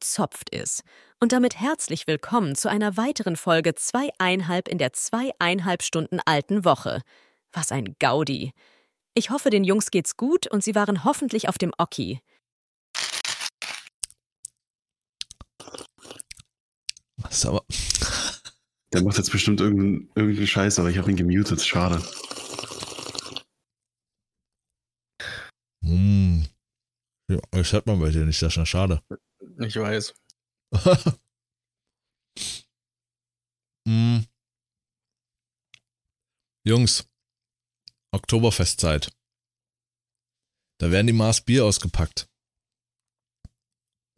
Zopft 0.00 0.52
es. 0.52 0.82
Und 1.20 1.32
damit 1.32 1.58
herzlich 1.58 2.06
willkommen 2.06 2.54
zu 2.54 2.68
einer 2.68 2.98
weiteren 2.98 3.36
Folge 3.36 3.74
zweieinhalb 3.74 4.68
in 4.68 4.76
der 4.76 4.92
zweieinhalb 4.92 5.82
Stunden 5.82 6.20
alten 6.24 6.66
Woche. 6.66 7.00
Was 7.52 7.72
ein 7.72 7.96
Gaudi. 7.98 8.52
Ich 9.14 9.30
hoffe, 9.30 9.48
den 9.48 9.64
Jungs 9.64 9.90
geht's 9.90 10.18
gut 10.18 10.46
und 10.46 10.62
sie 10.62 10.74
waren 10.74 11.04
hoffentlich 11.04 11.48
auf 11.48 11.56
dem 11.56 11.72
Oki. 11.78 12.20
Das 17.16 17.32
ist 17.32 17.46
aber. 17.46 17.64
Der 18.92 19.02
macht 19.02 19.16
jetzt 19.16 19.32
bestimmt 19.32 19.60
irgendeinen 19.60 20.10
irgendeinen 20.14 20.46
Scheiß, 20.46 20.78
aber 20.78 20.90
ich 20.90 20.98
habe 20.98 21.10
ihn 21.10 21.16
gemutet. 21.16 21.62
Schade. 21.62 22.02
Hm. 25.82 26.46
Ja, 27.30 27.38
das 27.50 27.72
hört 27.72 27.86
man 27.86 28.00
bei 28.00 28.10
dir 28.10 28.26
nicht, 28.26 28.42
das 28.42 28.52
ist 28.52 28.56
ja 28.56 28.66
schade. 28.66 29.02
Ich 29.60 29.76
weiß. 29.76 30.14
hm. 33.86 34.26
Jungs, 36.66 37.08
Oktoberfestzeit. 38.12 39.10
Da 40.78 40.90
werden 40.90 41.06
die 41.06 41.12
Maß 41.12 41.42
Bier 41.42 41.64
ausgepackt. 41.64 42.26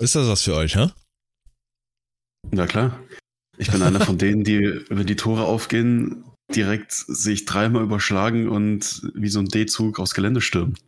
Ist 0.00 0.14
das 0.14 0.28
was 0.28 0.42
für 0.42 0.54
euch, 0.54 0.76
hä? 0.76 0.90
Na 2.50 2.66
klar. 2.66 3.02
Ich 3.58 3.70
bin 3.70 3.82
einer 3.82 4.04
von 4.04 4.18
denen, 4.18 4.44
die, 4.44 4.84
wenn 4.88 5.06
die 5.06 5.16
Tore 5.16 5.44
aufgehen, 5.44 6.24
direkt 6.54 6.92
sich 6.92 7.46
dreimal 7.46 7.82
überschlagen 7.82 8.48
und 8.48 9.02
wie 9.14 9.28
so 9.28 9.40
ein 9.40 9.46
D-Zug 9.46 9.98
aufs 9.98 10.14
Gelände 10.14 10.40
stürmen. 10.40 10.78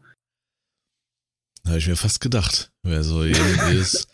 Habe 1.66 1.78
ich 1.78 1.88
mir 1.88 1.96
fast 1.96 2.20
gedacht. 2.20 2.70
Wer 2.82 3.02
so 3.02 3.24
jedes 3.24 4.06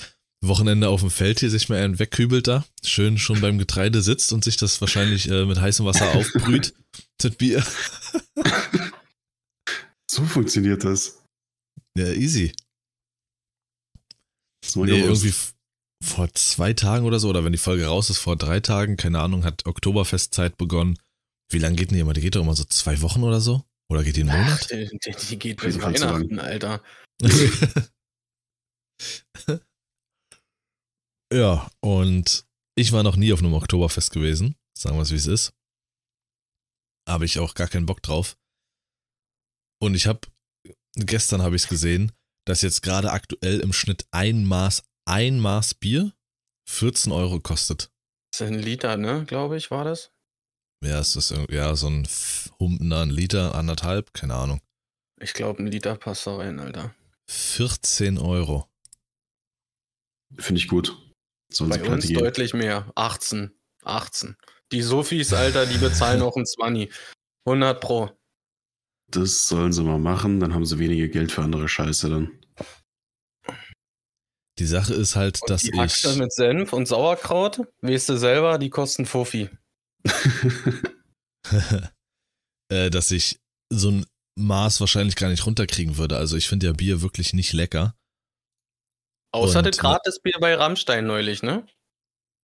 Wochenende 0.42 0.88
auf 0.88 1.00
dem 1.00 1.10
Feld 1.10 1.40
hier 1.40 1.50
sich 1.50 1.68
mal 1.68 1.82
einen 1.82 1.98
wegkübelt 1.98 2.48
da, 2.48 2.64
schön 2.82 3.18
schon 3.18 3.40
beim 3.40 3.58
Getreide 3.58 4.00
sitzt 4.00 4.32
und 4.32 4.42
sich 4.42 4.56
das 4.56 4.80
wahrscheinlich 4.80 5.28
äh, 5.28 5.44
mit 5.44 5.60
heißem 5.60 5.84
Wasser 5.84 6.10
aufbrüht, 6.14 6.74
das 7.18 7.36
Bier. 7.36 7.64
So 10.10 10.24
funktioniert 10.24 10.82
das. 10.82 11.22
Ja, 11.96 12.06
easy. 12.06 12.52
ich 14.64 14.74
Nee, 14.74 15.02
irgendwie 15.02 15.32
vor 16.04 16.34
zwei 16.34 16.72
Tagen 16.72 17.06
oder 17.06 17.20
so, 17.20 17.28
oder 17.28 17.44
wenn 17.44 17.52
die 17.52 17.58
Folge 17.58 17.86
raus 17.86 18.10
ist, 18.10 18.18
vor 18.18 18.34
drei 18.34 18.58
Tagen, 18.58 18.96
keine 18.96 19.20
Ahnung, 19.20 19.44
hat 19.44 19.66
Oktoberfestzeit 19.66 20.56
begonnen. 20.56 20.98
Wie 21.48 21.58
lange 21.58 21.76
geht 21.76 21.90
denn 21.90 21.94
die 21.94 22.00
immer? 22.00 22.12
Die 22.12 22.22
geht 22.22 22.34
doch 22.34 22.42
immer 22.42 22.56
so 22.56 22.64
zwei 22.64 23.00
Wochen 23.02 23.22
oder 23.22 23.40
so? 23.40 23.62
Oder 23.88 24.02
geht 24.02 24.16
die 24.16 24.22
einen 24.22 24.30
Ach, 24.30 24.38
Monat? 24.38 24.68
die, 24.70 24.98
die, 24.98 25.26
die 25.28 25.38
geht 25.38 25.60
bis. 25.60 25.80
Weihnachten, 25.80 26.40
Alter. 26.40 26.82
ja, 31.32 31.70
und 31.80 32.44
ich 32.76 32.92
war 32.92 33.02
noch 33.02 33.16
nie 33.16 33.32
auf 33.32 33.40
einem 33.40 33.54
Oktoberfest 33.54 34.10
gewesen, 34.10 34.56
sagen 34.76 34.96
wir 34.96 35.02
es 35.02 35.10
wie 35.10 35.16
es 35.16 35.26
ist. 35.26 35.52
Habe 37.08 37.24
ich 37.24 37.38
auch 37.38 37.54
gar 37.54 37.68
keinen 37.68 37.86
Bock 37.86 38.02
drauf. 38.02 38.36
Und 39.82 39.94
ich 39.94 40.06
habe, 40.06 40.20
gestern 40.94 41.42
habe 41.42 41.56
ich 41.56 41.62
es 41.62 41.68
gesehen, 41.68 42.12
dass 42.46 42.62
jetzt 42.62 42.82
gerade 42.82 43.12
aktuell 43.12 43.60
im 43.60 43.72
Schnitt 43.72 44.06
ein 44.10 44.44
Maß, 44.44 44.82
ein 45.06 45.40
Maß 45.40 45.74
Bier 45.74 46.12
14 46.68 47.12
Euro 47.12 47.40
kostet. 47.40 47.90
Das 48.32 48.42
ist 48.42 48.46
ein 48.46 48.58
Liter, 48.58 48.96
ne, 48.96 49.24
glaube 49.24 49.56
ich, 49.56 49.70
war 49.70 49.84
das? 49.84 50.12
Ja, 50.84 51.00
ist 51.00 51.16
das 51.16 51.30
irgendwie, 51.30 51.56
ja, 51.56 51.74
so 51.76 51.88
ein 51.88 52.08
Humpener, 52.58 53.02
ein 53.02 53.10
Liter, 53.10 53.54
anderthalb, 53.54 54.14
keine 54.14 54.34
Ahnung. 54.34 54.60
Ich 55.20 55.34
glaube, 55.34 55.62
ein 55.62 55.66
Liter 55.66 55.96
passt 55.96 56.26
da 56.26 56.36
rein, 56.36 56.58
Alter. 56.58 56.94
14 57.28 58.18
Euro. 58.18 58.66
Finde 60.38 60.60
ich 60.60 60.68
gut. 60.68 61.09
Sie 61.50 61.66
Bei 61.66 61.82
uns 61.88 62.06
gehen. 62.06 62.18
deutlich 62.18 62.54
mehr. 62.54 62.90
18. 62.94 63.52
18. 63.84 64.36
Die 64.72 64.82
Sofis, 64.82 65.32
Alter, 65.32 65.66
die 65.66 65.78
bezahlen 65.78 66.22
auch 66.22 66.36
ein 66.36 66.46
20. 66.46 66.92
100 67.44 67.80
pro. 67.80 68.10
Das 69.10 69.48
sollen 69.48 69.72
sie 69.72 69.82
mal 69.82 69.98
machen, 69.98 70.38
dann 70.38 70.54
haben 70.54 70.64
sie 70.64 70.78
weniger 70.78 71.08
Geld 71.08 71.32
für 71.32 71.42
andere 71.42 71.68
Scheiße 71.68 72.08
dann. 72.10 72.30
Die 74.58 74.66
Sache 74.66 74.94
ist 74.94 75.16
halt, 75.16 75.40
Und 75.40 75.50
dass 75.50 75.62
die 75.62 75.70
ich. 75.70 75.78
Haxe 75.78 76.16
mit 76.16 76.32
Senf 76.32 76.72
und 76.72 76.86
Sauerkraut, 76.86 77.62
weißt 77.80 78.10
du 78.10 78.16
selber, 78.18 78.58
die 78.58 78.68
kosten 78.70 79.06
Fuffi. 79.06 79.48
äh, 82.68 82.90
dass 82.90 83.10
ich 83.10 83.40
so 83.72 83.90
ein 83.90 84.06
Maß 84.38 84.80
wahrscheinlich 84.80 85.16
gar 85.16 85.28
nicht 85.30 85.46
runterkriegen 85.46 85.96
würde. 85.96 86.16
Also 86.18 86.36
ich 86.36 86.46
finde 86.48 86.66
ja 86.66 86.72
Bier 86.72 87.02
wirklich 87.02 87.32
nicht 87.32 87.52
lecker. 87.52 87.96
Außer 89.32 89.62
das 89.62 89.78
Gratisbier 89.78 90.38
bei 90.40 90.54
Rammstein 90.54 91.06
neulich, 91.06 91.42
ne? 91.42 91.66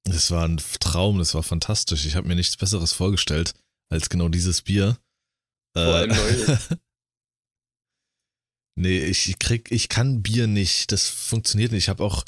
Das 0.05 0.31
war 0.31 0.47
ein 0.47 0.59
Traum, 0.81 1.19
das 1.19 1.35
war 1.35 1.43
fantastisch. 1.43 2.07
Ich 2.07 2.15
habe 2.15 2.29
mir 2.29 2.37
nichts 2.37 2.57
Besseres 2.57 2.93
vorgestellt 2.93 3.55
als 3.91 4.09
genau 4.09 4.29
dieses 4.29 4.63
Bier. 4.63 4.99
Vor 5.77 5.95
allem 5.95 6.17
neulich. 6.17 6.59
nee, 8.77 9.05
ich 9.05 9.39
krieg, 9.39 9.71
ich 9.73 9.89
kann 9.89 10.23
Bier 10.23 10.47
nicht. 10.47 10.93
Das 10.93 11.09
funktioniert 11.09 11.73
nicht. 11.73 11.85
Ich 11.85 11.89
habe 11.89 12.05
auch 12.05 12.25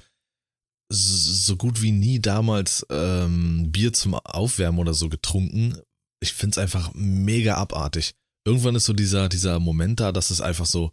so 0.91 1.57
gut 1.57 1.83
wie 1.83 1.93
nie 1.93 2.19
damals 2.19 2.85
ähm, 2.91 3.71
Bier 3.71 3.93
zum 3.93 4.15
Aufwärmen 4.15 4.81
oder 4.81 4.95
so 4.95 5.09
getrunken. 5.09 5.79
Ich 6.21 6.33
finde 6.33 6.55
es 6.55 6.59
einfach 6.59 6.93
mega 6.95 7.57
abartig. 7.57 8.15
Irgendwann 8.45 8.75
ist 8.75 8.87
so 8.87 8.93
dieser, 8.93 9.29
dieser 9.29 9.61
Moment 9.61 10.01
da, 10.01 10.11
dass 10.11 10.31
es 10.31 10.41
einfach 10.41 10.67
so 10.67 10.93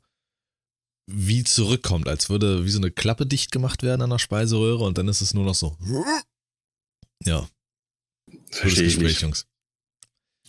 wie 1.08 1.44
zurückkommt, 1.44 2.08
als 2.08 2.30
würde 2.30 2.66
wie 2.66 2.70
so 2.72 2.80
eine 2.80 2.92
Klappe 2.92 3.26
dicht 3.26 3.52
gemacht 3.52 3.84
werden 3.84 4.02
an 4.02 4.10
der 4.10 4.20
Speiseröhre 4.20 4.84
und 4.84 4.98
dann 4.98 5.08
ist 5.08 5.22
es 5.22 5.34
nur 5.34 5.46
noch 5.46 5.56
so. 5.56 5.78
Ja, 7.24 7.48
Verstehe 8.52 8.86
ich 8.86 8.98
nicht. 9.00 9.22
Jungs. 9.22 9.46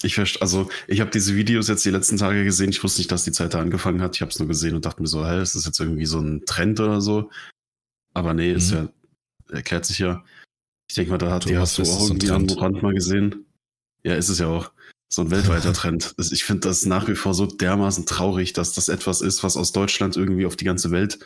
Ich 0.03 0.15
verstehe, 0.15 0.43
also 0.43 0.69
ich 0.89 1.01
habe 1.01 1.11
diese 1.11 1.35
Videos 1.37 1.69
jetzt 1.69 1.85
die 1.85 1.91
letzten 1.91 2.19
Tage 2.19 2.45
gesehen. 2.45 2.71
Ich 2.71 2.83
wusste 2.83 3.01
nicht, 3.01 3.11
dass 3.11 3.25
die 3.25 3.33
Zeit 3.33 3.55
da 3.55 3.61
angefangen 3.61 4.03
hat. 4.03 4.15
Ich 4.15 4.21
habe 4.21 4.31
es 4.31 4.39
nur 4.39 4.49
gesehen 4.49 4.75
und 4.75 4.85
dachte 4.85 5.01
mir 5.01 5.09
so, 5.09 5.27
hä, 5.27 5.41
ist 5.41 5.55
das 5.55 5.65
jetzt 5.65 5.81
irgendwie 5.81 6.07
so 6.07 6.21
ein 6.21 6.45
Trend 6.45 6.81
oder 6.81 7.01
so? 7.01 7.31
Aber 8.15 8.35
nee, 8.35 8.53
ist 8.53 8.71
Mhm. 8.73 8.77
ja, 8.77 8.89
erklärt 9.57 9.87
sich 9.87 9.99
ja. 9.99 10.25
Ich 10.89 10.95
denke 10.95 11.11
mal, 11.13 11.19
da 11.19 11.33
hat 11.33 11.49
die 11.49 11.57
hast 11.57 11.79
du 11.79 11.83
auch 11.83 12.03
ist 12.03 12.09
irgendwie 12.11 12.31
am. 12.31 12.49
Rand 12.49 12.83
mal 12.83 12.95
gesehen. 12.95 13.47
Ja, 14.05 14.15
ist 14.15 14.29
es 14.29 14.39
ja 14.39 14.47
auch. 14.47 14.71
So 15.09 15.23
ein 15.23 15.31
weltweiter 15.31 15.73
Trend. 15.73 16.15
Das- 16.19 16.33
Ich 16.33 16.45
finde 16.45 16.69
das 16.69 16.85
nach 16.85 17.09
wie 17.09 17.15
vor 17.15 17.33
so 17.35 17.47
dermaßen 17.47 18.07
traurig, 18.07 18.53
dass 18.53 18.73
das 18.73 18.89
etwas 18.89 19.21
ist, 19.21 19.43
was 19.43 19.57
aus 19.57 19.73
Deutschland 19.73 20.17
irgendwie 20.17 20.47
auf 20.47 20.57
die 20.57 20.65
ganze 20.65 20.91
Welt 20.91 21.19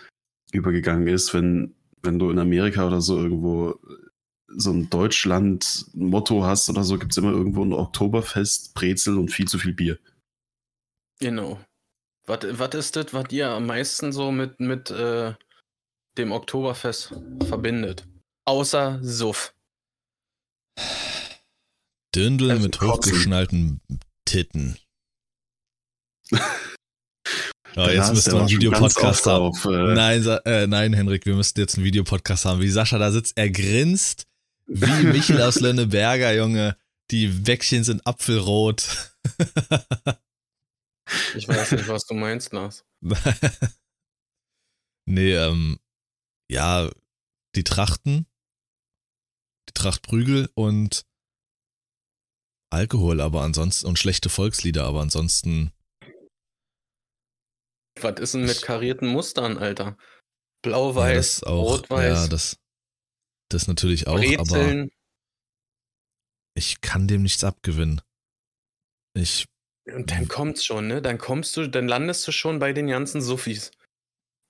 übergegangen 0.53 1.09
ist, 1.09 1.33
wenn, 1.33 1.75
wenn 2.03 2.19
du 2.19 2.31
in 2.31 2.39
Amerika 2.39 2.87
oder 2.87 3.01
so 3.01 3.19
irgendwo 3.19 3.79
so 4.49 4.73
ein 4.73 4.91
Deutschland-Motto 4.91 6.45
hast 6.45 6.69
oder 6.69 6.83
so, 6.83 6.99
gibt 6.99 7.13
es 7.13 7.19
immer 7.19 7.31
irgendwo 7.31 7.65
ein 7.65 7.73
Oktoberfest, 7.73 8.75
Brezel 8.75 9.17
und 9.17 9.31
viel 9.31 9.47
zu 9.47 9.59
viel 9.59 9.73
Bier. 9.73 9.99
Genau. 11.21 11.61
Was 12.27 12.41
was 12.59 12.75
ist 12.75 12.97
das, 12.97 13.15
was 13.15 13.27
ihr 13.31 13.49
am 13.49 13.67
meisten 13.67 14.13
so 14.13 14.33
mit, 14.33 14.59
mit 14.61 14.91
äh, 14.91 15.35
dem 16.19 16.33
Oktoberfest 16.33 17.15
verbindet? 17.47 18.07
Außer 18.45 18.99
Suff. 19.03 19.55
Dirndl 22.15 22.51
Also 22.51 22.63
mit 22.63 22.81
hochgeschnallten 22.81 23.81
Titten. 24.25 24.77
Ja, 27.77 27.87
Da 27.87 27.93
jetzt 27.93 28.27
du 28.27 28.31
ihr 28.33 28.37
einen 28.41 28.49
Videopodcast 28.49 29.27
haben. 29.27 29.45
auf, 29.45 29.65
äh, 29.65 29.95
Nein, 29.95 30.27
äh, 30.45 30.67
nein, 30.67 30.93
Henrik, 30.93 31.25
wir 31.25 31.37
müssten 31.37 31.61
jetzt 31.61 31.77
einen 31.77 31.85
Videopodcast 31.85 32.45
haben. 32.45 32.61
Wie 32.61 32.69
Sascha 32.69 32.99
da 32.99 33.13
sitzt, 33.13 33.37
er 33.39 33.49
grinst 33.49 34.27
wie 34.67 34.91
Michel 35.05 35.41
aus 35.41 35.61
Lönneberger, 35.61 36.35
Junge. 36.35 36.77
Die 37.11 37.29
Bäckchen 37.29 37.85
sind 37.85 38.07
apfelrot. 38.07 39.13
Ich 41.35 41.49
weiß 41.49 41.73
nicht, 41.73 41.89
was 41.89 42.07
du 42.07 42.15
meinst, 42.15 42.53
Lars. 42.53 42.85
nee, 45.07 45.35
ähm, 45.35 45.81
ja, 46.49 46.89
die 47.57 47.65
Trachten, 47.65 48.27
die 49.69 49.73
Trachtprügel 49.75 50.49
und 50.55 51.05
Alkohol, 52.73 53.21
aber 53.21 53.43
ansonsten, 53.43 53.87
und 53.87 53.99
schlechte 53.99 54.29
Volkslieder, 54.29 54.85
aber 54.85 55.01
ansonsten, 55.01 55.73
Was 58.01 58.19
ist 58.21 58.35
denn 58.35 58.45
mit 58.47 58.63
karierten 58.63 59.09
Mustern, 59.09 59.59
Alter? 59.59 59.85
ja, 59.85 59.97
Blau-Weiß, 60.63 61.41
das 61.41 61.43
auch, 61.45 61.79
Rot-Weiß, 61.79 62.19
ja, 62.23 62.29
das, 62.29 62.57
das 63.51 63.67
natürlich 63.67 64.07
auch, 64.07 64.19
aber 64.19 64.45
Brezeln. 64.45 64.91
ich 66.55 66.81
kann 66.81 67.09
dem 67.09 67.23
nichts 67.23 67.43
abgewinnen. 67.45 68.01
Ich, 69.17 69.47
Und 69.93 70.11
dann 70.11 70.29
kommt's 70.29 70.65
schon, 70.65 70.87
ne? 70.87 71.03
Dann 71.03 71.19
kommst 71.19 71.57
du, 71.57 71.67
dann 71.69 71.89
landest 71.89 72.27
du 72.29 72.33
schon 72.33 72.59
bei 72.59 72.73
den 72.73 72.87
ganzen 72.87 73.21
Suffis. 73.21 73.73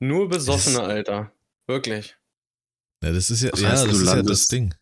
Nur 0.03 0.29
Besoffene, 0.29 0.79
Das- 0.79 0.89
Alter. 0.89 1.33
Wirklich. 1.69 2.19
ja, 3.05 3.13
das 3.13 3.31
ist 3.31 3.43
ja, 3.43 3.51
Das 3.51 3.61
ja, 3.61 3.69
heißt, 3.71 3.85
das 3.85 3.91
du 3.93 3.97
ist 3.97 4.01
ja 4.01 4.05
das 4.17 4.17
landest- 4.17 4.53
Ding. 4.53 4.75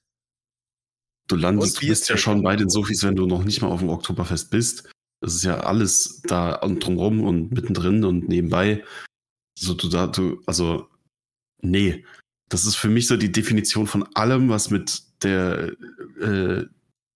Du 1.29 1.37
landest, 1.37 1.83
du 1.83 1.87
bist 1.87 2.09
ja 2.09 2.17
schon 2.17 2.43
bei 2.43 2.57
den 2.57 2.71
Sofis, 2.71 3.03
wenn 3.05 3.15
du 3.15 3.27
noch 3.27 3.45
nicht 3.45 3.61
mal 3.61 3.69
auf 3.69 3.81
dem 3.81 3.91
Oktoberfest 3.91 4.51
bist. 4.51 4.91
Das 5.21 5.35
ist 5.35 5.45
ja 5.45 5.61
alles 5.61 6.23
da 6.23 6.55
und 6.55 6.85
drumrum 6.85 7.23
und 7.23 7.53
mittendrin 7.53 8.05
und 8.05 8.29
nebenbei. 8.29 8.85
So, 9.59 9.75
du 9.75 9.89
da, 9.89 10.07
du, 10.07 10.43
also, 10.47 10.89
nee. 11.61 12.05
Das 12.49 12.65
ist 12.65 12.77
für 12.77 12.89
mich 12.89 13.07
so 13.07 13.17
die 13.19 13.31
Definition 13.31 13.87
von 13.87 14.05
allem, 14.15 14.49
was 14.49 14.71
mit 14.71 15.03
der, 15.23 15.73
äh, 16.21 16.65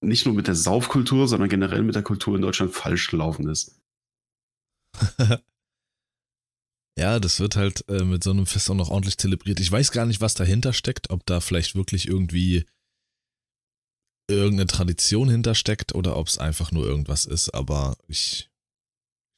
nicht 0.03 0.27
nur 0.27 0.35
mit 0.35 0.47
der 0.47 0.57
Saufkultur, 0.57 1.27
sondern 1.27 1.49
generell 1.49 1.83
mit 1.83 1.95
der 1.95 2.03
Kultur 2.03 2.37
in 2.37 2.43
Deutschland 2.43 2.75
falsch 2.75 3.09
gelaufen 3.09 3.49
ist. 3.49 3.81
ja, 6.99 7.19
das 7.19 7.41
wird 7.41 7.57
halt 7.57 7.89
äh, 7.89 8.05
mit 8.05 8.23
so 8.23 8.31
einem 8.31 8.45
Fest 8.45 8.69
auch 8.71 8.75
noch 8.75 8.91
ordentlich 8.91 9.17
zelebriert. 9.17 9.61
Ich 9.61 9.73
weiß 9.73 9.91
gar 9.93 10.05
nicht, 10.05 10.21
was 10.21 10.35
dahinter 10.35 10.75
steckt, 10.75 11.09
ob 11.09 11.25
da 11.25 11.41
vielleicht 11.41 11.77
wirklich 11.77 12.09
irgendwie 12.09 12.67
irgendeine 14.29 14.67
Tradition 14.67 15.29
hintersteckt 15.29 15.95
oder 15.95 16.17
ob 16.17 16.29
es 16.29 16.39
einfach 16.39 16.73
nur 16.73 16.87
irgendwas 16.87 17.25
ist, 17.25 17.51
aber 17.51 17.97
ich, 18.09 18.51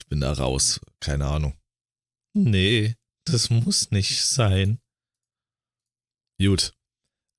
ich 0.01 0.07
bin 0.07 0.21
da 0.21 0.33
raus. 0.33 0.81
Keine 1.01 1.27
Ahnung. 1.27 1.55
Nee, 2.35 2.97
das 3.25 3.51
muss 3.51 3.91
nicht 3.91 4.25
sein. 4.25 4.79
Gut. 6.41 6.75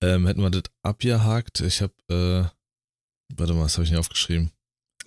Ähm, 0.02 0.28
hätten 0.28 0.42
wir 0.42 0.50
das 0.50 0.64
abgehakt. 0.84 1.62
Ich 1.62 1.82
habe, 1.82 1.94
äh, 2.10 3.36
warte 3.36 3.54
mal, 3.54 3.64
was 3.64 3.74
habe 3.74 3.84
ich 3.84 3.92
nicht 3.92 4.00
aufgeschrieben? 4.00 4.52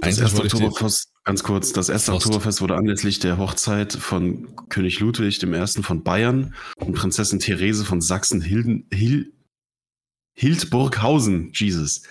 Das 0.01 0.19
erste 0.19 0.43
Oktoberfest, 0.43 1.13
ganz 1.25 1.43
kurz, 1.43 1.73
das 1.73 1.89
erste 1.89 2.13
Frost. 2.13 2.27
Oktoberfest 2.27 2.61
wurde 2.61 2.77
anlässlich 2.77 3.19
der 3.19 3.37
Hochzeit 3.39 3.93
von 3.93 4.55
König 4.69 5.01
Ludwig 5.01 5.43
I. 5.43 5.67
von 5.83 6.05
Bayern 6.05 6.55
und 6.77 6.95
Prinzessin 6.95 7.41
Therese 7.41 7.85
von 7.85 8.01
Sachsen-Hilden, 8.01 8.87
Hil, 8.93 9.33
Hildburghausen, 10.39 11.51
Jesus, 11.53 12.05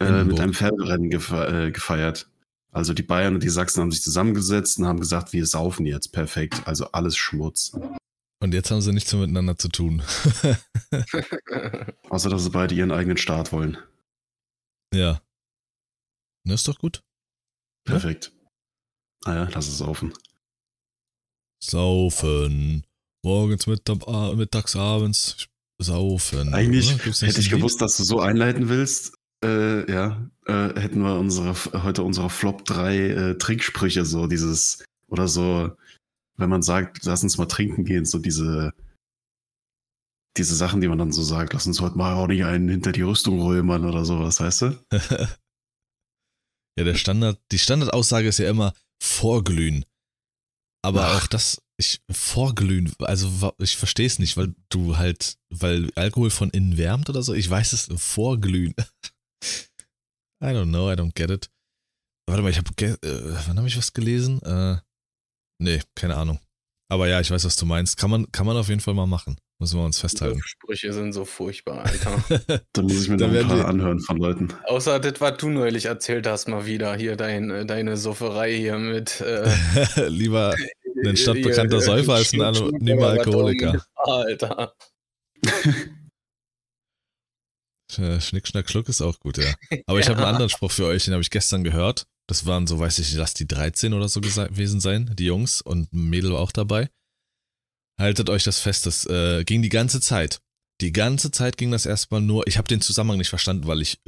äh, 0.00 0.24
mit 0.24 0.40
einem 0.40 0.52
Pferderennen 0.52 1.10
gefe 1.10 1.46
äh, 1.46 1.70
gefeiert. 1.70 2.28
Also 2.72 2.92
die 2.92 3.04
Bayern 3.04 3.34
und 3.34 3.44
die 3.44 3.48
Sachsen 3.48 3.80
haben 3.80 3.92
sich 3.92 4.02
zusammengesetzt 4.02 4.80
und 4.80 4.86
haben 4.86 4.98
gesagt, 4.98 5.32
wir 5.32 5.46
saufen 5.46 5.86
jetzt 5.86 6.08
perfekt. 6.08 6.66
Also 6.66 6.90
alles 6.90 7.16
Schmutz. 7.16 7.78
Und 8.40 8.52
jetzt 8.52 8.72
haben 8.72 8.80
sie 8.80 8.92
nichts 8.92 9.12
mehr 9.12 9.22
miteinander 9.22 9.56
zu 9.56 9.68
tun. 9.68 10.02
Außer, 12.10 12.30
dass 12.30 12.42
sie 12.42 12.50
beide 12.50 12.74
ihren 12.74 12.90
eigenen 12.90 13.16
Staat 13.16 13.52
wollen. 13.52 13.78
Ja. 14.92 15.22
Na, 16.44 16.54
ist 16.54 16.66
doch 16.66 16.78
gut. 16.78 17.04
Perfekt. 17.84 18.32
Ja? 19.24 19.30
Ah 19.30 19.34
ja, 19.36 19.48
lass 19.52 19.68
es 19.68 19.78
saufen. 19.78 20.12
Saufen. 21.62 22.84
Morgens, 23.22 23.68
mittags, 23.68 24.74
abends 24.74 25.48
saufen. 25.78 26.54
Eigentlich 26.54 26.92
hätte 26.92 27.40
ich 27.40 27.50
gewusst, 27.50 27.80
dass 27.80 27.96
du 27.96 28.04
so 28.04 28.20
einleiten 28.20 28.68
willst. 28.68 29.14
Äh, 29.44 29.90
ja, 29.90 30.30
äh, 30.46 30.80
hätten 30.80 31.00
wir 31.00 31.18
unsere, 31.18 31.54
heute 31.82 32.02
unsere 32.02 32.30
Flop 32.30 32.64
3 32.64 32.96
äh, 32.96 33.38
Trinksprüche, 33.38 34.04
so 34.04 34.26
dieses, 34.26 34.84
oder 35.08 35.28
so, 35.28 35.76
wenn 36.36 36.48
man 36.48 36.62
sagt, 36.62 37.04
lass 37.04 37.22
uns 37.22 37.36
mal 37.38 37.46
trinken 37.46 37.84
gehen, 37.84 38.06
so 38.06 38.18
diese, 38.18 38.72
diese 40.36 40.54
Sachen, 40.54 40.80
die 40.80 40.88
man 40.88 40.98
dann 40.98 41.12
so 41.12 41.22
sagt, 41.22 41.52
lass 41.52 41.66
uns 41.66 41.80
heute 41.80 41.98
mal 41.98 42.14
auch 42.14 42.26
nicht 42.26 42.44
einen 42.44 42.68
hinter 42.68 42.92
die 42.92 43.02
Rüstung 43.02 43.40
römern 43.40 43.84
oder 43.84 44.04
sowas, 44.04 44.40
weißt 44.40 44.62
du? 44.62 44.84
ja, 46.78 46.84
der 46.84 46.94
Standard, 46.94 47.38
die 47.52 47.58
Standardaussage 47.58 48.28
ist 48.28 48.38
ja 48.38 48.48
immer 48.48 48.72
vorglühen. 49.02 49.84
Aber 50.82 51.06
Ach. 51.06 51.22
auch 51.22 51.26
das, 51.26 51.62
ich 51.78 52.00
vorglühen, 52.10 52.92
also 53.00 53.52
ich 53.58 53.76
verstehe 53.76 54.06
es 54.06 54.18
nicht, 54.18 54.36
weil 54.36 54.54
du 54.70 54.96
halt, 54.96 55.36
weil 55.50 55.90
Alkohol 55.94 56.30
von 56.30 56.50
innen 56.50 56.78
wärmt 56.78 57.10
oder 57.10 57.22
so, 57.22 57.34
ich 57.34 57.48
weiß 57.48 57.72
es, 57.72 57.88
vorglühen. 57.96 58.74
I 60.42 60.48
don't 60.48 60.68
know, 60.68 60.90
I 60.90 60.94
don't 60.94 61.14
get 61.14 61.30
it. 61.30 61.50
Warte 62.28 62.42
mal, 62.42 62.50
ich 62.50 62.58
habe, 62.58 62.70
äh, 62.82 62.96
wann 63.46 63.56
habe 63.58 63.68
ich 63.68 63.76
was 63.76 63.92
gelesen? 63.92 64.42
Äh, 64.42 64.78
nee, 65.62 65.80
keine 65.94 66.16
Ahnung. 66.16 66.40
Aber 66.88 67.08
ja, 67.08 67.20
ich 67.20 67.30
weiß, 67.30 67.44
was 67.44 67.56
du 67.56 67.66
meinst. 67.66 67.96
Kann 67.96 68.10
man, 68.10 68.30
kann 68.32 68.46
man 68.46 68.56
auf 68.56 68.68
jeden 68.68 68.80
Fall 68.80 68.94
mal 68.94 69.06
machen. 69.06 69.36
Müssen 69.58 69.78
wir 69.78 69.84
uns 69.84 69.98
festhalten. 69.98 70.36
Die 70.36 70.48
Sprüche 70.48 70.92
sind 70.92 71.12
so 71.12 71.24
furchtbar, 71.24 71.84
Alter. 71.86 72.22
Dann 72.72 72.84
muss 72.84 73.02
ich 73.02 73.08
mir 73.08 73.16
noch 73.16 73.32
ein 73.32 73.48
paar 73.48 73.64
anhören 73.66 74.00
von 74.00 74.18
Leuten. 74.18 74.48
Außer 74.64 75.00
das, 75.00 75.20
was 75.20 75.38
du 75.38 75.48
neulich 75.48 75.86
erzählt 75.86 76.26
hast, 76.26 76.46
mal 76.46 76.66
wieder. 76.66 76.94
Hier 76.94 77.16
dein, 77.16 77.50
äh, 77.50 77.64
deine 77.66 77.96
Sufferei 77.96 78.54
hier 78.54 78.78
mit. 78.78 79.20
Äh, 79.20 79.48
Lieber 80.08 80.54
ein 81.08 81.16
stadtbekannter 81.16 81.80
Säufer 81.80 82.14
als 82.14 82.32
ein 82.32 82.42
anonymer 82.42 83.08
Alkoholiker. 83.08 83.84
Alter. 83.94 84.74
Schnick, 88.20 88.48
Schnack, 88.48 88.68
Schluck 88.68 88.88
ist 88.88 89.00
auch 89.00 89.18
gut, 89.20 89.38
ja. 89.38 89.54
Aber 89.86 90.00
ich 90.00 90.08
habe 90.08 90.18
einen 90.18 90.28
anderen 90.28 90.50
Spruch 90.50 90.70
für 90.70 90.86
euch, 90.86 91.04
den 91.04 91.14
habe 91.14 91.22
ich 91.22 91.30
gestern 91.30 91.64
gehört. 91.64 92.06
Das 92.28 92.46
waren 92.46 92.66
so, 92.66 92.78
weiß 92.78 92.98
ich, 92.98 93.14
lass 93.14 93.34
die 93.34 93.46
13 93.46 93.92
oder 93.94 94.08
so 94.08 94.20
gewesen 94.20 94.80
sein, 94.80 95.14
die 95.16 95.26
Jungs 95.26 95.62
und 95.62 95.92
ein 95.92 96.10
Mädel 96.10 96.32
war 96.32 96.40
auch 96.40 96.52
dabei. 96.52 96.90
Haltet 97.98 98.28
euch 98.28 98.44
das 98.44 98.58
fest, 98.58 98.86
das 98.86 99.06
äh, 99.06 99.44
ging 99.44 99.62
die 99.62 99.68
ganze 99.68 100.00
Zeit. 100.00 100.40
Die 100.82 100.92
ganze 100.92 101.30
Zeit 101.30 101.56
ging 101.56 101.70
das 101.70 101.86
erstmal 101.86 102.20
nur, 102.20 102.46
ich 102.46 102.58
habe 102.58 102.68
den 102.68 102.82
Zusammenhang 102.82 103.18
nicht 103.18 103.30
verstanden, 103.30 103.66
weil 103.66 103.80
ich 103.80 104.02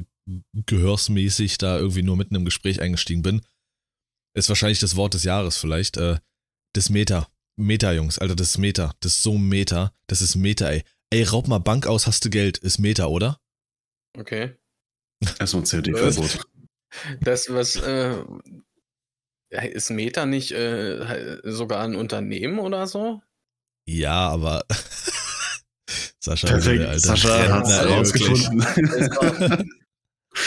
gehörsmäßig 0.52 1.56
da 1.56 1.78
irgendwie 1.78 2.02
nur 2.02 2.16
mitten 2.16 2.34
im 2.34 2.44
Gespräch 2.44 2.82
eingestiegen 2.82 3.22
bin. 3.22 3.40
Ist 4.34 4.50
wahrscheinlich 4.50 4.80
das 4.80 4.96
Wort 4.96 5.14
des 5.14 5.24
Jahres 5.24 5.56
vielleicht. 5.56 5.96
Äh, 5.96 6.18
das 6.72 6.90
Meta. 6.90 7.28
Meta, 7.56 7.92
Jungs, 7.92 8.18
Alter, 8.18 8.36
das 8.36 8.50
ist 8.50 8.58
Meta. 8.58 8.94
Das 9.00 9.14
ist 9.14 9.22
so 9.22 9.36
Meta. 9.36 9.92
Das 10.06 10.22
ist 10.22 10.36
Meta, 10.36 10.70
ey. 10.70 10.84
Ey, 11.10 11.22
raub 11.24 11.48
mal 11.48 11.58
Bank 11.58 11.86
aus, 11.86 12.06
hast 12.06 12.24
du 12.24 12.30
Geld. 12.30 12.58
Ist 12.58 12.78
Meta, 12.78 13.06
oder? 13.06 13.40
Okay. 14.16 14.54
Erstmal 15.38 15.64
COD-Verbot. 15.64 16.46
Das, 17.20 17.52
was, 17.52 17.76
äh, 17.76 18.16
ist 19.50 19.90
Meta 19.90 20.24
nicht 20.26 20.52
äh, 20.52 21.38
sogar 21.44 21.84
ein 21.84 21.94
Unternehmen 21.94 22.58
oder 22.58 22.86
so? 22.86 23.20
Ja, 23.86 24.28
aber 24.28 24.64
Sascha, 26.20 26.48
Perfekt. 26.48 26.84
Alter, 26.84 26.98
Sascha 26.98 27.48
hat 27.48 27.66
es 27.66 27.84
rausgefunden. 27.84 28.60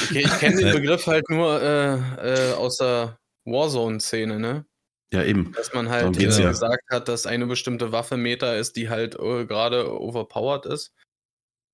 okay, 0.03 0.21
ich 0.21 0.39
kenne 0.39 0.57
den 0.57 0.71
Begriff 0.73 1.07
halt 1.07 1.29
nur 1.29 1.61
äh, 1.61 2.51
äh, 2.51 2.53
aus 2.53 2.77
der 2.77 3.19
Warzone-Szene, 3.45 4.39
ne? 4.39 4.65
Ja, 5.13 5.23
eben. 5.23 5.51
Dass 5.53 5.73
man 5.73 5.89
halt 5.89 6.15
ja. 6.17 6.29
gesagt 6.29 6.89
hat, 6.89 7.07
dass 7.07 7.25
eine 7.25 7.45
bestimmte 7.45 7.91
Waffe 7.91 8.17
Meta 8.17 8.53
ist, 8.53 8.77
die 8.77 8.89
halt 8.89 9.15
äh, 9.15 9.45
gerade 9.45 9.91
overpowered 9.99 10.65
ist. 10.65 10.93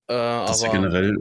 Äh, 0.08 0.14
das 0.14 0.18
aber, 0.18 0.52
ist 0.52 0.62
ja 0.64 0.72
generell 0.72 1.18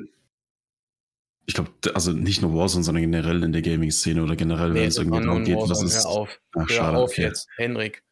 ich 1.47 1.55
glaube, 1.55 1.71
also 1.95 2.13
nicht 2.13 2.43
nur 2.43 2.55
Warzone, 2.55 2.85
sondern 2.85 3.03
generell 3.03 3.43
in 3.43 3.53
der 3.53 3.63
Gaming-Szene 3.63 4.23
oder 4.23 4.35
generell, 4.35 4.71
nee, 4.71 4.81
wenn 4.81 4.89
es 4.89 4.99
irgendwie 4.99 5.25
darum 5.25 5.45
geht, 5.45 5.57
was 5.57 5.83
ist. 5.83 6.05
Hör 6.05 6.07
auf, 6.07 6.41
Ach, 6.57 6.69
hör 6.69 6.99
auf 6.99 7.11
okay. 7.11 7.23
jetzt, 7.23 7.49
Henrik. 7.57 8.03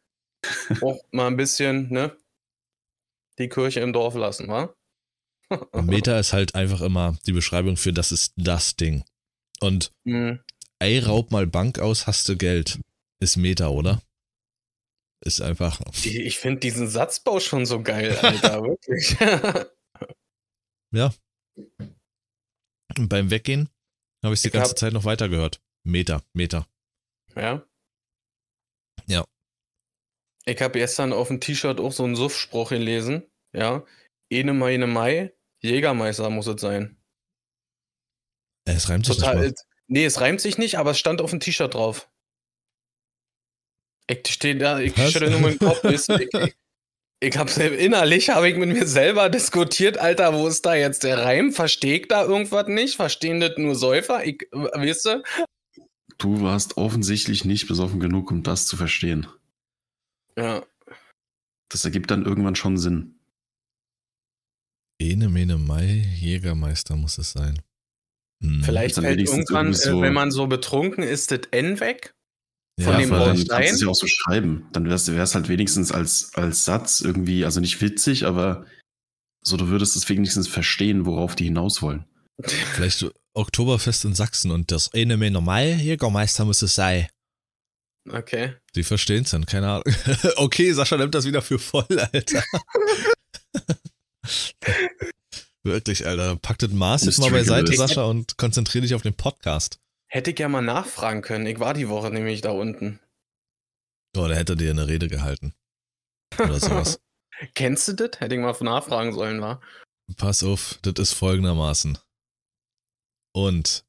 Auch 0.81 1.03
mal 1.11 1.27
ein 1.27 1.35
bisschen, 1.35 1.91
ne? 1.91 2.15
Die 3.37 3.49
Kirche 3.49 3.81
im 3.81 3.91
Dorf 3.91 4.15
lassen, 4.15 4.47
wa? 4.47 4.73
Meta 5.73 6.17
ist 6.17 6.33
halt 6.33 6.55
einfach 6.55 6.81
immer 6.81 7.17
die 7.25 7.33
Beschreibung 7.33 7.77
für 7.77 7.93
das 7.93 8.11
ist 8.11 8.33
das 8.37 8.77
Ding. 8.77 9.03
Und 9.59 9.91
mhm. 10.05 10.39
ey, 10.79 10.99
raub 10.99 11.31
mal 11.31 11.45
Bank 11.45 11.79
aus, 11.79 12.07
hast 12.07 12.29
du 12.29 12.37
Geld. 12.37 12.79
Ist 13.19 13.37
Meta, 13.37 13.69
oder? 13.69 14.01
Ist 15.21 15.41
einfach. 15.41 15.81
Ich, 15.93 16.15
ich 16.15 16.37
finde 16.37 16.59
diesen 16.59 16.87
Satzbau 16.87 17.39
schon 17.39 17.65
so 17.65 17.81
geil, 17.81 18.17
Alter, 18.17 18.61
wirklich. 18.63 19.17
ja. 20.91 21.13
Und 22.97 23.09
beim 23.09 23.31
Weggehen 23.31 23.69
habe 24.23 24.33
ich 24.33 24.41
die 24.41 24.51
ganze 24.51 24.71
hab, 24.71 24.77
Zeit 24.77 24.93
noch 24.93 25.05
weiter 25.05 25.29
gehört. 25.29 25.61
Meter, 25.83 26.23
Meter. 26.33 26.67
Ja? 27.35 27.65
Ja. 29.07 29.25
Ich 30.45 30.61
habe 30.61 30.79
gestern 30.79 31.13
auf 31.13 31.27
dem 31.29 31.41
T-Shirt 31.41 31.79
auch 31.79 31.91
so 31.91 32.03
einen 32.03 32.15
Suff-Spruch 32.15 32.69
gelesen. 32.69 33.23
Ja. 33.53 33.85
Ene 34.29 34.53
meine 34.53 34.87
Mai, 34.87 35.33
Jägermeister 35.61 36.29
muss 36.29 36.47
es 36.47 36.61
sein. 36.61 36.97
Es 38.65 38.89
reimt 38.89 39.05
sich 39.05 39.17
Total, 39.17 39.37
nicht. 39.37 39.57
Mal. 39.57 39.65
Nee, 39.87 40.05
es 40.05 40.19
reimt 40.19 40.41
sich 40.41 40.57
nicht, 40.57 40.77
aber 40.77 40.91
es 40.91 40.99
stand 40.99 41.21
auf 41.21 41.29
dem 41.29 41.39
T-Shirt 41.39 41.73
drauf. 41.73 42.09
Ich 44.07 44.27
stehe 44.27 44.55
da, 44.55 44.79
ich 44.79 44.93
stelle 44.93 45.31
nur 45.31 45.39
meinen 45.39 45.59
Kopf. 45.59 45.83
ich, 45.83 46.07
ich, 46.09 46.55
ich 47.19 47.37
hab's 47.37 47.57
innerlich, 47.57 48.29
habe 48.29 48.49
ich 48.49 48.55
mit 48.55 48.69
mir 48.69 48.85
selber 48.85 49.29
diskutiert, 49.29 49.97
Alter, 49.97 50.33
wo 50.33 50.47
ist 50.47 50.65
da 50.65 50.75
jetzt 50.75 51.03
der 51.03 51.19
Reim? 51.19 51.51
Verstehe 51.51 51.99
ich 51.99 52.07
da 52.07 52.23
irgendwas 52.23 52.67
nicht? 52.67 52.95
Verstehen 52.95 53.39
das 53.39 53.57
nur 53.57 53.75
Säufer? 53.75 54.25
Ich, 54.25 54.47
weißt 54.51 55.05
du? 55.05 55.23
Du 56.17 56.41
warst 56.41 56.77
offensichtlich 56.77 57.45
nicht 57.45 57.67
besoffen 57.67 57.99
genug, 57.99 58.31
um 58.31 58.43
das 58.43 58.67
zu 58.67 58.77
verstehen. 58.77 59.27
Ja. 60.37 60.65
Das 61.69 61.83
ergibt 61.83 62.11
dann 62.11 62.25
irgendwann 62.25 62.55
schon 62.55 62.77
Sinn. 62.77 63.19
Ene 64.99 65.29
Mene 65.29 65.57
Mai, 65.57 66.07
Jägermeister 66.15 66.95
muss 66.95 67.17
es 67.17 67.33
sein. 67.33 67.61
Hm. 68.41 68.63
Vielleicht 68.63 68.95
fällt 68.95 69.19
irgendwann, 69.19 69.73
so 69.73 70.01
wenn 70.01 70.13
man 70.13 70.31
so 70.31 70.47
betrunken 70.47 71.03
ist, 71.03 71.31
das 71.31 71.41
N 71.51 71.79
weg. 71.79 72.14
Von 72.81 72.93
ja, 72.93 72.99
dem 72.99 73.09
dann 73.09 73.47
kannst 73.47 73.49
du 73.49 73.75
es 73.75 73.81
ja 73.81 73.87
auch 73.87 73.95
so 73.95 74.07
schreiben. 74.07 74.67
Dann 74.73 74.89
wär's, 74.89 75.07
wär's 75.07 75.33
halt 75.33 75.47
wenigstens 75.47 75.93
als, 75.93 76.33
als 76.35 76.65
Satz 76.65 76.99
irgendwie, 76.99 77.45
also 77.45 77.61
nicht 77.61 77.81
witzig, 77.81 78.25
aber 78.25 78.65
so, 79.41 79.55
du 79.55 79.67
würdest 79.67 79.95
es 79.95 80.09
wenigstens 80.09 80.47
verstehen, 80.47 81.05
worauf 81.05 81.35
die 81.35 81.45
hinaus 81.45 81.81
wollen. 81.81 82.05
Vielleicht 82.43 83.05
Oktoberfest 83.33 84.03
in 84.05 84.15
Sachsen 84.15 84.51
und 84.51 84.71
das 84.71 84.93
eine 84.93 85.15
mehr 85.15 85.31
normal 85.31 85.75
Jägermeister 85.79 86.43
muss 86.43 86.61
es 86.61 86.75
sein. 86.75 87.07
Okay. 88.09 88.55
Die 88.75 88.83
verstehen 88.83 89.23
es 89.23 89.31
dann, 89.31 89.45
keine 89.45 89.69
Ahnung. 89.69 89.83
okay, 90.35 90.71
Sascha 90.73 90.97
nimmt 90.97 91.15
das 91.15 91.25
wieder 91.25 91.41
für 91.41 91.59
voll, 91.59 91.87
Alter. 91.89 92.43
Wirklich, 95.63 96.05
Alter. 96.05 96.35
Pack 96.35 96.59
das 96.59 96.71
Maß 96.71 97.05
jetzt 97.05 97.19
mal 97.19 97.31
beiseite. 97.31 97.73
Sascha, 97.75 98.03
und 98.03 98.37
konzentriere 98.37 98.83
dich 98.83 98.93
auf 98.93 99.01
den 99.01 99.15
Podcast. 99.15 99.79
Hätte 100.07 100.31
ich 100.31 100.39
ja 100.39 100.47
mal 100.47 100.61
nachfragen 100.61 101.21
können. 101.21 101.45
Ich 101.45 101.59
war 101.59 101.73
die 101.73 101.89
Woche 101.89 102.11
nämlich 102.11 102.41
da 102.41 102.51
unten. 102.51 102.99
Oh, 104.15 104.27
da 104.27 104.33
hätte 104.33 104.53
er 104.53 104.57
dir 104.57 104.71
eine 104.71 104.87
Rede 104.87 105.07
gehalten. 105.07 105.53
Oder 106.39 106.59
sowas. 106.59 106.99
Kennst 107.53 107.87
du 107.87 107.93
das? 107.93 108.19
Hätte 108.19 108.35
ich 108.35 108.41
mal 108.41 108.55
nachfragen 108.61 109.13
sollen, 109.13 109.41
war. 109.41 109.61
Pass 110.17 110.43
auf, 110.43 110.79
das 110.83 110.93
ist 110.99 111.13
folgendermaßen. 111.13 111.97
Und 113.33 113.83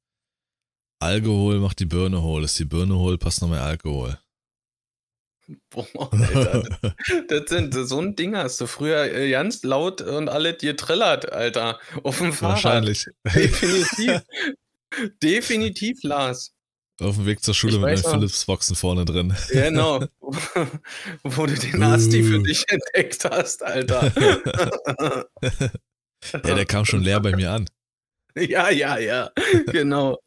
Alkohol 0.98 1.60
macht 1.60 1.78
die 1.78 1.84
Birne 1.84 2.22
hohl. 2.22 2.44
Ist 2.44 2.58
die 2.58 2.64
Birne 2.64 2.96
hohl, 2.96 3.18
passt 3.18 3.42
noch 3.42 3.48
mehr 3.48 3.62
Alkohol. 3.62 4.18
Boah, 5.70 6.12
Alter. 6.12 6.64
das 7.28 7.42
sind 7.48 7.72
so 7.72 8.00
ein 8.00 8.16
Ding 8.16 8.36
hast 8.36 8.60
du 8.60 8.66
früher 8.66 9.04
äh, 9.04 9.30
ganz 9.30 9.62
laut 9.62 10.00
und 10.00 10.28
alle 10.28 10.54
dir 10.54 10.76
trillert, 10.76 11.30
Alter. 11.32 11.78
Auf 12.02 12.18
dem 12.18 12.32
Fahrrad. 12.32 12.64
Wahrscheinlich. 12.64 13.06
Definitiv. 13.24 14.22
Definitiv, 15.22 16.02
Lars. 16.02 16.52
Auf 17.00 17.16
dem 17.16 17.26
Weg 17.26 17.42
zur 17.42 17.54
Schule 17.54 17.74
Ich 17.74 17.80
mit 17.80 18.04
den. 18.04 18.10
Philips-Boxen 18.10 18.74
vorne 18.74 19.04
drin. 19.04 19.34
Genau. 19.50 20.00
Wo 21.22 21.46
du 21.46 21.54
den 21.54 21.82
Asti 21.82 22.22
für 22.22 22.42
dich 22.42 22.64
entdeckt 22.68 23.24
hast, 23.24 23.62
Alter. 23.62 24.12
Ja, 26.32 26.54
der 26.54 26.66
kam 26.66 26.84
schon 26.84 27.02
leer 27.02 27.20
bei 27.20 27.36
mir 27.36 27.52
an. 27.52 27.68
ja, 28.36 28.70
ja, 28.70 28.98
ja. 28.98 29.30
Genau. 29.66 30.18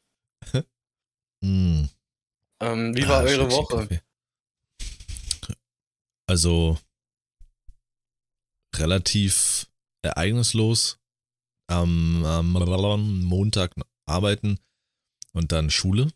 Hm. 1.44 1.90
Ähm, 2.62 2.96
wie 2.96 3.08
war 3.08 3.22
Ah, 3.22 3.24
eure 3.24 3.52
Woche? 3.52 4.02
Also 6.28 6.78
relativ 8.76 9.68
ereignislos. 10.04 11.00
Am, 11.70 12.24
am 12.26 12.52
Montag 13.24 13.74
arbeiten 14.10 14.60
und 15.34 15.52
dann 15.52 15.70
Schule. 15.70 16.12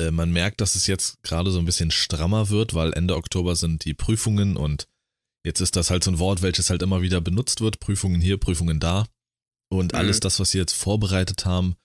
Äh, 0.00 0.10
man 0.10 0.32
merkt, 0.32 0.60
dass 0.60 0.74
es 0.74 0.86
jetzt 0.86 1.22
gerade 1.22 1.50
so 1.50 1.58
ein 1.58 1.64
bisschen 1.64 1.90
strammer 1.90 2.48
wird, 2.48 2.74
weil 2.74 2.92
Ende 2.92 3.16
Oktober 3.16 3.56
sind 3.56 3.84
die 3.84 3.94
Prüfungen 3.94 4.56
und 4.56 4.88
jetzt 5.44 5.60
ist 5.60 5.76
das 5.76 5.90
halt 5.90 6.04
so 6.04 6.10
ein 6.10 6.18
Wort, 6.18 6.42
welches 6.42 6.70
halt 6.70 6.82
immer 6.82 7.02
wieder 7.02 7.20
benutzt 7.20 7.60
wird. 7.60 7.80
Prüfungen 7.80 8.20
hier, 8.20 8.38
Prüfungen 8.38 8.80
da. 8.80 9.06
Und 9.70 9.92
Mhm. 9.92 9.98
alles 9.98 10.20
das, 10.20 10.38
was 10.40 10.52
wir 10.54 10.60
jetzt 10.60 10.74
vorbereitet 10.74 11.44
haben, 11.44 11.76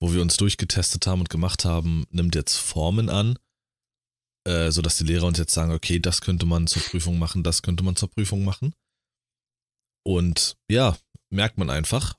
wo 0.00 0.12
wir 0.12 0.22
uns 0.22 0.36
durchgetestet 0.36 1.06
haben 1.06 1.20
und 1.20 1.30
gemacht 1.30 1.64
haben, 1.64 2.06
nimmt 2.10 2.34
jetzt 2.34 2.56
Formen 2.56 3.08
an, 3.08 3.38
äh, 4.46 4.70
sodass 4.70 4.96
die 4.98 5.04
Lehrer 5.04 5.26
uns 5.26 5.38
jetzt 5.38 5.54
sagen, 5.54 5.72
okay, 5.72 5.98
das 5.98 6.20
könnte 6.20 6.46
man 6.46 6.66
zur 6.66 6.82
Prüfung 6.82 7.18
machen, 7.18 7.42
das 7.42 7.62
könnte 7.62 7.82
man 7.82 7.96
zur 7.96 8.10
Prüfung 8.10 8.44
machen. 8.44 8.74
Und 10.04 10.56
ja, 10.70 10.96
merkt 11.30 11.58
man 11.58 11.68
einfach. 11.70 12.16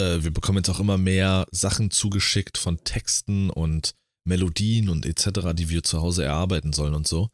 Äh, 0.00 0.24
wir 0.24 0.30
bekommen 0.32 0.58
jetzt 0.58 0.70
auch 0.70 0.80
immer 0.80 0.96
mehr 0.96 1.46
Sachen 1.50 1.90
zugeschickt 1.90 2.56
von 2.56 2.82
Texten 2.84 3.50
und 3.50 3.94
Melodien 4.26 4.88
und 4.88 5.04
etc., 5.04 5.52
die 5.52 5.68
wir 5.68 5.82
zu 5.82 6.00
Hause 6.00 6.24
erarbeiten 6.24 6.72
sollen 6.72 6.94
und 6.94 7.06
so. 7.06 7.28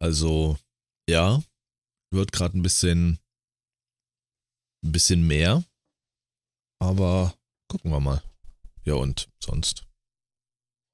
Also, 0.00 0.58
ja, 1.08 1.42
wird 2.10 2.32
gerade 2.32 2.56
ein 2.56 2.62
bisschen, 2.62 3.18
ein 4.84 4.92
bisschen 4.92 5.26
mehr. 5.26 5.64
Aber 6.80 7.34
gucken 7.68 7.90
wir 7.90 8.00
mal. 8.00 8.22
Ja, 8.84 8.94
und 8.94 9.28
sonst. 9.38 9.86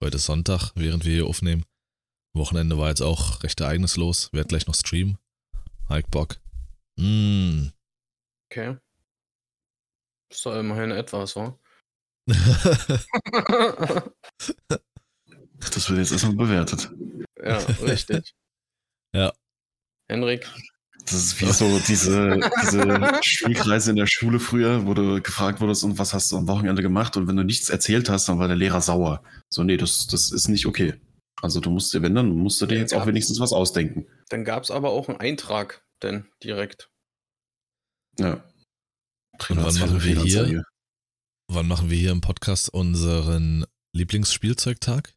Heute 0.03 0.17
ist 0.17 0.27
Sonntag, 0.27 0.73
während 0.75 1.05
wir 1.05 1.13
hier 1.13 1.27
aufnehmen. 1.27 1.65
Wochenende 2.35 2.77
war 2.77 2.89
jetzt 2.89 3.03
auch 3.03 3.43
recht 3.43 3.61
ereignislos. 3.61 4.33
Werd 4.33 4.49
gleich 4.49 4.67
noch 4.67 4.75
streamen. 4.75 5.19
Hike 5.89 6.11
Bock. 6.11 6.41
Mm. 6.97 7.69
Okay. 8.51 8.77
Ist 10.31 10.45
doch 10.45 10.57
immerhin 10.57 10.91
etwas, 10.91 11.37
wa? 11.37 11.59
Das 15.75 15.89
wird 15.91 15.99
jetzt 15.99 16.13
erstmal 16.13 16.37
bewertet. 16.37 16.91
ja, 17.43 17.57
richtig. 17.83 18.35
Ja. 19.15 19.33
Henrik, 20.11 20.47
Das 21.07 21.15
ist 21.15 21.41
wie 21.41 21.47
so 21.51 21.79
diese, 21.89 22.39
diese 22.61 23.19
Spielkreise 23.23 23.91
in 23.91 23.97
der 23.97 24.07
Schule 24.07 24.39
früher, 24.39 24.87
wo 24.87 24.93
du 24.93 25.23
gefragt 25.23 25.63
wurdest, 25.63 25.83
und 25.83 25.99
was 25.99 26.13
hast 26.13 26.31
du 26.31 26.37
am 26.37 26.47
Wochenende 26.47 26.83
gemacht? 26.83 27.17
Und 27.17 27.27
wenn 27.27 27.37
du 27.37 27.43
nichts 27.43 27.71
erzählt 27.71 28.11
hast, 28.11 28.29
dann 28.29 28.39
war 28.39 28.49
der 28.49 28.57
Lehrer 28.59 28.83
sauer. 28.83 29.23
So, 29.49 29.65
nee, 29.65 29.79
das, 29.79 30.07
das 30.09 30.31
ist 30.31 30.49
nicht 30.49 30.67
okay. 30.67 31.01
Also 31.41 31.59
du 31.61 31.71
musst 31.71 31.95
dir, 31.95 32.03
wenn 32.03 32.15
dann, 32.15 32.29
musst 32.29 32.61
du 32.61 32.67
dir 32.67 32.77
jetzt 32.77 32.93
auch 32.93 33.07
wenigstens 33.07 33.41
was 33.41 33.55
ausdenken. 33.55 34.07
dann 34.29 34.45
gab 34.45 34.63
es 34.65 34.71
aber 34.71 34.91
auch 34.91 35.09
einen 35.09 35.21
Eintrag, 35.21 35.83
denn 36.03 36.29
direkt. 36.45 36.91
Ja. 38.19 38.45
Und 39.49 39.63
wann 39.63 39.75
machen 39.75 40.03
wir 40.03 40.23
hier? 40.23 40.65
Wann 41.51 41.67
machen 41.67 41.91
wir 41.91 41.97
hier 41.97 42.11
im 42.11 42.21
Podcast 42.21 42.69
unseren 42.69 43.65
Lieblingsspielzeugtag? 43.95 45.15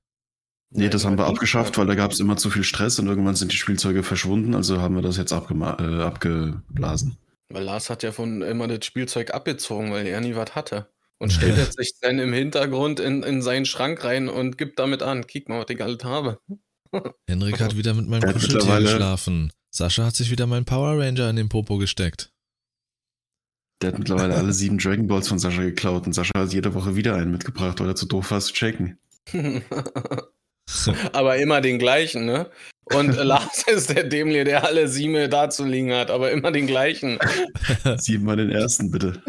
Nee, 0.74 0.88
das 0.88 1.04
haben 1.04 1.18
wir 1.18 1.26
abgeschafft, 1.26 1.78
weil 1.78 1.86
da 1.86 1.96
gab 1.96 2.12
es 2.12 2.22
immer 2.22 2.38
zu 2.38 2.50
viel 2.50 2.64
Stress 2.64 2.98
und 3.00 3.08
irgendwann 3.08 3.36
sind 3.36 3.52
die 3.52 3.58
Spielzeuge 3.58 4.04
verschwunden, 4.04 4.56
also 4.56 4.80
haben 4.80 4.96
wir 4.96 5.02
das 5.02 5.18
jetzt 5.18 5.34
abgema 5.34 5.78
äh, 5.80 6.02
abgeblasen. 6.02 7.18
Weil 7.50 7.64
Lars 7.64 7.90
hat 7.90 8.04
ja 8.04 8.14
von 8.14 8.42
immer 8.42 8.70
das 8.70 8.86
Spielzeug 8.86 9.34
abgezogen, 9.34 9.92
weil 9.92 10.08
er 10.08 10.22
nie 10.22 10.36
was 10.36 10.56
hatte. 10.56 10.88
Und 11.18 11.34
stellt 11.34 11.58
jetzt 11.58 11.76
sich 11.78 11.94
dann 12.00 12.20
im 12.20 12.32
Hintergrund 12.32 13.02
in, 13.02 13.22
in 13.24 13.42
seinen 13.42 13.66
Schrank 13.66 14.04
rein 14.06 14.30
und 14.30 14.58
gibt 14.58 14.80
damit 14.80 15.04
an. 15.04 15.28
Kick 15.28 15.50
mal, 15.50 15.60
was 15.60 15.70
ich 15.70 15.84
alles 15.84 16.04
habe. 16.06 16.40
Henrik 17.28 17.60
hat 17.60 17.76
wieder 17.78 17.94
mit 17.94 18.08
meinem 18.08 18.32
Kuscheltier 18.32 18.80
geschlafen. 18.80 19.52
Sascha 19.70 20.06
hat 20.06 20.16
sich 20.16 20.32
wieder 20.32 20.48
meinen 20.48 20.66
Power 20.66 20.98
Ranger 20.98 21.30
in 21.30 21.36
den 21.36 21.50
Popo 21.50 21.78
gesteckt. 21.78 22.31
Der 23.82 23.92
hat 23.92 24.00
mittlerweile 24.00 24.36
alle 24.36 24.54
sieben 24.54 24.78
Dragon 24.78 25.08
Balls 25.08 25.28
von 25.28 25.40
Sascha 25.40 25.64
geklaut 25.64 26.06
und 26.06 26.14
Sascha 26.14 26.38
hat 26.38 26.54
jede 26.54 26.76
Woche 26.76 26.96
wieder 26.96 27.16
einen 27.16 27.32
mitgebracht, 27.32 27.80
weil 27.80 27.88
er 27.88 27.96
zu 27.96 28.06
doof 28.06 28.30
war 28.30 28.40
zu 28.40 28.54
checken. 28.54 29.00
aber 31.14 31.38
immer 31.38 31.62
den 31.62 31.80
gleichen, 31.80 32.26
ne? 32.26 32.52
Und 32.86 33.18
äh, 33.18 33.24
Lars 33.24 33.64
ist 33.68 33.90
der 33.90 34.04
Dämliche, 34.04 34.44
der 34.44 34.66
alle 34.66 34.88
sieben 34.88 35.30
dazu 35.30 35.66
liegen 35.66 35.94
hat, 35.94 36.12
aber 36.12 36.32
immer 36.32 36.52
den 36.52 36.68
gleichen. 36.68 37.18
Siebenmal 37.98 38.38
den 38.38 38.52
ersten, 38.52 38.92
bitte. 38.92 39.22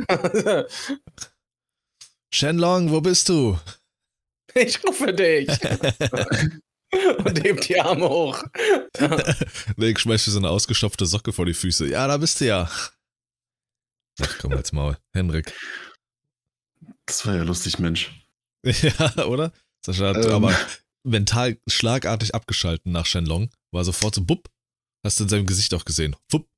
Shenlong, 2.30 2.90
wo 2.90 3.00
bist 3.00 3.28
du? 3.30 3.58
ich 4.54 4.84
rufe 4.84 5.14
dich. 5.14 5.48
Und 7.24 7.42
hebt 7.42 7.70
die 7.70 7.80
Arme 7.80 8.06
hoch. 8.06 8.42
Nee, 9.76 9.90
ich 9.90 9.98
schmeiß 9.98 10.26
dir 10.26 10.30
so 10.30 10.38
eine 10.38 10.50
ausgestopfte 10.50 11.06
Socke 11.06 11.32
vor 11.32 11.46
die 11.46 11.54
Füße. 11.54 11.88
Ja, 11.88 12.06
da 12.06 12.18
bist 12.18 12.42
du 12.42 12.46
ja. 12.46 12.68
Ach, 14.22 14.38
komm 14.38 14.52
als 14.52 14.72
Maul. 14.72 14.96
Henrik. 15.12 15.52
Das 17.06 17.26
war 17.26 17.36
ja 17.36 17.42
lustig, 17.42 17.78
Mensch. 17.78 18.18
Ja, 18.64 19.24
oder? 19.26 19.52
Sascha 19.84 20.14
hat 20.14 20.24
Ähm. 20.24 20.30
aber 20.30 20.54
mental 21.02 21.58
schlagartig 21.66 22.34
abgeschalten 22.34 22.92
nach 22.92 23.06
Shenlong. 23.06 23.50
War 23.72 23.84
sofort 23.84 24.14
so, 24.14 24.24
bupp. 24.24 24.48
Hast 25.04 25.18
du 25.18 25.24
in 25.24 25.30
seinem 25.30 25.46
Gesicht 25.46 25.74
auch 25.74 25.84
gesehen. 25.84 26.14
Wupp. 26.30 26.48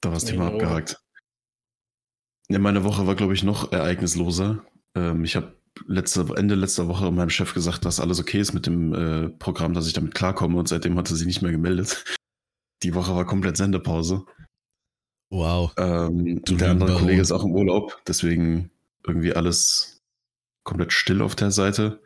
Da 0.00 0.10
war 0.10 0.14
das 0.14 0.24
Thema 0.24 0.50
oh. 0.50 0.54
abgehakt. 0.54 1.02
Ja, 2.48 2.58
meine 2.58 2.84
Woche 2.84 3.06
war, 3.06 3.16
glaube 3.16 3.34
ich, 3.34 3.42
noch 3.42 3.72
ereignisloser. 3.72 4.64
Ähm, 4.94 5.24
ich 5.24 5.36
habe 5.36 5.56
letzte, 5.86 6.26
Ende 6.36 6.54
letzter 6.54 6.88
Woche 6.88 7.10
meinem 7.10 7.30
Chef 7.30 7.54
gesagt, 7.54 7.84
dass 7.84 8.00
alles 8.00 8.20
okay 8.20 8.40
ist 8.40 8.52
mit 8.52 8.66
dem 8.66 8.94
äh, 8.94 9.28
Programm, 9.30 9.74
dass 9.74 9.86
ich 9.86 9.92
damit 9.94 10.14
klarkomme 10.14 10.58
und 10.58 10.68
seitdem 10.68 10.96
hat 10.96 11.10
er 11.10 11.16
sie 11.16 11.26
nicht 11.26 11.42
mehr 11.42 11.52
gemeldet. 11.52 12.04
Die 12.82 12.94
Woche 12.94 13.14
war 13.14 13.24
komplett 13.24 13.56
Sendepause. 13.56 14.26
Wow. 15.32 15.72
Ähm, 15.78 16.42
Du 16.44 16.56
der 16.56 16.72
andere. 16.72 16.98
Kollege 16.98 17.22
ist 17.22 17.32
auch 17.32 17.44
im 17.44 17.52
Urlaub, 17.52 18.02
deswegen 18.06 18.70
irgendwie 19.06 19.32
alles 19.32 20.02
komplett 20.62 20.92
still 20.92 21.22
auf 21.22 21.34
der 21.34 21.50
Seite. 21.50 22.02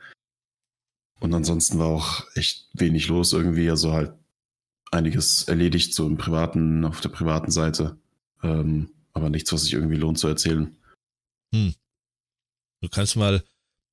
Und 1.18 1.34
ansonsten 1.34 1.78
war 1.78 1.88
auch 1.88 2.24
echt 2.36 2.68
wenig 2.74 3.08
los 3.08 3.32
irgendwie, 3.32 3.68
also 3.68 3.92
halt 3.92 4.12
einiges 4.92 5.42
erledigt, 5.48 5.92
so 5.92 6.06
im 6.06 6.16
privaten, 6.16 6.84
auf 6.84 7.00
der 7.00 7.08
privaten 7.08 7.50
Seite. 7.50 7.98
Ähm, 8.42 8.90
aber 9.12 9.28
nichts, 9.28 9.52
was 9.52 9.62
sich 9.62 9.72
irgendwie 9.72 9.96
lohnt 9.96 10.18
zu 10.18 10.28
erzählen. 10.28 10.76
Du 11.52 12.88
kannst 12.90 13.16
mal 13.16 13.42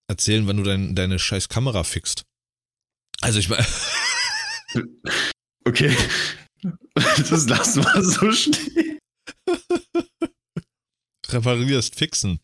erzählen, 0.07 0.45
wann 0.45 0.57
du 0.57 0.63
dein, 0.63 0.93
deine 0.95 1.17
scheiß 1.17 1.49
Kamera 1.49 1.83
fixt. 1.83 2.23
Also 3.21 3.39
ich 3.39 3.49
meine, 3.49 3.65
Okay. 5.65 5.95
Das 6.95 7.49
lassen 7.49 7.83
wir 7.83 8.03
so 8.03 8.31
stehen. 8.31 8.92
Reparierst, 11.29 11.95
fixen. 11.95 12.39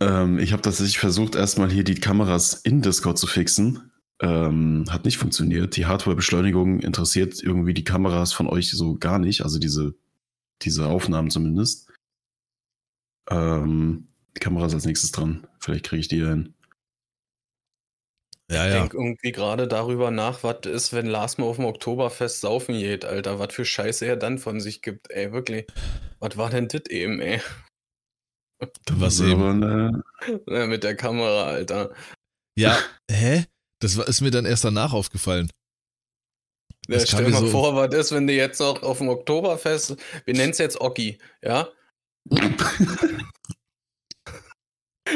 Ähm, 0.00 0.38
ich 0.38 0.52
habe 0.52 0.62
tatsächlich 0.62 0.98
versucht, 0.98 1.34
erstmal 1.34 1.70
hier 1.70 1.84
die 1.84 1.94
Kameras 1.94 2.54
in 2.54 2.82
Discord 2.82 3.18
zu 3.18 3.26
fixen. 3.26 3.92
Ähm, 4.20 4.84
hat 4.88 5.04
nicht 5.04 5.18
funktioniert. 5.18 5.76
Die 5.76 5.86
Hardware-Beschleunigung 5.86 6.80
interessiert 6.80 7.42
irgendwie 7.42 7.74
die 7.74 7.84
Kameras 7.84 8.32
von 8.32 8.46
euch 8.46 8.70
so 8.70 8.96
gar 8.96 9.18
nicht, 9.18 9.42
also 9.42 9.58
diese, 9.58 9.94
diese 10.62 10.86
Aufnahmen 10.86 11.30
zumindest. 11.30 11.90
Ähm, 13.28 14.08
die 14.36 14.40
Kamera 14.40 14.66
ist 14.66 14.74
als 14.74 14.86
nächstes 14.86 15.12
dran. 15.12 15.46
Vielleicht 15.58 15.86
kriege 15.86 16.00
ich 16.00 16.08
die 16.08 16.24
hin. 16.24 16.54
Ja, 18.50 18.66
Ich 18.66 18.72
ja. 18.74 18.80
denke 18.80 18.96
irgendwie 18.96 19.32
gerade 19.32 19.66
darüber 19.68 20.10
nach, 20.10 20.42
was 20.42 20.66
ist, 20.66 20.92
wenn 20.92 21.06
Lars 21.06 21.38
mal 21.38 21.46
auf 21.46 21.56
dem 21.56 21.64
Oktoberfest 21.64 22.40
saufen 22.40 22.78
geht, 22.78 23.04
Alter. 23.04 23.38
Was 23.38 23.54
für 23.54 23.64
Scheiße 23.64 24.04
er 24.06 24.16
dann 24.16 24.38
von 24.38 24.60
sich 24.60 24.82
gibt, 24.82 25.10
ey, 25.10 25.32
wirklich. 25.32 25.66
Was 26.18 26.36
war 26.36 26.50
denn 26.50 26.68
das 26.68 26.82
eben, 26.88 27.20
ey? 27.20 27.40
Was 28.92 29.20
eben? 29.20 30.02
Ja, 30.48 30.66
mit 30.66 30.84
der 30.84 30.96
Kamera, 30.96 31.44
Alter. 31.44 31.92
Ja, 32.58 32.78
hä? 33.10 33.44
Das 33.80 33.96
war, 33.96 34.06
ist 34.06 34.20
mir 34.20 34.30
dann 34.30 34.44
erst 34.44 34.64
danach 34.64 34.92
aufgefallen. 34.92 35.50
Ja, 36.88 37.00
stell 37.00 37.22
mir 37.24 37.30
mal 37.30 37.40
so- 37.40 37.48
vor, 37.48 37.74
was 37.74 37.94
ist, 37.94 38.12
wenn 38.12 38.26
du 38.26 38.32
jetzt 38.34 38.60
noch 38.60 38.82
auf 38.82 38.98
dem 38.98 39.08
Oktoberfest, 39.08 39.96
wir 40.24 40.34
nennen 40.34 40.50
es 40.52 40.58
jetzt 40.58 40.80
Oki, 40.80 41.18
ja? 41.42 41.68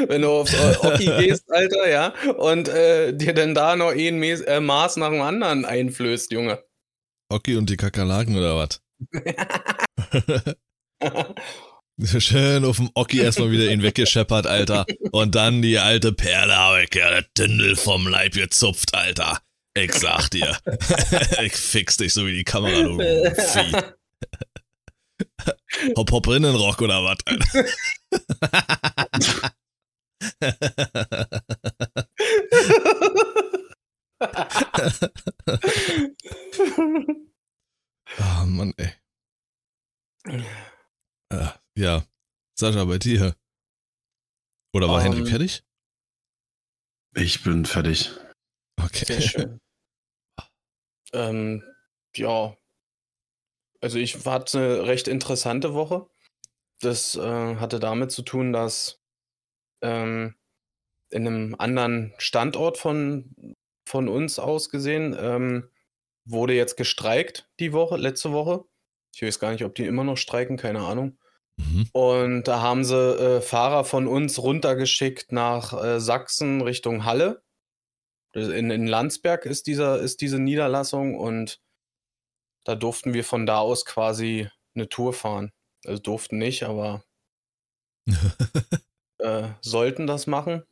Wenn 0.07 0.21
du 0.21 0.29
aufs 0.29 0.53
Oki 0.83 1.05
gehst, 1.19 1.49
Alter, 1.49 1.89
ja, 1.89 2.13
und 2.37 2.67
äh, 2.67 3.13
dir 3.13 3.33
dann 3.33 3.55
da 3.55 3.75
noch 3.75 3.91
ein 3.91 4.17
Mes 4.19 4.41
äh, 4.41 4.59
Maß 4.59 4.97
nach 4.97 5.09
dem 5.09 5.21
anderen 5.21 5.65
einflößt, 5.65 6.31
Junge. 6.31 6.63
Oki 7.29 7.55
und 7.55 7.69
die 7.69 7.77
Kakerlaken 7.77 8.37
oder 8.37 8.55
was? 8.55 8.81
Schön 12.19 12.63
auf 12.63 12.77
dem 12.77 12.91
Oki 12.93 13.19
erstmal 13.21 13.51
wieder 13.51 13.71
ihn 13.71 13.81
weggescheppert, 13.81 14.45
Alter. 14.45 14.85
Und 15.11 15.35
dann 15.35 15.61
die 15.61 15.79
alte 15.79 16.13
Perle 16.13 16.55
habe 16.55 16.83
ich 16.83 16.93
ja 16.93 17.09
der 17.09 17.25
Tündel 17.33 17.75
vom 17.75 18.07
Leib 18.07 18.33
gezupft, 18.33 18.93
Alter. 18.93 19.39
Ich 19.75 19.93
sag 19.93 20.29
dir. 20.29 20.57
ich 21.43 21.53
fix 21.53 21.97
dich 21.97 22.13
so 22.13 22.25
wie 22.25 22.33
die 22.33 22.43
Kamera, 22.43 22.81
du 22.81 22.97
Vieh. 22.97 23.71
Hopp, 25.95 26.11
hopp, 26.11 26.27
Rinnenrock 26.27 26.81
oder 26.81 27.03
was, 27.03 27.17
Alter. 27.25 27.65
Ah, 38.17 38.45
Mann, 38.45 38.73
ey. 38.77 38.93
Äh, 41.29 41.47
ja. 41.75 42.05
Sascha, 42.57 42.85
bei 42.85 42.97
dir. 42.97 43.35
Oder 44.73 44.87
war 44.89 45.03
Ähm, 45.03 45.13
Henrik 45.13 45.29
fertig? 45.29 45.63
Ich 47.15 47.43
bin 47.43 47.65
fertig. 47.65 48.11
Okay. 48.81 49.05
Sehr 49.05 49.21
schön. 49.21 49.59
ähm, 51.13 51.63
ja. 52.15 52.57
Also 53.81 53.99
ich 53.99 54.25
hatte 54.25 54.57
eine 54.57 54.87
recht 54.87 55.07
interessante 55.07 55.73
Woche. 55.73 56.09
Das 56.79 57.15
äh, 57.15 57.55
hatte 57.55 57.79
damit 57.79 58.11
zu 58.11 58.21
tun, 58.21 58.53
dass 58.53 58.96
ähm, 59.81 60.35
in 61.09 61.27
einem 61.27 61.55
anderen 61.57 62.13
Standort 62.17 62.77
von, 62.77 63.55
von 63.85 64.09
uns 64.09 64.39
aus 64.39 64.69
gesehen 64.69 65.15
ähm, 65.17 65.69
wurde 66.25 66.53
jetzt 66.53 66.75
gestreikt 66.75 67.49
die 67.59 67.73
Woche, 67.73 67.97
letzte 67.97 68.31
Woche. 68.31 68.65
Ich 69.15 69.21
weiß 69.21 69.39
gar 69.39 69.51
nicht, 69.51 69.63
ob 69.63 69.75
die 69.75 69.85
immer 69.85 70.03
noch 70.03 70.17
streiken, 70.17 70.57
keine 70.57 70.81
Ahnung. 70.81 71.17
Mhm. 71.57 71.89
Und 71.91 72.43
da 72.43 72.61
haben 72.61 72.83
sie 72.83 72.95
äh, 72.95 73.41
Fahrer 73.41 73.83
von 73.83 74.07
uns 74.07 74.39
runtergeschickt 74.39 75.31
nach 75.31 75.73
äh, 75.73 75.99
Sachsen 75.99 76.61
Richtung 76.61 77.05
Halle. 77.05 77.41
In, 78.33 78.69
in 78.69 78.85
Landsberg 78.85 79.45
ist, 79.45 79.65
dieser, 79.67 79.99
ist 79.99 80.21
diese 80.21 80.39
Niederlassung 80.39 81.15
und 81.15 81.59
da 82.65 82.75
durften 82.75 83.13
wir 83.13 83.23
von 83.23 83.45
da 83.45 83.59
aus 83.59 83.85
quasi 83.85 84.49
eine 84.75 84.89
Tour 84.89 85.13
fahren. 85.13 85.51
Also 85.85 86.01
durften 86.01 86.37
nicht, 86.37 86.63
aber 86.63 87.03
äh, 89.19 89.49
sollten 89.61 90.07
das 90.07 90.27
machen. 90.27 90.63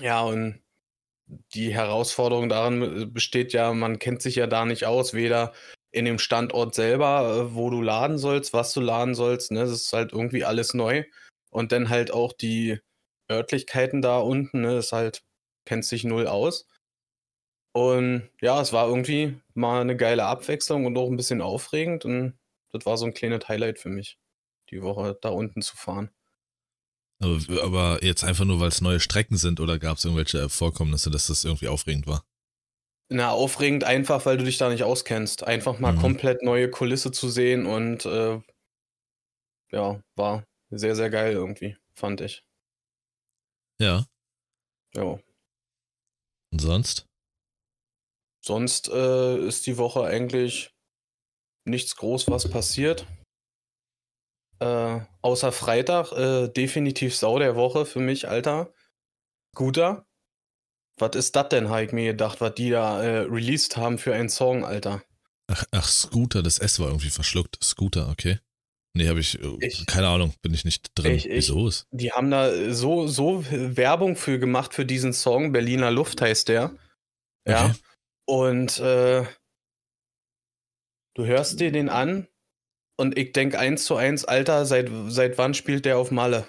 Ja, 0.00 0.22
und 0.22 0.62
die 1.54 1.74
Herausforderung 1.74 2.48
daran 2.48 3.02
äh, 3.02 3.06
besteht 3.06 3.52
ja, 3.52 3.72
man 3.72 3.98
kennt 3.98 4.22
sich 4.22 4.36
ja 4.36 4.46
da 4.46 4.64
nicht 4.64 4.84
aus, 4.84 5.14
weder 5.14 5.52
in 5.90 6.04
dem 6.04 6.18
Standort 6.18 6.74
selber, 6.74 7.48
äh, 7.50 7.54
wo 7.54 7.70
du 7.70 7.82
laden 7.82 8.18
sollst, 8.18 8.52
was 8.52 8.72
du 8.72 8.80
laden 8.80 9.14
sollst. 9.14 9.50
Ne? 9.52 9.60
Das 9.60 9.70
ist 9.70 9.92
halt 9.92 10.12
irgendwie 10.12 10.44
alles 10.44 10.74
neu. 10.74 11.04
Und 11.50 11.72
dann 11.72 11.88
halt 11.88 12.10
auch 12.10 12.32
die 12.32 12.80
Örtlichkeiten 13.30 14.02
da 14.02 14.18
unten, 14.18 14.60
ne? 14.62 14.74
Das 14.76 14.86
ist 14.86 14.92
halt, 14.92 15.22
kennt 15.64 15.84
sich 15.84 16.04
null 16.04 16.26
aus. 16.26 16.68
Und 17.72 18.30
ja, 18.40 18.60
es 18.60 18.72
war 18.72 18.88
irgendwie 18.88 19.40
mal 19.54 19.80
eine 19.80 19.96
geile 19.96 20.24
Abwechslung 20.24 20.86
und 20.86 20.96
auch 20.96 21.08
ein 21.10 21.16
bisschen 21.16 21.42
aufregend. 21.42 22.04
Und 22.04 22.38
das 22.72 22.86
war 22.86 22.96
so 22.96 23.06
ein 23.06 23.14
kleines 23.14 23.48
Highlight 23.48 23.78
für 23.78 23.90
mich, 23.90 24.18
die 24.70 24.82
Woche 24.82 25.18
da 25.20 25.30
unten 25.30 25.62
zu 25.62 25.76
fahren. 25.76 26.10
Aber, 27.20 27.62
aber 27.62 28.04
jetzt 28.04 28.24
einfach 28.24 28.44
nur, 28.44 28.60
weil 28.60 28.68
es 28.68 28.80
neue 28.80 29.00
Strecken 29.00 29.36
sind 29.36 29.60
oder 29.60 29.78
gab 29.78 29.98
es 29.98 30.04
irgendwelche 30.04 30.48
Vorkommnisse, 30.48 31.10
dass 31.10 31.26
das 31.28 31.44
irgendwie 31.44 31.68
aufregend 31.68 32.06
war? 32.06 32.24
Na, 33.08 33.30
aufregend 33.30 33.84
einfach, 33.84 34.26
weil 34.26 34.36
du 34.36 34.44
dich 34.44 34.58
da 34.58 34.68
nicht 34.68 34.82
auskennst. 34.82 35.44
Einfach 35.44 35.78
mal 35.78 35.92
Mhm. 35.92 36.00
komplett 36.00 36.42
neue 36.42 36.70
Kulisse 36.70 37.12
zu 37.12 37.28
sehen 37.28 37.64
und 37.66 38.04
äh, 38.04 38.40
ja, 39.70 40.00
war 40.16 40.44
sehr, 40.70 40.96
sehr 40.96 41.10
geil 41.10 41.32
irgendwie, 41.34 41.76
fand 41.94 42.20
ich. 42.20 42.44
Ja. 43.78 44.06
Ja. 44.94 45.18
Und 46.52 46.60
sonst? 46.60 47.06
Sonst 48.44 48.88
äh, 48.88 49.38
ist 49.46 49.66
die 49.66 49.76
Woche 49.76 50.04
eigentlich 50.04 50.74
nichts 51.64 51.96
groß, 51.96 52.28
was 52.30 52.48
passiert. 52.48 53.06
Äh, 54.58 55.00
außer 55.22 55.52
Freitag, 55.52 56.12
äh, 56.12 56.48
definitiv 56.48 57.14
Sau 57.16 57.38
der 57.38 57.56
Woche 57.56 57.84
für 57.86 58.00
mich, 58.00 58.28
Alter. 58.28 58.72
Guter. 59.54 60.06
Was 60.98 61.14
ist 61.14 61.36
das 61.36 61.50
denn, 61.50 61.68
habe 61.68 61.84
ich 61.84 61.92
mir 61.92 62.12
gedacht, 62.12 62.40
was 62.40 62.54
die 62.54 62.70
da 62.70 63.02
äh, 63.02 63.18
released 63.28 63.76
haben 63.76 63.98
für 63.98 64.14
einen 64.14 64.30
Song, 64.30 64.64
Alter. 64.64 65.02
Ach, 65.48 65.64
ach, 65.70 65.86
Scooter, 65.88 66.42
das 66.42 66.58
S 66.58 66.80
war 66.80 66.88
irgendwie 66.88 67.10
verschluckt. 67.10 67.58
Scooter, 67.62 68.08
okay. 68.08 68.38
Nee, 68.94 69.08
habe 69.08 69.20
ich, 69.20 69.38
äh, 69.42 69.56
Ich- 69.60 69.84
keine 69.86 70.08
Ahnung, 70.08 70.32
bin 70.40 70.54
ich 70.54 70.64
nicht 70.64 70.90
drin. 70.94 71.14
Ich- 71.16 71.26
ich- 71.26 71.34
Wieso 71.36 71.68
ist? 71.68 71.86
Die 71.90 72.12
haben 72.12 72.30
da 72.30 72.72
so, 72.72 73.06
so 73.06 73.44
Werbung 73.50 74.16
für 74.16 74.38
gemacht 74.38 74.72
für 74.72 74.86
diesen 74.86 75.12
Song. 75.12 75.52
Berliner 75.52 75.90
Luft 75.90 76.22
heißt 76.22 76.48
der. 76.48 76.72
Ja. 77.46 77.66
Okay. 77.66 77.74
Und 78.24 78.78
äh, 78.80 79.24
du 81.14 81.26
hörst 81.26 81.60
dir 81.60 81.70
den 81.72 81.90
an 81.90 82.26
und 82.96 83.18
ich 83.18 83.32
denke 83.32 83.58
eins 83.58 83.84
zu 83.84 83.96
eins, 83.96 84.24
Alter, 84.24 84.64
seit, 84.66 84.90
seit 85.08 85.38
wann 85.38 85.54
spielt 85.54 85.84
der 85.84 85.98
auf 85.98 86.10
Malle? 86.10 86.48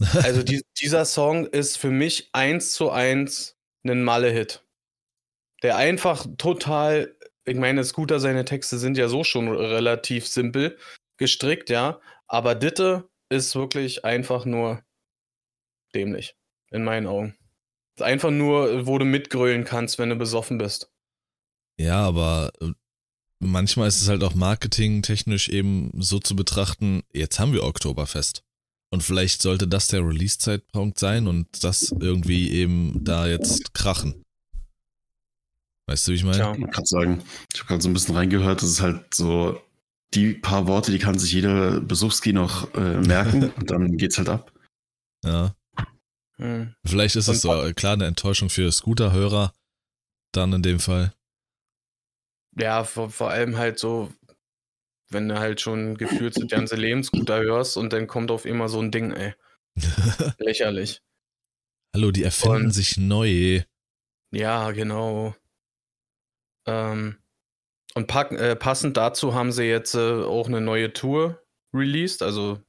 Also 0.22 0.42
die, 0.42 0.62
dieser 0.78 1.06
Song 1.06 1.46
ist 1.46 1.78
für 1.78 1.90
mich 1.90 2.28
eins 2.32 2.72
zu 2.72 2.90
eins 2.90 3.56
ein 3.82 4.02
Malle-Hit. 4.02 4.62
Der 5.62 5.76
einfach 5.76 6.26
total, 6.36 7.16
ich 7.46 7.56
meine, 7.56 7.82
Scooter, 7.82 8.20
seine 8.20 8.44
Texte 8.44 8.78
sind 8.78 8.98
ja 8.98 9.08
so 9.08 9.24
schon 9.24 9.48
relativ 9.48 10.26
simpel 10.26 10.76
gestrickt, 11.16 11.70
ja. 11.70 12.00
Aber 12.26 12.54
Ditte 12.54 13.08
ist 13.30 13.54
wirklich 13.56 14.04
einfach 14.04 14.44
nur 14.44 14.82
dämlich, 15.94 16.36
in 16.70 16.84
meinen 16.84 17.06
Augen. 17.06 17.36
Einfach 17.98 18.30
nur, 18.30 18.86
wo 18.86 18.98
du 18.98 19.06
mitgrölen 19.06 19.64
kannst, 19.64 19.98
wenn 19.98 20.10
du 20.10 20.16
besoffen 20.16 20.58
bist. 20.58 20.92
Ja, 21.78 22.00
aber 22.06 22.52
äh, 22.60 22.72
manchmal 23.38 23.88
ist 23.88 24.00
es 24.00 24.08
halt 24.08 24.22
auch 24.22 24.34
marketingtechnisch 24.34 25.48
eben 25.48 25.90
so 25.98 26.18
zu 26.18 26.36
betrachten, 26.36 27.02
jetzt 27.12 27.38
haben 27.38 27.52
wir 27.52 27.64
Oktoberfest. 27.64 28.42
Und 28.90 29.02
vielleicht 29.02 29.42
sollte 29.42 29.66
das 29.66 29.88
der 29.88 30.06
Release-Zeitpunkt 30.06 30.98
sein 30.98 31.26
und 31.26 31.46
das 31.64 31.92
irgendwie 31.98 32.50
eben 32.52 33.04
da 33.04 33.26
jetzt 33.26 33.74
krachen. 33.74 34.22
Weißt 35.86 36.06
du, 36.06 36.12
wie 36.12 36.16
ich 36.16 36.24
meine? 36.24 36.36
Tja. 36.36 36.56
Ich 36.56 36.70
kann 36.70 36.84
sagen, 36.84 37.22
ich 37.52 37.60
habe 37.60 37.68
gerade 37.68 37.82
so 37.82 37.88
ein 37.88 37.94
bisschen 37.94 38.16
reingehört, 38.16 38.62
das 38.62 38.70
ist 38.70 38.80
halt 38.80 39.14
so 39.14 39.60
die 40.14 40.34
paar 40.34 40.66
Worte, 40.66 40.92
die 40.92 40.98
kann 40.98 41.18
sich 41.18 41.32
jeder 41.32 41.80
Besuchski 41.80 42.32
noch 42.32 42.72
äh, 42.74 43.00
merken 43.00 43.50
und 43.56 43.70
dann 43.70 43.96
geht's 43.96 44.18
halt 44.18 44.28
ab. 44.28 44.52
Ja. 45.24 45.54
Hm. 46.36 46.74
Vielleicht 46.84 47.16
ist 47.16 47.28
es 47.28 47.40
so, 47.42 47.72
klar, 47.74 47.94
eine 47.94 48.06
Enttäuschung 48.06 48.50
für 48.50 48.70
Scooter-Hörer 48.70 49.52
dann 50.32 50.52
in 50.52 50.62
dem 50.62 50.80
Fall. 50.80 51.12
Ja, 52.58 52.84
vor, 52.84 53.10
vor 53.10 53.30
allem 53.30 53.58
halt 53.58 53.78
so, 53.78 54.10
wenn 55.10 55.28
du 55.28 55.38
halt 55.38 55.60
schon 55.60 55.96
gefühlt 55.96 56.36
das 56.36 56.48
ganze 56.48 56.76
Lebensguter 56.76 57.40
hörst 57.40 57.76
und 57.76 57.92
dann 57.92 58.06
kommt 58.06 58.30
auf 58.30 58.44
immer 58.46 58.68
so 58.68 58.80
ein 58.80 58.90
Ding, 58.90 59.12
ey. 59.12 59.34
Lächerlich. 60.38 61.02
Hallo, 61.94 62.10
die 62.10 62.22
erfinden 62.24 62.66
Und- 62.66 62.70
sich 62.72 62.96
neu. 62.96 63.62
Ja, 64.32 64.70
genau. 64.72 65.34
Ähm, 66.66 67.18
und 67.94 68.06
pack, 68.08 68.32
äh, 68.32 68.56
passend 68.56 68.96
dazu 68.96 69.34
haben 69.34 69.52
sie 69.52 69.64
jetzt 69.64 69.94
äh, 69.94 70.22
auch 70.24 70.48
eine 70.48 70.60
neue 70.60 70.92
Tour 70.92 71.42
released. 71.72 72.22
Also 72.22 72.60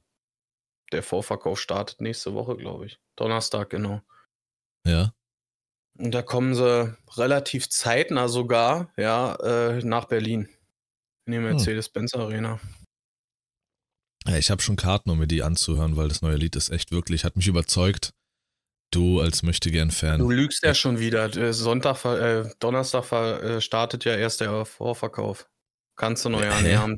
der 0.92 1.02
Vorverkauf 1.02 1.60
startet 1.60 2.00
nächste 2.00 2.32
Woche, 2.34 2.56
glaube 2.56 2.86
ich. 2.86 3.00
Donnerstag, 3.16 3.70
genau. 3.70 4.00
Ja. 4.86 5.12
Und 5.98 6.12
da 6.12 6.22
kommen 6.22 6.54
sie 6.54 6.96
relativ 7.16 7.68
zeitnah 7.68 8.28
sogar, 8.28 8.92
ja, 8.96 9.34
äh, 9.34 9.84
nach 9.84 10.04
Berlin. 10.06 10.48
In 11.26 11.32
die 11.32 11.38
Mercedes-Benz 11.40 12.14
Arena. 12.14 12.60
Ja, 14.26 14.36
ich 14.36 14.50
habe 14.50 14.62
schon 14.62 14.76
Karten, 14.76 15.10
um 15.10 15.18
mir 15.18 15.26
die 15.26 15.42
anzuhören, 15.42 15.96
weil 15.96 16.08
das 16.08 16.22
neue 16.22 16.36
Lied 16.36 16.56
ist 16.56 16.70
echt 16.70 16.92
wirklich, 16.92 17.24
hat 17.24 17.36
mich 17.36 17.48
überzeugt. 17.48 18.12
Du 18.90 19.20
als 19.20 19.42
möchte 19.42 19.70
gern 19.70 19.90
Fan. 19.90 20.20
Du 20.20 20.30
lügst 20.30 20.62
ja 20.62 20.72
schon 20.74 20.98
wieder. 20.98 21.24
Äh, 21.36 21.52
Sonntag, 21.52 22.04
äh, 22.04 22.48
Donnerstag 22.58 23.12
äh, 23.12 23.60
startet 23.60 24.04
ja 24.04 24.14
erst 24.14 24.40
der 24.40 24.64
Vorverkauf. 24.64 25.48
Kannst 25.96 26.24
du 26.24 26.30
noch 26.30 26.42
ja. 26.42 26.88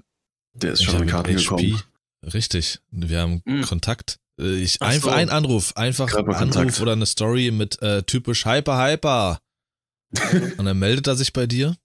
Der 0.53 0.73
ist 0.73 0.81
Ich 0.81 0.87
schon 0.87 1.03
in 1.03 1.09
Karten 1.09 1.35
gekommen. 1.37 1.83
Richtig. 2.23 2.81
Wir 2.91 3.21
haben 3.21 3.43
Mm. 3.45 3.63
Kontakt. 3.63 4.19
Äh, 4.41 4.63
Ich, 4.63 4.79
Ach 4.81 4.89
einfach 4.89 5.11
so. 5.11 5.17
ein 5.17 5.29
Anruf, 5.31 5.77
einfach 5.77 6.13
ein. 6.13 6.29
Anruf 6.35 6.81
oder 6.81 6.93
eine 6.93 7.07
Story 7.07 7.51
mit 7.51 7.81
äh, 7.83 8.03
typisch 8.03 8.45
Hyper 8.47 8.83
Hyper. 8.83 9.41
Und 10.59 10.65
dann 10.65 10.79
meldet 10.79 11.07
er 11.07 11.15
sich 11.17 11.33
bei 11.33 11.47
dir. 11.47 11.77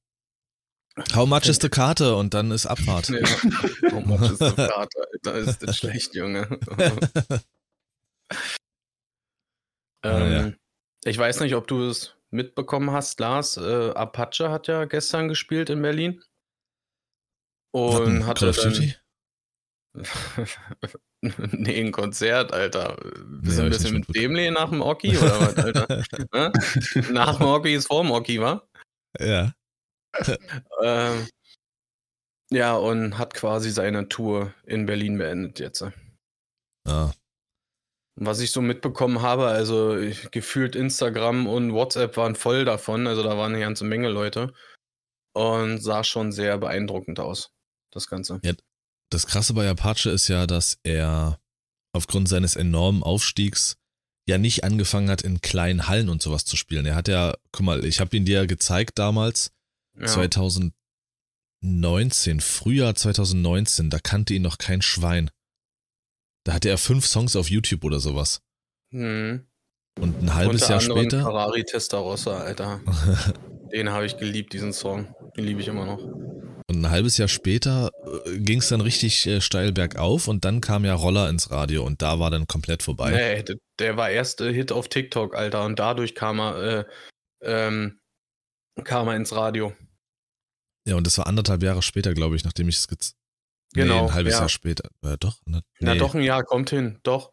How 1.13 1.27
much 1.27 1.47
is 1.47 1.59
the 1.61 1.69
Karte? 1.69 2.15
Und 2.15 2.33
dann 2.33 2.51
ist 2.51 2.65
Abfahrt. 2.65 3.09
Ja. 3.09 3.19
Oh, 3.91 3.99
Mann, 3.99 4.23
ist 4.23 4.39
so 4.39 4.57
hart, 4.57 4.93
Alter. 4.95 5.35
Ist 5.35 5.61
das 5.61 5.77
schlecht, 5.77 6.15
Junge. 6.15 6.47
ähm, 10.03 10.31
Ja. 10.31 10.51
Ich 11.03 11.17
weiß 11.17 11.41
nicht, 11.41 11.53
ob 11.55 11.67
du 11.67 11.83
es 11.83 12.15
mitbekommen 12.31 12.91
hast, 12.91 13.19
Lars. 13.19 13.57
Äh, 13.57 13.91
Apache 13.91 14.49
hat 14.49 14.67
ja 14.67 14.85
gestern 14.85 15.27
gespielt 15.27 15.69
in 15.69 15.81
Berlin. 15.81 16.23
Und 17.71 18.25
hatte 18.25 18.51
dann, 18.51 18.93
nee, 21.21 21.81
ein 21.81 21.91
Konzert, 21.91 22.53
Alter. 22.53 22.97
Bist 23.41 23.57
du 23.57 23.63
hab 23.63 23.65
ein 23.65 23.69
bisschen 23.69 23.93
mit 23.95 24.15
Dämle 24.15 24.51
nach 24.51 24.69
dem 24.69 24.81
Oki 24.81 25.17
oder 25.17 25.39
was, 25.39 25.55
Alter? 25.57 26.03
Nach 27.11 27.37
dem 27.37 27.47
Oki 27.47 27.73
ist 27.73 27.87
vor 27.87 28.03
dem 28.03 28.11
Oki, 28.11 28.41
wa? 28.41 28.67
Ja. 29.19 29.53
Ähm, 30.81 31.27
ja, 32.51 32.75
und 32.75 33.17
hat 33.17 33.33
quasi 33.33 33.71
seine 33.71 34.07
Tour 34.07 34.53
in 34.65 34.85
Berlin 34.85 35.17
beendet 35.17 35.59
jetzt. 35.59 35.83
Ah. 36.87 37.11
Was 38.17 38.39
ich 38.39 38.51
so 38.51 38.61
mitbekommen 38.61 39.21
habe, 39.21 39.47
also 39.47 39.97
ich, 39.97 40.31
gefühlt 40.31 40.75
Instagram 40.75 41.47
und 41.47 41.73
WhatsApp 41.73 42.15
waren 42.17 42.35
voll 42.35 42.63
davon, 42.63 43.07
also 43.07 43.23
da 43.23 43.37
waren 43.37 43.53
eine 43.53 43.63
ganze 43.63 43.83
Menge 43.83 44.09
Leute 44.09 44.53
und 45.33 45.79
sah 45.79 46.03
schon 46.03 46.31
sehr 46.31 46.57
beeindruckend 46.57 47.19
aus, 47.19 47.51
das 47.91 48.07
Ganze. 48.07 48.39
Das 49.11 49.27
Krasse 49.27 49.53
bei 49.53 49.69
Apache 49.69 50.09
ist 50.09 50.27
ja, 50.27 50.47
dass 50.47 50.77
er 50.83 51.39
aufgrund 51.93 52.27
seines 52.27 52.55
enormen 52.55 53.03
Aufstiegs 53.03 53.77
ja 54.27 54.37
nicht 54.37 54.63
angefangen 54.63 55.09
hat, 55.09 55.21
in 55.21 55.41
kleinen 55.41 55.87
Hallen 55.87 56.09
und 56.09 56.21
sowas 56.21 56.45
zu 56.45 56.57
spielen. 56.57 56.85
Er 56.85 56.95
hat 56.95 57.07
ja, 57.07 57.35
guck 57.51 57.65
mal, 57.65 57.85
ich 57.85 57.99
habe 57.99 58.15
ihn 58.17 58.25
dir 58.25 58.39
ja 58.39 58.45
gezeigt 58.45 58.97
damals, 58.97 59.51
Ja. 59.99 60.07
2019, 60.07 60.71
Frühjahr 62.41 62.95
2019, 62.95 63.89
da 63.89 63.99
kannte 63.99 64.33
ihn 64.33 64.41
noch 64.41 64.57
kein 64.57 64.81
Schwein. 64.81 65.29
Da 66.43 66.53
hatte 66.53 66.69
er 66.69 66.77
fünf 66.77 67.05
Songs 67.05 67.35
auf 67.35 67.49
YouTube 67.49 67.83
oder 67.83 67.99
sowas. 67.99 68.41
Mhm. 68.91 69.45
Und 69.99 70.21
ein 70.21 70.33
halbes 70.33 70.63
Unter 70.63 70.73
Jahr 70.73 70.81
später. 70.81 71.21
Ferrari 71.21 71.63
Testarossa, 71.63 72.39
Alter. 72.39 72.81
Den 73.71 73.89
habe 73.89 74.05
ich 74.05 74.17
geliebt, 74.17 74.53
diesen 74.53 74.73
Song. 74.73 75.13
Den 75.37 75.45
liebe 75.45 75.61
ich 75.61 75.67
immer 75.67 75.85
noch. 75.85 75.99
Und 76.67 76.81
ein 76.81 76.89
halbes 76.89 77.17
Jahr 77.17 77.27
später 77.27 77.91
ging 78.37 78.59
es 78.59 78.69
dann 78.69 78.81
richtig 78.81 79.27
äh, 79.27 79.39
steil 79.39 79.71
bergauf 79.71 80.27
und 80.27 80.45
dann 80.45 80.61
kam 80.61 80.83
ja 80.83 80.95
Roller 80.95 81.29
ins 81.29 81.51
Radio 81.51 81.85
und 81.85 82.01
da 82.01 82.19
war 82.19 82.31
dann 82.31 82.47
komplett 82.47 82.81
vorbei. 82.81 83.11
Nee, 83.11 83.43
der, 83.43 83.57
der 83.77 83.97
war 83.97 84.09
erste 84.09 84.49
Hit 84.49 84.71
auf 84.71 84.89
TikTok, 84.89 85.35
Alter, 85.35 85.63
und 85.65 85.77
dadurch 85.77 86.15
kam 86.15 86.39
er, 86.39 86.57
äh, 86.63 86.85
ähm, 87.41 87.99
kam 88.83 89.07
er 89.07 89.15
ins 89.15 89.31
Radio. 89.35 89.73
Ja, 90.87 90.95
und 90.95 91.05
das 91.05 91.17
war 91.19 91.27
anderthalb 91.27 91.61
Jahre 91.61 91.83
später, 91.83 92.13
glaube 92.13 92.35
ich, 92.35 92.43
nachdem 92.43 92.67
ich 92.67 92.77
es 92.77 92.87
gez 92.87 93.15
Genau, 93.73 94.03
Nee, 94.03 94.07
ein 94.07 94.13
halbes 94.13 94.33
ja. 94.33 94.39
Jahr 94.39 94.49
später. 94.49 94.89
Äh, 95.03 95.17
doch? 95.19 95.37
Ne, 95.45 95.61
Na 95.81 95.93
nee. 95.93 95.99
doch, 95.99 96.15
ein 96.15 96.21
Jahr 96.21 96.43
kommt 96.43 96.69
hin, 96.69 96.99
doch. 97.03 97.29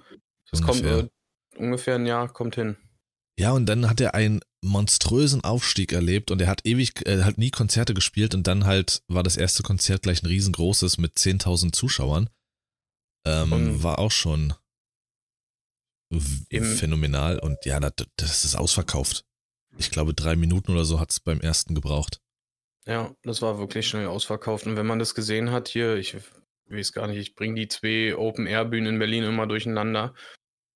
Das 0.51 0.61
kommt 0.61 0.81
Ungefähr. 0.81 0.99
äh, 1.05 1.59
ungefähr 1.59 1.95
ein 1.95 2.07
Jahr 2.07 2.33
kommt 2.33 2.57
hin. 2.57 2.77
Ja, 3.39 3.53
und 3.53 3.67
dann 3.67 3.89
hat 3.89 4.01
er 4.01 4.15
einen 4.15 4.41
monströsen 4.65 5.43
Aufstieg 5.45 5.93
erlebt 5.93 6.31
und 6.31 6.41
er 6.41 6.47
hat 6.49 6.65
ewig, 6.65 6.93
er 7.05 7.25
hat 7.25 7.37
nie 7.39 7.51
Konzerte 7.51 7.95
gespielt 7.95 8.35
und 8.35 8.47
dann 8.47 8.65
halt 8.65 9.03
war 9.09 9.23
das 9.23 9.37
erste 9.37 9.63
Konzert 9.63 10.03
gleich 10.03 10.23
ein 10.23 10.27
riesengroßes 10.27 10.99
mit 10.99 11.17
10.000 11.19 11.73
Zuschauern. 11.75 12.31
Ähm, 13.27 13.53
Und- 13.53 13.83
war 13.83 13.99
auch 13.99 14.11
schon 14.13 14.55
Im- 16.51 16.65
phänomenal 16.65 17.39
und 17.39 17.65
ja, 17.65 17.81
das, 17.81 17.93
das 18.17 18.45
ist 18.45 18.55
ausverkauft. 18.55 19.25
Ich 19.79 19.91
glaube, 19.91 20.13
drei 20.13 20.37
Minuten 20.37 20.73
oder 20.73 20.85
so 20.85 21.01
hat 21.01 21.11
es 21.11 21.21
beim 21.21 21.41
ersten 21.41 21.75
gebraucht. 21.75 22.21
Ja, 22.87 23.15
das 23.23 23.41
war 23.41 23.59
wirklich 23.59 23.87
schnell 23.89 24.07
ausverkauft. 24.07 24.67
Und 24.67 24.77
wenn 24.77 24.87
man 24.87 24.99
das 24.99 25.15
gesehen 25.15 25.51
hat 25.51 25.69
hier, 25.69 25.97
ich 25.97 26.17
weiß 26.69 26.93
gar 26.93 27.07
nicht, 27.07 27.17
ich 27.19 27.35
bringe 27.35 27.55
die 27.55 27.69
zwei 27.69 28.15
Open-Air-Bühnen 28.17 28.95
in 28.95 28.99
Berlin 28.99 29.25
immer 29.25 29.47
durcheinander. 29.47 30.15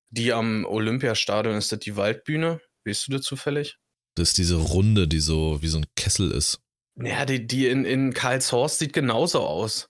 Die 0.09 0.33
am 0.33 0.65
Olympiastadion, 0.65 1.55
ist 1.55 1.71
das 1.71 1.79
die 1.79 1.95
Waldbühne? 1.97 2.59
Weißt 2.87 3.07
du 3.07 3.11
das 3.13 3.21
zufällig? 3.21 3.77
Das 4.15 4.29
ist 4.29 4.37
diese 4.37 4.55
Runde, 4.55 5.07
die 5.07 5.19
so 5.19 5.61
wie 5.61 5.67
so 5.67 5.77
ein 5.77 5.85
Kessel 5.95 6.31
ist. 6.31 6.59
Ja, 6.99 7.25
die, 7.25 7.45
die 7.45 7.67
in, 7.67 7.85
in 7.85 8.13
Karlshorst 8.13 8.79
sieht 8.79 8.93
genauso 8.93 9.41
aus. 9.41 9.89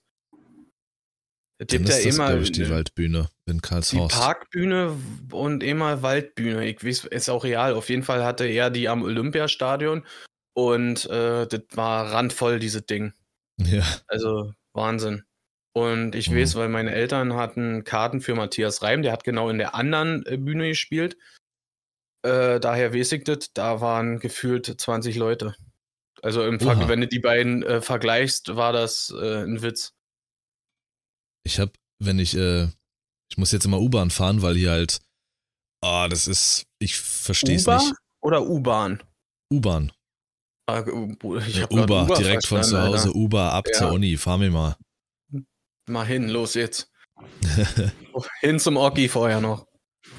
Es 1.60 1.66
gibt 1.68 1.88
ja 1.88 1.96
immer 1.96 2.28
glaube 2.28 2.42
ich, 2.44 2.52
die 2.52 2.68
Waldbühne 2.70 3.28
in 3.46 3.54
die 3.54 3.60
Karlshorst. 3.60 4.14
Parkbühne 4.14 4.96
und 5.32 5.62
immer 5.62 6.02
Waldbühne. 6.02 6.66
Ich 6.68 6.84
weiß, 6.84 7.06
ist 7.06 7.30
auch 7.30 7.42
real. 7.44 7.74
Auf 7.74 7.88
jeden 7.88 8.02
Fall 8.04 8.24
hatte 8.24 8.44
er 8.44 8.70
die 8.70 8.88
am 8.88 9.02
Olympiastadion 9.02 10.04
und 10.54 11.06
äh, 11.06 11.46
das 11.46 11.62
war 11.72 12.12
randvoll, 12.12 12.58
dieses 12.60 12.84
Ding. 12.86 13.12
Ja. 13.58 13.84
Also 14.06 14.52
Wahnsinn. 14.72 15.24
Und 15.72 16.14
ich 16.14 16.30
Mhm. 16.30 16.36
weiß, 16.36 16.54
weil 16.56 16.68
meine 16.68 16.92
Eltern 16.92 17.34
hatten 17.34 17.82
Karten 17.84 18.20
für 18.20 18.34
Matthias 18.34 18.82
Reim, 18.82 19.02
der 19.02 19.12
hat 19.12 19.24
genau 19.24 19.48
in 19.50 19.58
der 19.58 19.74
anderen 19.74 20.24
äh, 20.26 20.36
Bühne 20.36 20.68
gespielt. 20.68 21.16
Äh, 22.22 22.58
daher 22.60 22.92
das, 22.92 23.50
da 23.54 23.80
waren 23.80 24.18
gefühlt 24.18 24.66
20 24.80 25.16
Leute. 25.16 25.54
Also 26.22 26.44
im 26.44 26.58
Ver 26.58 26.88
wenn 26.88 27.00
du 27.00 27.06
die 27.06 27.20
beiden 27.20 27.62
äh, 27.62 27.80
vergleichst, 27.80 28.56
war 28.56 28.72
das 28.72 29.14
äh, 29.16 29.44
ein 29.44 29.62
Witz. 29.62 29.92
Ich 31.44 31.60
habe, 31.60 31.72
wenn 32.00 32.18
ich, 32.18 32.36
äh, 32.36 32.64
ich 33.30 33.38
muss 33.38 33.52
jetzt 33.52 33.64
immer 33.64 33.80
U-Bahn 33.80 34.10
fahren, 34.10 34.42
weil 34.42 34.56
hier 34.56 34.72
halt, 34.72 35.00
ah, 35.80 36.08
das 36.08 36.26
ist, 36.26 36.64
ich 36.80 36.96
verstehe 36.98 37.56
es 37.56 37.62
Uber 37.62 37.76
nicht. 37.78 37.94
oder 38.20 38.42
U-Bahn? 38.42 39.02
U-Bahn. 39.52 39.92
Ah, 40.68 40.82
U- 40.82 41.36
Ich 41.38 41.62
hab 41.62 41.70
grad 41.70 41.84
Uber, 41.90 42.16
direkt 42.16 42.46
von 42.46 42.62
zu 42.64 42.76
Hause, 42.82 43.08
Alter. 43.08 43.14
Uber 43.16 43.52
ab 43.52 43.66
Ja. 43.72 43.78
zur 43.78 43.92
Uni, 43.92 44.16
fahr 44.16 44.38
mir 44.38 44.50
mal. 44.50 44.76
Mal 45.88 46.04
hin, 46.04 46.28
los 46.28 46.54
jetzt. 46.54 46.90
hin 48.40 48.58
zum 48.58 48.76
Oki 48.76 49.08
vorher 49.08 49.40
noch. 49.40 49.66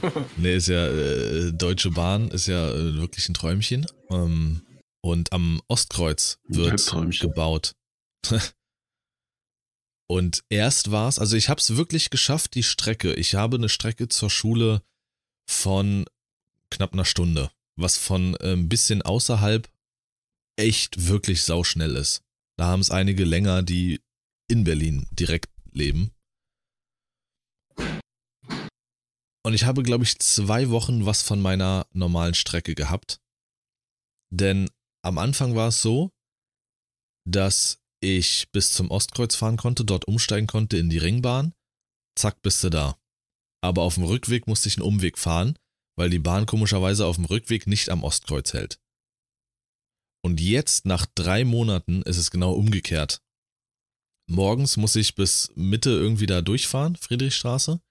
nee, 0.37 0.55
ist 0.55 0.67
ja, 0.67 0.87
äh, 0.87 1.51
Deutsche 1.51 1.91
Bahn 1.91 2.29
ist 2.29 2.47
ja 2.47 2.69
äh, 2.69 2.95
wirklich 2.95 3.27
ein 3.29 3.33
Träumchen. 3.33 3.85
Ähm, 4.09 4.61
und 5.01 5.31
am 5.31 5.61
Ostkreuz 5.67 6.39
wird 6.47 6.91
gebaut. 7.19 7.75
und 10.07 10.43
erst 10.49 10.91
war 10.91 11.07
es, 11.07 11.19
also 11.19 11.37
ich 11.37 11.49
habe 11.49 11.61
es 11.61 11.75
wirklich 11.77 12.09
geschafft, 12.09 12.55
die 12.55 12.63
Strecke. 12.63 13.13
Ich 13.13 13.35
habe 13.35 13.57
eine 13.57 13.69
Strecke 13.69 14.09
zur 14.09 14.29
Schule 14.29 14.81
von 15.49 16.05
knapp 16.69 16.93
einer 16.93 17.05
Stunde, 17.05 17.51
was 17.77 17.97
von 17.97 18.35
äh, 18.35 18.53
ein 18.53 18.69
bisschen 18.69 19.01
außerhalb 19.01 19.69
echt 20.57 21.07
wirklich 21.07 21.43
sauschnell 21.43 21.95
ist. 21.95 22.21
Da 22.57 22.65
haben 22.67 22.81
es 22.81 22.91
einige 22.91 23.23
länger, 23.23 23.63
die 23.63 24.01
in 24.49 24.65
Berlin 24.65 25.07
direkt 25.11 25.49
leben. 25.71 26.11
Und 29.45 29.53
ich 29.53 29.63
habe, 29.63 29.83
glaube 29.83 30.03
ich, 30.03 30.19
zwei 30.19 30.69
Wochen 30.69 31.05
was 31.05 31.21
von 31.21 31.41
meiner 31.41 31.87
normalen 31.93 32.33
Strecke 32.33 32.75
gehabt. 32.75 33.21
Denn 34.31 34.69
am 35.01 35.17
Anfang 35.17 35.55
war 35.55 35.69
es 35.69 35.81
so, 35.81 36.11
dass 37.25 37.81
ich 38.01 38.49
bis 38.51 38.73
zum 38.73 38.91
Ostkreuz 38.91 39.35
fahren 39.35 39.57
konnte, 39.57 39.85
dort 39.85 40.05
umsteigen 40.05 40.47
konnte 40.47 40.77
in 40.77 40.89
die 40.89 40.97
Ringbahn. 40.97 41.53
Zack, 42.17 42.41
bist 42.41 42.63
du 42.63 42.69
da. 42.69 42.97
Aber 43.61 43.83
auf 43.83 43.95
dem 43.95 44.03
Rückweg 44.03 44.47
musste 44.47 44.69
ich 44.69 44.77
einen 44.77 44.87
Umweg 44.87 45.17
fahren, 45.17 45.57
weil 45.97 46.09
die 46.09 46.19
Bahn 46.19 46.45
komischerweise 46.45 47.05
auf 47.05 47.15
dem 47.15 47.25
Rückweg 47.25 47.67
nicht 47.67 47.89
am 47.89 48.03
Ostkreuz 48.03 48.53
hält. 48.53 48.79
Und 50.21 50.41
jetzt, 50.41 50.85
nach 50.85 51.05
drei 51.05 51.45
Monaten, 51.45 52.01
ist 52.01 52.17
es 52.17 52.31
genau 52.31 52.53
umgekehrt. 52.53 53.21
Morgens 54.29 54.77
muss 54.77 54.95
ich 54.95 55.15
bis 55.15 55.51
Mitte 55.55 55.89
irgendwie 55.89 56.25
da 56.25 56.41
durchfahren, 56.41 56.95
Friedrichstraße. 56.95 57.81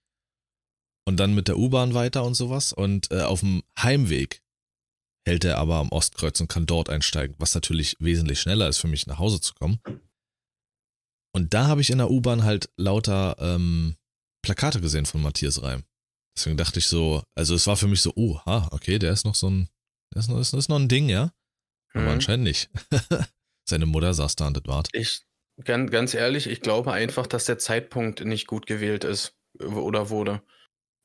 Und 1.09 1.17
dann 1.17 1.35
mit 1.35 1.49
der 1.49 1.57
U-Bahn 1.57 1.95
weiter 1.95 2.23
und 2.23 2.35
sowas. 2.35 2.75
Und 2.75 3.11
äh, 3.11 3.23
auf 3.23 3.41
dem 3.41 3.63
Heimweg 3.81 4.43
hält 5.27 5.43
er 5.47 5.57
aber 5.57 5.77
am 5.77 5.89
Ostkreuz 5.91 6.39
und 6.39 6.49
kann 6.49 6.67
dort 6.67 6.91
einsteigen, 6.91 7.35
was 7.39 7.55
natürlich 7.55 7.97
wesentlich 7.99 8.39
schneller 8.39 8.69
ist 8.69 8.77
für 8.77 8.89
mich, 8.89 9.07
nach 9.07 9.19
Hause 9.19 9.41
zu 9.41 9.55
kommen. 9.55 9.81
Und 11.33 11.55
da 11.55 11.67
habe 11.67 11.81
ich 11.81 11.89
in 11.89 11.97
der 11.97 12.11
U-Bahn 12.11 12.45
halt 12.45 12.69
lauter 12.77 13.37
ähm, 13.39 13.97
Plakate 14.43 14.83
gesehen 14.83 15.07
von 15.07 15.23
Matthias 15.23 15.63
Reim. 15.63 15.83
Deswegen 16.37 16.59
dachte 16.59 16.79
ich 16.79 16.87
so, 16.87 17.23
also 17.35 17.55
es 17.55 17.67
war 17.67 17.79
für 17.79 17.89
mich 17.89 18.03
so, 18.03 18.13
oh, 18.15 18.41
ha, 18.45 18.69
okay, 18.73 18.99
der 18.99 19.13
ist 19.13 19.25
noch 19.25 19.35
so 19.35 19.49
ein, 19.49 19.71
der 20.13 20.21
ist 20.21 20.29
noch, 20.29 20.39
ist, 20.39 20.53
ist 20.53 20.69
noch 20.69 20.79
ein 20.79 20.89
Ding, 20.91 21.09
ja? 21.09 21.33
Aber 21.95 22.03
Mhm. 22.03 22.09
anscheinend 22.11 22.45
nicht. 22.45 22.69
Seine 23.67 23.87
Mutter 23.87 24.13
saß 24.13 24.37
da 24.37 24.49
und 24.49 24.59
das 24.59 24.67
wart. 24.67 24.91
Ich, 24.93 25.23
ganz, 25.65 25.91
ganz 25.91 26.13
ehrlich, 26.13 26.49
ich 26.49 26.61
glaube 26.61 26.93
einfach, 26.93 27.27
dass 27.27 27.47
der 27.47 27.57
Zeitpunkt 27.57 28.27
nicht 28.27 28.47
gut 28.47 28.67
gewählt 28.67 29.05
ist 29.05 29.35
oder 29.59 30.11
wurde. 30.11 30.43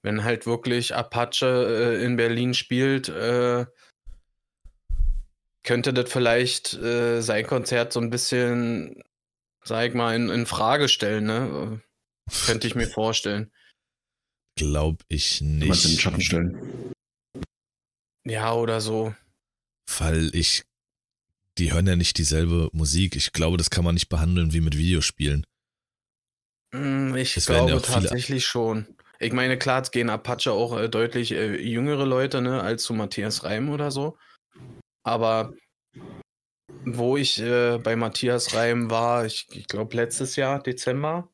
Wenn 0.03 0.23
halt 0.23 0.45
wirklich 0.45 0.93
Apache 0.93 1.95
äh, 1.97 2.03
in 2.05 2.15
Berlin 2.17 2.53
spielt, 2.53 3.09
äh, 3.09 3.65
könnte 5.63 5.93
das 5.93 6.11
vielleicht 6.11 6.73
äh, 6.75 7.21
sein 7.21 7.47
Konzert 7.47 7.93
so 7.93 7.99
ein 8.01 8.09
bisschen, 8.09 9.01
sag 9.63 9.87
ich 9.89 9.93
mal, 9.95 10.15
in, 10.15 10.29
in 10.29 10.45
Frage 10.45 10.89
stellen, 10.89 11.25
ne? 11.25 11.81
Könnte 12.45 12.67
ich 12.67 12.75
mir 12.75 12.87
vorstellen. 12.87 13.51
Glaub 14.55 15.03
ich 15.07 15.39
Kann 15.39 15.47
man 15.47 15.61
in 15.61 15.69
den 15.69 15.69
nicht. 15.69 16.01
Schatten 16.01 16.21
stellen. 16.21 16.93
Ja, 18.25 18.53
oder 18.53 18.79
so. 18.81 19.15
Weil 19.97 20.33
ich. 20.35 20.63
Die 21.59 21.71
hören 21.71 21.85
ja 21.85 21.95
nicht 21.95 22.17
dieselbe 22.17 22.69
Musik. 22.73 23.15
Ich 23.15 23.31
glaube, 23.31 23.57
das 23.57 23.69
kann 23.69 23.83
man 23.83 23.93
nicht 23.93 24.09
behandeln 24.09 24.53
wie 24.53 24.61
mit 24.61 24.75
Videospielen. 24.77 25.45
Hm, 26.73 27.15
Ich 27.15 27.37
Es 27.37 27.45
glaube 27.45 27.71
ja 27.71 27.79
tatsächlich 27.79 28.45
schon. 28.45 28.92
Ich 29.19 29.33
meine, 29.33 29.57
klar, 29.57 29.81
es 29.81 29.91
gehen 29.91 30.09
Apache 30.09 30.51
auch 30.51 30.77
äh, 30.77 30.89
deutlich 30.89 31.31
äh, 31.31 31.55
jüngere 31.61 32.05
Leute, 32.05 32.41
ne, 32.41 32.61
als 32.61 32.83
zu 32.83 32.93
Matthias 32.93 33.43
Reim 33.43 33.69
oder 33.69 33.91
so. 33.91 34.17
Aber 35.03 35.53
wo 36.85 37.17
ich 37.17 37.39
äh, 37.39 37.77
bei 37.77 37.95
Matthias 37.95 38.53
Reim 38.53 38.89
war, 38.89 39.25
ich, 39.25 39.47
ich 39.51 39.67
glaube 39.67 39.95
letztes 39.95 40.35
Jahr, 40.35 40.61
Dezember, 40.61 41.29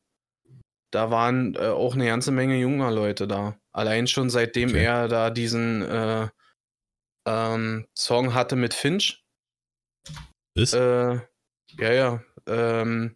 da 0.91 1.11
waren 1.11 1.55
äh, 1.55 1.67
auch 1.67 1.93
eine 1.93 2.05
ganze 2.05 2.31
Menge 2.31 2.57
junger 2.57 2.91
Leute 2.91 3.27
da. 3.27 3.59
Allein 3.71 4.07
schon 4.07 4.29
seitdem 4.29 4.69
Okay. 4.69 4.83
er 4.83 5.07
da 5.07 5.29
diesen 5.29 5.81
äh, 5.81 6.29
ähm, 7.27 7.87
Song 7.95 8.33
hatte 8.33 8.55
mit 8.55 8.73
Finch. 8.73 9.23
Ist? 10.55 10.73
Äh, 10.73 11.15
ja, 11.77 11.93
ja. 11.93 12.23
Ähm, 12.47 13.15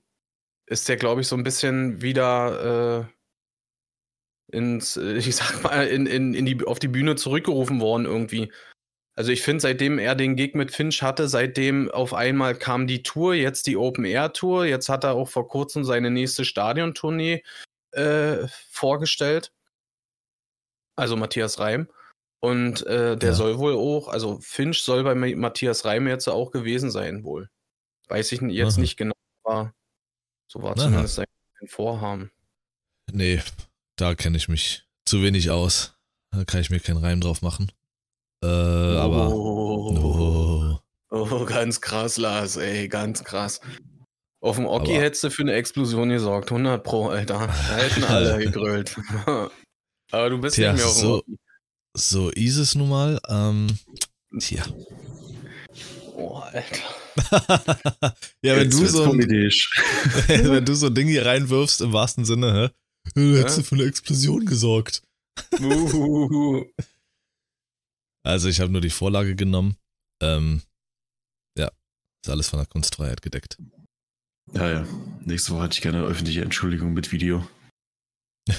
ist 0.67 0.87
der, 0.87 0.97
glaube 0.97 1.21
ich, 1.21 1.27
so 1.27 1.35
ein 1.35 1.43
bisschen 1.43 2.01
wieder 2.01 3.01
äh, 3.01 3.13
ins, 4.53 4.97
äh, 4.97 5.13
ich 5.17 5.35
sag 5.35 5.61
mal, 5.63 5.87
in, 5.87 6.05
in, 6.05 6.33
in 6.33 6.45
die, 6.45 6.63
auf 6.65 6.79
die 6.79 6.87
Bühne 6.87 7.15
zurückgerufen 7.15 7.81
worden 7.81 8.05
irgendwie. 8.05 8.51
Also 9.15 9.31
ich 9.31 9.43
finde, 9.43 9.61
seitdem 9.61 9.99
er 9.99 10.15
den 10.15 10.35
Gig 10.35 10.55
mit 10.55 10.71
Finch 10.71 11.03
hatte, 11.03 11.27
seitdem 11.27 11.91
auf 11.91 12.15
einmal 12.15 12.55
kam 12.55 12.87
die 12.87 13.03
Tour, 13.03 13.35
jetzt 13.35 13.67
die 13.67 13.77
Open 13.77 14.05
Air 14.05 14.33
Tour, 14.33 14.65
jetzt 14.65 14.89
hat 14.89 15.03
er 15.03 15.13
auch 15.13 15.29
vor 15.29 15.47
kurzem 15.47 15.83
seine 15.83 16.09
nächste 16.09 16.45
Stadiontournee 16.45 17.43
äh, 17.91 18.47
vorgestellt. 18.71 19.51
Also 20.95 21.15
Matthias 21.15 21.59
Reim. 21.59 21.87
Und 22.39 22.85
äh, 22.87 23.15
der 23.15 23.29
Ja. 23.29 23.35
soll 23.35 23.57
wohl 23.59 23.75
auch, 23.75 24.07
also 24.07 24.39
Finch 24.41 24.81
soll 24.81 25.03
bei 25.03 25.15
Ma- 25.15 25.35
Matthias 25.35 25.85
Reim 25.85 26.07
jetzt 26.07 26.27
auch 26.27 26.51
gewesen 26.51 26.89
sein, 26.91 27.23
wohl. 27.23 27.49
Weiß 28.09 28.31
ich 28.31 28.41
jetzt 28.41 28.73
Aha. 28.73 28.81
nicht 28.81 28.97
genau, 28.97 29.13
aber 29.43 29.73
so 30.51 30.61
war 30.61 30.71
Aha. 30.71 30.79
zumindest 30.81 31.15
sein 31.15 31.25
Vorhaben. 31.67 32.31
Nee, 33.11 33.41
da 33.95 34.15
kenne 34.15 34.37
ich 34.37 34.47
mich 34.49 34.83
zu 35.05 35.21
wenig 35.21 35.49
aus. 35.51 35.93
Da 36.31 36.43
kann 36.45 36.61
ich 36.61 36.69
mir 36.69 36.79
keinen 36.79 36.97
Reim 36.97 37.21
drauf 37.21 37.41
machen. 37.41 37.71
Äh, 38.43 38.47
aber. 38.47 39.29
Oh, 39.33 40.79
Oh. 41.15 41.27
oh, 41.29 41.45
ganz 41.45 41.79
krass, 41.79 42.17
Lars, 42.17 42.57
ey, 42.57 42.87
ganz 42.87 43.23
krass. 43.23 43.61
Auf 44.41 44.55
dem 44.55 44.65
Oki 44.65 44.93
hättest 44.95 45.23
du 45.23 45.29
für 45.29 45.43
eine 45.43 45.53
Explosion 45.53 46.09
gesorgt, 46.09 46.51
100 46.51 46.83
Pro, 46.83 47.07
Alter. 47.09 47.47
Da 47.47 47.77
hätten 47.77 48.03
alle 48.03 48.37
gegrölt. 48.43 48.95
aber 50.11 50.29
du 50.31 50.39
bist 50.41 50.55
Tja, 50.55 50.73
nicht 50.73 50.81
mehr 50.81 50.89
auf 50.89 50.95
dem 50.97 51.01
so- 51.01 51.17
Oki. 51.19 51.37
So 51.95 52.29
ist 52.31 52.57
es 52.57 52.73
nun 52.73 52.89
mal. 52.89 53.19
Ähm, 53.29 53.67
tja. 54.39 54.63
Oh, 56.15 56.37
Alter. 56.39 56.81
ja, 58.41 58.55
wenn 58.55 58.63
Jetzt 58.71 58.79
du, 58.79 58.87
so 58.87 59.03
ein, 59.11 59.19
wenn 60.27 60.65
du 60.65 60.73
so 60.73 60.87
ein 60.87 60.95
Ding 60.95 61.07
hier 61.07 61.25
reinwirfst, 61.27 61.81
im 61.81 61.93
wahrsten 61.93 62.25
Sinne, 62.25 62.53
hä? 62.53 62.69
Du 63.15 63.37
hättest 63.37 63.57
Hä? 63.57 63.61
du 63.61 63.67
für 63.67 63.75
eine 63.75 63.83
Explosion 63.85 64.45
gesorgt. 64.45 65.03
Uhuhu. 65.59 66.65
Also 68.25 68.47
ich 68.49 68.59
habe 68.59 68.71
nur 68.71 68.81
die 68.81 68.89
Vorlage 68.89 69.35
genommen. 69.35 69.75
Ähm, 70.21 70.61
ja, 71.57 71.67
ist 72.23 72.29
alles 72.29 72.49
von 72.49 72.59
der 72.59 72.65
Kunstfreiheit 72.67 73.21
gedeckt. 73.21 73.57
Ja, 74.53 74.71
ja. 74.71 74.87
Nächste 75.25 75.51
Woche 75.53 75.63
hätte 75.63 75.75
ich 75.75 75.81
gerne 75.81 75.99
eine 75.99 76.07
öffentliche 76.07 76.41
Entschuldigung 76.41 76.93
mit 76.93 77.11
Video. 77.11 77.47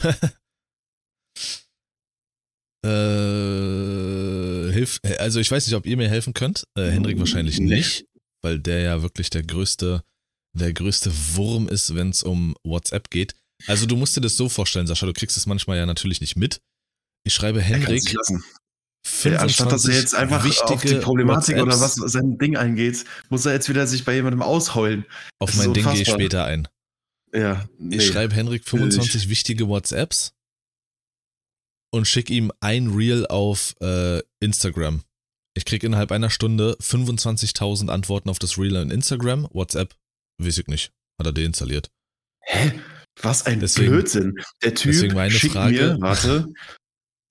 äh, 2.84 4.72
hilf, 4.72 5.00
also 5.18 5.40
ich 5.40 5.50
weiß 5.50 5.66
nicht, 5.66 5.74
ob 5.76 5.86
ihr 5.86 5.96
mir 5.96 6.08
helfen 6.08 6.34
könnt. 6.34 6.64
Äh, 6.76 6.90
Henrik 6.90 7.18
wahrscheinlich 7.18 7.58
Nee. 7.58 7.76
nicht, 7.76 8.06
weil 8.42 8.58
der 8.60 8.80
ja 8.80 9.02
wirklich 9.02 9.30
der 9.30 9.42
größte, 9.42 10.02
der 10.56 10.72
größte 10.72 11.10
Wurm 11.36 11.68
ist, 11.68 11.94
wenn 11.94 12.10
es 12.10 12.22
um 12.22 12.54
WhatsApp 12.64 13.10
geht. 13.10 13.34
Also 13.66 13.86
du 13.86 13.96
musst 13.96 14.16
dir 14.16 14.20
das 14.20 14.36
so 14.36 14.48
vorstellen, 14.48 14.86
Sascha, 14.86 15.06
du 15.06 15.12
kriegst 15.12 15.36
es 15.36 15.46
manchmal 15.46 15.78
ja 15.78 15.86
natürlich 15.86 16.20
nicht 16.20 16.36
mit. 16.36 16.60
Ich 17.24 17.34
schreibe 17.34 17.60
Henrik 17.60 18.04
nicht 18.04 18.12
lassen. 18.12 18.44
25 19.06 19.32
Ja, 19.32 19.38
anstatt 19.38 19.72
dass 19.72 19.84
er 19.86 19.94
jetzt 20.00 20.14
einfach 20.14 20.36
auf 20.36 20.42
die 20.42 20.48
wichtige 20.48 21.00
Problematik 21.00 21.56
oder 21.56 21.78
was 21.78 21.94
sein 21.94 22.38
Ding 22.38 22.56
eingeht, 22.56 23.04
muss 23.28 23.44
er 23.44 23.52
jetzt 23.52 23.68
wieder 23.68 23.86
sich 23.86 24.04
bei 24.04 24.14
jemandem 24.14 24.42
ausheulen. 24.42 25.04
auf 25.38 25.50
das 25.50 25.58
mein 25.58 25.74
Ding 25.74 25.84
gehe 25.84 26.02
ich 26.02 26.08
später 26.08 26.44
ein. 26.44 26.68
Ja, 27.34 27.68
nee. 27.78 27.96
Ich 27.96 28.06
schreibe 28.06 28.34
Henrik 28.34 28.64
25 28.64 29.28
wichtige 29.28 29.68
WhatsApps 29.68 30.32
und 31.92 32.06
schicke 32.06 32.32
ihm 32.32 32.50
ein 32.60 32.88
Reel 32.88 33.26
auf 33.26 33.74
äh, 33.80 34.20
Instagram. 34.40 35.02
Ich 35.54 35.64
krieg 35.64 35.82
innerhalb 35.82 36.10
einer 36.10 36.30
Stunde 36.30 36.76
25.000 36.80 37.88
Antworten 37.88 38.30
auf 38.30 38.38
das 38.38 38.58
Reel 38.58 38.76
in 38.76 38.90
Instagram. 38.90 39.48
WhatsApp, 39.52 39.94
weiß 40.38 40.58
ich 40.58 40.66
nicht. 40.66 40.92
Hat 41.18 41.26
er 41.26 41.32
deinstalliert. 41.32 41.90
Hä? 42.40 42.80
Was 43.22 43.46
ein 43.46 43.60
Deswegen- 43.60 43.92
Blödsinn. 43.92 44.34
Der 44.62 44.74
Typ 44.74 44.92
deswegen 44.92 45.14
meine 45.14 45.30
schickt 45.30 45.54
Frage- 45.54 45.72
mir, 45.74 45.96
warte, 46.00 46.46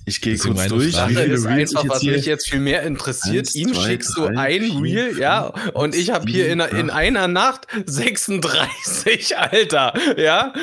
ich 0.06 0.20
gehe 0.22 0.38
kurz 0.38 0.56
meine 0.58 0.70
durch. 0.70 0.94
Frage- 0.96 1.16
wie 1.16 1.32
ist 1.34 1.46
einfach, 1.46 1.88
was 1.88 2.04
jetzt 2.04 2.16
mich 2.18 2.26
jetzt 2.26 2.50
viel 2.50 2.60
mehr 2.60 2.84
interessiert. 2.84 3.48
Eins, 3.48 3.56
Ihm 3.56 3.74
zwei, 3.74 3.82
schickst 3.88 4.18
du 4.18 4.26
ein 4.26 4.62
vier, 4.62 4.82
Reel, 4.84 5.06
fünf, 5.10 5.20
ja, 5.20 5.48
und 5.74 5.96
ich 5.96 6.12
habe 6.12 6.30
hier 6.30 6.50
in, 6.50 6.60
in 6.60 6.90
einer 6.90 7.28
Nacht 7.28 7.68
36, 7.86 9.38
Alter, 9.38 9.94
ja. 10.18 10.54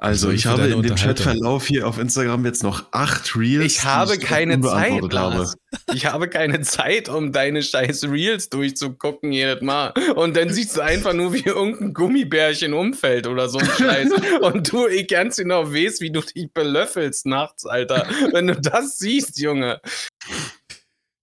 Also 0.00 0.30
ich 0.30 0.46
habe 0.46 0.66
in 0.66 0.82
dem. 0.82 0.94
Chatverlauf 0.94 1.66
hier 1.66 1.86
auf 1.86 1.98
Instagram 1.98 2.46
jetzt 2.46 2.62
noch 2.62 2.86
acht 2.90 3.36
Reels. 3.36 3.66
Ich 3.66 3.84
habe 3.84 4.16
die 4.16 4.24
keine 4.24 4.58
Zeit, 4.58 5.02
habe. 5.12 5.52
Ich 5.94 6.06
habe 6.06 6.28
keine 6.30 6.62
Zeit, 6.62 7.10
um 7.10 7.32
deine 7.32 7.62
scheiß 7.62 8.04
Reels 8.04 8.48
durchzugucken 8.48 9.30
jedes 9.30 9.60
Mal. 9.60 9.92
Und 10.16 10.38
dann 10.38 10.48
siehst 10.48 10.78
du 10.78 10.80
einfach 10.80 11.12
nur, 11.12 11.34
wie 11.34 11.44
irgendein 11.44 11.92
Gummibärchen 11.92 12.72
umfällt 12.72 13.26
oder 13.26 13.50
so 13.50 13.58
ein 13.58 13.66
Scheiß. 13.78 14.10
Und 14.40 14.72
du, 14.72 14.88
ich 14.88 15.06
ganz 15.06 15.36
genau 15.36 15.70
weiß, 15.70 16.00
wie 16.00 16.10
du 16.10 16.22
dich 16.22 16.50
belöffelst 16.50 17.26
nachts, 17.26 17.66
Alter. 17.66 18.06
Wenn 18.32 18.46
du 18.46 18.58
das 18.58 18.96
siehst, 18.96 19.38
Junge. 19.38 19.82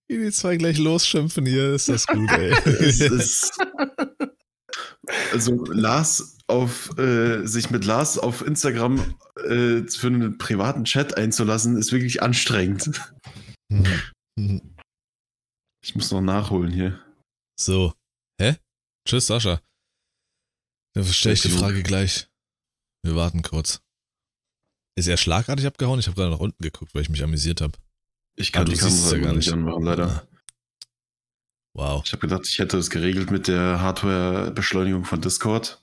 Wie 0.08 0.20
die 0.20 0.32
zwei 0.32 0.56
gleich 0.56 0.78
losschimpfen 0.78 1.48
hier, 1.48 1.74
ist 1.74 1.90
das 1.90 2.06
gut, 2.06 2.32
ey. 2.32 2.54
Es 2.80 3.02
ist, 3.02 3.60
also 5.32 5.64
Lars 5.66 6.38
auf 6.48 6.98
äh, 6.98 7.46
sich 7.46 7.70
mit 7.70 7.84
Lars 7.86 8.18
auf 8.18 8.46
Instagram 8.46 9.16
äh, 9.46 9.82
für 9.84 10.08
einen 10.08 10.38
privaten 10.38 10.86
Chat 10.86 11.18
einzulassen, 11.18 11.78
ist 11.78 11.92
wirklich 11.92 12.22
anstrengend. 12.24 12.92
Ich 15.84 15.96
muss 15.96 16.12
noch 16.12 16.22
nachholen 16.22 16.72
hier. 16.72 17.00
so. 17.60 17.94
Hä? 18.40 18.58
Tschüss, 19.08 19.28
Sascha. 19.28 19.62
Dann 20.94 21.06
stelle 21.06 21.34
ich 21.34 21.42
die. 21.42 21.50
Frage 21.50 21.82
gleich. 21.82 22.28
Wir 23.04 23.16
warten 23.16 23.42
kurz. 23.42 23.82
Ist 24.96 25.08
er 25.08 25.18
schlagartig 25.18 25.66
abgehauen? 25.66 26.00
Ich 26.00 26.08
habe 26.08 26.16
gerade 26.16 26.32
nach 26.32 26.40
unten 26.40 26.62
geguckt, 26.62 26.94
weil 26.94 27.02
ich 27.04 27.10
mich 27.10 27.24
amüsiert 27.24 27.62
habe. 27.62 27.78
Ich 28.36 28.50
Ah, 28.50 28.60
kann 28.60 28.66
du 28.66 28.74
die 28.74 28.78
Kamera 28.78 29.12
ja 29.16 29.18
gar 29.24 29.28
nicht 29.34 29.46
nicht. 29.46 29.54
anmachen, 29.54 29.84
leider. 29.84 30.28
Wow. 31.78 32.02
Ich 32.04 32.12
habe 32.12 32.22
gedacht, 32.22 32.48
ich 32.48 32.58
hätte 32.58 32.78
es 32.78 32.90
geregelt 32.90 33.30
mit 33.30 33.48
der 33.48 33.80
Hardware-Beschleunigung 33.82 35.06
von 35.06 35.22
Discord. 35.22 35.80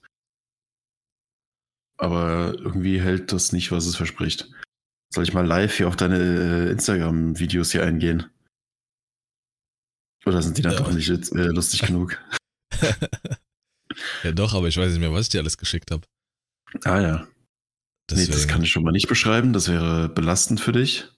Aber 1.97 2.55
irgendwie 2.59 3.01
hält 3.01 3.31
das 3.33 3.53
nicht, 3.53 3.71
was 3.71 3.87
es 3.87 3.95
verspricht. 3.95 4.51
Soll 5.11 5.23
ich 5.23 5.33
mal 5.33 5.47
live 5.47 5.77
hier 5.77 5.87
auf 5.87 5.95
deine 5.95 6.19
äh, 6.19 6.71
Instagram-Videos 6.73 7.71
hier 7.71 7.85
eingehen? 7.85 8.27
Oder 10.27 10.43
sind 10.43 10.59
die 10.59 10.63
dann 10.63 10.73
Ja. 10.73 10.79
doch 10.81 10.91
nicht 10.93 11.09
äh, 11.09 11.43
lustig 11.47 11.83
genug? 11.87 12.19
ja, 14.25 14.33
doch, 14.33 14.55
aber 14.55 14.67
ich 14.67 14.77
weiß 14.77 14.91
nicht 14.91 15.01
mehr, 15.01 15.13
was 15.13 15.27
ich 15.27 15.29
dir 15.29 15.41
alles 15.41 15.57
geschickt 15.59 15.93
habe. 15.93 16.03
Ah 16.85 17.01
ja. 17.01 17.17
Nee, 18.11 18.17
das 18.17 18.27
Deswegen 18.27 18.49
kann 18.49 18.63
ich 18.65 18.73
schon 18.73 18.83
mal 18.83 18.91
nicht 18.91 19.07
beschreiben. 19.09 19.53
Das 19.53 19.69
wäre 19.69 20.09
belastend 20.09 20.61
für 20.61 20.73
dich. 20.73 21.09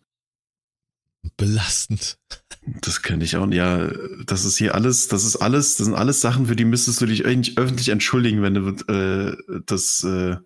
belastend. 1.39 2.19
Das 2.67 3.03
könnte 3.03 3.25
ich 3.25 3.37
auch. 3.37 3.49
Ja, 3.51 3.91
das 4.25 4.45
ist 4.45 4.59
hier 4.59 4.75
alles, 4.75 5.07
das 5.09 5.25
ist 5.25 5.37
alles, 5.37 5.77
das 5.77 5.87
sind 5.87 5.95
alles 5.95 6.21
Sachen, 6.21 6.47
für 6.47 6.57
die 6.57 6.65
müsstest 6.65 7.01
du 7.01 7.07
dich 7.07 7.25
eigentlich 7.25 7.59
öffentlich 7.59 7.91
entschuldigen, 7.91 8.43
wenn 8.43 8.55
du 8.55 8.69
äh, 8.93 9.61
das, 9.67 10.03
äh, 10.03 10.37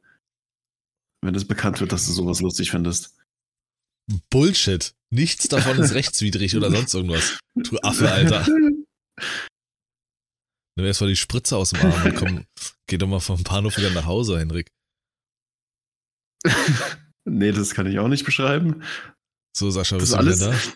wenn 1.22 1.34
es 1.34 1.46
bekannt 1.46 1.80
wird, 1.80 1.92
dass 1.92 2.06
du 2.06 2.12
sowas 2.12 2.40
lustig 2.42 2.70
findest. 2.70 3.16
Bullshit. 4.28 4.94
Nichts 5.10 5.48
davon 5.48 5.78
ist 5.78 5.94
rechtswidrig 5.94 6.56
oder 6.56 6.70
sonst 6.70 6.94
irgendwas. 6.94 7.38
Du 7.54 7.78
Affe, 7.78 8.10
Alter. 8.10 8.46
Nimm 10.76 10.86
erst 10.86 11.00
mal 11.00 11.08
die 11.08 11.16
Spritze 11.16 11.56
aus 11.56 11.70
dem 11.70 11.80
Arm 11.80 12.04
und 12.04 12.14
komm, 12.14 12.44
geh 12.86 12.98
doch 12.98 13.08
mal 13.08 13.20
vom 13.20 13.42
Bahnhof 13.42 13.76
wieder 13.76 13.90
nach 13.90 14.06
Hause, 14.06 14.38
Henrik. 14.38 14.68
Nee, 17.26 17.52
das 17.52 17.74
kann 17.74 17.86
ich 17.86 17.98
auch 17.98 18.08
nicht 18.08 18.24
beschreiben. 18.24 18.82
So, 19.54 19.70
Sascha, 19.70 19.98
Das 19.98 20.10
bist 20.10 20.12
ist 20.14 20.40
du 20.40 20.46
wieder 20.46 20.52
alles 20.54 20.64
da? 20.66 20.72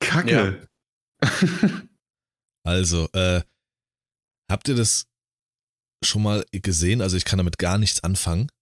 Kacke. 0.00 0.68
Also, 2.66 3.08
äh, 3.14 3.42
habt 4.50 4.68
ihr 4.68 4.74
das 4.74 5.06
schon 6.04 6.22
mal 6.22 6.44
gesehen? 6.52 7.00
Also, 7.00 7.16
ich 7.16 7.24
kann 7.24 7.38
damit 7.38 7.56
gar 7.56 7.78
nichts 7.78 8.04
anfangen. 8.04 8.52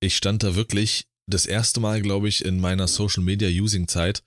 Ich 0.00 0.16
stand 0.16 0.44
da 0.44 0.54
wirklich 0.54 1.08
das 1.28 1.46
erste 1.46 1.80
Mal, 1.80 2.00
glaube 2.00 2.28
ich, 2.28 2.44
in 2.44 2.60
meiner 2.60 2.86
Social 2.86 3.24
Media 3.24 3.48
Using 3.48 3.88
Zeit 3.88 4.22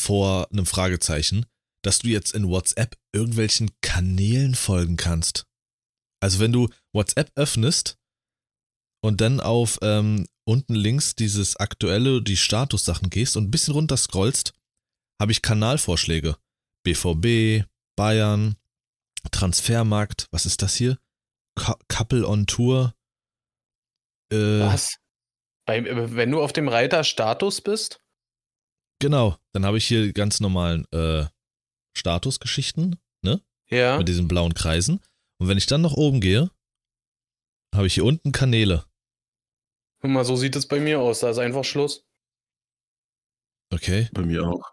vor 0.00 0.50
einem 0.50 0.64
Fragezeichen, 0.64 1.44
dass 1.84 1.98
du 1.98 2.08
jetzt 2.08 2.32
in 2.32 2.48
WhatsApp 2.48 2.96
irgendwelchen 3.14 3.70
Kanälen 3.82 4.54
folgen 4.54 4.96
kannst. 4.96 5.44
Also, 6.22 6.38
wenn 6.38 6.52
du 6.52 6.70
WhatsApp 6.94 7.32
öffnest 7.34 7.98
und 9.04 9.20
dann 9.20 9.40
auf 9.40 9.78
ähm, 9.82 10.26
unten 10.48 10.74
links 10.74 11.16
dieses 11.16 11.56
aktuelle, 11.56 12.22
die 12.22 12.38
Statussachen 12.38 13.10
gehst 13.10 13.36
und 13.36 13.44
ein 13.44 13.50
bisschen 13.50 13.74
runter 13.74 13.98
scrollst, 13.98 14.54
habe 15.20 15.32
ich 15.32 15.42
Kanalvorschläge. 15.42 16.36
BVB, 16.84 17.66
Bayern, 17.96 18.56
Transfermarkt, 19.30 20.26
was 20.30 20.44
ist 20.46 20.62
das 20.62 20.74
hier? 20.74 20.98
Cou- 21.58 21.78
Couple 21.88 22.26
on 22.26 22.46
Tour. 22.46 22.94
Äh, 24.32 24.60
Was? 24.60 24.98
Bei, 25.66 25.82
wenn 26.14 26.30
du 26.30 26.42
auf 26.42 26.52
dem 26.52 26.68
Reiter 26.68 27.04
Status 27.04 27.60
bist? 27.62 28.00
Genau, 29.00 29.38
dann 29.52 29.64
habe 29.64 29.78
ich 29.78 29.86
hier 29.86 30.12
ganz 30.12 30.40
normalen 30.40 30.86
äh, 30.92 31.26
Statusgeschichten, 31.96 33.00
ne? 33.22 33.42
Ja. 33.70 33.96
Mit 33.98 34.08
diesen 34.08 34.28
blauen 34.28 34.52
Kreisen. 34.54 35.00
Und 35.38 35.48
wenn 35.48 35.58
ich 35.58 35.66
dann 35.66 35.80
nach 35.80 35.94
oben 35.94 36.20
gehe, 36.20 36.50
habe 37.74 37.86
ich 37.86 37.94
hier 37.94 38.04
unten 38.04 38.32
Kanäle. 38.32 38.84
Guck 40.00 40.10
mal, 40.10 40.24
so 40.24 40.36
sieht 40.36 40.54
es 40.54 40.68
bei 40.68 40.80
mir 40.80 41.00
aus. 41.00 41.20
Da 41.20 41.30
ist 41.30 41.38
einfach 41.38 41.64
Schluss. 41.64 42.04
Okay. 43.72 44.08
Bei 44.12 44.22
mir 44.22 44.46
auch. 44.46 44.70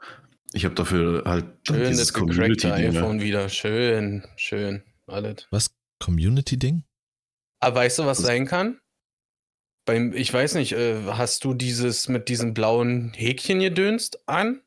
Ich 0.53 0.65
habe 0.65 0.75
dafür 0.75 1.23
halt 1.25 1.45
Schön, 1.65 1.79
dieses 1.89 2.07
das 2.07 2.13
gecrackte 2.13 2.33
Community-Ding. 2.35 2.97
iPhone 2.97 3.21
wieder. 3.21 3.49
Schön, 3.49 4.27
schön. 4.35 4.83
Alles. 5.07 5.47
Community-Ding? 5.99 6.83
Aber 7.59 7.75
weißt 7.77 7.99
du, 7.99 8.05
was 8.05 8.17
Das- 8.17 8.25
sein 8.25 8.45
kann? 8.47 8.79
Beim, 9.85 10.13
ich 10.13 10.31
weiß 10.33 10.55
nicht, 10.55 10.73
äh, 10.73 11.03
hast 11.05 11.43
du 11.43 11.53
dieses 11.53 12.07
mit 12.07 12.27
diesem 12.29 12.53
blauen 12.53 13.13
Häkchen 13.15 13.59
gedönst 13.59 14.27
an? 14.27 14.61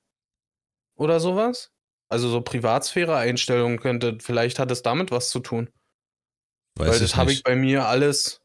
Oder 0.96 1.20
sowas? 1.20 1.72
Also 2.08 2.28
so 2.28 2.40
Privatsphäre-Einstellungen 2.40 3.78
könnte, 3.80 4.18
vielleicht 4.20 4.58
hat 4.58 4.70
es 4.70 4.82
damit 4.82 5.10
was 5.10 5.30
zu 5.30 5.40
tun. 5.40 5.70
Weiß 6.76 6.88
Weil 6.88 6.94
ich 6.96 7.00
das 7.02 7.16
habe 7.16 7.32
ich 7.32 7.42
bei 7.42 7.56
mir 7.56 7.86
alles 7.86 8.42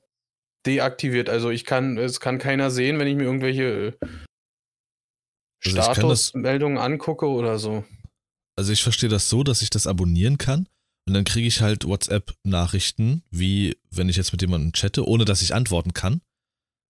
deaktiviert. 0.65 1.29
Also 1.29 1.49
ich 1.51 1.65
kann, 1.65 1.97
es 1.97 2.19
kann 2.19 2.37
keiner 2.37 2.69
sehen, 2.71 2.99
wenn 2.99 3.07
ich 3.07 3.15
mir 3.15 3.23
irgendwelche 3.23 3.97
äh, 4.01 4.07
Also 5.65 5.81
Statusmeldungen 5.81 6.77
angucke 6.77 7.27
oder 7.27 7.59
so. 7.59 7.83
Also 8.55 8.71
ich 8.71 8.83
verstehe 8.83 9.09
das 9.09 9.29
so, 9.29 9.43
dass 9.43 9.61
ich 9.61 9.69
das 9.69 9.87
abonnieren 9.87 10.37
kann 10.37 10.67
und 11.07 11.13
dann 11.13 11.23
kriege 11.23 11.47
ich 11.47 11.61
halt 11.61 11.85
WhatsApp-Nachrichten, 11.85 13.23
wie 13.31 13.77
wenn 13.89 14.09
ich 14.09 14.15
jetzt 14.15 14.31
mit 14.31 14.41
jemandem 14.41 14.73
chatte, 14.73 15.07
ohne 15.07 15.25
dass 15.25 15.41
ich 15.41 15.55
antworten 15.55 15.93
kann. 15.93 16.21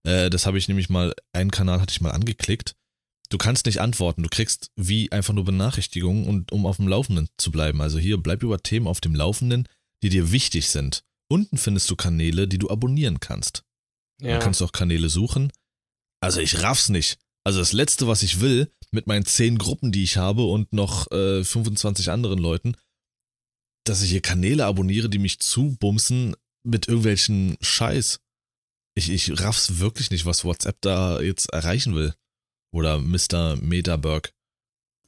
Äh, 0.03 0.29
das 0.29 0.45
habe 0.45 0.58
ich 0.58 0.67
nämlich 0.67 0.89
mal, 0.89 1.13
einen 1.32 1.51
Kanal 1.51 1.79
hatte 1.79 1.91
ich 1.91 2.01
mal 2.01 2.12
angeklickt. 2.12 2.75
Du 3.29 3.38
kannst 3.38 3.65
nicht 3.65 3.79
antworten, 3.79 4.23
du 4.23 4.29
kriegst 4.29 4.71
wie 4.75 5.12
einfach 5.12 5.34
nur 5.34 5.45
Benachrichtigungen 5.45 6.25
und 6.25 6.51
um 6.51 6.65
auf 6.65 6.77
dem 6.77 6.88
Laufenden 6.88 7.29
zu 7.38 7.51
bleiben. 7.51 7.79
Also 7.82 7.99
hier 7.99 8.17
bleib 8.17 8.43
über 8.43 8.62
Themen 8.62 8.88
auf 8.88 9.01
dem 9.01 9.15
Laufenden, 9.15 9.67
die 10.03 10.10
dir 10.10 10.32
wichtig 10.32 10.69
sind. 10.69 11.03
Unten 11.32 11.58
findest 11.58 11.89
du 11.89 11.95
Kanäle, 11.95 12.47
die 12.47 12.58
du 12.58 12.69
abonnieren 12.69 13.19
kannst. 13.19 13.63
Ja. 14.19 14.32
Dann 14.32 14.39
kannst 14.41 14.62
du 14.62 14.65
auch 14.65 14.71
Kanäle 14.71 15.10
suchen. 15.10 15.53
Also 16.21 16.41
ich 16.41 16.63
raff's 16.63 16.89
nicht. 16.89 17.19
Also 17.49 17.62
das 17.62 17.73
Letzte, 17.73 18.07
was 18.07 18.21
ich 18.21 18.41
will, 18.41 18.71
mit 18.91 19.07
meinen 19.07 19.25
zehn 19.25 19.57
Gruppen, 19.57 19.91
die 19.91 20.03
ich 20.03 20.17
habe 20.17 20.43
und 20.43 20.71
noch 20.71 21.12
äh, 21.12 21.43
25 21.43 22.12
anderen 22.12 22.38
Leuten, 22.38 22.77
dass 23.85 24.03
ich 24.03 24.12
hier 24.12 24.21
Kanäle 24.21 24.67
abonniere, 24.67 25.09
die 25.09 25.17
mich 25.17 25.39
zubumsen 25.39 26.35
mit 26.63 26.88
irgendwelchen 26.88 27.57
Scheiß. 27.59 28.19
Ich, 28.93 29.09
ich 29.09 29.41
raff's 29.41 29.79
wirklich 29.79 30.12
nicht, 30.12 30.27
was 30.27 30.45
WhatsApp 30.45 30.79
da 30.81 31.21
jetzt 31.21 31.51
erreichen 31.51 31.95
will. 31.95 32.13
Oder 32.71 32.99
Mr. 32.99 33.55
Metaberg. 33.55 34.31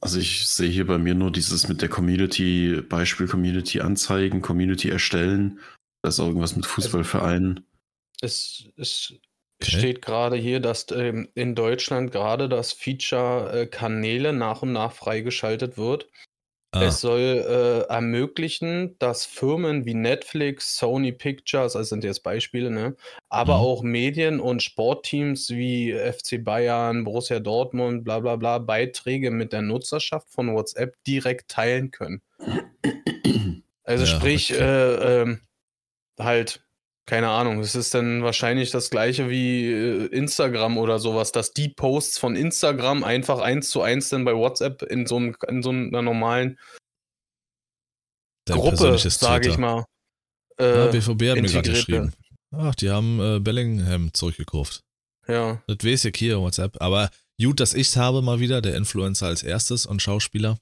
Also 0.00 0.18
ich 0.18 0.48
sehe 0.48 0.68
hier 0.68 0.88
bei 0.88 0.98
mir 0.98 1.14
nur 1.14 1.30
dieses 1.30 1.68
mit 1.68 1.80
der 1.80 1.90
Community, 1.90 2.82
Beispiel 2.88 3.28
Community 3.28 3.82
anzeigen, 3.82 4.42
Community 4.42 4.88
erstellen. 4.88 5.60
Da 6.02 6.08
ist 6.08 6.18
auch 6.18 6.26
irgendwas 6.26 6.56
mit 6.56 6.66
Fußballvereinen. 6.66 7.64
Es, 8.20 8.64
es 8.76 9.14
Okay. 9.62 9.78
steht 9.78 10.02
gerade 10.02 10.36
hier, 10.36 10.60
dass 10.60 10.86
ähm, 10.92 11.28
in 11.34 11.54
Deutschland 11.54 12.12
gerade 12.12 12.48
das 12.48 12.72
Feature 12.72 13.62
äh, 13.62 13.66
Kanäle 13.66 14.32
nach 14.32 14.62
und 14.62 14.72
nach 14.72 14.92
freigeschaltet 14.92 15.76
wird. 15.78 16.08
Ah, 16.74 16.84
Es 16.84 17.00
soll 17.02 17.20
äh, 17.20 17.92
ermöglichen, 17.92 18.96
dass 18.98 19.26
Firmen 19.26 19.84
wie 19.84 19.94
Netflix, 19.94 20.76
Sony 20.78 21.12
Pictures, 21.12 21.76
also 21.76 21.82
sind 21.90 22.02
jetzt 22.04 22.22
Beispiele, 22.22 22.70
ne? 22.70 22.96
aber 23.28 23.56
Mhm. 23.56 23.60
auch 23.60 23.82
Medien 23.82 24.40
und 24.40 24.62
Sportteams 24.62 25.50
wie 25.50 25.92
FC 25.92 26.38
Bayern, 26.38 27.04
Borussia 27.04 27.40
Dortmund, 27.40 28.04
bla 28.04 28.20
bla 28.20 28.36
bla, 28.36 28.58
Beiträge 28.58 29.30
mit 29.30 29.52
der 29.52 29.62
Nutzerschaft 29.62 30.30
von 30.30 30.54
WhatsApp 30.54 30.96
direkt 31.06 31.50
teilen 31.50 31.90
können. 31.90 32.22
Also 33.84 34.04
Ja, 34.04 34.06
sprich, 34.06 34.52
okay. 34.52 34.62
äh, 34.64 35.22
ähm, 35.22 35.40
halt, 36.18 36.64
keine 37.06 37.30
Ahnung, 37.30 37.58
es 37.60 37.74
ist 37.74 37.94
dann 37.94 38.22
wahrscheinlich 38.22 38.70
das 38.70 38.90
gleiche 38.90 39.28
wie 39.28 39.66
äh, 39.66 40.06
Instagram 40.06 40.78
oder 40.78 40.98
sowas, 40.98 41.32
dass 41.32 41.52
die 41.52 41.68
Posts 41.68 42.18
von 42.18 42.36
Instagram 42.36 43.02
einfach 43.02 43.40
eins 43.40 43.70
zu 43.70 43.82
eins 43.82 44.08
dann 44.08 44.24
bei 44.24 44.34
WhatsApp 44.34 44.82
in 44.82 45.06
so, 45.06 45.16
einem, 45.16 45.36
in 45.48 45.62
so 45.62 45.70
einer 45.70 46.02
normalen 46.02 46.58
dein 48.44 48.58
Gruppe, 48.58 48.98
sage 48.98 49.48
ich 49.48 49.58
mal. 49.58 49.84
Ja, 50.60 50.86
Äh, 50.88 50.90
BVB 50.92 51.08
hat 51.08 51.40
mir 51.40 51.42
gerade 51.42 51.70
geschrieben. 51.70 52.12
Ach, 52.52 52.74
die 52.74 52.90
haben 52.90 53.18
äh, 53.20 53.40
Bellingham 53.40 54.12
zurückgekauft. 54.12 54.82
ja. 55.26 55.62
Das 55.66 55.78
weiß 55.82 56.04
ich 56.04 56.16
hier, 56.16 56.40
WhatsApp. 56.40 56.80
Aber 56.80 57.10
gut, 57.40 57.58
dass 57.58 57.74
ich's 57.74 57.96
habe 57.96 58.22
mal 58.22 58.38
wieder, 58.38 58.60
der 58.60 58.76
Influencer 58.76 59.26
als 59.26 59.42
erstes 59.42 59.86
und 59.86 60.02
Schauspieler. 60.02 60.58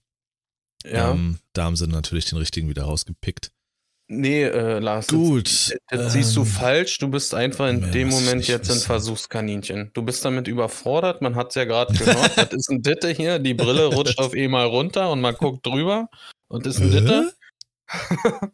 Ja. 0.84 1.10
Ähm, 1.10 1.38
da 1.52 1.64
haben 1.64 1.76
sie 1.76 1.86
natürlich 1.86 2.26
den 2.26 2.38
richtigen 2.38 2.68
wieder 2.68 2.84
rausgepickt. 2.84 3.50
Nee, 4.10 4.42
äh, 4.42 4.78
Lars, 4.78 5.06
Gut. 5.08 5.46
Das, 5.46 5.72
das 5.88 6.12
siehst 6.12 6.36
du 6.36 6.40
ähm, 6.40 6.46
falsch. 6.46 6.98
Du 6.98 7.08
bist 7.08 7.34
einfach 7.34 7.68
in 7.68 7.90
dem 7.92 8.08
Moment 8.08 8.46
jetzt 8.46 8.68
ein 8.70 8.76
wissen. 8.76 8.86
Versuchskaninchen. 8.86 9.90
Du 9.94 10.02
bist 10.02 10.24
damit 10.24 10.48
überfordert. 10.48 11.22
Man 11.22 11.36
hat 11.36 11.48
es 11.50 11.54
ja 11.54 11.64
gerade 11.64 11.94
gehört. 11.94 12.36
das 12.36 12.52
ist 12.52 12.70
ein 12.70 12.82
Ditte 12.82 13.08
hier. 13.10 13.38
Die 13.38 13.54
Brille 13.54 13.86
rutscht 13.94 14.18
auf 14.18 14.34
einmal 14.34 14.66
runter 14.66 15.10
und 15.10 15.20
man 15.20 15.34
guckt 15.34 15.64
drüber. 15.64 16.08
Und 16.48 16.66
ist 16.66 16.80
ein 16.80 16.90
Ditte. 16.90 17.32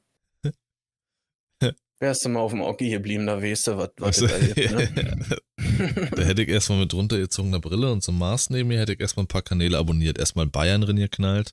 Wärst 1.99 2.27
du 2.27 2.29
mal 2.29 2.41
auf 2.41 2.51
dem 2.51 2.61
Ocki 2.61 2.91
geblieben, 2.91 3.27
da 3.27 3.43
weißt 3.43 3.69
du, 3.69 3.79
was 3.79 3.91
Also, 4.03 4.27
da 4.27 4.39
gibt, 4.39 4.71
ne? 4.71 5.39
da 6.15 6.23
hätte 6.23 6.43
ich 6.43 6.49
erstmal 6.51 6.81
mit 6.81 6.93
runtergezogener 6.93 7.59
Brille 7.59 7.91
und 7.91 8.03
so 8.03 8.13
einem 8.13 8.19
Maß 8.19 8.51
neben 8.51 8.69
mir 8.69 8.79
hätte 8.81 8.93
ich 8.93 9.01
erstmal 9.01 9.25
ein 9.25 9.29
paar 9.29 9.41
Kanäle 9.41 9.79
abonniert. 9.79 10.19
Erstmal 10.19 10.47
Bayern 10.47 10.83
drin 10.83 10.97
geknallt. 10.97 11.53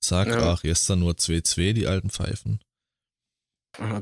Zack, 0.00 0.26
Ja. 0.28 0.52
ach, 0.52 0.62
gestern 0.62 0.98
nur 0.98 1.12
2-2, 1.12 1.72
die 1.74 1.86
alten 1.86 2.10
Pfeifen. 2.10 2.58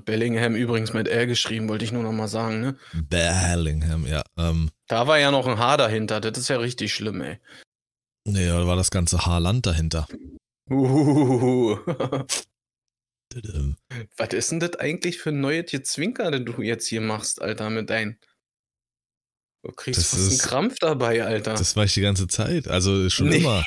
Bellingham 0.04 0.54
übrigens 0.54 0.92
mit 0.92 1.08
R 1.08 1.26
geschrieben, 1.26 1.68
wollte 1.68 1.84
ich 1.84 1.92
nur 1.92 2.02
noch 2.02 2.12
mal 2.12 2.28
sagen, 2.28 2.60
ne? 2.60 2.76
Bellingham, 2.92 4.06
ja. 4.06 4.22
Ähm, 4.36 4.70
Da 4.88 5.06
war 5.06 5.18
ja 5.18 5.30
noch 5.30 5.46
ein 5.46 5.58
H 5.58 5.76
dahinter. 5.78 6.20
Das 6.20 6.36
ist 6.38 6.48
ja 6.48 6.58
richtig 6.58 6.92
schlimm, 6.94 7.20
ey. 7.22 7.38
nee, 8.26 8.46
da 8.46 8.66
war 8.66 8.76
das 8.76 8.90
ganze 8.90 9.24
Haarland 9.26 9.66
dahinter. 9.66 10.06
Tadam. 13.32 13.76
Was 14.16 14.28
ist 14.32 14.52
denn 14.52 14.60
das 14.60 14.76
eigentlich 14.76 15.18
für 15.18 15.30
ein 15.30 15.40
neues 15.40 15.70
Gezwinker, 15.70 16.30
das 16.30 16.44
du 16.44 16.62
jetzt 16.62 16.86
hier 16.86 17.00
machst, 17.00 17.40
Alter, 17.40 17.70
mit 17.70 17.90
dein. 17.90 18.18
Du 19.64 19.72
kriegst 19.72 20.00
Das 20.00 20.08
fast 20.10 20.20
einen 20.22 20.30
ist- 20.32 20.42
Krampf 20.42 20.74
dabei, 20.80 21.24
Alter. 21.24 21.54
Das 21.54 21.76
war 21.76 21.84
ich 21.84 21.94
die 21.94 22.00
ganze 22.00 22.26
Zeit. 22.26 22.68
Also 22.68 23.08
schon 23.10 23.28
Nee. 23.28 23.38
immer. 23.38 23.64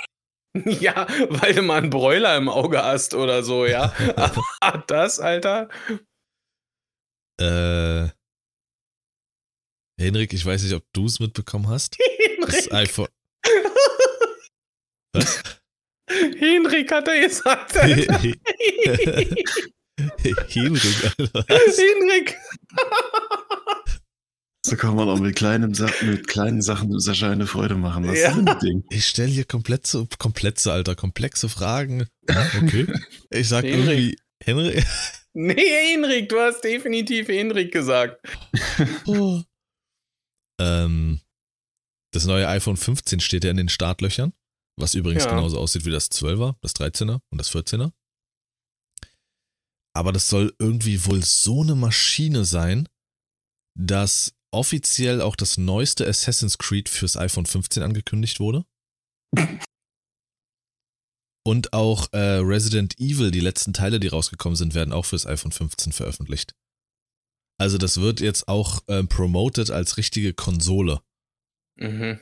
ja, 0.79 1.07
weil 1.29 1.53
du 1.53 1.61
mal 1.61 1.77
einen 1.79 1.89
Bräuler 1.89 2.37
im 2.37 2.47
Auge 2.47 2.83
hast 2.83 3.13
oder 3.13 3.43
so, 3.43 3.65
ja. 3.65 3.93
Aber 4.15 4.83
das, 4.87 5.19
Alter. 5.19 5.69
Äh, 7.39 8.08
Henrik, 9.99 10.33
ich 10.33 10.45
weiß 10.45 10.63
nicht, 10.63 10.73
ob 10.73 10.83
du 10.93 11.06
es 11.06 11.19
mitbekommen 11.19 11.67
hast. 11.67 11.97
Das 12.41 12.56
Henrik, 12.56 12.73
iPhone. 12.73 13.08
Was? 15.13 15.43
Henrik 16.08 16.91
hat 16.91 17.08
er 17.08 17.19
gesagt, 17.19 17.77
Alter. 17.77 17.95
Henrik, 17.95 18.39
Alter. 18.87 19.25
Henrik. 21.47 22.37
So 24.65 24.75
kann 24.77 24.95
man 24.95 25.07
auch 25.09 25.19
mit 25.19 25.35
kleinen, 25.35 25.73
Sa 25.73 25.87
mit 26.01 26.27
kleinen 26.27 26.61
Sachen 26.61 26.99
Sascha 26.99 27.29
eine 27.29 27.45
Freude 27.47 27.75
machen. 27.75 28.07
Was 28.07 28.17
Ja. 28.19 28.29
ist 28.29 28.37
denn 28.37 28.45
das 28.45 28.59
Ding? 28.59 28.83
Ich 28.89 29.05
stelle 29.07 29.29
hier 29.31 29.45
komplexe, 29.45 30.07
komplexe, 30.17 30.71
Alter, 30.71 30.95
komplexe 30.95 31.49
Fragen. 31.49 32.07
Okay. 32.29 32.87
Ich 33.29 33.47
sag 33.49 33.63
Henrik. 33.63 33.87
irgendwie, 33.87 34.17
Henrik. 34.43 34.85
Nee, 35.33 35.93
Henrik, 35.93 36.29
du 36.29 36.39
hast 36.39 36.61
definitiv 36.63 37.27
Henrik 37.27 37.71
gesagt. 37.71 38.25
Oh. 39.05 39.41
Ähm, 40.59 41.19
Das 42.13 42.25
neue 42.25 42.47
iPhone 42.47 42.77
15 42.77 43.19
steht 43.19 43.43
ja 43.43 43.51
in 43.51 43.57
den 43.57 43.67
Startlöchern, 43.69 44.31
was 44.79 44.93
übrigens 44.95 45.25
Ja. 45.25 45.31
genauso 45.31 45.59
aussieht 45.59 45.85
wie 45.85 45.91
das 45.91 46.09
12er, 46.09 46.55
das 46.61 46.73
13er 46.73 47.19
und 47.29 47.37
das 47.39 47.51
14er. 47.53 47.91
Aber 49.93 50.11
das 50.11 50.27
soll 50.29 50.53
irgendwie 50.59 51.05
wohl 51.05 51.23
so 51.23 51.61
eine 51.61 51.75
Maschine 51.75 52.45
sein, 52.45 52.87
dass 53.77 54.33
offiziell 54.56 55.21
auch 55.21 55.35
das 55.35 55.58
neueste 55.58 56.08
Assassin's 56.08 56.58
Creed 56.58 56.89
fürs 56.89 57.17
iPhone 57.17 57.45
15 57.45 57.83
angekündigt 57.83 58.39
wurde. 58.39 58.65
Und 61.47 61.73
auch 61.73 62.12
äh, 62.12 62.17
Resident 62.17 62.99
Evil, 62.99 63.29
die 63.29 63.39
letzten 63.39 63.71
Teile, 63.73 63.99
die 63.99 64.08
rausgekommen 64.08 64.56
sind, 64.56 64.73
werden 64.73 64.91
auch 64.91 65.06
fürs 65.06 65.27
iPhone 65.27 65.51
15 65.51 65.93
veröffentlicht. 65.93 66.56
Also 67.62 67.77
das 67.77 68.01
wird 68.01 68.19
jetzt 68.19 68.47
auch 68.47 68.81
ähm, 68.87 69.08
promoted 69.08 69.69
als 69.69 69.97
richtige 69.97 70.33
Konsole. 70.33 71.01
Mhm. 71.77 72.19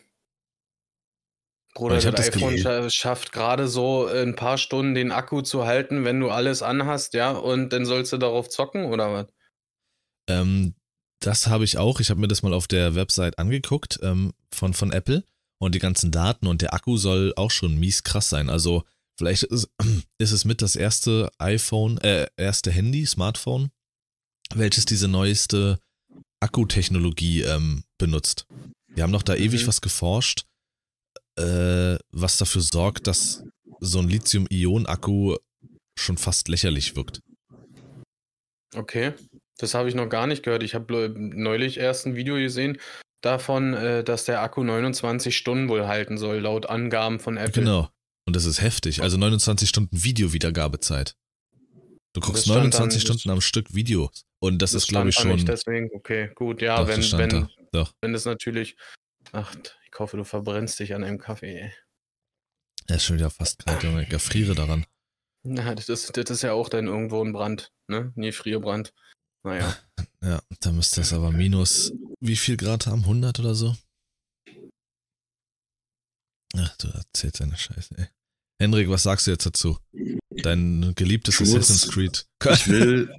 Bruder, 1.74 1.98
Ich 1.98 2.04
das 2.04 2.28
iPhone 2.36 2.56
scha- 2.56 2.90
schafft 2.92 3.32
gerade 3.32 3.68
so 3.68 4.06
ein 4.06 4.36
paar 4.36 4.58
Stunden 4.58 4.94
den 4.94 5.12
Akku 5.12 5.42
zu 5.42 5.66
halten, 5.66 6.04
wenn 6.04 6.20
du 6.20 6.30
alles 6.30 6.62
anhast, 6.62 7.14
ja, 7.14 7.32
und 7.32 7.70
dann 7.74 7.86
sollst 7.86 8.12
du 8.14 8.18
darauf 8.18 8.50
zocken 8.50 8.86
oder 8.86 9.12
was? 9.14 9.28
Ähm, 10.30 10.76
das 11.26 11.48
habe 11.48 11.64
ich 11.64 11.78
auch. 11.78 12.00
Ich 12.00 12.10
habe 12.10 12.20
mir 12.20 12.28
das 12.28 12.44
mal 12.44 12.54
auf 12.54 12.68
der 12.68 12.96
Website 12.96 13.40
angeguckt 13.40 14.00
ähm, 14.04 14.34
von, 14.54 14.74
von 14.74 14.92
Apple 14.92 15.24
und 15.60 15.74
die 15.74 15.80
ganzen 15.80 16.12
Daten 16.12 16.48
und 16.48 16.62
der 16.62 16.74
Akku 16.74 16.98
soll 16.98 17.34
auch 17.36 17.52
schon 17.52 17.80
mies 17.80 18.04
krass 18.04 18.30
sein. 18.30 18.50
Also 18.50 18.84
vielleicht 19.18 19.44
ist, 19.44 19.70
ist 20.18 20.32
es 20.32 20.46
mit 20.46 20.62
das 20.62 20.76
erste 20.76 21.32
iPhone, 21.38 21.98
äh, 22.00 22.28
erste 22.38 22.72
Handy, 22.72 23.06
Smartphone, 23.06 23.72
welches 24.54 24.86
diese 24.86 25.08
neueste 25.08 25.80
Akkutechnologie 26.42 27.44
ähm, 27.44 27.84
benutzt. 27.98 28.46
Die 28.96 29.02
haben 29.02 29.12
noch 29.12 29.24
da 29.24 29.36
ewig 29.36 29.64
Mhm. 29.64 29.68
was 29.68 29.82
geforscht, 29.82 30.46
äh, 31.40 31.96
was 32.12 32.38
dafür 32.38 32.62
sorgt, 32.62 33.08
dass 33.08 33.44
so 33.80 34.00
ein 34.00 34.10
Lithium-Ionen-Akku 34.10 35.38
schon 35.98 36.18
fast 36.18 36.50
lächerlich 36.50 36.96
wirkt. 36.96 37.22
Okay, 38.76 39.14
das 39.58 39.74
habe 39.74 39.90
ich 39.90 39.96
noch 39.96 40.08
gar 40.10 40.28
nicht 40.28 40.44
gehört. 40.44 40.64
Ich 40.64 40.76
habe 40.76 41.10
neulich 41.18 41.78
erst 41.78 42.06
ein 42.06 42.16
Video 42.16 42.36
gesehen 42.36 42.78
davon, 43.22 43.74
äh, 43.74 44.04
dass 44.04 44.26
der 44.26 44.42
Akku 44.42 44.64
29 44.64 45.36
Stunden 45.36 45.70
wohl 45.70 45.88
halten 45.88 46.18
soll, 46.18 46.40
laut 46.40 46.66
Angaben 46.68 47.20
von 47.20 47.38
Apple. 47.38 47.64
Genau. 47.64 47.90
Und 48.26 48.36
das 48.36 48.46
ist 48.46 48.62
heftig. 48.62 49.02
Also 49.02 49.18
29 49.18 49.68
Stunden 49.70 50.04
Videowiedergabezeit. 50.04 51.16
Du 52.14 52.22
guckst 52.22 52.44
stand 52.46 52.58
29 52.58 53.04
dann- 53.04 53.18
Stunden 53.18 53.30
am 53.32 53.42
Stück 53.42 53.74
Videos. 53.74 54.26
Und 54.40 54.62
das, 54.62 54.74
ist, 54.74 54.88
glaube 54.90 55.10
ich, 55.10 55.16
schon. 55.16 55.32
Nicht, 55.32 55.48
deswegen, 55.48 55.90
okay, 55.94 56.30
gut, 56.36 56.62
ja, 56.62 56.78
Doch, 56.78 56.88
wenn, 56.88 57.00
das 57.02 57.18
wenn, 57.18 57.30
da. 57.30 57.50
Doch. 57.72 57.94
wenn 58.02 58.12
das 58.14 58.26
natürlich. 58.26 58.76
Ach, 59.32 59.56
ich 59.56 60.00
hoffe, 60.00 60.18
du 60.18 60.26
verbrennst 60.26 60.80
dich 60.80 60.94
an 60.94 61.04
einem 61.04 61.18
Kaffee, 61.18 61.62
ey. 61.62 61.74
Er 62.88 62.98
ist 62.98 63.06
schon 63.06 63.16
wieder 63.16 63.30
fast 63.30 63.66
kalt, 63.66 63.84
Junge. 63.84 64.04
Ich 64.04 64.12
erfriere 64.12 64.54
daran. 64.54 64.86
Na, 65.44 65.74
das 65.74 65.88
ist, 65.90 66.16
das 66.18 66.30
ist 66.30 66.42
ja 66.44 66.52
auch 66.54 66.68
dann 66.70 66.88
irgendwo 66.88 67.24
ein 67.24 67.32
Brand, 67.32 67.72
ne? 67.88 68.12
Nee, 68.16 68.32
Frierbrand. 68.34 68.94
Naja. 69.44 69.76
Ja, 70.26 70.42
da 70.62 70.72
müsste 70.72 71.02
es 71.02 71.12
aber 71.12 71.32
minus, 71.34 71.92
wie 72.22 72.38
viel 72.38 72.56
Grad 72.56 72.88
haben? 72.88 73.02
100 73.02 73.42
oder 73.42 73.56
so? 73.56 73.76
Ach, 76.56 76.78
du 76.78 76.88
erzählst 76.88 77.42
deine 77.42 77.58
Scheiße, 77.58 77.96
ey. 77.98 78.06
Henrik, 78.62 78.88
was 78.90 79.04
sagst 79.04 79.28
du 79.28 79.32
jetzt 79.32 79.46
dazu? 79.46 79.78
Dein 80.30 80.94
geliebtes 80.96 81.36
Ich 81.36 81.42
muss- 81.42 81.56
Assassin's 81.56 81.92
Creed. 81.92 82.26
Ich 82.50 82.68
will, 82.70 83.14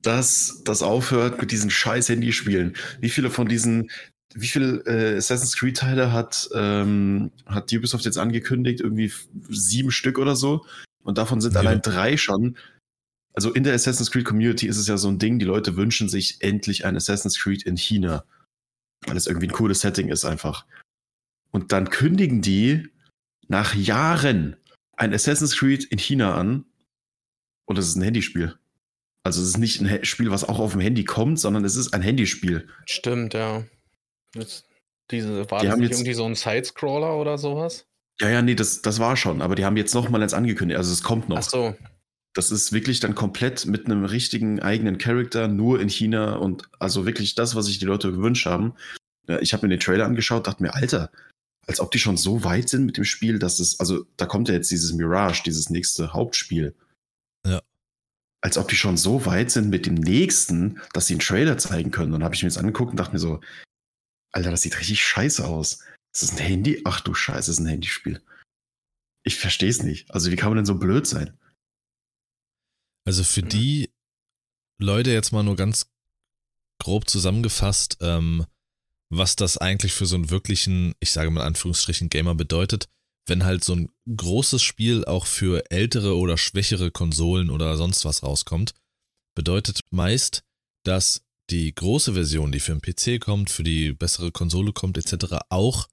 dass 0.00 0.62
das 0.64 0.80
aufhört 0.82 1.40
mit 1.40 1.50
diesen 1.50 1.68
scheiß 1.68 2.08
Handyspielen. 2.08 2.74
Wie 3.00 3.10
viele 3.10 3.30
von 3.30 3.48
diesen, 3.48 3.90
wie 4.34 4.46
viele 4.46 4.78
äh, 4.86 5.18
Assassin's 5.18 5.56
Creed-Teile 5.56 6.10
hat, 6.12 6.48
ähm, 6.54 7.32
hat 7.44 7.70
Ubisoft 7.72 8.04
jetzt 8.06 8.18
angekündigt? 8.18 8.80
Irgendwie 8.80 9.12
sieben 9.50 9.90
Stück 9.90 10.18
oder 10.18 10.36
so. 10.36 10.64
Und 11.02 11.18
davon 11.18 11.40
sind 11.42 11.52
Ja. 11.54 11.60
allein 11.60 11.82
drei 11.82 12.16
schon. 12.16 12.56
Also 13.36 13.52
in 13.52 13.62
der 13.64 13.74
Assassin's 13.74 14.10
Creed 14.10 14.24
Community 14.24 14.66
ist 14.66 14.78
es 14.78 14.88
ja 14.88 14.96
so 14.96 15.08
ein 15.08 15.18
Ding, 15.18 15.38
die 15.38 15.44
Leute 15.44 15.76
wünschen 15.76 16.08
sich 16.08 16.38
endlich 16.40 16.84
ein 16.86 16.96
Assassin's 16.96 17.38
Creed 17.38 17.62
in 17.62 17.76
China. 17.76 18.24
Weil 19.06 19.16
es 19.16 19.26
irgendwie 19.26 19.46
ein 19.48 19.52
cooles 19.52 19.80
Setting 19.82 20.08
ist 20.08 20.24
einfach. 20.24 20.64
Und 21.50 21.70
dann 21.72 21.90
kündigen 21.90 22.40
die 22.40 22.88
nach 23.48 23.74
Jahren 23.74 24.56
ein 24.96 25.12
Assassin's 25.12 25.56
Creed 25.56 25.84
in 25.84 25.98
China 25.98 26.34
an. 26.34 26.64
Und 27.66 27.78
es 27.78 27.88
ist 27.88 27.96
ein 27.96 28.02
Handyspiel. 28.02 28.58
Also 29.22 29.42
es 29.42 29.48
ist 29.48 29.58
nicht 29.58 29.80
ein 29.82 30.04
Spiel, 30.04 30.30
was 30.30 30.44
auch 30.44 30.58
auf 30.58 30.72
dem 30.72 30.80
Handy 30.80 31.04
kommt, 31.04 31.38
sondern 31.38 31.64
es 31.64 31.76
ist 31.76 31.92
ein 31.92 32.00
Handyspiel. 32.00 32.68
Stimmt, 32.86 33.34
ja. 33.34 33.64
Das, 34.32 34.64
diese, 35.10 35.50
war 35.50 35.60
Die 35.60 35.66
das 35.66 35.72
haben 35.72 35.80
nicht 35.80 35.90
jetzt- 35.90 35.98
irgendwie 36.00 36.14
so 36.14 36.24
ein 36.24 36.34
Sidescroller 36.36 37.16
oder 37.16 37.36
sowas? 37.36 37.86
Ja, 38.20 38.30
ja, 38.30 38.40
nee, 38.40 38.54
das, 38.54 38.80
das 38.80 38.98
war 38.98 39.16
schon. 39.16 39.42
Aber 39.42 39.56
die 39.56 39.64
haben 39.66 39.76
jetzt 39.76 39.94
noch 39.94 40.08
mal 40.08 40.22
eins 40.22 40.32
angekündigt. 40.32 40.78
Also 40.78 40.90
es 40.92 41.02
kommt 41.02 41.28
noch. 41.28 41.38
Ach 41.38 41.42
so. 41.42 41.76
Das 42.36 42.50
ist 42.50 42.72
wirklich 42.72 43.00
dann 43.00 43.14
komplett 43.14 43.64
mit 43.64 43.86
einem 43.86 44.04
richtigen 44.04 44.60
eigenen 44.60 44.98
Charakter, 44.98 45.48
nur 45.48 45.80
in 45.80 45.88
China 45.88 46.34
und 46.34 46.68
also 46.78 47.06
wirklich 47.06 47.34
das, 47.34 47.54
was 47.54 47.64
sich 47.64 47.78
die 47.78 47.86
Leute 47.86 48.12
gewünscht 48.12 48.44
haben. 48.44 48.74
Ich 49.40 49.54
habe 49.54 49.66
mir 49.66 49.70
den 49.70 49.80
Trailer 49.80 50.04
angeschaut, 50.04 50.46
dachte 50.46 50.62
mir, 50.62 50.74
Alter, 50.74 51.10
als 51.66 51.80
ob 51.80 51.90
die 51.92 51.98
schon 51.98 52.18
so 52.18 52.44
weit 52.44 52.68
sind 52.68 52.84
mit 52.84 52.98
dem 52.98 53.04
Spiel, 53.04 53.38
dass 53.38 53.58
es, 53.58 53.80
also 53.80 54.04
da 54.18 54.26
kommt 54.26 54.48
ja 54.48 54.54
jetzt 54.54 54.70
dieses 54.70 54.92
Mirage, 54.92 55.44
dieses 55.44 55.70
nächste 55.70 56.12
Hauptspiel. 56.12 56.74
Ja. 57.46 57.62
Als 58.42 58.58
ob 58.58 58.68
die 58.68 58.76
schon 58.76 58.98
so 58.98 59.24
weit 59.24 59.50
sind 59.50 59.70
mit 59.70 59.86
dem 59.86 59.94
nächsten, 59.94 60.82
dass 60.92 61.06
sie 61.06 61.14
einen 61.14 61.20
Trailer 61.20 61.56
zeigen 61.56 61.90
können. 61.90 62.12
Und 62.12 62.22
habe 62.22 62.34
ich 62.34 62.42
mir 62.42 62.50
das 62.50 62.58
angeguckt 62.58 62.90
und 62.90 62.98
dachte 62.98 63.14
mir 63.14 63.18
so, 63.18 63.40
Alter, 64.32 64.50
das 64.50 64.60
sieht 64.60 64.78
richtig 64.78 65.02
scheiße 65.02 65.42
aus. 65.42 65.80
Ist 66.12 66.22
das 66.22 66.32
ein 66.32 66.44
Handy? 66.44 66.82
Ach 66.84 67.00
du 67.00 67.14
Scheiße, 67.14 67.50
ist 67.50 67.60
ein 67.60 67.66
Handyspiel. 67.66 68.20
Ich 69.24 69.36
verstehe 69.36 69.70
es 69.70 69.82
nicht. 69.82 70.10
Also 70.10 70.30
wie 70.30 70.36
kann 70.36 70.50
man 70.50 70.56
denn 70.56 70.66
so 70.66 70.74
blöd 70.74 71.06
sein? 71.06 71.38
Also 73.06 73.24
für 73.24 73.42
Mhm. 73.42 73.48
die 73.48 73.90
Leute 74.78 75.10
jetzt 75.12 75.32
mal 75.32 75.42
nur 75.42 75.56
ganz 75.56 75.86
grob 76.78 77.08
zusammengefasst, 77.08 77.96
ähm, 78.02 78.44
was 79.08 79.36
das 79.36 79.56
eigentlich 79.56 79.92
für 79.92 80.04
so 80.04 80.16
einen 80.16 80.30
wirklichen, 80.30 80.94
ich 81.00 81.12
sage 81.12 81.30
mal 81.30 81.40
in 81.40 81.46
Anführungsstrichen, 81.46 82.10
Gamer 82.10 82.34
bedeutet, 82.34 82.88
wenn 83.26 83.44
halt 83.44 83.64
so 83.64 83.74
ein 83.74 83.88
großes 84.14 84.62
Spiel 84.62 85.04
auch 85.04 85.26
für 85.26 85.70
ältere 85.70 86.16
oder 86.16 86.36
schwächere 86.36 86.90
Konsolen 86.90 87.50
oder 87.50 87.76
sonst 87.76 88.04
was 88.04 88.22
rauskommt, 88.22 88.74
bedeutet 89.34 89.80
meist, 89.90 90.42
dass 90.82 91.22
die 91.50 91.72
große 91.74 92.14
Version, 92.14 92.50
die 92.52 92.60
für 92.60 92.76
den 92.76 92.80
PC 92.82 93.20
kommt, 93.20 93.50
für 93.50 93.62
die 93.62 93.92
bessere 93.92 94.32
Konsole 94.32 94.72
kommt, 94.72 94.98
etc., 94.98 95.36
auch 95.48 95.88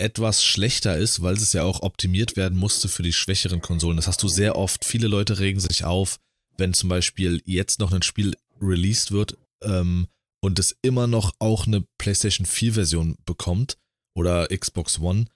etwas 0.00 0.44
schlechter 0.44 0.96
ist, 0.96 1.22
weil 1.22 1.34
es 1.34 1.52
ja 1.52 1.62
auch 1.62 1.82
optimiert 1.82 2.36
werden 2.36 2.58
musste 2.58 2.88
für 2.88 3.02
die 3.02 3.12
schwächeren 3.12 3.60
Konsolen. 3.60 3.96
Das 3.96 4.06
hast 4.06 4.22
du 4.22 4.28
sehr 4.28 4.56
oft. 4.56 4.84
Viele 4.84 5.08
Leute 5.08 5.38
regen 5.38 5.60
sich 5.60 5.84
auf, 5.84 6.18
wenn 6.56 6.74
zum 6.74 6.88
Beispiel 6.88 7.42
jetzt 7.44 7.78
noch 7.78 7.92
ein 7.92 8.02
Spiel 8.02 8.36
released 8.60 9.12
wird 9.12 9.36
ähm, 9.62 10.08
und 10.40 10.58
es 10.58 10.76
immer 10.82 11.06
noch 11.06 11.34
auch 11.38 11.66
eine 11.66 11.84
PlayStation 11.98 12.46
4 12.46 12.74
Version 12.74 13.16
bekommt 13.24 13.76
oder 14.14 14.48
Xbox 14.48 14.98
One, 14.98 15.26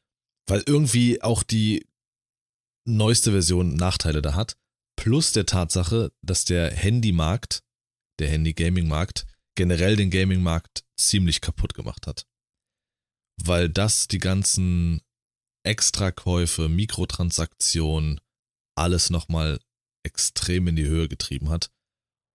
weil 0.47 0.63
irgendwie 0.67 1.23
auch 1.23 1.43
die 1.43 1.87
neueste 2.87 3.33
Version 3.33 3.77
Nachteile 3.77 4.23
da 4.23 4.35
hat. 4.35 4.57
Plus 4.97 5.33
der 5.33 5.47
Tatsache, 5.47 6.13
dass 6.23 6.45
der 6.45 6.71
Handymarkt, 6.71 7.63
der 8.19 8.29
Handy-Gaming-Markt, 8.29 9.27
generell 9.57 9.97
den 9.97 10.11
Gaming-Markt 10.11 10.85
ziemlich 10.97 11.41
kaputt 11.41 11.75
gemacht 11.75 12.07
hat 12.07 12.27
weil 13.43 13.69
das 13.69 14.09
die 14.09 14.19
ganzen 14.19 15.01
Extrakäufe, 15.65 16.69
Mikrotransaktionen, 16.69 18.21
alles 18.77 19.11
nochmal 19.11 19.61
extrem 20.05 20.69
in 20.69 20.77
die 20.77 20.87
Höhe 20.87 21.09
getrieben 21.09 21.49
hat. 21.49 21.71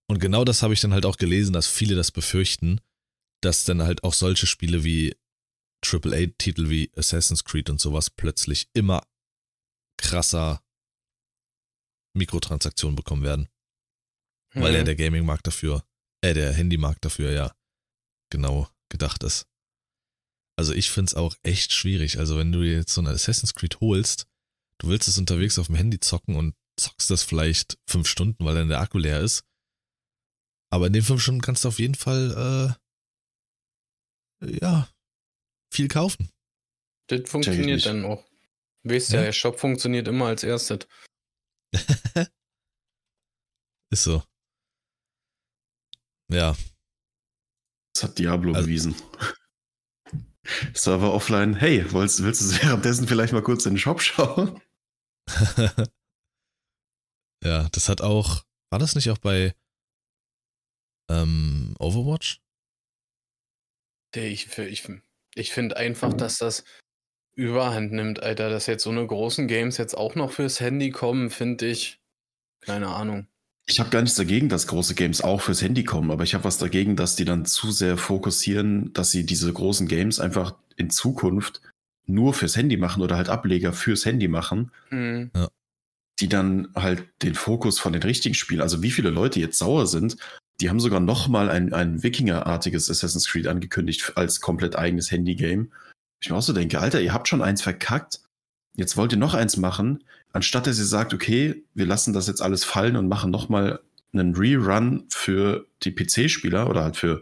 Und 0.09 0.19
genau 0.19 0.43
das 0.43 0.63
habe 0.63 0.73
ich 0.73 0.81
dann 0.81 0.93
halt 0.93 1.05
auch 1.05 1.17
gelesen, 1.17 1.53
dass 1.53 1.67
viele 1.67 1.95
das 1.95 2.11
befürchten, 2.11 2.81
dass 3.41 3.63
dann 3.65 3.83
halt 3.83 4.03
auch 4.03 4.13
solche 4.13 4.47
Spiele 4.47 4.83
wie 4.83 5.15
AAA-Titel 5.85 6.69
wie 6.69 6.91
Assassin's 6.95 7.43
Creed 7.43 7.69
und 7.69 7.79
sowas 7.79 8.09
plötzlich 8.09 8.69
immer 8.73 9.05
krasser 9.97 10.63
Mikrotransaktionen 12.15 12.95
bekommen 12.95 13.23
werden, 13.23 13.47
weil 14.55 14.73
ja 14.73 14.81
Mhm. 14.81 14.85
der 14.85 14.95
Gaming-Markt 14.95 15.47
dafür, 15.47 15.85
äh, 16.21 16.33
der 16.33 16.53
Handymarkt 16.53 17.05
dafür 17.05 17.31
ja 17.31 17.55
genau 18.31 18.67
gedacht 18.89 19.23
ist. 19.23 19.47
Also 20.59 20.73
ich 20.73 20.91
finde 20.91 21.07
es 21.07 21.15
auch 21.15 21.35
echt 21.43 21.71
schwierig. 21.73 22.19
Also 22.19 22.37
wenn 22.37 22.51
du 22.51 22.61
dir 22.61 22.73
jetzt 22.73 22.93
so 22.93 22.99
ein 22.99 23.07
Assassin's 23.07 23.53
Creed 23.53 23.79
holst, 23.79 24.27
du 24.79 24.89
willst 24.89 25.07
es 25.07 25.17
unterwegs 25.17 25.57
auf 25.57 25.67
dem 25.67 25.75
Handy 25.77 26.01
zocken 26.01 26.35
und 26.35 26.53
zockst 26.77 27.09
das 27.09 27.23
vielleicht 27.23 27.77
fünf 27.87 28.09
Stunden, 28.09 28.43
weil 28.43 28.55
dann 28.55 28.67
der 28.67 28.81
Akku 28.81 28.97
leer 28.97 29.21
ist. 29.21 29.45
Aber 30.69 30.87
in 30.87 30.91
den 30.93 31.01
fünf 31.01 31.21
Stunden 31.21 31.39
kannst 31.39 31.63
du 31.63 31.69
auf 31.69 31.79
jeden 31.79 31.95
Fall, 31.95 32.75
äh, 34.43 34.57
ja, 34.61 34.89
viel 35.73 35.87
kaufen. 35.87 36.29
Das 37.07 37.21
funktioniert 37.29 37.85
dann 37.85 38.03
auch. 38.03 38.27
Weißt 38.83 39.11
ja, 39.11 39.19
Ja. 39.19 39.25
der 39.27 39.31
Shop 39.31 39.57
funktioniert 39.61 40.09
immer 40.09 40.25
als 40.27 40.43
erstes. 40.43 40.79
Ist 43.91 44.03
so. 44.03 44.23
Ja, 46.29 46.57
Das 47.93 48.03
hat 48.03 48.19
Diablo 48.19 48.53
Also- 48.53 48.65
bewiesen. 48.67 48.93
Server 50.73 51.13
offline. 51.13 51.55
Hey, 51.55 51.85
willst, 51.91 52.23
willst 52.23 52.41
du 52.41 52.63
währenddessen 52.63 53.07
vielleicht 53.07 53.33
mal 53.33 53.43
kurz 53.43 53.65
in 53.65 53.73
den 53.73 53.79
Shop 53.79 54.01
schauen? 54.01 54.61
ja, 57.43 57.69
das 57.71 57.89
hat 57.89 58.01
auch. 58.01 58.43
War 58.71 58.79
das 58.79 58.95
nicht 58.95 59.09
auch 59.09 59.17
bei 59.17 59.53
ähm, 61.09 61.75
Overwatch? 61.79 62.41
Ich, 64.15 64.57
ich, 64.57 64.89
ich 65.35 65.51
finde 65.51 65.77
einfach, 65.77 66.13
dass 66.13 66.37
das 66.37 66.63
überhand 67.35 67.91
nimmt, 67.91 68.21
Alter. 68.21 68.49
Dass 68.49 68.67
jetzt 68.67 68.83
so 68.83 68.89
eine 68.89 69.05
großen 69.05 69.47
Games 69.47 69.77
jetzt 69.77 69.95
auch 69.95 70.15
noch 70.15 70.31
fürs 70.31 70.59
Handy 70.59 70.89
kommen, 70.91 71.29
finde 71.29 71.67
ich. 71.67 71.99
Keine 72.61 72.89
Ahnung. 72.89 73.27
Ich 73.69 73.79
habe 73.79 73.91
gar 73.91 74.01
nichts 74.01 74.17
dagegen, 74.17 74.49
dass 74.49 74.65
große 74.65 74.95
Games 74.95 75.21
auch 75.21 75.41
fürs 75.41 75.61
Handy 75.61 75.83
kommen, 75.83 76.09
aber 76.09 76.23
ich 76.23 76.33
habe 76.33 76.43
was 76.43 76.57
dagegen, 76.57 76.95
dass 76.95 77.15
die 77.15 77.25
dann 77.25 77.45
zu 77.45 77.71
sehr 77.71 77.97
fokussieren, 77.97 78.91
dass 78.93 79.11
sie 79.11 79.27
diese 79.27 79.53
großen 79.53 79.87
Games 79.87 80.19
einfach 80.19 80.55
in 80.75 80.89
Zukunft 80.89 81.61
nur 82.07 82.33
fürs 82.33 82.55
Handy 82.55 82.77
machen 82.77 83.03
oder 83.03 83.15
halt 83.15 83.29
Ableger 83.29 83.71
fürs 83.71 84.05
Handy 84.05 84.27
machen, 84.27 84.71
Mhm. 84.89 85.29
die 86.19 86.27
dann 86.27 86.69
halt 86.75 87.05
den 87.21 87.35
Fokus 87.35 87.79
von 87.79 87.93
den 87.93 88.01
richtigen 88.01 88.33
Spielen, 88.33 88.61
also 88.61 88.81
wie 88.81 88.89
viele 88.89 89.11
Leute 89.11 89.39
jetzt 89.39 89.59
sauer 89.59 89.85
sind, 89.85 90.17
die 90.59 90.69
haben 90.69 90.79
sogar 90.79 90.99
noch 90.99 91.27
mal 91.27 91.49
ein, 91.49 91.71
ein 91.71 92.01
Wikinger-artiges 92.01 92.89
Assassin's 92.89 93.27
Creed 93.27 93.45
angekündigt 93.45 94.13
als 94.15 94.41
komplett 94.41 94.75
eigenes 94.75 95.11
Handy-Game. 95.11 95.71
Ich 96.21 96.29
mir 96.29 96.35
auch 96.35 96.41
so 96.41 96.53
denke, 96.53 96.79
Alter, 96.79 97.01
ihr 97.01 97.13
habt 97.13 97.27
schon 97.27 97.43
eins 97.43 97.61
verkackt, 97.61 98.21
jetzt 98.75 98.97
wollt 98.97 99.11
ihr 99.13 99.19
noch 99.19 99.35
eins 99.35 99.57
machen, 99.57 100.03
anstatt 100.33 100.67
dass 100.67 100.79
ihr 100.79 100.85
sagt, 100.85 101.13
okay, 101.13 101.63
wir 101.73 101.85
lassen 101.85 102.13
das 102.13 102.27
jetzt 102.27 102.41
alles 102.41 102.63
fallen 102.63 102.95
und 102.95 103.07
machen 103.07 103.31
noch 103.31 103.49
mal 103.49 103.79
einen 104.13 104.35
Rerun 104.35 105.05
für 105.09 105.67
die 105.83 105.91
PC-Spieler 105.91 106.69
oder 106.69 106.83
halt 106.83 106.97
für 106.97 107.21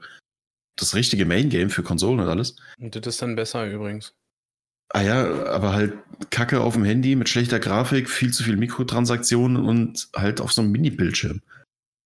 das 0.77 0.95
richtige 0.95 1.25
Main-Game 1.25 1.69
für 1.69 1.83
Konsolen 1.83 2.19
und 2.19 2.27
alles. 2.27 2.55
Und 2.77 2.95
das 2.95 3.07
ist 3.07 3.21
dann 3.21 3.35
besser 3.35 3.69
übrigens. 3.69 4.13
Ah 4.89 5.01
ja, 5.01 5.45
aber 5.47 5.73
halt 5.73 5.93
Kacke 6.29 6.61
auf 6.61 6.75
dem 6.75 6.85
Handy 6.85 7.15
mit 7.15 7.27
schlechter 7.27 7.59
Grafik, 7.59 8.09
viel 8.09 8.31
zu 8.31 8.43
viel 8.43 8.55
Mikrotransaktionen 8.55 9.57
und 9.57 10.07
halt 10.15 10.39
auf 10.39 10.53
so 10.53 10.61
einem 10.61 10.71
Mini-Bildschirm. 10.71 11.41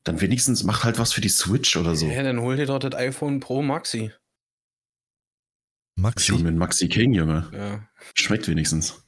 Dann 0.03 0.19
wenigstens 0.19 0.63
macht 0.63 0.83
halt 0.83 0.97
was 0.97 1.13
für 1.13 1.21
die 1.21 1.29
Switch 1.29 1.77
oder 1.77 1.95
so. 1.95 2.07
Ja, 2.07 2.23
dann 2.23 2.41
hol 2.41 2.55
dir 2.55 2.65
doch 2.65 2.79
das 2.79 2.95
iPhone 2.95 3.39
Pro 3.39 3.61
Maxi. 3.61 4.11
Maxi. 5.95 6.31
mir 6.31 6.47
einen 6.47 6.57
Maxi 6.57 6.89
King, 6.89 7.13
Junge. 7.13 7.49
Ja. 7.53 7.87
Schmeckt 8.15 8.47
wenigstens. 8.47 9.03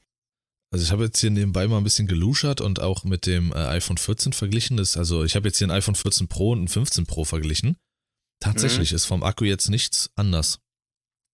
Also 0.73 0.85
ich 0.85 0.91
habe 0.91 1.03
jetzt 1.03 1.19
hier 1.19 1.29
nebenbei 1.29 1.67
mal 1.67 1.77
ein 1.77 1.83
bisschen 1.83 2.07
geluschert 2.07 2.59
und 2.59 2.79
auch 2.81 3.03
mit 3.03 3.27
dem 3.27 3.51
äh, 3.51 3.57
iPhone 3.57 3.97
14 3.97 4.33
verglichen. 4.33 4.77
Das, 4.77 4.97
also 4.97 5.23
ich 5.23 5.35
habe 5.35 5.47
jetzt 5.47 5.59
hier 5.59 5.67
ein 5.67 5.71
iPhone 5.71 5.93
14 5.93 6.27
Pro 6.27 6.51
und 6.51 6.63
ein 6.63 6.67
15 6.67 7.05
Pro 7.05 7.25
verglichen. 7.25 7.77
Tatsächlich 8.39 8.91
ist 8.91 9.05
vom 9.05 9.21
Akku 9.21 9.45
jetzt 9.45 9.69
nichts 9.69 10.09
anders. 10.15 10.59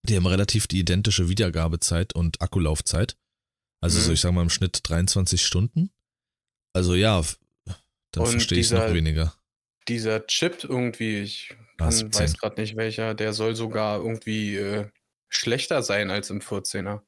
Die 0.02 0.14
haben 0.14 0.26
relativ 0.26 0.66
die 0.66 0.78
identische 0.78 1.30
Wiedergabezeit 1.30 2.14
und 2.14 2.42
Akkulaufzeit. 2.42 3.16
Also 3.80 3.98
Mhm. 3.98 4.02
so 4.04 4.12
ich 4.12 4.20
sag 4.20 4.32
mal 4.32 4.42
im 4.42 4.50
Schnitt 4.50 4.80
23 4.82 5.44
Stunden. 5.44 5.90
Also 6.74 6.94
ja, 6.94 7.18
Und 8.16 8.26
verstehe 8.26 8.58
ich 8.58 8.66
es 8.66 8.72
noch 8.72 8.92
weniger. 8.92 9.34
Dieser 9.88 10.26
Chip 10.26 10.64
irgendwie, 10.64 11.16
ich 11.20 11.56
Ah, 11.78 11.84
kann, 11.84 11.92
17. 11.92 12.20
weiß 12.24 12.36
gerade 12.38 12.60
nicht 12.60 12.76
welcher, 12.76 13.14
der 13.14 13.32
soll 13.32 13.56
sogar 13.56 14.00
irgendwie 14.00 14.56
äh, 14.56 14.86
schlechter 15.30 15.82
sein 15.82 16.10
als 16.10 16.28
im 16.28 16.40
14er. 16.42 17.00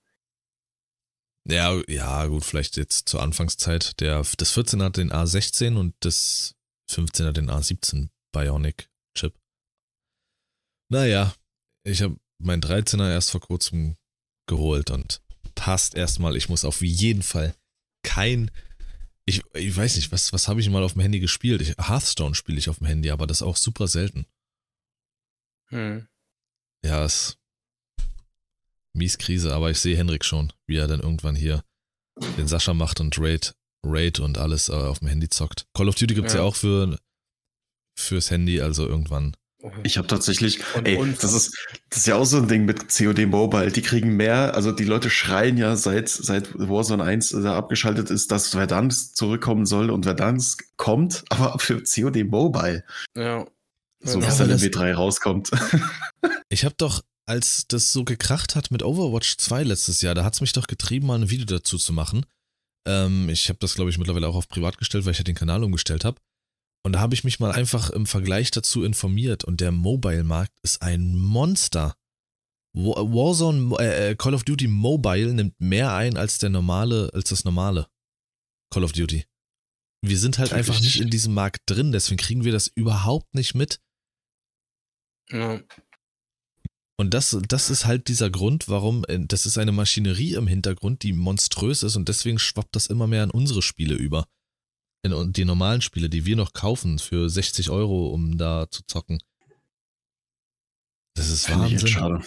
Ja, 1.48 1.82
ja, 1.88 2.26
gut, 2.26 2.44
vielleicht 2.44 2.76
jetzt 2.76 3.08
zur 3.08 3.22
Anfangszeit. 3.22 4.00
Der, 4.00 4.24
das 4.36 4.52
14 4.52 4.82
hat 4.82 4.96
den 4.96 5.12
A16 5.12 5.76
und 5.76 5.94
das 6.00 6.54
15 6.90 7.26
hat 7.26 7.36
den 7.36 7.50
A17 7.50 8.08
Bionic 8.32 8.88
Chip. 9.16 9.34
Naja, 10.88 11.34
ich 11.84 12.02
habe 12.02 12.16
mein 12.38 12.60
13er 12.60 13.10
erst 13.10 13.30
vor 13.30 13.40
kurzem 13.40 13.96
geholt 14.48 14.90
und 14.90 15.20
passt 15.54 15.94
erstmal. 15.94 16.36
Ich 16.36 16.48
muss 16.48 16.64
auf 16.64 16.82
jeden 16.82 17.22
Fall 17.22 17.54
kein. 18.04 18.50
Ich, 19.24 19.42
ich 19.54 19.76
weiß 19.76 19.96
nicht, 19.96 20.12
was, 20.12 20.32
was 20.32 20.48
habe 20.48 20.60
ich 20.60 20.68
mal 20.68 20.82
auf 20.82 20.94
dem 20.94 21.02
Handy 21.02 21.20
gespielt? 21.20 21.60
Ich, 21.60 21.76
Hearthstone 21.78 22.34
spiele 22.34 22.58
ich 22.58 22.68
auf 22.68 22.78
dem 22.78 22.86
Handy, 22.86 23.10
aber 23.10 23.26
das 23.26 23.42
auch 23.42 23.56
super 23.56 23.88
selten. 23.88 24.26
Hm. 25.70 26.06
Ja, 26.84 27.04
ist 27.04 27.38
mies 28.94 29.18
Krise, 29.18 29.54
aber 29.54 29.70
ich 29.70 29.80
sehe 29.80 29.96
Henrik 29.96 30.24
schon, 30.24 30.52
wie 30.66 30.76
er 30.76 30.88
dann 30.88 31.00
irgendwann 31.00 31.34
hier 31.36 31.62
den 32.36 32.46
Sascha 32.48 32.74
macht 32.74 33.00
und 33.00 33.18
Raid, 33.18 33.54
Raid 33.86 34.20
und 34.20 34.38
alles 34.38 34.68
äh, 34.68 34.72
auf 34.72 34.98
dem 35.00 35.08
Handy 35.08 35.28
zockt. 35.28 35.64
Call 35.74 35.88
of 35.88 35.94
Duty 35.94 36.14
gibt's 36.14 36.34
ja, 36.34 36.40
Ja. 36.40 36.44
auch 36.46 36.56
für 36.56 36.98
fürs 37.98 38.30
Handy, 38.30 38.60
also 38.60 38.86
irgendwann. 38.86 39.36
Ich 39.84 39.96
habe 39.96 40.08
tatsächlich, 40.08 40.58
Und- 40.74 40.88
ey, 40.88 40.96
und- 40.96 41.22
das 41.22 41.32
ist, 41.34 41.56
das 41.90 42.00
ist 42.00 42.06
ja 42.06 42.16
auch 42.16 42.24
so 42.24 42.38
ein 42.38 42.48
Ding 42.48 42.64
mit 42.64 42.88
COD 42.88 43.26
Mobile. 43.26 43.70
Die 43.70 43.82
kriegen 43.82 44.16
mehr, 44.16 44.54
also 44.54 44.72
die 44.72 44.84
Leute 44.84 45.08
schreien 45.08 45.56
ja 45.56 45.76
seit, 45.76 46.08
seit 46.08 46.52
Warzone 46.58 47.04
1 47.04 47.30
da 47.30 47.56
abgeschaltet 47.56 48.10
ist, 48.10 48.32
dass 48.32 48.48
Verdansk 48.48 49.14
zurückkommen 49.16 49.64
soll 49.66 49.90
und 49.90 50.02
Verdansk 50.04 50.64
kommt, 50.76 51.24
aber 51.30 51.58
für 51.60 51.82
COD 51.82 52.24
Mobile, 52.24 52.84
Ja. 53.16 53.46
so 54.00 54.18
Ja, 54.20 54.26
bis 54.26 54.36
dann 54.38 54.48
das- 54.48 54.62
MW3 54.62 54.92
rauskommt. 54.94 55.50
Ich 56.48 56.64
habe 56.66 56.74
doch, 56.76 57.02
als 57.26 57.66
das 57.68 57.92
so 57.92 58.04
gekracht 58.04 58.56
hat 58.56 58.70
mit 58.70 58.82
Overwatch 58.82 59.36
2 59.36 59.62
letztes 59.64 60.00
Jahr, 60.02 60.14
da 60.14 60.24
hat's 60.24 60.40
mich 60.40 60.52
doch 60.52 60.66
getrieben, 60.66 61.06
mal 61.06 61.18
ein 61.20 61.30
Video 61.30 61.46
dazu 61.46 61.78
zu 61.78 61.92
machen. 61.92 62.26
Ähm, 62.86 63.28
ich 63.28 63.48
habe 63.48 63.58
das, 63.60 63.74
glaube 63.74 63.90
ich, 63.90 63.98
mittlerweile 63.98 64.28
auch 64.28 64.34
auf 64.34 64.48
privat 64.48 64.76
gestellt, 64.78 65.04
weil 65.04 65.12
ich 65.12 65.18
ja 65.18 65.24
den 65.24 65.36
Kanal 65.36 65.62
umgestellt 65.62 66.04
habe. 66.04 66.20
Und 66.84 66.94
da 66.94 67.00
habe 67.00 67.14
ich 67.14 67.22
mich 67.22 67.38
mal 67.38 67.52
einfach 67.52 67.90
im 67.90 68.06
Vergleich 68.06 68.50
dazu 68.50 68.82
informiert 68.82 69.44
und 69.44 69.60
der 69.60 69.70
Mobile-Markt 69.70 70.52
ist 70.64 70.82
ein 70.82 71.16
Monster. 71.16 71.96
Wa- 72.74 73.02
Warzone, 73.02 73.76
äh, 73.78 74.10
äh, 74.10 74.16
Call 74.16 74.34
of 74.34 74.42
Duty 74.44 74.66
Mobile 74.66 75.32
nimmt 75.32 75.60
mehr 75.60 75.94
ein 75.94 76.16
als 76.16 76.38
der 76.38 76.50
normale, 76.50 77.10
als 77.14 77.28
das 77.28 77.44
normale 77.44 77.86
Call 78.72 78.82
of 78.82 78.92
Duty. 78.92 79.24
Wir 80.04 80.18
sind 80.18 80.38
halt 80.38 80.52
einfach 80.52 80.80
nicht 80.80 81.00
in 81.00 81.10
diesem 81.10 81.34
Markt 81.34 81.60
drin, 81.66 81.92
deswegen 81.92 82.18
kriegen 82.18 82.42
wir 82.42 82.50
das 82.50 82.66
überhaupt 82.66 83.32
nicht 83.34 83.54
mit. 83.54 83.80
ja. 85.30 85.60
Und 87.02 87.14
das, 87.14 87.36
das 87.48 87.68
ist 87.68 87.84
halt 87.84 88.06
dieser 88.06 88.30
Grund, 88.30 88.68
warum, 88.68 89.04
äh, 89.08 89.18
das 89.18 89.44
ist 89.44 89.58
eine 89.58 89.72
Maschinerie 89.72 90.34
im 90.34 90.46
Hintergrund, 90.46 91.02
die 91.02 91.12
monströs 91.12 91.82
ist 91.82 91.96
und 91.96 92.08
deswegen 92.08 92.38
schwappt 92.38 92.76
das 92.76 92.86
immer 92.86 93.08
mehr 93.08 93.24
in 93.24 93.32
unsere 93.32 93.60
Spiele 93.60 93.96
über. 93.96 94.28
In 95.04 95.32
die 95.32 95.44
normalen 95.44 95.80
Spiele, 95.80 96.08
die 96.08 96.26
wir 96.26 96.36
noch 96.36 96.52
kaufen 96.52 97.00
für 97.00 97.28
60 97.28 97.70
Euro, 97.70 98.10
um 98.10 98.38
da 98.38 98.70
zu 98.70 98.84
zocken. 98.86 99.20
Das 101.16 101.28
ist 101.28 101.48
echt 101.48 101.58
Wahnsinn. 101.58 101.88
schade. 101.88 102.24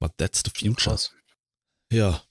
But 0.00 0.18
that's 0.18 0.42
the 0.44 0.50
future. 0.50 0.98
Ja. 1.92 2.24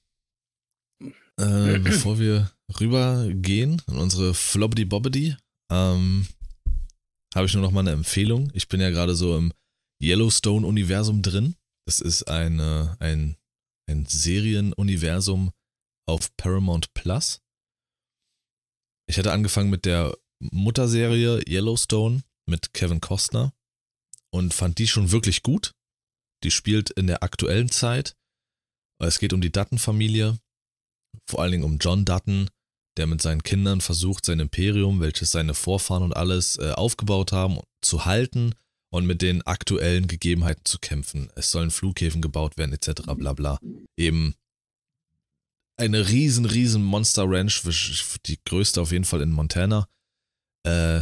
Äh, 1.39 1.79
bevor 1.79 2.19
wir 2.19 2.51
rübergehen 2.77 3.81
in 3.87 3.97
unsere 3.97 4.33
Flobbedy 4.33 4.83
Bobbedy, 4.83 5.37
ähm, 5.71 6.27
habe 7.33 7.45
ich 7.45 7.53
nur 7.53 7.63
noch 7.63 7.71
mal 7.71 7.79
eine 7.79 7.91
Empfehlung. 7.91 8.51
Ich 8.53 8.67
bin 8.67 8.81
ja 8.81 8.89
gerade 8.89 9.15
so 9.15 9.37
im 9.37 9.53
Yellowstone-Universum 10.01 11.21
drin. 11.21 11.55
Das 11.85 11.99
ist 12.01 12.23
eine, 12.23 12.97
ein, 12.99 13.37
ein 13.89 14.05
Serienuniversum 14.05 15.51
auf 16.07 16.35
Paramount 16.37 16.93
Plus. 16.93 17.41
Ich 19.07 19.17
hatte 19.17 19.31
angefangen 19.31 19.69
mit 19.69 19.85
der 19.85 20.17
Mutterserie 20.39 21.43
Yellowstone 21.47 22.23
mit 22.49 22.73
Kevin 22.73 23.01
Costner 23.01 23.53
und 24.33 24.53
fand 24.53 24.77
die 24.79 24.87
schon 24.87 25.11
wirklich 25.11 25.43
gut. 25.43 25.73
Die 26.43 26.51
spielt 26.51 26.89
in 26.89 27.07
der 27.07 27.23
aktuellen 27.23 27.69
Zeit. 27.69 28.15
Es 28.99 29.19
geht 29.19 29.33
um 29.33 29.41
die 29.41 29.51
Dutton-Familie, 29.51 30.39
vor 31.29 31.41
allen 31.41 31.51
Dingen 31.51 31.63
um 31.63 31.77
John 31.77 32.05
Dutton, 32.05 32.49
der 32.97 33.07
mit 33.07 33.21
seinen 33.21 33.43
Kindern 33.43 33.81
versucht, 33.81 34.25
sein 34.25 34.39
Imperium, 34.39 34.99
welches 34.99 35.31
seine 35.31 35.53
Vorfahren 35.53 36.03
und 36.03 36.15
alles 36.15 36.57
äh, 36.57 36.71
aufgebaut 36.71 37.31
haben, 37.31 37.59
zu 37.81 38.05
halten 38.05 38.53
und 38.91 39.05
mit 39.05 39.21
den 39.21 39.41
aktuellen 39.43 40.07
Gegebenheiten 40.07 40.65
zu 40.65 40.77
kämpfen. 40.77 41.31
Es 41.35 41.49
sollen 41.49 41.71
Flughäfen 41.71 42.21
gebaut 42.21 42.57
werden, 42.57 42.73
etc. 42.73 43.03
bla 43.15 43.33
bla. 43.33 43.59
Eben 43.97 44.35
eine 45.77 46.09
riesen, 46.09 46.45
riesen 46.45 46.83
Monster 46.83 47.23
Ranch, 47.25 47.63
die 48.25 48.39
größte 48.45 48.81
auf 48.81 48.91
jeden 48.91 49.05
Fall 49.05 49.21
in 49.21 49.31
Montana, 49.31 49.87
äh, 50.63 51.01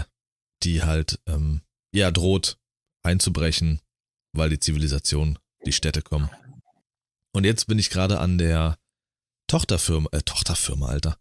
die 0.63 0.83
halt, 0.83 1.19
ähm, 1.25 1.61
ja, 1.93 2.11
droht 2.11 2.57
einzubrechen, 3.03 3.81
weil 4.33 4.49
die 4.49 4.59
Zivilisation, 4.59 5.39
die 5.65 5.73
Städte 5.73 6.01
kommen. 6.01 6.29
Und 7.33 7.43
jetzt 7.43 7.65
bin 7.67 7.79
ich 7.79 7.89
gerade 7.89 8.19
an 8.19 8.37
der 8.37 8.77
Tochterfirma, 9.47 10.09
äh, 10.11 10.21
Tochterfirma, 10.21 10.87
Alter. 10.87 11.17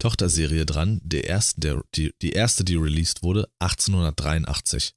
Tochterserie 0.00 0.64
dran, 0.64 1.00
der 1.02 1.28
ersten, 1.28 1.60
der, 1.60 1.82
die, 1.94 2.12
die 2.22 2.30
erste, 2.30 2.64
die 2.64 2.76
released 2.76 3.22
wurde, 3.22 3.48
1883. 3.58 4.94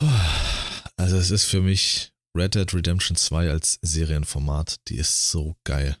Also 0.00 1.16
es 1.16 1.30
ist 1.30 1.44
für 1.44 1.60
mich 1.60 2.12
Red 2.36 2.54
Dead 2.54 2.72
Redemption 2.72 3.16
2 3.16 3.50
als 3.50 3.78
Serienformat, 3.82 4.80
die 4.88 4.96
ist 4.96 5.30
so 5.30 5.56
geil. 5.64 5.96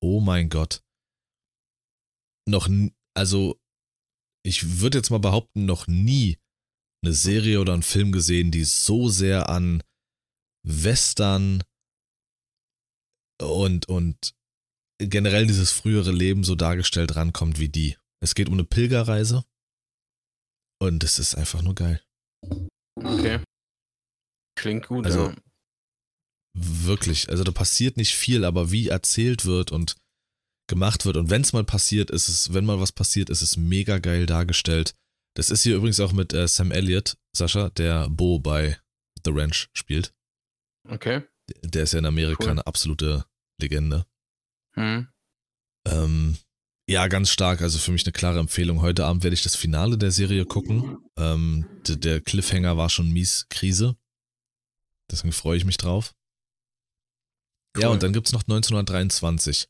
Oh 0.00 0.20
mein 0.20 0.48
Gott. 0.48 0.82
Noch, 2.48 2.68
also 3.14 3.60
ich 4.44 4.80
würde 4.80 4.98
jetzt 4.98 5.10
mal 5.10 5.18
behaupten, 5.18 5.66
noch 5.66 5.86
nie 5.86 6.38
eine 7.04 7.12
Serie 7.12 7.60
oder 7.60 7.72
einen 7.72 7.82
Film 7.82 8.12
gesehen, 8.12 8.50
die 8.50 8.64
so 8.64 9.08
sehr 9.08 9.48
an 9.48 9.82
Western 10.64 11.62
und, 13.40 13.88
und 13.88 14.34
generell 14.98 15.46
dieses 15.46 15.72
frühere 15.72 16.12
Leben 16.12 16.44
so 16.44 16.54
dargestellt 16.54 17.16
rankommt 17.16 17.58
wie 17.58 17.68
die. 17.68 17.96
Es 18.22 18.34
geht 18.34 18.48
um 18.48 18.54
eine 18.54 18.64
Pilgerreise 18.64 19.44
und 20.80 21.04
es 21.04 21.18
ist 21.18 21.34
einfach 21.34 21.62
nur 21.62 21.74
geil. 21.74 22.02
Okay. 22.96 23.40
Klingt 24.58 24.86
gut. 24.88 25.04
Also, 25.06 25.28
ja. 25.28 25.36
Wirklich, 26.58 27.28
also 27.28 27.44
da 27.44 27.52
passiert 27.52 27.98
nicht 27.98 28.14
viel, 28.14 28.44
aber 28.44 28.70
wie 28.70 28.88
erzählt 28.88 29.44
wird 29.44 29.72
und 29.72 29.96
gemacht 30.68 31.04
wird 31.04 31.16
und 31.16 31.28
wenn 31.30 31.42
es 31.42 31.52
mal 31.52 31.64
passiert, 31.64 32.10
ist 32.10 32.28
es, 32.28 32.54
wenn 32.54 32.64
mal 32.64 32.80
was 32.80 32.92
passiert, 32.92 33.28
ist 33.30 33.42
es 33.42 33.56
mega 33.56 33.98
geil 33.98 34.26
dargestellt. 34.26 34.94
Das 35.36 35.50
ist 35.50 35.62
hier 35.62 35.76
übrigens 35.76 36.00
auch 36.00 36.12
mit 36.12 36.32
äh, 36.32 36.48
Sam 36.48 36.72
Elliott, 36.72 37.18
Sascha, 37.36 37.68
der 37.70 38.08
Bo 38.08 38.38
bei 38.38 38.80
The 39.24 39.32
Ranch 39.32 39.68
spielt. 39.74 40.14
Okay. 40.88 41.22
Der 41.62 41.82
ist 41.82 41.92
ja 41.92 41.98
in 41.98 42.06
Amerika 42.06 42.44
Cool. 42.44 42.50
eine 42.52 42.66
absolute 42.66 43.26
Legende. 43.60 44.06
Hm. 44.74 45.08
Ähm, 45.86 46.38
ja, 46.88 47.08
ganz 47.08 47.30
stark. 47.30 47.60
Also 47.62 47.78
für 47.78 47.92
mich 47.92 48.04
eine 48.04 48.12
klare 48.12 48.38
Empfehlung. 48.38 48.80
Heute 48.82 49.04
Abend 49.06 49.22
werde 49.24 49.34
ich 49.34 49.42
das 49.42 49.56
Finale 49.56 49.98
der 49.98 50.10
Serie 50.10 50.44
gucken. 50.44 50.98
Ähm, 51.16 51.66
der 51.86 52.20
Cliffhanger 52.20 52.76
war 52.76 52.90
schon 52.90 53.10
mies 53.12 53.46
Krise. 53.48 53.96
Deswegen 55.10 55.32
freue 55.32 55.56
ich 55.56 55.64
mich 55.64 55.76
drauf. 55.76 56.14
Ja, 57.76 57.88
Cool. 57.88 57.94
und 57.94 58.02
dann 58.02 58.12
gibt's 58.12 58.32
noch 58.32 58.42
1923. 58.42 59.68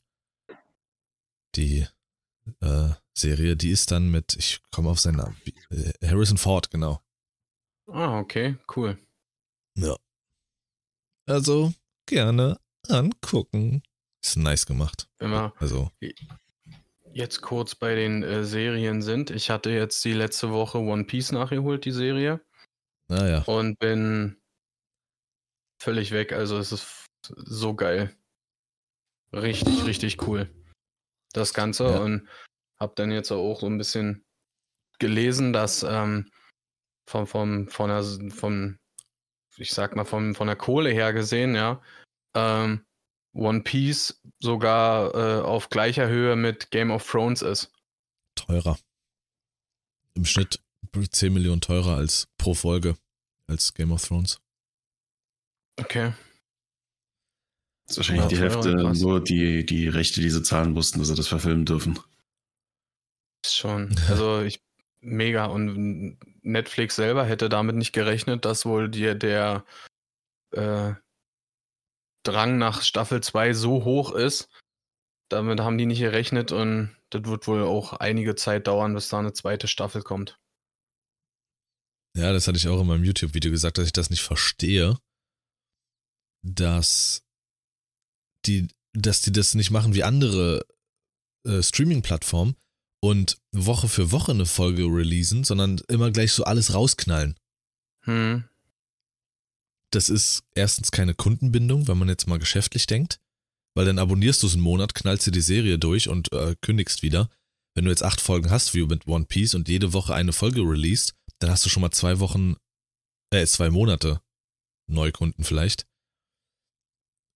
Die 1.55 1.87
äh, 2.61 2.89
Serie, 3.13 3.55
die 3.57 3.71
ist 3.71 3.91
dann 3.91 4.09
mit, 4.09 4.35
ich 4.35 4.61
komme 4.71 4.89
auf 4.89 4.99
seinen 4.99 5.17
Namen, 5.17 5.41
äh, 5.71 5.91
Harrison 6.07 6.37
Ford, 6.37 6.69
genau. 6.69 7.01
Ah, 7.87 8.19
okay, 8.19 8.57
cool. 8.75 8.97
Ja. 9.75 9.95
Also 11.25 11.73
gerne 12.05 12.59
angucken. 12.87 13.81
Ist 14.23 14.37
nice 14.37 14.65
gemacht. 14.65 15.09
Wir 15.19 15.53
Also, 15.57 15.91
jetzt 17.17 17.41
kurz 17.41 17.73
bei 17.73 17.95
den 17.95 18.23
äh, 18.23 18.43
Serien 18.43 19.01
sind, 19.01 19.31
ich 19.31 19.49
hatte 19.49 19.71
jetzt 19.71 20.05
die 20.05 20.13
letzte 20.13 20.51
Woche 20.51 20.77
One 20.77 21.03
Piece 21.03 21.31
nachgeholt, 21.31 21.83
die 21.83 21.91
Serie, 21.91 22.39
naja. 23.07 23.41
und 23.47 23.79
bin 23.79 24.39
völlig 25.81 26.11
weg. 26.11 26.31
Also 26.31 26.57
es 26.57 26.71
ist 26.71 27.05
so 27.25 27.73
geil. 27.75 28.15
Richtig, 29.33 29.85
richtig 29.85 30.27
cool. 30.27 30.49
Das 31.33 31.53
Ganze 31.53 31.85
Ja. 31.85 31.99
und 31.99 32.27
hab 32.79 32.95
dann 32.95 33.11
jetzt 33.11 33.31
auch 33.31 33.59
so 33.59 33.65
ein 33.65 33.77
bisschen 33.77 34.23
gelesen, 34.99 35.53
dass 35.53 35.83
ähm, 35.83 36.29
vom, 37.09 37.25
vom, 37.25 37.67
von 37.67 37.89
der, 37.89 38.31
vom, 38.31 38.77
ich 39.57 39.71
sag 39.71 39.95
mal, 39.95 40.05
vom, 40.05 40.35
von 40.35 40.47
der 40.47 40.55
Kohle 40.55 40.91
her 40.91 41.13
gesehen, 41.13 41.55
ja, 41.55 41.81
ähm, 42.35 42.85
One 43.37 43.61
Piece 43.61 44.19
sogar 44.39 45.13
äh, 45.13 45.41
auf 45.41 45.69
gleicher 45.69 46.07
Höhe 46.07 46.35
mit 46.35 46.71
Game 46.71 46.91
of 46.91 47.09
Thrones 47.09 47.41
ist. 47.41 47.71
teurer. 48.35 48.77
Im 50.15 50.25
Schnitt 50.25 50.59
10 51.11 51.31
Millionen 51.31 51.61
teurer 51.61 51.97
als 51.97 52.27
pro 52.37 52.55
Folge 52.55 52.97
als 53.47 53.73
Game 53.73 53.91
of 53.91 54.03
Thrones. 54.03 54.41
Okay. 55.79 56.13
Das 57.85 57.91
ist 57.91 57.97
wahrscheinlich 57.97 58.23
Ja, 58.23 58.29
die 58.29 58.39
Hälfte 58.39 58.75
nur 58.99 59.23
die, 59.23 59.65
die 59.65 59.87
Rechte, 59.87 60.21
die 60.21 60.29
sie 60.31 60.41
zahlen 60.41 60.73
mussten, 60.73 60.99
dass 60.99 61.09
sie 61.09 61.15
das 61.15 61.27
verfilmen 61.27 61.65
dürfen. 61.65 61.99
Ist 63.45 63.55
schon. 63.55 63.95
Also 64.09 64.41
ich 64.41 64.61
mega. 65.01 65.45
Und 65.45 66.17
Netflix 66.41 66.95
selber 66.95 67.25
hätte 67.25 67.49
damit 67.49 67.75
nicht 67.75 67.93
gerechnet, 67.93 68.45
dass 68.45 68.65
wohl 68.65 68.89
dir 68.89 69.13
der 69.13 69.63
äh, 70.51 70.93
Drang 72.27 72.57
nach 72.57 72.81
Staffel 72.81 73.21
2 73.21 73.53
so 73.53 73.85
hoch 73.85 74.11
ist. 74.11 74.49
Damit 75.29 75.59
haben 75.59 75.77
die 75.77 75.85
nicht 75.85 75.99
gerechnet 75.99 76.51
und 76.51 76.95
das 77.09 77.25
wird 77.25 77.47
wohl 77.47 77.63
auch 77.63 77.93
einige 77.93 78.35
Zeit 78.35 78.67
dauern, 78.67 78.93
bis 78.93 79.09
da 79.09 79.19
eine 79.19 79.33
zweite 79.33 79.67
Staffel 79.67 80.01
kommt. 80.01 80.39
Ja, 82.15 82.33
das 82.33 82.47
hatte 82.47 82.57
ich 82.57 82.67
auch 82.67 82.81
in 82.81 82.87
meinem 82.87 83.03
YouTube-Video 83.03 83.51
gesagt, 83.51 83.77
dass 83.77 83.85
ich 83.85 83.93
das 83.93 84.09
nicht 84.09 84.23
verstehe, 84.23 84.97
dass 86.43 87.23
die, 88.45 88.67
dass 88.93 89.21
die 89.21 89.31
das 89.31 89.53
nicht 89.55 89.71
machen 89.71 89.93
wie 89.93 90.03
andere 90.03 90.65
äh, 91.45 91.61
Streaming-Plattformen 91.61 92.55
und 93.01 93.37
Woche 93.51 93.87
für 93.87 94.11
Woche 94.11 94.31
eine 94.31 94.45
Folge 94.45 94.83
releasen, 94.83 95.43
sondern 95.43 95.79
immer 95.87 96.11
gleich 96.11 96.31
so 96.31 96.43
alles 96.43 96.73
rausknallen. 96.73 97.37
Hm. 98.05 98.45
Das 99.91 100.09
ist 100.09 100.43
erstens 100.53 100.91
keine 100.91 101.13
Kundenbindung, 101.13 101.87
wenn 101.87 101.97
man 101.97 102.09
jetzt 102.09 102.27
mal 102.27 102.39
geschäftlich 102.39 102.87
denkt, 102.87 103.19
weil 103.75 103.85
dann 103.85 103.99
abonnierst 103.99 104.43
du 104.43 104.47
es 104.47 104.53
einen 104.53 104.61
Monat, 104.61 104.93
knallst 104.93 105.27
dir 105.27 105.31
die 105.31 105.41
Serie 105.41 105.79
durch 105.79 106.09
und 106.09 106.31
äh, 106.33 106.55
kündigst 106.61 107.03
wieder. 107.03 107.29
Wenn 107.75 107.85
du 107.85 107.91
jetzt 107.91 108.03
acht 108.03 108.19
Folgen 108.19 108.49
hast, 108.49 108.73
wie 108.73 108.85
mit 108.85 109.07
One 109.07 109.25
Piece 109.25 109.53
und 109.53 109.69
jede 109.69 109.93
Woche 109.93 110.13
eine 110.13 110.33
Folge 110.33 110.61
released, 110.61 111.15
dann 111.39 111.51
hast 111.51 111.65
du 111.65 111.69
schon 111.69 111.81
mal 111.81 111.91
zwei 111.91 112.19
Wochen, 112.19 112.55
äh, 113.31 113.45
zwei 113.45 113.69
Monate 113.69 114.21
Neukunden 114.89 115.43
vielleicht. 115.43 115.85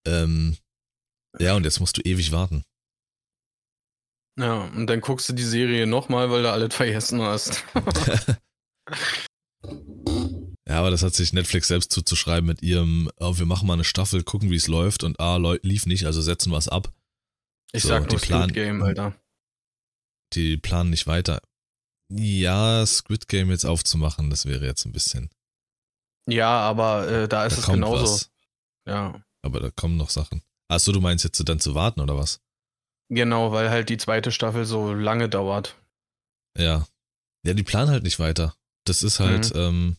Ähm, 0.07 0.57
ja, 1.39 1.55
und 1.55 1.63
jetzt 1.63 1.79
musst 1.79 1.97
du 1.97 2.01
ewig 2.01 2.31
warten. 2.31 2.63
Ja, 4.39 4.63
und 4.63 4.87
dann 4.87 5.01
guckst 5.01 5.29
du 5.29 5.33
die 5.33 5.43
Serie 5.43 5.85
nochmal, 5.85 6.31
weil 6.31 6.43
du 6.43 6.51
alles 6.51 6.73
vergessen 6.73 7.21
hast. 7.21 7.63
Ja, 10.71 10.79
aber 10.79 10.89
das 10.89 11.03
hat 11.03 11.13
sich 11.13 11.33
Netflix 11.33 11.67
selbst 11.67 11.91
zuzuschreiben 11.91 12.47
mit 12.47 12.61
ihrem, 12.61 13.11
oh, 13.19 13.37
wir 13.37 13.45
machen 13.45 13.67
mal 13.67 13.73
eine 13.73 13.83
Staffel, 13.83 14.23
gucken, 14.23 14.49
wie 14.51 14.55
es 14.55 14.67
läuft 14.67 15.03
und 15.03 15.19
ah, 15.19 15.35
leu- 15.35 15.59
lief 15.63 15.85
nicht, 15.85 16.05
also 16.05 16.21
setzen 16.21 16.49
wir 16.51 16.57
es 16.57 16.69
ab. 16.69 16.93
Ich 17.73 17.83
So, 17.83 17.89
sag 17.89 18.09
nur 18.09 18.19
Plan- 18.19 18.43
Squid 18.49 18.53
Game, 18.53 18.81
Alter. 18.81 19.13
Die 20.33 20.55
planen 20.57 20.89
nicht 20.91 21.07
weiter. 21.07 21.41
Ja, 22.09 22.85
Squid 22.85 23.27
Game 23.27 23.49
jetzt 23.51 23.65
aufzumachen, 23.65 24.29
das 24.29 24.45
wäre 24.45 24.65
jetzt 24.65 24.85
ein 24.85 24.93
bisschen. 24.93 25.29
Ja, 26.27 26.59
aber 26.61 27.07
äh, 27.09 27.27
da 27.27 27.45
ist 27.45 27.57
da 27.57 27.61
es 27.61 27.67
genauso. 27.67 28.03
was. 28.03 28.31
Ja. 28.87 29.21
Aber 29.41 29.59
da 29.59 29.71
kommen 29.71 29.97
noch 29.97 30.09
Sachen. 30.09 30.41
Achso, 30.69 30.91
du 30.93 31.01
meinst 31.01 31.25
jetzt 31.25 31.41
dann 31.49 31.59
zu 31.59 31.75
warten 31.75 31.99
oder 31.99 32.15
was? 32.15 32.39
Genau, 33.09 33.51
weil 33.51 33.69
halt 33.69 33.89
die 33.89 33.97
zweite 33.97 34.31
Staffel 34.31 34.63
so 34.65 34.93
lange 34.93 35.27
dauert. 35.27 35.75
Ja. 36.57 36.87
Ja, 37.45 37.53
die 37.53 37.63
planen 37.63 37.89
halt 37.89 38.03
nicht 38.03 38.19
weiter. 38.19 38.55
Das 38.85 39.03
ist 39.03 39.19
halt, 39.19 39.53
Mhm. 39.53 39.59
ähm, 39.59 39.97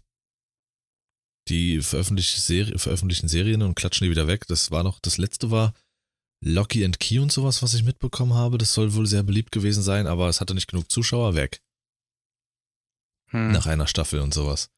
die 1.49 1.81
veröffentlichen, 1.83 2.41
Serie, 2.41 2.79
veröffentlichen 2.79 3.29
Serien 3.29 3.63
und 3.63 3.75
klatschen 3.75 4.05
die 4.05 4.11
wieder 4.11 4.27
weg. 4.29 4.47
Das 4.47 4.71
war 4.71 4.83
noch, 4.83 5.01
das 5.01 5.19
letzte 5.19 5.51
war 5.51 5.75
Locky 6.45 6.85
and 6.85 6.99
Key 7.01 7.19
und 7.19 7.33
sowas, 7.33 7.63
was 7.63 7.75
ich 7.75 7.85
mitbekommen 7.85 8.35
habe. 8.35 8.59
Das 8.59 8.73
soll 8.73 8.95
wohl 8.95 9.07
sehr 9.07 9.23
beliebt 9.23 9.53
gewesen 9.53 9.83
sein, 9.83 10.07
aber 10.07 10.29
es 10.29 10.41
hatte 10.41 10.55
nicht 10.55 10.69
genug 10.69 10.91
Zuschauer 10.91 11.35
weg. 11.35 11.61
Hm. 13.31 13.53
Nach 13.53 13.67
einer 13.67 13.87
Staffel 13.87 14.21
und 14.21 14.35
sowas. 14.35 14.71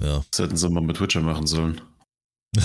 Ja. 0.00 0.24
Das 0.30 0.40
hätten 0.40 0.56
sie 0.56 0.68
mal 0.70 0.82
mit 0.82 1.00
Witcher 1.00 1.20
machen 1.20 1.46
sollen. 1.46 1.80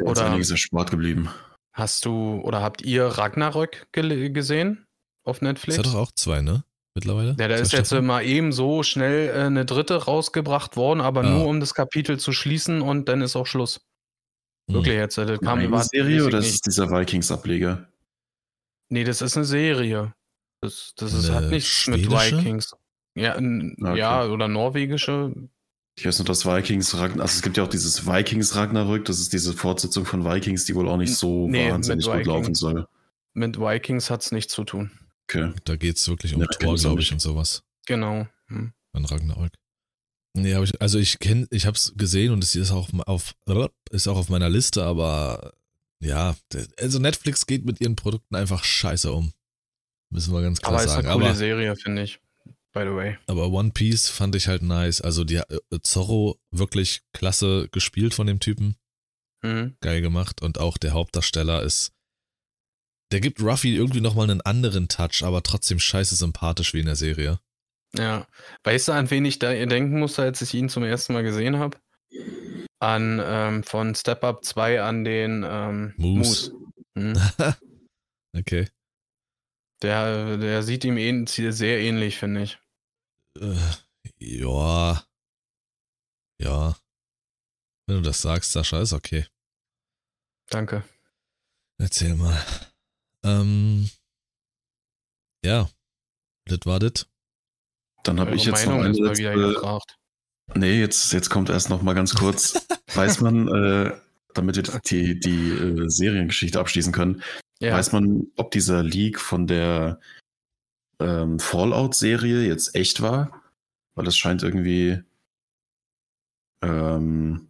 Oder- 0.00 0.26
einiges 0.26 0.50
erspart 0.50 0.90
geblieben. 0.90 1.28
Hast 1.72 2.04
du 2.04 2.40
oder 2.40 2.62
habt 2.62 2.82
ihr 2.82 3.06
Ragnarök 3.06 3.86
gesehen 3.92 4.86
auf 5.24 5.40
Netflix? 5.40 5.78
hat 5.78 5.86
doch 5.86 5.94
auch 5.94 6.12
zwei, 6.12 6.42
ne? 6.42 6.64
Mittlerweile? 6.94 7.36
ja, 7.38 7.48
da 7.48 7.54
ist 7.54 7.72
jetzt 7.72 7.88
Staffeln? 7.88 8.06
mal 8.06 8.24
eben 8.24 8.52
so 8.52 8.82
schnell 8.82 9.28
äh, 9.28 9.40
eine 9.46 9.64
dritte 9.64 10.04
rausgebracht 10.04 10.76
worden, 10.76 11.00
aber 11.00 11.20
Ah. 11.20 11.30
nur 11.30 11.46
um 11.46 11.60
das 11.60 11.74
Kapitel 11.74 12.18
zu 12.18 12.32
schließen 12.32 12.82
und 12.82 13.08
dann 13.08 13.20
ist 13.22 13.36
auch 13.36 13.46
Schluss. 13.46 13.80
Hm. 14.68 14.74
Wirklich 14.76 14.94
jetzt. 14.96 15.16
äh, 15.18 15.26
Das 15.26 15.40
kam 15.40 15.58
Eine 15.60 15.70
war- 15.70 15.84
Serie 15.84 16.24
oder 16.24 16.38
ist 16.38 16.66
dieser 16.66 16.90
Vikings-Ableger? 16.90 17.88
Nee, 18.88 19.04
das 19.04 19.22
ist 19.22 19.36
eine 19.36 19.46
Serie. 19.46 20.12
Das, 20.62 20.92
das 20.96 21.12
ist, 21.14 21.30
hat 21.30 21.38
Eine 21.44 21.50
nichts 21.50 21.86
mit 21.86 22.00
schwedische? 22.00 22.38
Vikings. 22.38 22.76
Ja, 23.14 23.34
n- 23.36 23.76
Okay. 23.80 23.98
ja, 23.98 24.24
oder 24.26 24.48
norwegische. 24.48 25.32
Ich 25.96 26.06
weiß 26.06 26.18
nur, 26.18 26.26
dass 26.26 26.44
Vikings 26.46 26.94
Ragnarök, 26.94 27.20
also 27.22 27.36
es 27.36 27.42
gibt 27.42 27.56
ja 27.56 27.64
auch 27.64 27.68
dieses 27.68 28.06
Vikings 28.06 28.56
Ragnarök, 28.56 29.04
das 29.04 29.20
ist 29.20 29.32
diese 29.32 29.52
Fortsetzung 29.52 30.04
von 30.06 30.24
Vikings, 30.24 30.64
die 30.64 30.74
wohl 30.74 30.88
auch 30.88 30.96
nicht 30.96 31.14
so 31.14 31.48
Nee, 31.48 31.70
wahnsinnig 31.70 32.06
mit 32.06 32.16
gut 32.18 32.26
laufen 32.26 32.54
soll. 32.54 32.86
Mit 33.34 33.58
Vikings 33.60 34.10
hat 34.10 34.22
es 34.22 34.32
nichts 34.32 34.52
zu 34.54 34.64
tun. 34.64 34.90
Okay. 35.30 35.52
Da 35.64 35.76
geht's 35.76 36.08
wirklich 36.08 36.34
um 36.34 36.40
Ja, 36.40 36.48
auch 36.48 36.58
glaube 36.58 37.00
ich, 37.00 37.12
und 37.12 37.20
sowas. 37.20 37.62
Genau. 37.86 38.26
Hm. 38.48 38.72
An 38.92 39.04
Ragnarök. 39.04 39.52
Nee, 40.34 40.54
hab 40.54 40.64
ich, 40.64 40.80
also 40.80 40.98
ich 40.98 41.18
kenne, 41.18 41.46
ich 41.50 41.66
hab's 41.66 41.92
gesehen 41.96 42.32
und 42.32 42.42
es 42.44 42.54
ist 42.54 42.70
auch 42.70 42.88
auf, 43.06 43.34
ist 43.90 44.08
auch 44.08 44.16
auf 44.16 44.28
meiner 44.28 44.48
Liste, 44.48 44.84
aber 44.84 45.54
ja, 46.00 46.36
also 46.78 46.98
Netflix 46.98 47.46
geht 47.46 47.64
mit 47.64 47.80
ihren 47.80 47.96
Produkten 47.96 48.34
einfach 48.36 48.64
scheiße 48.64 49.12
um. 49.12 49.32
Müssen 50.12 50.32
wir 50.32 50.42
ganz 50.42 50.60
klar 50.60 50.74
Aber 50.74 50.84
ist 50.84 50.90
sagen. 50.90 51.06
eine 51.06 51.14
coole 51.14 51.26
Aber, 51.26 51.34
Serie, 51.34 51.76
finde 51.76 52.02
ich. 52.02 52.20
By 52.72 52.82
the 52.82 52.94
way. 52.94 53.18
aber 53.26 53.48
One 53.50 53.70
Piece 53.70 54.08
fand 54.08 54.36
ich 54.36 54.46
halt 54.46 54.62
nice. 54.62 55.00
Also 55.00 55.24
die 55.24 55.36
äh, 55.36 55.58
Zorro 55.82 56.38
wirklich 56.52 57.02
klasse 57.12 57.68
gespielt 57.72 58.14
von 58.14 58.28
dem 58.28 58.38
Typen. 58.38 58.76
Mhm. 59.42 59.76
Geil 59.80 60.00
gemacht. 60.00 60.40
Und 60.42 60.58
auch 60.58 60.78
der 60.78 60.92
Hauptdarsteller 60.92 61.62
ist. 61.62 61.92
Der 63.12 63.20
gibt 63.20 63.42
Ruffy 63.42 63.74
irgendwie 63.74 64.00
nochmal 64.00 64.30
einen 64.30 64.40
anderen 64.40 64.88
Touch, 64.88 65.22
aber 65.22 65.42
trotzdem 65.42 65.78
scheiße 65.78 66.14
sympathisch 66.14 66.74
wie 66.74 66.80
in 66.80 66.86
der 66.86 66.96
Serie. 66.96 67.40
Ja. 67.94 68.26
Weißt 68.62 68.88
du, 68.88 68.92
an 68.92 69.10
wen 69.10 69.24
ich 69.24 69.38
da 69.38 69.52
denken 69.52 69.98
musste, 69.98 70.22
als 70.22 70.42
ich 70.42 70.54
ihn 70.54 70.68
zum 70.68 70.84
ersten 70.84 71.12
Mal 71.12 71.22
gesehen 71.22 71.58
habe? 71.58 71.78
An 72.78 73.20
ähm, 73.22 73.64
von 73.64 73.94
Step 73.94 74.22
Up 74.24 74.44
2 74.44 74.82
an 74.82 75.04
den 75.04 75.44
ähm, 75.46 75.94
Moose. 75.96 76.52
Hm. 76.96 77.14
okay. 78.36 78.68
Der, 79.82 80.36
der 80.36 80.62
sieht 80.62 80.84
ihm 80.84 80.96
ähn 80.96 81.26
sehr 81.26 81.80
ähnlich, 81.80 82.18
finde 82.18 82.42
ich. 82.42 82.58
Äh, 83.40 83.56
ja. 84.18 85.02
Ja. 86.40 86.76
Wenn 87.86 87.96
du 87.96 88.02
das 88.02 88.22
sagst, 88.22 88.52
Sascha, 88.52 88.80
ist 88.80 88.92
okay. 88.92 89.26
Danke. 90.48 90.84
Erzähl 91.78 92.14
mal. 92.14 92.40
Ähm, 93.24 93.88
ja. 95.44 95.68
Das 96.46 96.60
war 96.64 96.78
das. 96.78 97.06
Dann 98.04 98.18
habe 98.18 98.34
ich 98.34 98.44
jetzt 98.44 98.66
noch 98.66 98.76
Meinung 98.76 98.84
eine 98.84 98.90
ist 98.92 99.00
mal 99.00 99.16
wieder 99.16 99.36
letzte, 99.36 99.54
gefragt. 99.54 99.96
Nee, 100.54 100.80
jetzt, 100.80 101.12
jetzt 101.12 101.28
kommt 101.28 101.48
erst 101.50 101.70
noch 101.70 101.82
mal 101.82 101.94
ganz 101.94 102.14
kurz. 102.14 102.66
weiß 102.94 103.20
man, 103.20 103.48
äh, 103.48 103.92
damit 104.34 104.56
wir 104.56 104.62
die, 104.62 105.20
die 105.20 105.50
äh, 105.50 105.88
Seriengeschichte 105.88 106.58
abschließen 106.58 106.92
können, 106.92 107.22
Ja. 107.60 107.74
weiß 107.74 107.92
man, 107.92 108.26
ob 108.36 108.50
dieser 108.50 108.82
Leak 108.82 109.20
von 109.20 109.46
der 109.46 110.00
ähm, 110.98 111.38
Fallout-Serie 111.38 112.46
jetzt 112.46 112.74
echt 112.74 113.00
war? 113.02 113.42
Weil 113.94 114.06
es 114.06 114.16
scheint 114.16 114.42
irgendwie 114.42 115.02
ähm, 116.62 117.49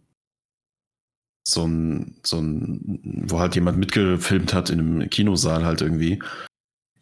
so 1.47 1.65
ein, 1.65 2.19
so 2.23 2.39
ein, 2.39 2.99
wo 3.27 3.39
halt 3.39 3.55
jemand 3.55 3.77
mitgefilmt 3.77 4.53
hat 4.53 4.69
in 4.69 4.79
einem 4.79 5.09
Kinosaal 5.09 5.65
halt 5.65 5.81
irgendwie. 5.81 6.21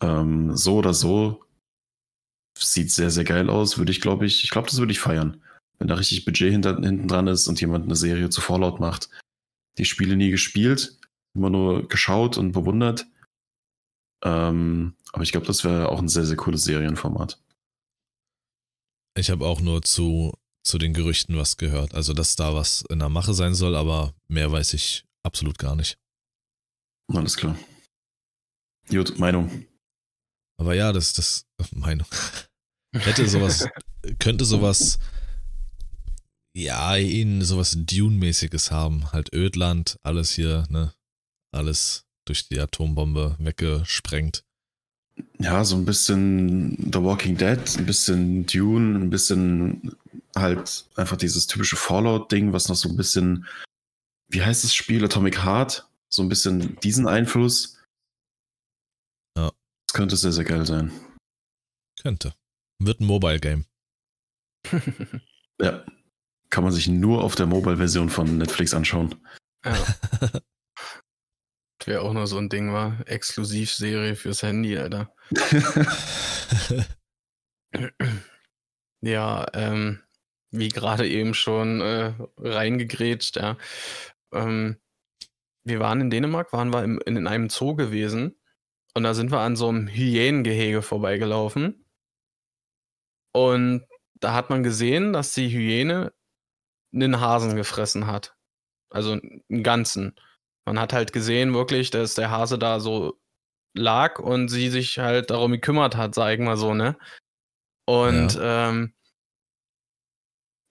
Ähm, 0.01 0.55
so 0.55 0.77
oder 0.77 0.93
so 0.93 1.43
sieht 2.57 2.91
sehr, 2.91 3.11
sehr 3.11 3.23
geil 3.23 3.49
aus. 3.49 3.77
Würde 3.77 3.91
ich, 3.91 4.01
glaube 4.01 4.25
ich, 4.25 4.43
ich 4.43 4.49
glaube, 4.49 4.69
das 4.69 4.79
würde 4.79 4.91
ich 4.91 4.99
feiern. 4.99 5.41
Wenn 5.77 5.87
da 5.87 5.95
richtig 5.95 6.25
Budget 6.25 6.51
hinter, 6.51 6.75
hinten 6.75 7.07
dran 7.07 7.27
ist 7.27 7.47
und 7.47 7.59
jemand 7.61 7.85
eine 7.85 7.95
Serie 7.95 8.29
zu 8.29 8.41
Fallout 8.41 8.79
macht. 8.79 9.09
Die 9.77 9.85
Spiele 9.85 10.17
nie 10.17 10.29
gespielt, 10.29 10.99
immer 11.35 11.49
nur 11.49 11.87
geschaut 11.87 12.37
und 12.37 12.51
bewundert. 12.51 13.05
Ähm, 14.25 14.95
aber 15.13 15.23
ich 15.23 15.31
glaube, 15.31 15.47
das 15.47 15.63
wäre 15.63 15.89
auch 15.89 15.99
ein 15.99 16.09
sehr, 16.09 16.25
sehr 16.25 16.35
cooles 16.35 16.63
Serienformat. 16.63 17.41
Ich 19.17 19.29
habe 19.29 19.45
auch 19.45 19.61
nur 19.61 19.81
zu, 19.81 20.33
zu 20.63 20.77
den 20.77 20.93
Gerüchten 20.93 21.37
was 21.37 21.57
gehört. 21.57 21.93
Also, 21.93 22.13
dass 22.13 22.35
da 22.35 22.53
was 22.53 22.83
in 22.89 22.99
der 22.99 23.09
Mache 23.09 23.33
sein 23.33 23.55
soll, 23.55 23.75
aber 23.75 24.13
mehr 24.27 24.51
weiß 24.51 24.73
ich 24.73 25.05
absolut 25.23 25.57
gar 25.57 25.75
nicht. 25.75 25.97
Alles 27.13 27.35
klar. 27.35 27.57
Gut, 28.89 29.17
Meinung. 29.19 29.65
Aber 30.59 30.75
ja, 30.75 30.91
das, 30.91 31.13
das, 31.13 31.45
Meinung. 31.73 32.07
Hätte 32.93 33.27
sowas, 33.27 33.67
könnte 34.19 34.45
sowas, 34.45 34.99
ja, 36.55 36.95
ihnen 36.97 37.43
sowas 37.43 37.77
Dune-mäßiges 37.77 38.71
haben. 38.71 39.11
Halt 39.11 39.33
Ödland, 39.33 39.97
alles 40.03 40.31
hier, 40.31 40.65
ne? 40.69 40.93
Alles 41.51 42.05
durch 42.25 42.47
die 42.47 42.59
Atombombe 42.59 43.35
weggesprengt. 43.39 44.43
Ja, 45.39 45.63
so 45.63 45.75
ein 45.75 45.85
bisschen 45.85 46.91
The 46.91 47.01
Walking 47.01 47.37
Dead, 47.37 47.59
ein 47.77 47.85
bisschen 47.85 48.45
Dune, 48.45 48.99
ein 48.99 49.09
bisschen 49.09 49.95
halt 50.35 50.89
einfach 50.95 51.17
dieses 51.17 51.47
typische 51.47 51.75
Fallout-Ding, 51.75 52.53
was 52.53 52.69
noch 52.69 52.75
so 52.75 52.89
ein 52.89 52.97
bisschen, 52.97 53.47
wie 54.29 54.43
heißt 54.43 54.63
das 54.63 54.73
Spiel, 54.73 55.03
Atomic 55.03 55.43
Heart? 55.43 55.87
So 56.09 56.23
ein 56.23 56.29
bisschen 56.29 56.79
diesen 56.79 57.07
Einfluss. 57.07 57.79
Ja. 59.37 59.51
Das 59.87 59.93
könnte 59.93 60.17
sehr, 60.17 60.31
sehr 60.31 60.45
geil 60.45 60.65
sein. 60.65 60.91
Könnte. 62.01 62.33
Wird 62.79 63.01
ein 63.01 63.05
Mobile-Game. 63.05 63.65
Ja. 65.61 65.85
Kann 66.49 66.63
man 66.63 66.71
sich 66.71 66.87
nur 66.87 67.21
auf 67.21 67.35
der 67.35 67.45
Mobile-Version 67.45 68.09
von 68.09 68.37
Netflix 68.37 68.73
anschauen. 68.73 69.13
Ja. 69.65 69.75
Wäre 71.85 72.01
auch 72.01 72.13
nur 72.13 72.27
so 72.27 72.37
ein 72.37 72.49
Ding, 72.49 72.73
war. 72.73 73.07
Exklusivserie 73.07 74.15
fürs 74.15 74.41
Handy, 74.41 74.77
Alter. 74.77 75.13
Ja, 79.01 79.45
ähm, 79.53 80.01
wie 80.51 80.69
gerade 80.69 81.07
eben 81.07 81.33
schon 81.33 81.81
äh, 81.81 82.13
reingegrätscht, 82.37 83.37
ja. 83.37 83.57
Ähm, 84.33 84.77
wir 85.63 85.79
waren 85.79 86.01
in 86.01 86.09
Dänemark, 86.09 86.53
waren 86.53 86.73
wir 86.73 86.83
im, 86.83 86.99
in 87.05 87.27
einem 87.27 87.49
Zoo 87.49 87.75
gewesen 87.75 88.39
und 88.95 89.03
da 89.03 89.13
sind 89.13 89.31
wir 89.31 89.39
an 89.39 89.55
so 89.55 89.69
einem 89.69 89.87
Hyänengehege 89.87 90.81
vorbeigelaufen. 90.81 91.85
Und 93.33 93.85
da 94.15 94.33
hat 94.33 94.49
man 94.49 94.63
gesehen, 94.63 95.13
dass 95.13 95.33
die 95.33 95.49
Hyäne 95.49 96.13
einen 96.93 97.19
Hasen 97.21 97.55
gefressen 97.55 98.07
hat. 98.07 98.35
Also 98.89 99.13
einen 99.13 99.63
ganzen. 99.63 100.15
Man 100.65 100.79
hat 100.79 100.93
halt 100.93 101.13
gesehen, 101.13 101.53
wirklich, 101.53 101.91
dass 101.91 102.15
der 102.15 102.31
Hase 102.31 102.57
da 102.59 102.79
so 102.79 103.19
lag 103.75 104.19
und 104.19 104.49
sie 104.49 104.69
sich 104.69 104.99
halt 104.99 105.29
darum 105.31 105.51
gekümmert 105.53 105.95
hat, 105.97 106.15
sag 106.15 106.33
ich 106.33 106.39
mal 106.39 106.57
so, 106.57 106.73
ne? 106.73 106.97
Und 107.89 108.37
ähm, 108.39 108.93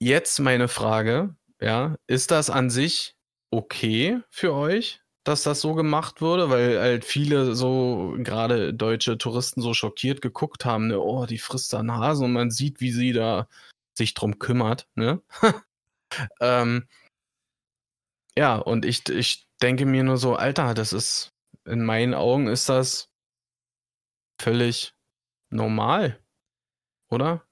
jetzt 0.01 0.39
meine 0.39 0.69
Frage, 0.69 1.35
ja, 1.61 1.97
ist 2.07 2.31
das 2.31 2.49
an 2.49 2.71
sich 2.71 3.17
okay 3.51 4.21
für 4.31 4.55
euch, 4.55 5.03
dass 5.25 5.43
das 5.43 5.61
so 5.61 5.75
gemacht 5.75 6.21
wurde? 6.21 6.49
Weil 6.49 6.79
halt 6.79 7.05
viele 7.05 7.57
so, 7.57 8.15
gerade 8.19 8.73
deutsche 8.73 9.19
Touristen 9.19 9.63
so 9.63 9.75
schockiert 9.75 10.23
geguckt 10.23 10.65
haben, 10.65 10.87
ne, 10.87 11.01
oh, 11.01 11.27
die 11.27 11.39
frisst 11.39 11.73
da 11.73 11.81
einen 11.81 11.91
Hasen 11.91 12.27
und 12.27 12.35
man 12.35 12.53
sieht, 12.53 12.81
wie 12.81 12.93
sie 12.93 13.13
da 13.13 13.49
sich 13.95 14.15
drum 14.15 14.39
kümmert, 14.39 14.87
ne? 14.95 15.21
ähm, 16.41 16.87
ja, 18.37 18.59
und 18.59 18.85
ich, 18.85 19.09
ich 19.09 19.49
denke 19.61 19.87
mir 19.87 20.05
nur 20.05 20.19
so, 20.19 20.37
Alter, 20.37 20.73
das 20.73 20.93
ist, 20.93 21.33
in 21.65 21.85
meinen 21.85 22.15
Augen 22.15 22.47
ist 22.47 22.69
das 22.69 23.11
völlig 24.41 24.95
normal, 25.51 26.21
oder? 27.11 27.43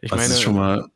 Ich 0.00 0.12
Also 0.12 0.20
meine, 0.22 0.32
es 0.32 0.38
ist 0.38 0.42
schon 0.42 0.54
mal, 0.56 0.88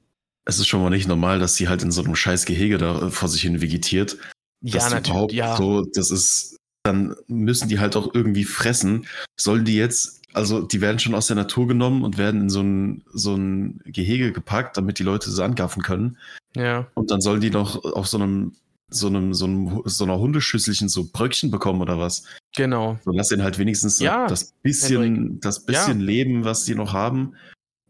es 0.45 0.59
ist 0.59 0.67
schon 0.69 0.83
mal 0.83 0.91
nicht 0.91 1.09
normal, 1.09 1.39
dass 1.39 1.57
sie 1.57 1.69
halt 1.69 1.83
in 1.83 1.91
so 1.91 2.03
einem 2.03 2.15
scheiß 2.17 2.45
Gehege 2.45 2.79
da 2.79 3.07
äh, 3.07 3.11
vor 3.11 3.29
sich 3.29 3.43
hin 3.43 3.61
vegetiert. 3.61 4.17
ja, 4.63 4.83
natürlich, 4.91 5.09
überhaupt 5.09 5.33
ja. 5.33 5.57
so, 5.57 5.83
das 5.95 6.11
ist, 6.11 6.57
dann 6.85 7.15
müssen 7.29 7.69
die 7.69 7.79
halt 7.79 7.97
auch 7.97 8.15
irgendwie 8.15 8.45
fressen. 8.45 9.07
Sollen 9.39 9.65
die 9.65 9.77
jetzt, 9.77 10.23
also 10.33 10.63
die 10.63 10.81
werden 10.81 10.99
schon 10.99 11.15
aus 11.15 11.27
der 11.27 11.37
Natur 11.37 11.67
genommen 11.69 12.05
und 12.05 12.19
werden 12.19 12.43
in 12.43 12.51
so 12.51 12.61
ein, 12.63 13.05
so 13.13 13.35
ein 13.35 13.81
Gehege 13.85 14.33
gepackt, 14.33 14.77
damit 14.77 14.99
die 14.99 15.03
Leute 15.03 15.31
sie 15.31 15.43
angaffen 15.45 15.83
können. 15.83 16.19
Ja, 16.57 16.87
Und 16.95 17.11
dann 17.11 17.21
sollen 17.21 17.41
die 17.41 17.51
noch 17.51 17.85
auf 17.85 18.07
so 18.09 18.19
einem, 18.19 18.55
so 18.89 19.07
einem, 19.07 19.35
so 19.35 19.45
einem, 19.45 19.83
so 19.85 20.05
einer 20.05 20.19
Hundeschüsselchen 20.19 20.89
so 20.89 21.09
Bröckchen 21.13 21.51
bekommen 21.51 21.81
oder 21.81 21.99
was. 21.99 22.25
genau. 22.57 22.99
So 23.05 23.13
lass 23.13 23.31
ihnen 23.31 23.43
halt 23.45 23.59
wenigstens 23.59 24.01
Ja, 24.01 24.27
das 24.27 24.53
bisschen, 24.63 25.03
Henrik. 25.03 25.43
das 25.43 25.65
bisschen 25.65 26.01
Leben, 26.01 26.45
was 26.45 26.65
die 26.65 26.75
noch 26.75 26.93
haben, 26.93 27.35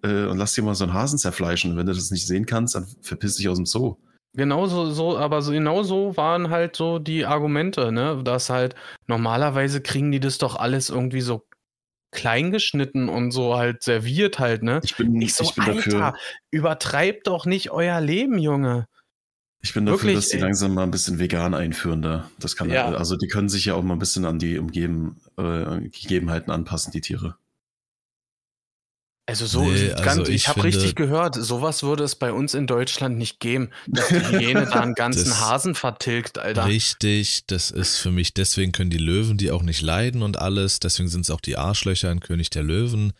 äh, 0.02 0.26
und 0.26 0.38
lass 0.38 0.54
dir 0.54 0.62
mal 0.62 0.74
so 0.74 0.84
einen 0.84 0.94
Hasen 0.94 1.18
zerfleischen. 1.18 1.76
Wenn 1.76 1.86
du 1.86 1.92
das 1.94 2.10
nicht 2.10 2.26
sehen 2.26 2.46
kannst, 2.46 2.74
dann 2.74 2.86
verpiss 3.02 3.36
dich 3.36 3.48
aus 3.48 3.56
dem 3.58 3.66
Zoo. 3.66 3.96
Genauso, 4.34 4.90
so, 4.90 5.18
aber 5.18 5.42
so, 5.42 5.50
genau 5.50 5.82
so 5.82 6.16
waren 6.16 6.50
halt 6.50 6.76
so 6.76 6.98
die 7.00 7.26
Argumente, 7.26 7.90
ne? 7.90 8.20
Dass 8.24 8.48
halt 8.48 8.76
normalerweise 9.08 9.80
kriegen 9.80 10.12
die 10.12 10.20
das 10.20 10.38
doch 10.38 10.54
alles 10.56 10.88
irgendwie 10.88 11.20
so 11.20 11.44
klein 12.12 12.50
geschnitten 12.52 13.08
und 13.08 13.32
so 13.32 13.56
halt 13.56 13.82
serviert 13.82 14.38
halt, 14.38 14.62
ne? 14.62 14.80
Ich 14.84 14.96
bin, 14.96 15.20
Ich 15.20 15.34
so, 15.34 15.44
ich 15.44 15.54
bin 15.54 15.64
Alter, 15.64 15.90
dafür, 15.90 16.14
übertreibt 16.52 17.26
doch 17.26 17.44
nicht 17.46 17.70
euer 17.72 18.00
Leben, 18.00 18.38
Junge. 18.38 18.86
ich 19.62 19.74
bin 19.74 19.84
dafür, 19.86 19.98
wirklich, 20.00 20.14
dass 20.16 20.28
die 20.28 20.36
ey. 20.36 20.42
langsam 20.42 20.74
mal 20.74 20.84
ein 20.84 20.90
bisschen 20.92 21.18
vegan 21.18 21.52
einführen 21.54 22.00
da. 22.02 22.30
Das 22.38 22.54
kann 22.56 22.70
Ja. 22.70 22.86
also 22.92 23.16
die 23.16 23.28
können 23.28 23.48
sich 23.48 23.64
ja 23.66 23.74
auch 23.74 23.82
mal 23.82 23.94
ein 23.94 23.98
bisschen 24.00 24.24
an 24.24 24.38
die 24.38 24.58
umgeben, 24.58 25.20
äh, 25.38 25.88
Gegebenheiten 25.88 26.50
anpassen, 26.52 26.92
die 26.92 27.00
Tiere. 27.00 27.36
Also 29.30 29.46
so, 29.46 29.62
Nee, 29.62 29.88
ganz, 29.90 30.06
also 30.06 30.22
ich, 30.24 30.28
ich 30.34 30.48
habe 30.48 30.64
richtig 30.64 30.96
gehört, 30.96 31.36
sowas 31.36 31.82
würde 31.84 32.02
es 32.04 32.16
bei 32.16 32.32
uns 32.32 32.52
in 32.54 32.66
Deutschland 32.66 33.16
nicht 33.16 33.38
geben, 33.40 33.70
dass 33.86 34.08
die 34.08 34.16
Hyäne 34.16 34.64
da 34.66 34.80
einen 34.80 34.94
ganzen 34.96 35.28
Das- 35.30 35.40
Hasen 35.40 35.74
vertilgt, 35.76 36.38
Alter. 36.38 36.66
Richtig, 36.66 37.46
das 37.46 37.70
ist 37.70 37.98
für 37.98 38.10
mich, 38.10 38.34
deswegen 38.34 38.72
können 38.72 38.90
die 38.90 38.98
Löwen 38.98 39.36
die 39.38 39.50
auch 39.52 39.62
nicht 39.62 39.82
leiden 39.82 40.22
und 40.22 40.36
alles, 40.38 40.80
deswegen 40.80 41.08
sind 41.08 41.20
es 41.22 41.30
auch 41.30 41.40
die 41.40 41.56
Arschlöcher 41.56 42.10
in 42.10 42.18
König 42.20 42.50
der 42.50 42.64
Löwen, 42.64 43.12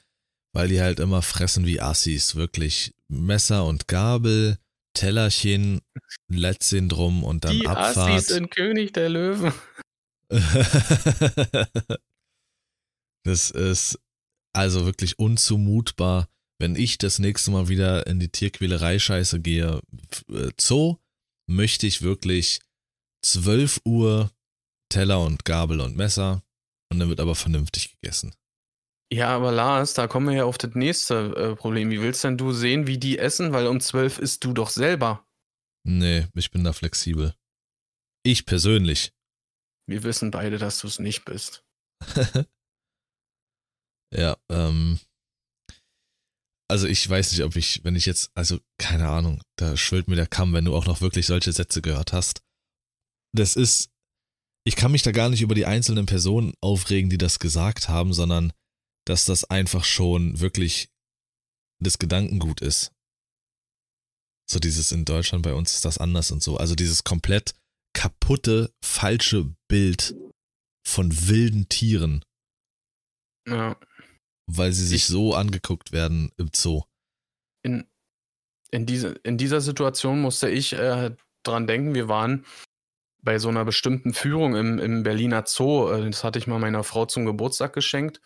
weil 0.53 0.67
die 0.69 0.81
halt 0.81 0.99
immer 0.99 1.23
fressen 1.23 1.65
wie 1.65 1.81
Assis, 1.81 2.35
wirklich 2.35 2.93
Messer 3.09 3.65
und 3.65 3.87
Gabel, 3.87 4.59
Tellerchen, 4.95 5.81
Lätzchen 6.29 6.89
drum 6.89 7.23
und 7.23 7.45
dann 7.45 7.53
die 7.53 7.69
Assis 7.69 7.97
Abfahrt. 7.99 8.31
in 8.31 8.51
König 8.51 8.93
der 8.93 9.09
Löwen. 9.09 9.53
das 13.25 13.51
ist 13.51 13.99
also 14.53 14.87
wirklich 14.87 15.19
unzumutbar, 15.19 16.29
wenn 16.59 16.77
ich 16.77 16.99
das 16.99 17.19
nächste 17.19 17.51
Mal 17.51 17.69
wieder 17.69 18.07
in 18.07 18.21
die 18.21 18.29
Tierquälerei 18.29 18.99
scheiße 18.99 19.41
gehe. 19.41 19.81
Äh, 20.29 20.51
Zoo 20.61 20.97
möchte 21.49 21.87
ich 21.87 22.03
wirklich 22.03 22.61
12 23.25 23.81
Uhr 23.85 24.31
Teller 24.91 25.21
und 25.21 25.45
Gabel 25.45 25.81
und 25.81 25.97
Messer 25.97 26.43
und 26.91 26.99
dann 26.99 27.09
wird 27.09 27.21
aber 27.21 27.35
vernünftig 27.35 27.93
gegessen. 27.93 28.35
Ja, 29.13 29.29
aber 29.35 29.51
Lars, 29.51 29.95
da 29.95 30.07
kommen 30.07 30.29
wir 30.29 30.37
ja 30.37 30.45
auf 30.45 30.59
das 30.59 30.75
nächste 30.75 31.35
äh, 31.35 31.57
Problem. 31.57 31.91
Wie 31.91 32.01
willst 32.01 32.23
denn 32.23 32.39
du 32.39 32.53
sehen, 32.53 32.87
wie 32.87 32.99
die 32.99 33.19
essen? 33.19 33.53
Weil 33.53 33.67
um 33.67 33.81
zwölf 33.81 34.19
isst 34.19 34.45
du 34.45 34.53
doch 34.53 34.71
selber. 34.71 35.27
Nee, 35.85 36.29
ich 36.35 36.51
bin 36.51 36.63
da 36.63 36.73
flexibel. 36.73 37.35
Ich 38.23 38.47
persönlich. 38.47 39.13
Wir 39.89 40.05
wissen 40.05 40.31
beide, 40.31 40.59
dass 40.59 40.81
du 40.81 40.87
es 40.87 41.01
nicht 41.01 41.25
bist. 41.25 41.65
ja, 44.13 44.37
ähm. 44.49 44.99
Also 46.69 46.87
ich 46.87 47.09
weiß 47.09 47.33
nicht, 47.33 47.43
ob 47.43 47.57
ich, 47.57 47.83
wenn 47.83 47.97
ich 47.97 48.07
jetzt, 48.07 48.31
also 48.35 48.61
keine 48.79 49.09
Ahnung, 49.09 49.43
da 49.57 49.77
schwillt 49.77 50.07
mir 50.07 50.15
der 50.15 50.29
Kamm, 50.29 50.53
wenn 50.53 50.65
du 50.65 50.77
auch 50.77 50.87
noch 50.87 51.01
wirklich 51.01 51.27
solche 51.27 51.53
Sätze 51.53 51.83
gehört 51.83 52.13
hast. 52.13 52.43
Das 53.33 53.57
ist, 53.57 53.91
ich 54.65 54.77
kann 54.77 54.93
mich 54.93 55.03
da 55.03 55.11
gar 55.11 55.31
nicht 55.31 55.43
über 55.43 55.57
die 55.57 55.67
einzelnen 55.67 56.07
Personen 56.07 56.55
aufregen, 56.61 57.11
die 57.11 57.19
das 57.19 57.41
gesagt 57.41 57.89
haben, 57.89 58.13
sondern 58.13 58.53
dass 59.05 59.25
das 59.25 59.45
einfach 59.45 59.85
schon 59.85 60.39
wirklich 60.39 60.91
das 61.83 61.99
Gedankengut 61.99 62.61
ist. 62.61 62.93
So 64.49 64.61
dieses 64.61 64.93
in 64.93 65.05
Deutschland 65.05 65.43
bei 65.43 65.55
uns 65.55 65.75
ist 65.75 65.85
das 65.85 65.99
anders 65.99 66.31
und 66.31 66.43
so. 66.43 66.57
Also 66.57 66.77
dieses 66.77 67.03
komplett 67.03 67.55
kaputte, 67.95 68.73
falsche 68.85 69.53
Bild 69.69 70.15
von 70.87 71.29
wilden 71.29 71.69
Tieren. 71.69 72.25
Ja. 73.47 73.77
Weil 74.57 74.73
sie 74.73 74.87
sich 74.87 75.03
ich, 75.03 75.07
so 75.07 75.35
angeguckt 75.35 75.93
werden 75.93 76.33
im 76.37 76.51
Zoo. 76.55 76.83
In, 77.63 77.87
in, 78.71 78.87
diese, 78.87 79.09
in 79.23 79.39
dieser 79.39 79.61
Situation 79.61 80.21
musste 80.21 80.49
ich 80.49 80.73
äh, 80.73 81.11
dran 81.43 81.67
denken, 81.67 81.95
wir 81.95 82.09
waren 82.09 82.45
bei 83.23 83.39
so 83.39 83.49
einer 83.49 83.65
bestimmten 83.65 84.13
Führung 84.13 84.57
im, 84.57 84.79
im 84.79 85.03
Berliner 85.03 85.45
Zoo. 85.47 85.91
Äh, 85.91 86.11
das 86.11 86.25
hatte 86.25 86.39
ich 86.39 86.47
mal 86.47 86.59
meiner 86.59 86.85
Frau 86.85 87.07
zum 87.07 87.27
Geburtstag 87.27 87.73
geschenkt. 87.73 88.21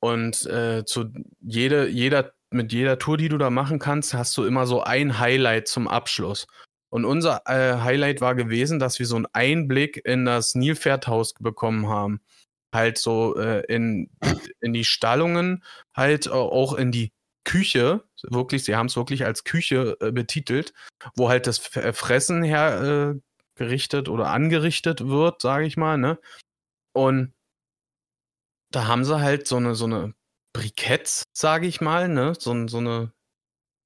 Und 0.00 0.44
äh, 0.46 0.84
zu 0.84 1.12
jede, 1.40 1.88
jeder, 1.88 2.34
mit 2.50 2.72
jeder 2.72 2.98
Tour, 2.98 3.16
die 3.16 3.28
du 3.28 3.38
da 3.38 3.50
machen 3.50 3.78
kannst, 3.78 4.12
hast 4.12 4.36
du 4.36 4.44
immer 4.44 4.66
so 4.66 4.82
ein 4.82 5.18
Highlight 5.18 5.68
zum 5.68 5.88
Abschluss. 5.88 6.46
Und 6.90 7.04
unser 7.04 7.42
äh, 7.46 7.80
Highlight 7.80 8.20
war 8.20 8.34
gewesen, 8.34 8.78
dass 8.78 8.98
wir 8.98 9.06
so 9.06 9.16
einen 9.16 9.26
Einblick 9.32 10.00
in 10.04 10.26
das 10.26 10.54
Nilpferdhaus 10.54 11.34
bekommen 11.34 11.88
haben. 11.88 12.20
Halt 12.74 12.98
so 12.98 13.36
äh, 13.36 13.64
in, 13.72 14.10
in 14.60 14.72
die 14.72 14.84
Stallungen, 14.84 15.64
halt 15.94 16.26
äh, 16.26 16.30
auch 16.30 16.74
in 16.74 16.92
die 16.92 17.12
Küche, 17.44 18.04
wirklich, 18.22 18.64
sie 18.64 18.76
haben 18.76 18.86
es 18.86 18.96
wirklich 18.96 19.24
als 19.24 19.44
Küche 19.44 19.96
äh, 20.00 20.12
betitelt, 20.12 20.74
wo 21.14 21.28
halt 21.28 21.46
das 21.46 21.74
äh, 21.76 21.92
Fressen 21.92 22.42
hergerichtet 22.42 24.08
äh, 24.08 24.10
oder 24.10 24.30
angerichtet 24.30 25.06
wird, 25.06 25.40
sage 25.40 25.66
ich 25.66 25.76
mal, 25.76 25.96
ne? 25.98 26.18
Und 26.92 27.32
da 28.70 28.86
haben 28.86 29.04
sie 29.04 29.20
halt 29.20 29.46
so 29.46 29.56
eine, 29.56 29.74
so 29.74 29.84
eine 29.86 30.14
Briketts, 30.52 31.24
sage 31.32 31.66
ich 31.66 31.80
mal, 31.80 32.08
ne? 32.08 32.34
So, 32.38 32.66
so 32.68 32.78
eine, 32.78 33.12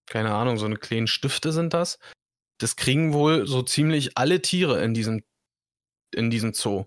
keine 0.07 0.35
Ahnung, 0.35 0.57
so 0.57 0.67
eine 0.67 0.77
kleinen 0.77 1.07
Stifte 1.07 1.53
sind 1.53 1.75
das 1.75 1.99
das 2.59 2.77
kriegen 2.77 3.13
wohl 3.13 3.47
so 3.47 3.63
ziemlich 3.63 4.19
alle 4.19 4.43
Tiere 4.43 4.83
in 4.83 4.93
diesem, 4.93 5.23
in 6.13 6.31
diesem 6.31 6.53
Zoo. 6.53 6.87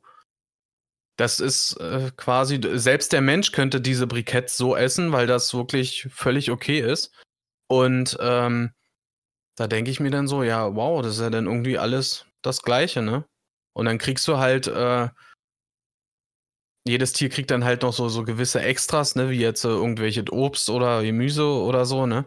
Das 1.22 1.40
ist 1.40 1.74
äh, 1.80 2.10
quasi, 2.18 2.60
selbst 2.74 3.14
der 3.14 3.22
Mensch 3.22 3.52
könnte 3.52 3.80
diese 3.80 4.08
Briketts 4.08 4.58
so 4.58 4.76
essen, 4.76 5.12
weil 5.12 5.28
das 5.28 5.54
wirklich 5.54 6.08
völlig 6.12 6.50
okay 6.50 6.80
ist. 6.80 7.14
Und 7.70 8.18
ähm, 8.20 8.72
da 9.56 9.68
denke 9.68 9.92
ich 9.92 10.00
mir 10.00 10.10
dann 10.10 10.28
so, 10.28 10.42
ja, 10.42 10.76
wow, 10.76 11.00
das 11.04 11.18
ist 11.18 11.22
ja 11.22 11.30
dann 11.30 11.46
irgendwie 11.46 11.78
alles 11.78 12.26
das 12.42 12.64
Gleiche, 12.64 13.04
ne? 13.04 13.24
Und 13.74 13.86
dann 13.86 14.00
kriegst 14.00 14.28
du 14.28 14.38
halt, 14.38 14.66
äh, 14.66 15.10
jedes 16.88 17.14
Tier 17.14 17.30
kriegt 17.30 17.52
dann 17.52 17.66
halt 17.66 17.84
noch 17.84 17.94
so, 17.94 18.10
so 18.10 18.24
gewisse 18.24 18.60
Extras, 18.64 19.14
ne, 19.14 19.30
wie 19.30 19.38
jetzt 19.38 19.64
äh, 19.64 19.68
irgendwelche 19.68 20.26
Obst 20.32 20.72
oder 20.72 21.04
Gemüse 21.04 21.46
oder 21.46 21.86
so, 21.86 22.08
ne? 22.08 22.26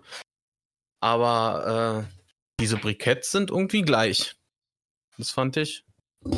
Aber 1.02 2.06
äh, 2.06 2.14
diese 2.60 2.76
Briketts 2.76 3.32
sind 3.32 3.50
irgendwie 3.50 3.82
gleich. 3.82 4.36
Das 5.18 5.32
fand 5.32 5.56
ich. 5.56 5.84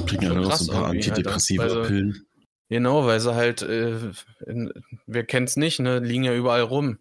Kriegen 0.06 0.22
ja 0.22 0.32
noch 0.32 0.56
so 0.56 0.72
ein 0.72 0.78
paar 0.78 0.88
antidepressive 0.88 1.62
halt, 1.62 1.72
also, 1.72 1.86
Pillen. 1.86 2.25
Genau, 2.68 3.06
weil 3.06 3.20
sie 3.20 3.34
halt, 3.34 3.62
äh, 3.62 4.10
in, 4.46 4.72
wer 5.06 5.24
kennt's 5.24 5.56
nicht, 5.56 5.78
ne, 5.78 6.00
liegen 6.00 6.24
ja 6.24 6.34
überall 6.34 6.62
rum. 6.62 6.98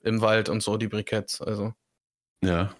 Im 0.00 0.20
Wald 0.20 0.48
und 0.48 0.62
so, 0.62 0.76
die 0.76 0.88
Briketts, 0.88 1.40
also. 1.40 1.74
Ja. 2.42 2.74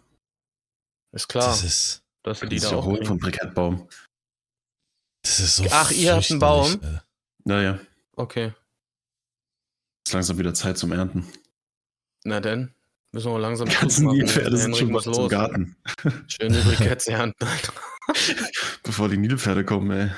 Ist 1.12 1.28
klar. 1.28 1.46
Das 1.46 1.62
ist, 1.62 2.02
dass 2.22 2.40
die 2.40 2.58
da 2.58 2.76
auch 2.76 3.04
vom 3.04 3.18
Brikettbaum. 3.18 3.88
Das 5.22 5.40
ist 5.40 5.56
so 5.56 5.66
Ach, 5.70 5.90
ihr 5.90 6.14
habt 6.14 6.30
einen 6.30 6.40
Baum? 6.40 6.80
Äh. 6.82 6.98
Naja. 7.44 7.80
Okay. 8.12 8.52
Ist 10.06 10.12
langsam 10.12 10.38
wieder 10.38 10.54
Zeit 10.54 10.78
zum 10.78 10.92
Ernten. 10.92 11.26
Na 12.24 12.40
denn. 12.40 12.72
Müssen 13.12 13.32
wir 13.32 13.38
langsam 13.38 13.68
Ganzen 13.68 14.08
Nilpferde 14.08 14.56
sind 14.56 14.76
schon 14.76 14.92
mal 14.92 15.00
zum 15.00 15.28
Garten. 15.28 15.76
Schöne 16.26 16.60
Briketts 16.60 17.06
ernten. 17.06 17.46
Bevor 18.82 19.08
die 19.08 19.16
Nilpferde 19.16 19.64
kommen, 19.64 19.90
ey. 19.90 20.10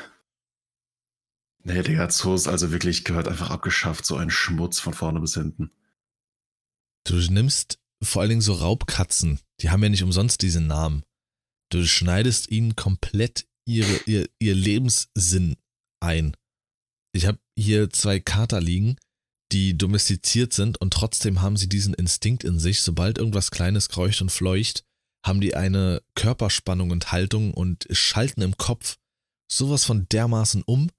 Nee, 1.65 1.83
Digga, 1.83 2.09
Zoos 2.09 2.47
also 2.47 2.71
wirklich 2.71 3.05
gehört 3.05 3.29
einfach 3.29 3.51
abgeschafft. 3.51 4.07
So 4.07 4.17
ein 4.17 4.31
Schmutz 4.31 4.79
von 4.79 4.95
vorne 4.95 5.21
bis 5.21 5.35
hinten. 5.35 5.71
Du 7.05 7.17
nimmst 7.17 7.79
vor 8.03 8.23
allen 8.23 8.31
Dingen 8.31 8.41
so 8.41 8.55
Raubkatzen. 8.55 9.41
Die 9.61 9.71
haben 9.71 9.83
ja 9.83 9.89
nicht 9.89 10.03
umsonst 10.03 10.43
diesen 10.43 10.67
Namen. 10.67 11.03
Du 11.71 11.85
schneidest 11.87 12.51
ihnen 12.51 12.77
komplett 12.77 13.47
ihre, 13.67 14.01
ihr, 14.07 14.29
ihr 14.39 14.55
Lebenssinn 14.55 15.57
ein. 16.01 16.37
Ich 17.13 17.27
habe 17.27 17.39
hier 17.57 17.91
zwei 17.91 18.21
Kater 18.21 18.61
liegen 18.61 18.97
die 19.53 19.77
domestiziert 19.77 20.53
sind 20.53 20.79
und 20.79 20.93
trotzdem 20.93 21.41
haben 21.41 21.57
sie 21.57 21.69
diesen 21.69 21.95
Instinkt 21.95 22.45
in 22.45 22.59
sich, 22.59 22.83
sobald 22.83 23.19
irgendwas 23.19 23.51
Kleines 23.51 23.89
kreucht 23.89 24.21
und 24.21 24.31
fleucht, 24.31 24.85
haben 25.25 25.41
die 25.41 25.55
eine 25.55 26.03
Körperspannung 26.15 26.91
und 26.91 27.13
Haltung 27.13 27.55
und 27.55 27.87
schalten 27.91 28.43
im 28.43 28.57
Kopf 28.57 28.99
sowas 29.51 29.85
von 29.85 30.07
dermaßen 30.09 30.63
um. 30.63 30.91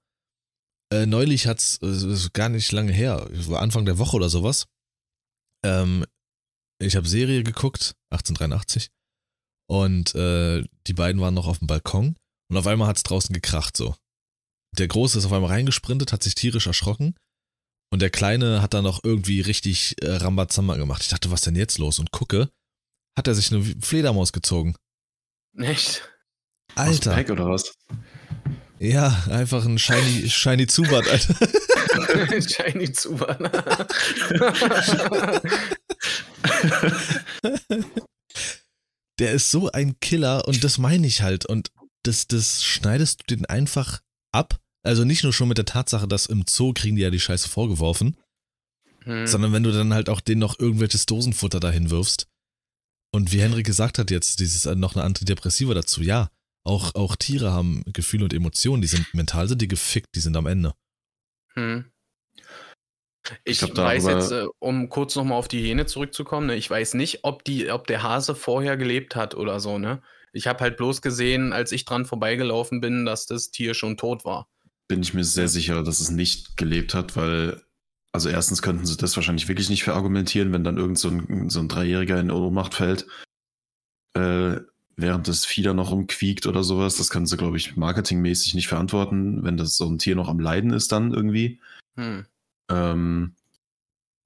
Äh, 0.92 1.06
neulich 1.06 1.46
hat's, 1.46 1.78
äh, 1.82 2.28
gar 2.32 2.48
nicht 2.48 2.72
lange 2.72 2.92
her, 2.92 3.28
Anfang 3.52 3.84
der 3.84 3.98
Woche 3.98 4.16
oder 4.16 4.28
sowas. 4.28 4.66
Ähm, 5.64 6.04
ich 6.80 6.96
habe 6.96 7.08
Serie 7.08 7.42
geguckt, 7.44 7.94
1883, 8.10 8.90
und 9.68 10.14
äh, 10.14 10.64
die 10.86 10.94
beiden 10.94 11.20
waren 11.20 11.34
noch 11.34 11.46
auf 11.46 11.58
dem 11.58 11.68
Balkon 11.68 12.16
und 12.50 12.56
auf 12.56 12.66
einmal 12.66 12.88
hat's 12.88 13.04
draußen 13.04 13.32
gekracht 13.32 13.76
so. 13.76 13.94
Der 14.76 14.88
Große 14.88 15.18
ist 15.18 15.26
auf 15.26 15.32
einmal 15.32 15.50
reingesprintet, 15.50 16.12
hat 16.12 16.22
sich 16.22 16.34
tierisch 16.34 16.66
erschrocken 16.66 17.14
und 17.92 18.02
der 18.02 18.10
Kleine 18.10 18.62
hat 18.62 18.74
dann 18.74 18.84
noch 18.84 19.04
irgendwie 19.04 19.40
richtig 19.40 19.96
äh, 20.02 20.10
Rambazamba 20.10 20.76
gemacht. 20.76 21.02
Ich 21.02 21.08
dachte, 21.08 21.30
was 21.30 21.42
denn 21.42 21.56
jetzt 21.56 21.78
los? 21.78 21.98
Und 21.98 22.12
gucke, 22.12 22.50
hat 23.16 23.28
er 23.28 23.34
sich 23.34 23.52
eine 23.52 23.62
Fledermaus 23.62 24.32
gezogen. 24.32 24.76
Echt? 25.56 26.08
Alter. 26.76 27.16
Aus 27.16 27.30
oder 27.30 27.48
was? 27.48 27.74
Ja, 28.80 29.24
einfach 29.28 29.64
ein 29.66 29.78
Shiny, 29.78 30.28
Shiny 30.28 30.66
Zubat, 30.66 31.06
Alter. 31.06 31.34
shiny 32.48 32.92
Zubat. 32.92 33.38
Der 39.18 39.32
ist 39.32 39.50
so 39.50 39.70
ein 39.70 40.00
Killer 40.00 40.48
und 40.48 40.64
das 40.64 40.78
meine 40.78 41.06
ich 41.06 41.20
halt. 41.20 41.44
Und 41.44 41.70
das, 42.04 42.26
das 42.26 42.64
schneidest 42.64 43.20
du 43.20 43.36
den 43.36 43.44
einfach 43.44 44.00
ab 44.32 44.60
also 44.82 45.04
nicht 45.04 45.24
nur 45.24 45.32
schon 45.32 45.48
mit 45.48 45.58
der 45.58 45.66
Tatsache, 45.66 46.08
dass 46.08 46.26
im 46.26 46.44
Zoo 46.48 46.72
kriegen 46.72 46.96
die 46.96 47.02
ja 47.02 47.10
die 47.10 47.20
Scheiße 47.20 47.48
vorgeworfen, 47.48 48.16
hm. 49.02 49.26
sondern 49.26 49.52
wenn 49.52 49.62
du 49.62 49.72
dann 49.72 49.92
halt 49.92 50.08
auch 50.08 50.20
denen 50.20 50.40
noch 50.40 50.58
irgendwelches 50.58 51.06
Dosenfutter 51.06 51.60
dahin 51.60 51.90
wirfst. 51.90 52.26
Und 53.12 53.32
wie 53.32 53.40
Henry 53.40 53.62
gesagt 53.62 53.98
hat 53.98 54.10
jetzt, 54.10 54.40
dieses 54.40 54.66
äh, 54.66 54.74
noch 54.74 54.94
eine 54.94 55.04
Antidepressiva 55.04 55.74
dazu, 55.74 56.02
ja, 56.02 56.30
auch, 56.64 56.94
auch 56.94 57.16
Tiere 57.16 57.52
haben 57.52 57.82
Gefühle 57.92 58.24
und 58.24 58.34
Emotionen, 58.34 58.82
die 58.82 58.88
sind 58.88 59.12
mental 59.14 59.48
sind 59.48 59.62
die 59.62 59.68
gefickt, 59.68 60.14
die 60.14 60.20
sind 60.20 60.36
am 60.36 60.46
Ende. 60.46 60.74
Hm. 61.54 61.90
Ich, 63.44 63.62
ich 63.62 63.76
weiß 63.76 64.06
jetzt, 64.06 64.32
äh, 64.32 64.46
um 64.58 64.88
kurz 64.88 65.14
nochmal 65.14 65.38
auf 65.38 65.48
die 65.48 65.62
Hyäne 65.62 65.86
zurückzukommen, 65.86 66.46
ne, 66.46 66.56
ich 66.56 66.70
weiß 66.70 66.94
nicht, 66.94 67.20
ob, 67.22 67.44
die, 67.44 67.70
ob 67.70 67.86
der 67.86 68.02
Hase 68.02 68.34
vorher 68.34 68.76
gelebt 68.76 69.14
hat 69.14 69.34
oder 69.34 69.60
so, 69.60 69.78
ne? 69.78 70.02
Ich 70.32 70.46
habe 70.46 70.60
halt 70.60 70.76
bloß 70.76 71.02
gesehen, 71.02 71.52
als 71.52 71.72
ich 71.72 71.84
dran 71.84 72.06
vorbeigelaufen 72.06 72.80
bin, 72.80 73.04
dass 73.04 73.26
das 73.26 73.50
Tier 73.50 73.74
schon 73.74 73.96
tot 73.96 74.24
war 74.24 74.48
bin 74.90 75.02
ich 75.02 75.14
mir 75.14 75.22
sehr 75.22 75.46
sicher, 75.46 75.84
dass 75.84 76.00
es 76.00 76.10
nicht 76.10 76.56
gelebt 76.56 76.94
hat, 76.94 77.16
weil, 77.16 77.62
also 78.10 78.28
erstens 78.28 78.60
könnten 78.60 78.84
sie 78.86 78.96
das 78.96 79.14
wahrscheinlich 79.14 79.46
wirklich 79.46 79.70
nicht 79.70 79.84
verargumentieren, 79.84 80.52
wenn 80.52 80.64
dann 80.64 80.78
irgend 80.78 80.98
so 80.98 81.10
ein, 81.10 81.48
so 81.48 81.60
ein 81.60 81.68
Dreijähriger 81.68 82.18
in 82.18 82.32
Ohnmacht 82.32 82.74
fällt, 82.74 83.06
äh, 84.14 84.56
während 84.96 85.28
das 85.28 85.44
Vieh 85.44 85.62
da 85.62 85.74
noch 85.74 85.90
rumquiekt 85.90 86.46
oder 86.46 86.62
sowas. 86.62 86.96
Das 86.96 87.10
können 87.10 87.26
sie, 87.26 87.36
glaube 87.36 87.56
ich, 87.56 87.76
marketingmäßig 87.76 88.54
nicht 88.54 88.68
verantworten, 88.68 89.42
wenn 89.44 89.56
das 89.56 89.76
so 89.76 89.88
ein 89.88 89.98
Tier 89.98 90.14
noch 90.14 90.28
am 90.28 90.40
Leiden 90.40 90.72
ist 90.72 90.92
dann 90.92 91.12
irgendwie. 91.12 91.60
Hm. 91.96 92.26
Ähm, 92.70 93.34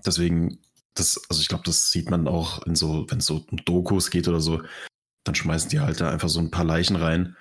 deswegen, 0.05 0.59
das, 0.95 1.21
also 1.29 1.41
ich 1.41 1.49
glaube, 1.49 1.65
das 1.65 1.91
sieht 1.91 2.11
man 2.11 2.29
auch 2.29 2.67
in 2.67 2.75
so, 2.75 3.07
wenn 3.09 3.19
es 3.19 3.27
so 3.27 3.45
um 3.51 3.65
Dokus 3.65 4.11
geht 4.11 4.29
oder 4.29 4.41
so, 4.41 4.63
dann 5.25 5.35
schmeißen 5.35 5.71
die 5.71 5.81
halt 5.81 6.01
da 6.01 6.11
einfach 6.11 6.29
so 6.29 6.41
ein 6.41 6.51
paar 6.51 6.65
Leichen 6.65 6.97
rein. 6.97 7.37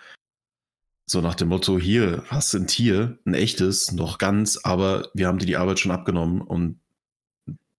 So 1.05 1.19
nach 1.19 1.35
dem 1.35 1.49
Motto, 1.49 1.77
hier 1.77 2.23
hast 2.27 2.53
du 2.53 2.59
ein 2.59 2.67
Tier, 2.67 3.19
ein 3.25 3.33
echtes, 3.33 3.91
noch 3.91 4.17
ganz, 4.17 4.57
aber 4.63 5.09
wir 5.13 5.27
haben 5.27 5.37
dir 5.37 5.45
die 5.45 5.57
Arbeit 5.57 5.79
schon 5.79 5.91
abgenommen 5.91 6.41
und 6.41 6.79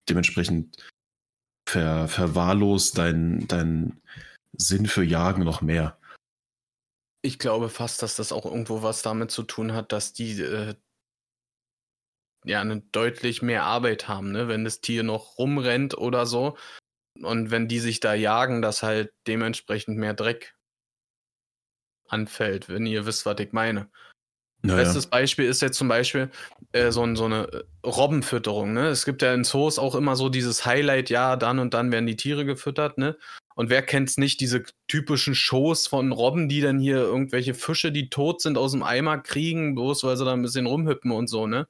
dementsprechend 0.09 0.77
ver, 1.67 2.07
verwahrlost 2.09 2.99
dein, 2.99 3.49
dein 3.49 4.01
Sinn 4.57 4.87
für 4.87 5.05
Jagen 5.05 5.45
noch 5.45 5.61
mehr. 5.61 5.99
Ich 7.23 7.39
glaube 7.39 7.69
fast, 7.69 8.03
dass 8.03 8.17
das 8.17 8.33
auch 8.33 8.45
irgendwo 8.45 8.83
was 8.83 9.03
damit 9.03 9.31
zu 9.31 9.43
tun 9.43 9.73
hat, 9.73 9.93
dass 9.93 10.13
die 10.13 10.41
äh, 10.41 10.75
ja 12.45 12.61
eine 12.61 12.81
deutlich 12.93 13.43
mehr 13.43 13.65
Arbeit 13.65 14.09
haben, 14.09 14.33
ne? 14.33 14.49
Wenn 14.49 14.65
das 14.65 14.81
Tier 14.81 15.03
noch 15.03 15.39
rumrennt 15.39 15.97
oder 15.97 16.27
so. 16.27 16.57
Und 17.23 17.51
wenn 17.51 17.69
die 17.69 17.79
sich 17.79 18.01
da 18.01 18.13
jagen, 18.15 18.61
dass 18.61 18.83
halt 18.83 19.13
dementsprechend 19.27 19.97
mehr 19.97 20.15
Dreck 20.15 20.55
anfällt, 22.09 22.69
wenn 22.69 22.87
ihr 22.87 23.07
wisst, 23.07 23.25
was 23.25 23.39
ich 23.41 23.53
meine. 23.53 23.89
Naja. 24.63 24.83
Bestes 24.83 25.07
Beispiel 25.07 25.45
ist 25.45 25.61
jetzt 25.61 25.77
zum 25.77 25.89
Beispiel 25.89 26.31
äh, 26.73 26.91
so, 26.91 27.03
ein, 27.03 27.17
so 27.17 27.27
eine 27.27 27.49
äh, 27.53 27.65
Robbenfütterung. 27.87 28.73
Ne? 28.73 28.89
Es 28.89 29.05
gibt 29.05 29.21
ja 29.21 29.35
in 29.35 29.45
Zoos 29.45 29.79
auch 29.79 29.95
immer 29.95 30.17
so 30.17 30.31
dieses 30.31 30.65
Highlight, 30.65 31.11
ja, 31.11 31.37
dann 31.37 31.59
und 31.59 31.75
dann 31.75 31.93
werden 31.93 32.07
die 32.07 32.17
Tiere 32.17 32.47
gefüttert. 32.47 32.97
Ne? 32.97 33.19
Und 33.57 33.71
wer 33.71 33.83
kennt's 33.83 34.17
nicht, 34.17 34.41
diese 34.41 34.65
typischen 34.89 35.35
Shows 35.35 35.87
von 35.87 36.11
Robben, 36.11 36.49
die 36.49 36.61
dann 36.61 36.81
hier 36.81 36.97
irgendwelche 36.99 37.55
Fische, 37.55 37.93
die 37.93 38.11
tot 38.11 38.41
sind, 38.41 38.59
aus 38.59 38.73
dem 38.73 38.83
Eimer 38.83 39.19
kriegen, 39.19 39.75
bloß 39.75 40.03
weil 40.05 40.17
sie 40.17 40.25
da 40.25 40.33
ein 40.33 40.43
bisschen 40.43 40.67
rumhüppen 40.67 41.13
und 41.13 41.29
so, 41.29 41.47
ne? 41.47 41.69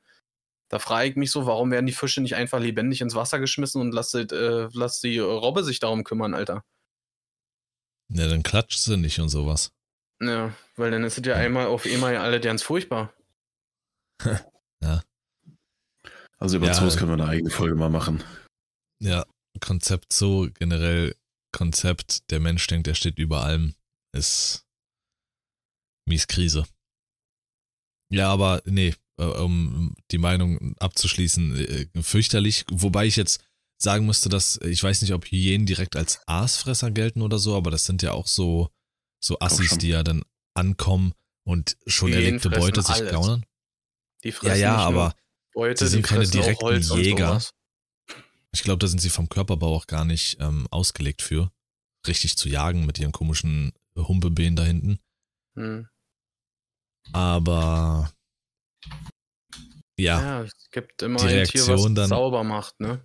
Da 0.70 0.78
frage 0.78 1.10
ich 1.10 1.16
mich 1.16 1.30
so, 1.30 1.46
warum 1.46 1.70
werden 1.70 1.86
die 1.86 1.92
Fische 1.92 2.22
nicht 2.22 2.36
einfach 2.36 2.58
lebendig 2.58 3.02
ins 3.02 3.14
Wasser 3.14 3.38
geschmissen 3.38 3.82
und 3.82 3.92
lass, 3.92 4.14
äh, 4.14 4.68
lass 4.72 5.00
die 5.00 5.18
Robbe 5.18 5.62
sich 5.62 5.78
darum 5.78 6.04
kümmern, 6.04 6.32
Alter? 6.34 6.64
Ja, 8.08 8.28
dann 8.28 8.42
klatscht 8.42 8.78
sie 8.78 8.96
nicht 8.96 9.20
und 9.20 9.28
sowas. 9.28 9.72
Ja, 10.22 10.54
weil 10.76 10.90
dann 10.90 11.04
ist 11.04 11.18
es 11.18 11.26
ja 11.26 11.34
einmal 11.34 11.66
auf 11.66 11.84
einmal 11.84 12.16
alle 12.16 12.40
ganz 12.40 12.62
furchtbar. 12.62 13.12
ja. 14.82 15.02
Also 16.38 16.56
über 16.56 16.68
Ja. 16.68 16.72
Zoos 16.72 16.96
können 16.96 17.10
wir 17.10 17.22
eine 17.22 17.30
eigene 17.30 17.50
Folge 17.50 17.74
mal 17.74 17.90
machen. 17.90 18.22
Ja, 19.00 19.24
Konzept 19.60 20.12
so, 20.12 20.48
generell 20.54 21.14
Konzept, 21.54 22.30
der 22.30 22.40
Mensch 22.40 22.66
denkt, 22.66 22.88
er 22.88 22.94
steht 22.94 23.18
über 23.18 23.42
allem, 23.44 23.74
ist 24.12 24.66
mies 26.06 26.26
Krise. 26.26 26.66
Ja, 28.12 28.30
aber 28.30 28.60
nee, 28.66 28.94
äh, 29.18 29.24
um 29.24 29.94
die 30.10 30.18
Meinung 30.18 30.76
abzuschließen, 30.78 31.56
äh, 31.56 32.02
fürchterlich, 32.02 32.64
wobei 32.70 33.06
ich 33.06 33.16
jetzt 33.16 33.42
sagen 33.80 34.06
müsste, 34.06 34.28
dass, 34.28 34.58
ich 34.58 34.82
weiß 34.82 35.02
nicht, 35.02 35.12
ob 35.14 35.24
Hyänen 35.26 35.66
direkt 35.66 35.96
als 35.96 36.20
Aasfresser 36.26 36.90
gelten 36.90 37.22
oder 37.22 37.38
so, 37.38 37.56
aber 37.56 37.70
das 37.70 37.84
sind 37.84 38.02
ja 38.02 38.12
auch 38.12 38.26
so, 38.26 38.70
so 39.22 39.38
Assis, 39.40 39.78
die 39.78 39.88
ja 39.88 40.02
dann 40.02 40.22
ankommen 40.54 41.14
und 41.46 41.76
schon 41.86 42.10
Hyänen 42.10 42.24
erlegte 42.24 42.50
Beute 42.50 42.82
sich 42.82 42.96
alles. 42.96 43.12
gaunern. 43.12 43.46
Die 44.22 44.28
Ja, 44.28 44.34
fressen 44.34 44.60
ja, 44.60 44.76
nur 44.76 44.86
aber 44.86 45.14
Beute, 45.52 45.86
sie 45.86 45.90
sind 45.92 46.02
keine 46.02 46.26
direkten 46.26 46.80
Jäger. 46.98 47.28
sowas. 47.28 47.54
Ich 48.54 48.62
glaube, 48.62 48.78
da 48.78 48.86
sind 48.86 49.00
sie 49.00 49.10
vom 49.10 49.28
Körperbau 49.28 49.74
auch 49.74 49.86
gar 49.86 50.04
nicht 50.04 50.38
ähm, 50.40 50.66
ausgelegt 50.70 51.22
für, 51.22 51.50
richtig 52.06 52.38
zu 52.38 52.48
jagen 52.48 52.86
mit 52.86 52.98
ihren 52.98 53.12
komischen 53.12 53.72
Humpelbeeren 53.96 54.56
da 54.56 54.64
hinten. 54.64 54.98
Hm. 55.56 55.88
Aber 57.12 58.12
ja, 59.96 60.20
Ja, 60.20 60.42
es 60.42 60.70
gibt 60.70 61.02
immer 61.02 61.18
Die 61.18 61.26
ein 61.26 61.44
Tier, 61.46 61.60
was 61.62 61.68
Reaktion 61.68 61.94
dann- 61.94 62.08
sauber 62.08 62.44
macht, 62.44 62.80
ne? 62.80 63.04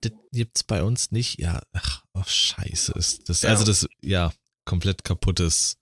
das 0.00 0.12
gibt's 0.30 0.62
bei 0.62 0.84
uns 0.84 1.10
nicht. 1.10 1.40
Ja, 1.40 1.60
ach, 1.72 2.04
oh, 2.14 2.22
scheiße. 2.22 2.92
Ist 2.92 3.28
das, 3.28 3.42
Ja. 3.42 3.50
Also 3.50 3.64
das, 3.64 3.88
ja, 4.00 4.32
komplett 4.64 5.02
kaputtes 5.02 5.76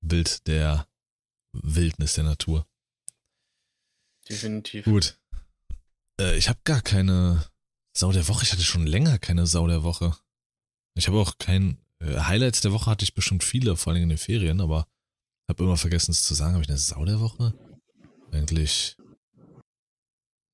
Bild 0.00 0.46
der 0.48 0.88
Wildnis 1.52 2.14
der 2.14 2.24
Natur. 2.24 2.66
Definitiv. 4.28 4.84
Gut. 4.86 5.16
Äh, 6.20 6.36
ich 6.36 6.48
habe 6.48 6.58
gar 6.64 6.80
keine 6.80 7.44
Sau 7.96 8.12
der 8.12 8.28
Woche. 8.28 8.44
Ich 8.44 8.52
hatte 8.52 8.62
schon 8.62 8.86
länger 8.86 9.18
keine 9.18 9.46
Sau 9.46 9.66
der 9.66 9.82
Woche. 9.82 10.14
Ich 10.98 11.08
habe 11.08 11.18
auch 11.18 11.38
kein 11.38 11.78
äh, 12.00 12.18
Highlights 12.18 12.60
der 12.60 12.72
Woche 12.72 12.90
hatte 12.90 13.04
ich 13.04 13.14
bestimmt 13.14 13.42
viele, 13.42 13.74
vor 13.76 13.92
allem 13.92 14.02
in 14.02 14.10
den 14.10 14.18
Ferien, 14.18 14.60
aber 14.60 14.86
habe 15.48 15.64
immer 15.64 15.78
vergessen 15.78 16.10
es 16.10 16.22
zu 16.22 16.34
sagen. 16.34 16.52
Habe 16.52 16.62
ich 16.62 16.68
eine 16.68 16.76
Sau 16.76 17.06
der 17.06 17.20
Woche? 17.20 17.54
Eigentlich. 18.32 18.98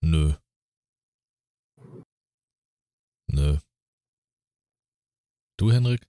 Nö. 0.05 0.35
Nö. 3.29 3.59
Du, 5.59 5.73
Henrik? 5.73 6.07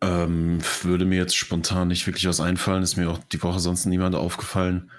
Ähm, 0.00 0.62
würde 0.82 1.04
mir 1.04 1.18
jetzt 1.18 1.36
spontan 1.36 1.88
nicht 1.88 2.06
wirklich 2.06 2.26
was 2.26 2.40
einfallen, 2.40 2.82
ist 2.82 2.96
mir 2.96 3.10
auch 3.10 3.18
die 3.18 3.42
Woche 3.42 3.60
sonst 3.60 3.84
niemand 3.84 4.14
aufgefallen. 4.14 4.90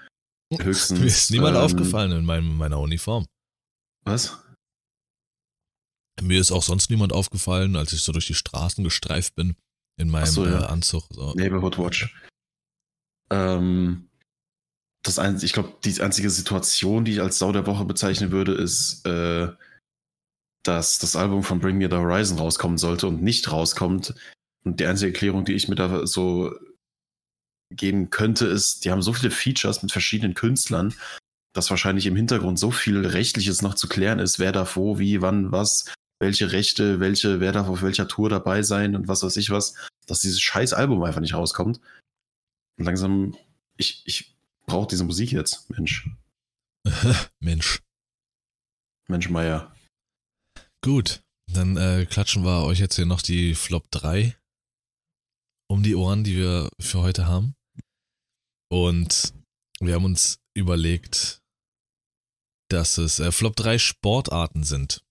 Höchstens, 0.52 1.00
Mir 1.00 1.06
ist 1.06 1.30
niemand 1.32 1.56
ähm, 1.56 1.62
aufgefallen 1.62 2.12
in 2.12 2.24
meinem, 2.24 2.56
meiner 2.56 2.78
Uniform. 2.78 3.26
Was? 4.06 4.38
Mir 6.22 6.40
ist 6.40 6.52
auch 6.52 6.62
sonst 6.62 6.90
niemand 6.90 7.12
aufgefallen, 7.12 7.76
als 7.76 7.92
ich 7.92 8.00
so 8.00 8.12
durch 8.12 8.26
die 8.26 8.34
Straßen 8.34 8.82
gestreift 8.82 9.34
bin 9.34 9.56
in 9.98 10.08
meinem 10.08 10.26
so, 10.26 10.46
ja. 10.46 10.62
äh, 10.62 10.66
Anzug. 10.66 11.04
So. 11.10 11.34
Neighborhood 11.34 11.78
Watch. 11.78 12.14
Ähm, 13.30 14.08
das 15.02 15.18
ein, 15.18 15.38
ich 15.42 15.52
glaube, 15.52 15.74
die 15.84 16.00
einzige 16.00 16.30
Situation, 16.30 17.04
die 17.04 17.12
ich 17.12 17.20
als 17.20 17.38
Sau 17.38 17.52
der 17.52 17.66
Woche 17.66 17.84
bezeichnen 17.84 18.30
würde, 18.30 18.52
ist, 18.52 19.04
äh, 19.06 19.52
dass 20.64 20.98
das 20.98 21.16
Album 21.16 21.42
von 21.42 21.60
Bring 21.60 21.78
Me 21.78 21.88
the 21.90 21.96
Horizon 21.96 22.38
rauskommen 22.38 22.78
sollte 22.78 23.06
und 23.06 23.22
nicht 23.22 23.50
rauskommt. 23.50 24.14
Und 24.64 24.80
die 24.80 24.86
einzige 24.86 25.12
Erklärung, 25.12 25.44
die 25.44 25.54
ich 25.54 25.68
mir 25.68 25.76
da 25.76 26.06
so 26.06 26.54
geben 27.70 28.10
könnte, 28.10 28.46
ist, 28.46 28.84
die 28.84 28.90
haben 28.90 29.02
so 29.02 29.12
viele 29.12 29.30
Features 29.30 29.82
mit 29.82 29.92
verschiedenen 29.92 30.34
Künstlern, 30.34 30.94
dass 31.56 31.70
wahrscheinlich 31.70 32.06
im 32.06 32.16
Hintergrund 32.16 32.58
so 32.58 32.70
viel 32.70 33.06
Rechtliches 33.06 33.62
noch 33.62 33.74
zu 33.74 33.88
klären 33.88 34.18
ist, 34.18 34.38
wer 34.38 34.52
darf 34.52 34.76
wo, 34.76 34.98
wie, 34.98 35.22
wann, 35.22 35.52
was, 35.52 35.86
welche 36.18 36.52
Rechte, 36.52 37.00
welche, 37.00 37.40
wer 37.40 37.52
darf 37.52 37.68
auf 37.68 37.82
welcher 37.82 38.08
Tour 38.08 38.28
dabei 38.28 38.62
sein 38.62 38.94
und 38.94 39.08
was 39.08 39.22
weiß 39.22 39.36
ich 39.36 39.50
was, 39.50 39.74
dass 40.06 40.20
dieses 40.20 40.40
scheiß 40.40 40.72
Album 40.72 41.02
einfach 41.02 41.20
nicht 41.20 41.34
rauskommt. 41.34 41.80
Und 42.78 42.84
langsam, 42.84 43.36
ich, 43.76 44.02
ich 44.06 44.34
brauche 44.66 44.88
diese 44.88 45.04
Musik 45.04 45.32
jetzt, 45.32 45.68
Mensch. 45.70 46.08
Mensch. 47.40 47.82
Mensch 49.08 49.30
Meier. 49.30 49.74
Gut, 50.82 51.22
dann 51.52 51.76
äh, 51.76 52.06
klatschen 52.06 52.44
wir 52.44 52.64
euch 52.64 52.80
jetzt 52.80 52.96
hier 52.96 53.06
noch 53.06 53.22
die 53.22 53.54
Flop 53.54 53.90
3 53.90 54.36
um 55.68 55.82
die 55.82 55.96
Ohren, 55.96 56.22
die 56.24 56.36
wir 56.36 56.68
für 56.80 57.00
heute 57.00 57.26
haben. 57.26 57.54
Und 58.70 59.34
wir 59.80 59.94
haben 59.94 60.04
uns 60.04 60.38
überlegt, 60.54 61.40
dass 62.68 62.98
es 62.98 63.18
äh, 63.18 63.32
Flop 63.32 63.56
3 63.56 63.78
Sportarten 63.78 64.64
sind. 64.64 65.02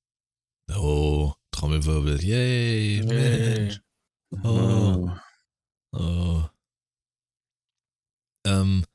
Oh, 0.73 1.33
Trommelwirbel. 1.51 2.23
Yay, 2.23 3.03
Mensch. 3.03 3.81
Oh, 4.43 5.09
oh. 5.93 6.43
Ähm, 8.45 8.85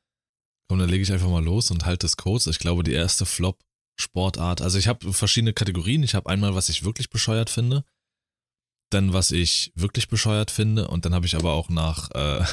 komm, 0.69 0.79
dann 0.79 0.89
lege 0.89 1.03
ich 1.03 1.13
einfach 1.13 1.29
mal 1.29 1.43
los 1.43 1.71
und 1.71 1.85
halte 1.87 2.07
es 2.07 2.17
kurz. 2.17 2.47
Ich 2.47 2.59
glaube, 2.59 2.83
die 2.83 2.93
erste 2.93 3.27
Flop-Sportart. 3.27 4.61
Also 4.61 4.79
ich 4.79 4.89
habe 4.89 5.13
verschiedene 5.13 5.53
Kategorien. 5.53 6.03
Ich 6.03 6.15
habe 6.15 6.29
einmal, 6.29 6.55
was 6.55 6.69
ich 6.69 6.85
wirklich 6.85 7.11
bescheuert 7.11 7.51
finde. 7.51 7.85
Dann, 8.91 9.13
was 9.13 9.31
ich 9.31 9.73
wirklich 9.75 10.09
bescheuert 10.09 10.51
finde. 10.51 10.89
Und 10.89 11.05
dann 11.05 11.15
habe 11.15 11.27
ich 11.27 11.37
aber 11.37 11.53
auch 11.53 11.69
nach 11.69 12.11
äh, 12.11 12.45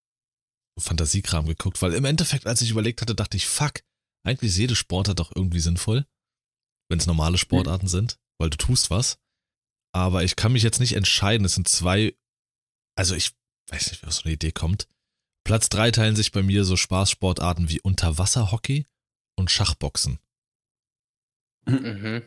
Fantasiekram 0.78 1.46
geguckt. 1.46 1.80
Weil 1.82 1.94
im 1.94 2.04
Endeffekt, 2.04 2.46
als 2.46 2.62
ich 2.62 2.70
überlegt 2.70 3.00
hatte, 3.00 3.14
dachte 3.14 3.36
ich, 3.36 3.46
fuck, 3.46 3.80
eigentlich 4.24 4.50
ist 4.50 4.58
jede 4.58 4.76
Sportart 4.76 5.18
doch 5.18 5.32
irgendwie 5.34 5.60
sinnvoll. 5.60 6.06
Wenn 6.88 6.98
es 6.98 7.06
normale 7.06 7.38
Sportarten 7.38 7.88
sind. 7.88 8.18
Weil 8.38 8.50
du 8.50 8.56
tust 8.56 8.90
was. 8.90 9.18
Aber 9.92 10.24
ich 10.24 10.36
kann 10.36 10.52
mich 10.52 10.62
jetzt 10.62 10.80
nicht 10.80 10.94
entscheiden. 10.94 11.44
Es 11.44 11.54
sind 11.54 11.68
zwei. 11.68 12.16
Also 12.96 13.14
ich 13.14 13.32
weiß 13.70 13.90
nicht, 13.90 14.02
wie 14.02 14.06
auf 14.06 14.12
so 14.12 14.24
eine 14.24 14.34
Idee 14.34 14.52
kommt. 14.52 14.86
Platz 15.44 15.68
drei 15.68 15.90
teilen 15.90 16.16
sich 16.16 16.32
bei 16.32 16.42
mir 16.42 16.64
so 16.64 16.76
Spaßsportarten 16.76 17.68
wie 17.68 17.80
Unterwasserhockey 17.80 18.86
und 19.36 19.50
Schachboxen. 19.50 20.18
Mhm. 21.66 22.26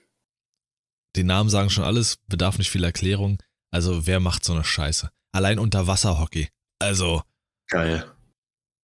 Die 1.15 1.23
Namen 1.23 1.49
sagen 1.49 1.69
schon 1.69 1.83
alles, 1.83 2.17
bedarf 2.27 2.57
nicht 2.57 2.71
viel 2.71 2.83
Erklärung. 2.83 3.41
Also 3.71 4.07
wer 4.07 4.19
macht 4.19 4.43
so 4.43 4.53
eine 4.53 4.63
Scheiße? 4.63 5.11
Allein 5.31 5.59
Unterwasserhockey. 5.59 6.49
Also 6.79 7.23
Geil. 7.67 8.11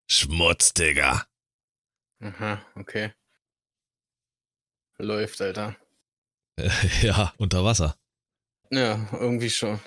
Schmutz, 0.09 0.73
Digga. 0.73 1.28
Aha, 2.21 2.61
okay. 2.75 3.13
Läuft, 4.97 5.41
Alter. 5.41 5.77
ja, 7.01 7.33
unter 7.37 7.63
Wasser. 7.63 7.95
Ja, 8.71 9.07
irgendwie 9.13 9.49
schon. 9.49 9.79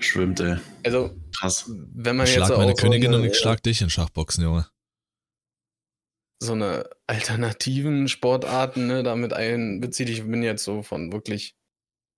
Schwimmt, 0.00 0.38
ey. 0.40 0.58
Also, 0.84 1.16
Krass. 1.36 1.64
wenn 1.68 2.16
man 2.16 2.26
Ich 2.26 2.34
jetzt 2.34 2.46
schlag 2.46 2.52
auch 2.52 2.58
meine 2.58 2.76
so 2.76 2.82
Königin 2.82 3.08
eine, 3.08 3.16
und 3.18 3.24
ich 3.24 3.36
schlag 3.36 3.62
dich 3.64 3.82
in 3.82 3.90
Schachboxen, 3.90 4.44
Junge. 4.44 4.70
so 6.40 6.52
eine 6.52 6.88
alternativen 7.08 8.06
Sportarten, 8.06 8.86
ne, 8.86 9.02
damit 9.02 9.32
einbezieht, 9.32 10.08
ich 10.08 10.22
bin 10.22 10.44
jetzt 10.44 10.62
so 10.62 10.82
von 10.84 11.12
wirklich 11.12 11.56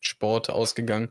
Sport 0.00 0.50
ausgegangen, 0.50 1.10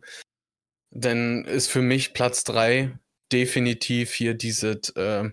dann 0.92 1.44
ist 1.46 1.70
für 1.70 1.82
mich 1.82 2.14
Platz 2.14 2.44
drei 2.44 3.00
definitiv 3.32 4.14
hier 4.14 4.36
dieses 4.36 4.90
äh, 4.90 5.32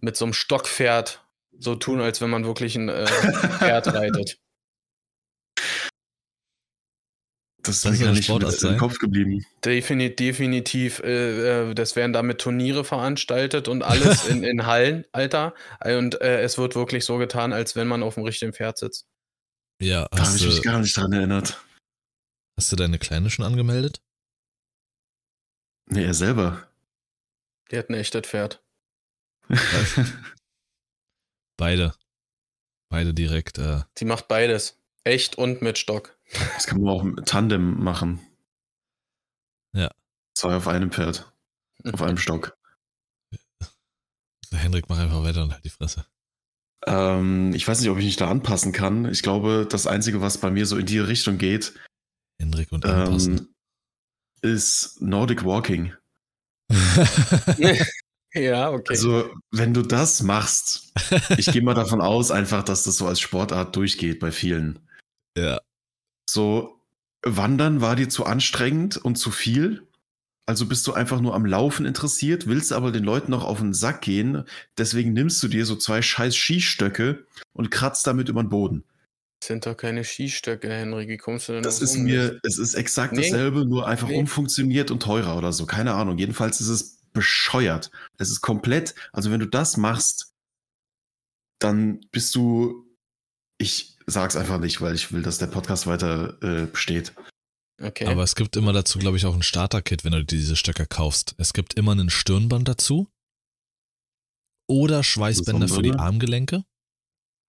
mit 0.00 0.16
so 0.16 0.24
einem 0.24 0.34
Stockpferd 0.34 1.23
so 1.58 1.74
tun, 1.74 2.00
als 2.00 2.20
wenn 2.20 2.30
man 2.30 2.44
wirklich 2.44 2.76
ein 2.76 2.88
äh, 2.88 3.06
Pferd 3.58 3.86
reitet. 3.88 4.38
Das 7.62 7.76
ist 7.76 7.84
Das 7.86 7.98
mir 7.98 8.04
eine 8.08 8.16
nicht 8.16 8.26
Sportart 8.26 8.62
im? 8.62 8.76
Kopf 8.76 8.98
geblieben. 8.98 9.42
Definitiv, 9.64 10.16
definitiv. 10.36 10.98
Äh, 11.00 11.70
äh, 11.70 11.74
das 11.74 11.96
werden 11.96 12.12
damit 12.12 12.38
Turniere 12.40 12.84
veranstaltet 12.84 13.68
und 13.68 13.82
alles 13.82 14.26
in, 14.26 14.44
in 14.44 14.66
Hallen, 14.66 15.06
Alter. 15.12 15.54
Und 15.82 16.20
äh, 16.20 16.42
es 16.42 16.58
wird 16.58 16.74
wirklich 16.74 17.06
so 17.06 17.16
getan, 17.16 17.54
als 17.54 17.74
wenn 17.74 17.88
man 17.88 18.02
auf 18.02 18.14
dem 18.16 18.24
richtigen 18.24 18.52
Pferd 18.52 18.76
sitzt. 18.76 19.06
Ja, 19.80 20.06
Da 20.10 20.26
habe 20.26 20.36
ich 20.36 20.44
mich 20.44 20.62
gar 20.62 20.78
nicht 20.78 20.94
dran 20.94 21.12
erinnert. 21.12 21.58
hast 22.58 22.70
du 22.70 22.76
deine 22.76 22.98
Kleine 22.98 23.30
schon 23.30 23.46
angemeldet? 23.46 24.02
Nee, 25.86 26.04
er 26.04 26.14
selber. 26.14 26.68
Die 27.70 27.78
hat 27.78 27.88
ein 27.88 27.94
echtes 27.94 28.22
Pferd. 28.26 28.62
Beide. 31.56 31.94
Beide 32.90 33.14
direkt. 33.14 33.58
Äh, 33.58 33.82
Die 33.98 34.04
macht 34.04 34.28
beides. 34.28 34.80
Echt 35.04 35.36
und 35.36 35.62
mit 35.62 35.78
Stock. 35.78 36.18
Das 36.54 36.66
kann 36.66 36.80
man 36.80 36.88
auch 36.94 37.02
im 37.02 37.16
Tandem 37.24 37.82
machen. 37.82 38.20
Ja. 39.74 39.90
Zwei 40.34 40.56
auf 40.56 40.66
einem 40.68 40.90
Pferd. 40.90 41.32
Auf 41.92 42.02
einem 42.02 42.18
Stock. 42.18 42.56
Henrik, 44.52 44.88
mach 44.88 44.98
einfach 44.98 45.22
weiter 45.22 45.42
und 45.42 45.52
halt 45.52 45.64
die 45.64 45.70
Fresse. 45.70 46.06
Ähm, 46.86 47.52
ich 47.54 47.66
weiß 47.66 47.80
nicht, 47.80 47.90
ob 47.90 47.98
ich 47.98 48.04
mich 48.04 48.16
da 48.16 48.30
anpassen 48.30 48.72
kann. 48.72 49.04
Ich 49.06 49.22
glaube, 49.22 49.66
das 49.68 49.86
Einzige, 49.86 50.20
was 50.20 50.38
bei 50.38 50.50
mir 50.50 50.64
so 50.66 50.76
in 50.78 50.86
die 50.86 50.98
Richtung 51.00 51.38
geht, 51.38 51.74
Henrik 52.40 52.70
und 52.72 52.84
anpassen. 52.84 53.38
ähm, 53.38 53.54
ist 54.42 55.00
Nordic 55.02 55.44
Walking. 55.44 55.92
Ja, 58.34 58.70
okay. 58.70 58.90
Also, 58.94 59.30
wenn 59.52 59.72
du 59.74 59.82
das 59.82 60.22
machst, 60.22 60.92
ich 61.38 61.46
gehe 61.46 61.62
mal 61.62 61.74
davon 61.74 62.00
aus, 62.00 62.30
einfach, 62.30 62.62
dass 62.64 62.82
das 62.84 62.96
so 62.96 63.06
als 63.06 63.20
Sportart 63.20 63.74
durchgeht 63.76 64.18
bei 64.20 64.32
vielen. 64.32 64.78
ja. 65.36 65.60
So, 66.28 66.80
Wandern 67.24 67.80
war 67.80 67.96
dir 67.96 68.08
zu 68.08 68.24
anstrengend 68.24 68.96
und 68.96 69.16
zu 69.16 69.30
viel. 69.30 69.86
Also 70.46 70.66
bist 70.66 70.86
du 70.86 70.92
einfach 70.92 71.20
nur 71.20 71.34
am 71.34 71.46
Laufen 71.46 71.86
interessiert, 71.86 72.46
willst 72.46 72.72
aber 72.72 72.92
den 72.92 73.04
Leuten 73.04 73.30
noch 73.30 73.44
auf 73.44 73.58
den 73.60 73.72
Sack 73.72 74.02
gehen. 74.02 74.44
Deswegen 74.76 75.12
nimmst 75.12 75.42
du 75.42 75.48
dir 75.48 75.64
so 75.64 75.76
zwei 75.76 76.02
scheiß 76.02 76.34
Skistöcke 76.36 77.26
und 77.52 77.70
kratzt 77.70 78.06
damit 78.06 78.28
über 78.28 78.42
den 78.42 78.48
Boden. 78.50 78.84
das 79.40 79.48
sind 79.48 79.64
doch 79.66 79.76
keine 79.76 80.02
Skistöcke, 80.04 80.68
Henry. 80.70 81.08
Wie 81.08 81.16
kommst 81.18 81.48
du 81.48 81.52
denn 81.54 81.62
Das 81.62 81.80
ist 81.82 81.92
so 81.94 81.98
mir, 82.00 82.40
es 82.42 82.58
ist 82.58 82.74
exakt 82.74 83.12
Nee. 83.14 83.22
dasselbe, 83.22 83.64
nur 83.66 83.86
einfach 83.86 84.08
Nee. 84.08 84.18
umfunktioniert 84.18 84.90
und 84.90 85.00
teurer 85.02 85.36
oder 85.38 85.52
so. 85.52 85.64
Keine 85.66 85.94
Ahnung. 85.94 86.18
Jedenfalls 86.18 86.60
ist 86.60 86.68
es 86.68 86.93
bescheuert. 87.14 87.90
Es 88.18 88.30
ist 88.30 88.42
komplett, 88.42 88.94
also 89.12 89.30
wenn 89.30 89.40
du 89.40 89.46
das 89.46 89.78
machst, 89.78 90.34
dann 91.58 92.00
bist 92.12 92.34
du, 92.34 92.84
ich 93.56 93.96
sag's 94.06 94.36
einfach 94.36 94.58
nicht, 94.58 94.82
weil 94.82 94.94
ich 94.94 95.12
will, 95.12 95.22
dass 95.22 95.38
der 95.38 95.46
Podcast 95.46 95.86
weiter 95.86 96.36
äh, 96.42 96.66
besteht. 96.66 97.14
Okay. 97.82 98.06
Aber 98.06 98.22
es 98.22 98.34
gibt 98.34 98.56
immer 98.56 98.72
dazu, 98.72 98.98
glaube 98.98 99.16
ich, 99.16 99.24
auch 99.26 99.34
ein 99.34 99.42
Starter-Kit, 99.42 100.04
wenn 100.04 100.12
du 100.12 100.24
diese 100.24 100.56
Stöcker 100.56 100.86
kaufst. 100.86 101.34
Es 101.38 101.52
gibt 101.54 101.74
immer 101.74 101.92
einen 101.92 102.10
Stirnband 102.10 102.68
dazu. 102.68 103.08
Oder 104.68 105.02
Schweißbänder 105.02 105.68
für 105.68 105.82
die? 105.82 105.92
Armgelenke. 105.92 106.64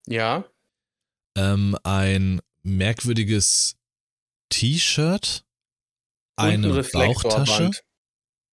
ja, 0.08 0.46
Ähm, 1.38 1.78
ein 1.84 2.42
merkwürdiges 2.64 3.78
T-Shirt. 4.50 5.46
und 6.38 6.46
ein 6.46 6.64
Eine 6.66 6.76
Reflektorband. 6.76 7.84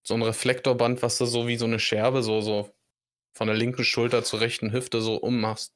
So 0.05 0.15
ein 0.15 0.23
Reflektorband, 0.23 1.03
was 1.03 1.19
du 1.19 1.27
so 1.27 1.47
wie 1.47 1.57
so 1.57 1.65
eine 1.65 1.79
Scherbe 1.79 2.23
so, 2.23 2.41
so 2.41 2.75
von 3.37 3.47
der 3.47 3.57
linken 3.57 3.85
Schulter 3.85 4.25
zur 4.25 4.41
rechten 4.41 4.73
Hüfte 4.73 5.01
so 5.01 5.17
ummachst. 5.17 5.73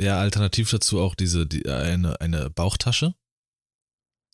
Ja, 0.00 0.18
alternativ 0.20 0.70
dazu 0.70 1.00
auch 1.00 1.14
diese, 1.14 1.46
die, 1.46 1.68
eine, 1.68 2.20
eine 2.20 2.50
Bauchtasche. 2.50 3.14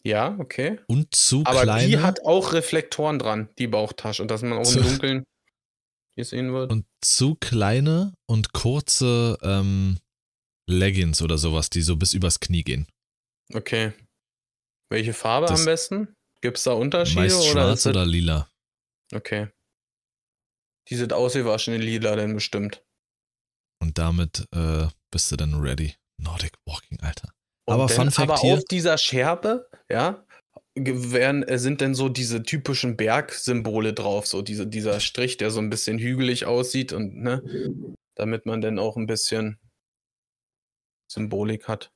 Ja, 0.04 0.36
okay. 0.38 0.78
Und 0.86 1.14
zu 1.14 1.42
Aber 1.44 1.62
kleine. 1.62 1.88
die 1.88 1.98
hat 1.98 2.20
auch 2.24 2.52
Reflektoren 2.52 3.18
dran, 3.18 3.48
die 3.58 3.66
Bauchtasche, 3.66 4.24
dass 4.26 4.42
man 4.42 4.52
auch 4.54 4.72
im 4.72 4.82
Dunkeln 4.82 5.24
hier 6.14 6.24
sehen 6.24 6.52
wird. 6.52 6.70
und 6.70 6.86
zu 7.04 7.34
kleine 7.34 8.14
und 8.26 8.52
kurze 8.52 9.36
ähm, 9.42 9.98
Leggings 10.68 11.20
oder 11.22 11.38
sowas, 11.38 11.68
die 11.70 11.82
so 11.82 11.96
bis 11.96 12.14
übers 12.14 12.38
Knie 12.40 12.62
gehen. 12.62 12.86
Okay. 13.52 13.92
Welche 14.90 15.12
Farbe 15.12 15.46
Das- 15.48 15.60
am 15.60 15.66
besten? 15.66 16.14
Gibt 16.40 16.58
es 16.58 16.64
da 16.64 16.72
Unterschiede? 16.72 17.20
Meist 17.22 17.40
oder 17.40 17.50
schwarz 17.50 17.86
oder 17.86 18.06
lila. 18.06 18.48
Okay. 19.14 19.48
Die 20.88 20.96
sind 20.96 21.12
ausgewaschen 21.12 21.74
in 21.74 21.82
lila 21.82 22.16
denn 22.16 22.34
bestimmt. 22.34 22.84
Und 23.82 23.98
damit 23.98 24.46
äh, 24.52 24.88
bist 25.10 25.30
du 25.32 25.36
dann 25.36 25.54
ready. 25.60 25.94
Nordic 26.18 26.52
Walking, 26.66 26.98
Alter. 27.00 27.30
Und 27.68 27.74
Aber 27.74 27.86
dann, 27.86 27.96
Fun 27.96 28.10
Fact 28.10 28.30
aber 28.30 28.40
hier- 28.40 28.54
auf 28.54 28.64
dieser 28.64 28.96
Scherbe, 28.96 29.68
ja, 29.90 30.24
werden, 30.76 31.42
äh, 31.42 31.58
sind 31.58 31.80
denn 31.80 31.94
so 31.94 32.08
diese 32.08 32.42
typischen 32.42 32.96
Bergsymbole 32.96 33.92
drauf, 33.94 34.26
so 34.26 34.42
diese, 34.42 34.66
dieser 34.66 35.00
Strich, 35.00 35.36
der 35.36 35.50
so 35.50 35.60
ein 35.60 35.70
bisschen 35.70 35.98
hügelig 35.98 36.46
aussieht 36.46 36.92
und 36.92 37.16
ne, 37.16 37.42
damit 38.14 38.46
man 38.46 38.60
dann 38.60 38.78
auch 38.78 38.96
ein 38.96 39.06
bisschen 39.06 39.58
Symbolik 41.10 41.68
hat. 41.68 41.92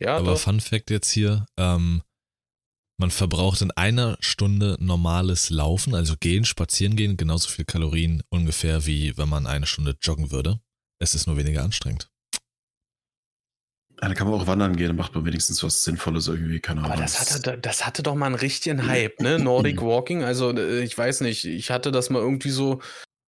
Ja, 0.00 0.16
Aber 0.16 0.32
doch. 0.32 0.40
Fun 0.40 0.60
Fact 0.60 0.90
jetzt 0.90 1.10
hier, 1.10 1.46
ähm, 1.56 2.02
man 2.98 3.10
verbraucht 3.10 3.62
in 3.62 3.70
einer 3.72 4.16
Stunde 4.20 4.76
normales 4.78 5.50
Laufen, 5.50 5.94
also 5.94 6.14
gehen, 6.18 6.44
spazieren 6.44 6.96
gehen, 6.96 7.16
genauso 7.16 7.48
viel 7.48 7.64
Kalorien 7.64 8.22
ungefähr, 8.30 8.86
wie 8.86 9.16
wenn 9.16 9.28
man 9.28 9.46
eine 9.46 9.66
Stunde 9.66 9.96
joggen 10.00 10.30
würde. 10.30 10.60
Es 11.00 11.14
ist 11.14 11.26
nur 11.26 11.36
weniger 11.36 11.64
anstrengend. 11.64 12.08
Ja, 14.00 14.08
dann 14.08 14.14
kann 14.14 14.28
man 14.28 14.40
auch 14.40 14.46
wandern 14.46 14.76
gehen, 14.76 14.88
dann 14.88 14.96
macht 14.96 15.14
man 15.14 15.24
wenigstens 15.24 15.62
was 15.62 15.84
Sinnvolles 15.84 16.26
irgendwie, 16.26 16.60
keine 16.60 16.80
Ahnung. 16.80 16.92
Aber 16.92 17.02
das 17.02 17.20
hatte, 17.20 17.58
das 17.58 17.86
hatte 17.86 18.02
doch 18.02 18.14
mal 18.14 18.26
einen 18.26 18.34
richtigen 18.34 18.86
Hype, 18.86 19.20
ne? 19.20 19.38
Nordic 19.38 19.80
Walking. 19.82 20.24
Also, 20.24 20.50
äh, 20.50 20.82
ich 20.82 20.96
weiß 20.96 21.20
nicht, 21.20 21.44
ich 21.44 21.70
hatte 21.70 21.92
das 21.92 22.10
mal 22.10 22.20
irgendwie 22.20 22.50
so 22.50 22.80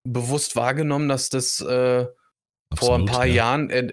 bewusst 0.04 0.56
wahrgenommen, 0.56 1.08
dass 1.08 1.30
das 1.30 1.60
äh, 1.60 2.06
vor 2.74 2.96
ein 2.96 3.06
paar 3.06 3.26
ja. 3.26 3.34
Jahren 3.34 3.70
äh, 3.70 3.92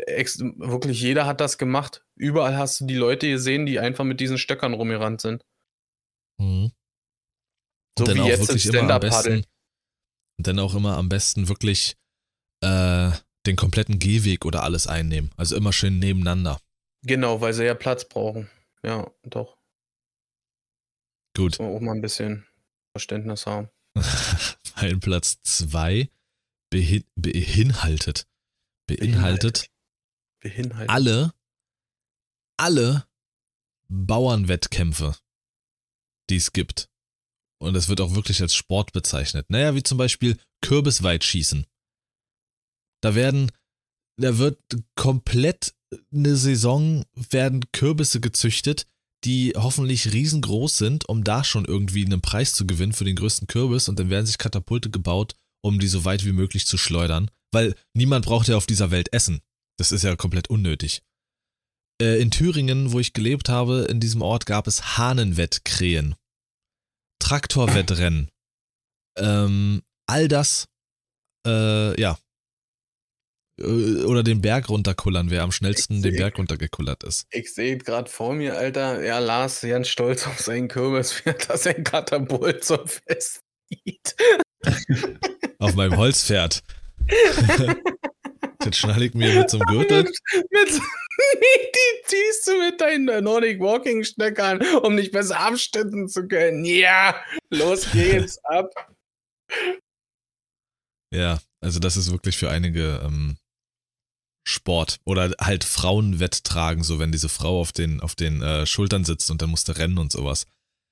wirklich 0.57 1.01
jeder 1.01 1.25
hat 1.25 1.39
das 1.39 1.57
gemacht. 1.57 2.03
Überall 2.15 2.57
hast 2.57 2.81
du 2.81 2.85
die 2.85 2.95
Leute 2.95 3.29
gesehen, 3.29 3.65
die 3.65 3.79
einfach 3.79 4.03
mit 4.03 4.19
diesen 4.19 4.37
Stöckern 4.37 4.73
rumgerannt 4.73 5.21
sind. 5.21 5.43
Mhm. 6.41 6.71
So 7.97 8.03
Und 8.03 8.07
dann 8.07 8.17
wie 8.17 8.21
auch 8.21 8.27
jetzt 8.27 8.41
im 8.41 8.47
wirklich 8.47 8.65
immer 8.65 8.79
am 8.79 8.85
Stand-Up-Paddeln. 8.85 9.41
besten, 9.41 9.51
und 10.39 10.47
dann 10.47 10.59
auch 10.59 10.75
immer 10.75 10.97
am 10.97 11.09
besten 11.09 11.47
wirklich 11.47 11.95
äh, 12.63 13.11
den 13.45 13.55
kompletten 13.55 13.99
Gehweg 13.99 14.45
oder 14.45 14.63
alles 14.63 14.87
einnehmen. 14.87 15.31
Also 15.37 15.55
immer 15.55 15.73
schön 15.73 15.99
nebeneinander. 15.99 16.59
Genau, 17.03 17.41
weil 17.41 17.53
sie 17.53 17.65
ja 17.65 17.73
Platz 17.73 18.07
brauchen. 18.07 18.49
Ja, 18.83 19.11
doch. 19.23 19.57
Gut. 21.35 21.51
Muss 21.51 21.59
man 21.59 21.75
auch 21.75 21.79
mal 21.79 21.95
ein 21.95 22.01
bisschen 22.01 22.45
Verständnis 22.91 23.45
haben. 23.45 23.69
Mein 24.75 24.99
Platz 24.99 25.41
2 25.43 26.09
behin 26.69 27.03
beinhaltet, 27.15 28.27
beinhaltet 28.87 29.69
Behinhaltet. 30.41 30.89
alle, 30.89 31.33
alle 32.57 33.05
Bauernwettkämpfe, 33.89 35.15
die 36.31 36.37
es 36.37 36.53
gibt. 36.53 36.89
Und 37.61 37.75
es 37.75 37.89
wird 37.89 38.01
auch 38.01 38.15
wirklich 38.15 38.41
als 38.41 38.55
Sport 38.55 38.91
bezeichnet. 38.91 39.45
Naja, 39.49 39.75
wie 39.75 39.83
zum 39.83 39.97
Beispiel 39.97 40.37
Kürbisweitschießen. 40.61 41.67
Da 43.03 43.13
werden, 43.13 43.51
da 44.19 44.37
wird 44.39 44.59
komplett 44.95 45.75
eine 46.11 46.35
Saison 46.35 47.05
werden 47.13 47.71
Kürbisse 47.71 48.19
gezüchtet, 48.19 48.87
die 49.23 49.53
hoffentlich 49.55 50.11
riesengroß 50.11 50.77
sind, 50.77 51.07
um 51.07 51.23
da 51.23 51.43
schon 51.43 51.65
irgendwie 51.65 52.05
einen 52.05 52.21
Preis 52.21 52.53
zu 52.53 52.65
gewinnen 52.65 52.93
für 52.93 53.03
den 53.03 53.15
größten 53.15 53.47
Kürbis 53.47 53.89
und 53.89 53.99
dann 53.99 54.09
werden 54.09 54.25
sich 54.25 54.37
Katapulte 54.37 54.89
gebaut, 54.89 55.35
um 55.63 55.79
die 55.79 55.87
so 55.87 56.05
weit 56.05 56.25
wie 56.25 56.31
möglich 56.31 56.65
zu 56.65 56.77
schleudern, 56.77 57.29
weil 57.51 57.75
niemand 57.93 58.25
braucht 58.25 58.47
ja 58.47 58.57
auf 58.57 58.65
dieser 58.65 58.89
Welt 58.89 59.13
Essen. 59.13 59.41
Das 59.77 59.91
ist 59.91 60.03
ja 60.03 60.15
komplett 60.15 60.49
unnötig. 60.49 61.03
Äh, 62.01 62.19
in 62.19 62.31
Thüringen, 62.31 62.91
wo 62.91 62.99
ich 62.99 63.13
gelebt 63.13 63.49
habe, 63.49 63.87
in 63.89 63.99
diesem 63.99 64.21
Ort 64.21 64.45
gab 64.45 64.67
es 64.67 64.97
Hahnenwettkrähen, 64.97 66.15
Traktorwettrennen, 67.21 68.29
ähm, 69.17 69.81
all 70.07 70.27
das, 70.27 70.67
äh, 71.45 71.99
ja. 71.99 72.17
Äh, 73.59 74.03
Oder 74.03 74.23
den 74.23 74.41
Berg 74.41 74.69
runterkullern, 74.69 75.29
wer 75.29 75.43
am 75.43 75.51
schnellsten 75.51 76.01
den 76.01 76.15
Berg 76.15 76.37
runtergekullert 76.37 77.03
ist. 77.03 77.27
Ich 77.31 77.53
sehe 77.53 77.77
gerade 77.77 78.09
vor 78.09 78.33
mir, 78.33 78.57
Alter, 78.57 79.03
ja, 79.03 79.19
Lars 79.19 79.61
ganz 79.61 79.87
stolz 79.87 80.27
auf 80.27 80.39
seinen 80.39 80.67
Kürbis, 80.67 81.13
wie 81.25 81.29
er 81.29 81.83
Katapult 81.83 82.63
so 82.63 82.77
festzieht. 82.85 84.15
Auf 85.59 85.75
meinem 85.75 85.97
Holzpferd. 85.97 86.61
Jetzt 88.63 88.77
schnall 88.77 89.01
ich 89.01 89.13
mir 89.13 89.33
mit 89.33 89.49
zum 89.49 89.61
Gürtel. 89.61 90.03
Mit, 90.33 90.81
mit, 91.39 91.75
die 91.75 92.05
ziehst 92.05 92.47
du 92.47 92.57
mit 92.57 92.81
deinen 92.81 93.23
Nordic 93.23 93.59
Walking 93.59 94.03
Stöckern, 94.03 94.61
um 94.77 94.97
dich 94.97 95.11
besser 95.11 95.39
abstützen 95.39 96.07
zu 96.07 96.27
können. 96.27 96.65
Ja, 96.65 97.15
los 97.49 97.91
geht's 97.91 98.39
ab. 98.45 98.71
Ja, 101.13 101.39
also 101.59 101.79
das 101.79 101.97
ist 101.97 102.11
wirklich 102.11 102.37
für 102.37 102.49
einige 102.49 103.01
ähm, 103.05 103.37
Sport. 104.47 104.99
Oder 105.05 105.33
halt 105.39 105.63
Frauenwetttragen, 105.63 106.83
so 106.83 106.99
wenn 106.99 107.11
diese 107.11 107.29
Frau 107.29 107.59
auf 107.59 107.71
den, 107.71 107.99
auf 108.01 108.15
den 108.15 108.41
äh, 108.41 108.65
Schultern 108.65 109.05
sitzt 109.05 109.29
und 109.29 109.41
dann 109.41 109.49
musste 109.49 109.77
rennen 109.77 109.97
und 109.97 110.11
sowas. 110.11 110.45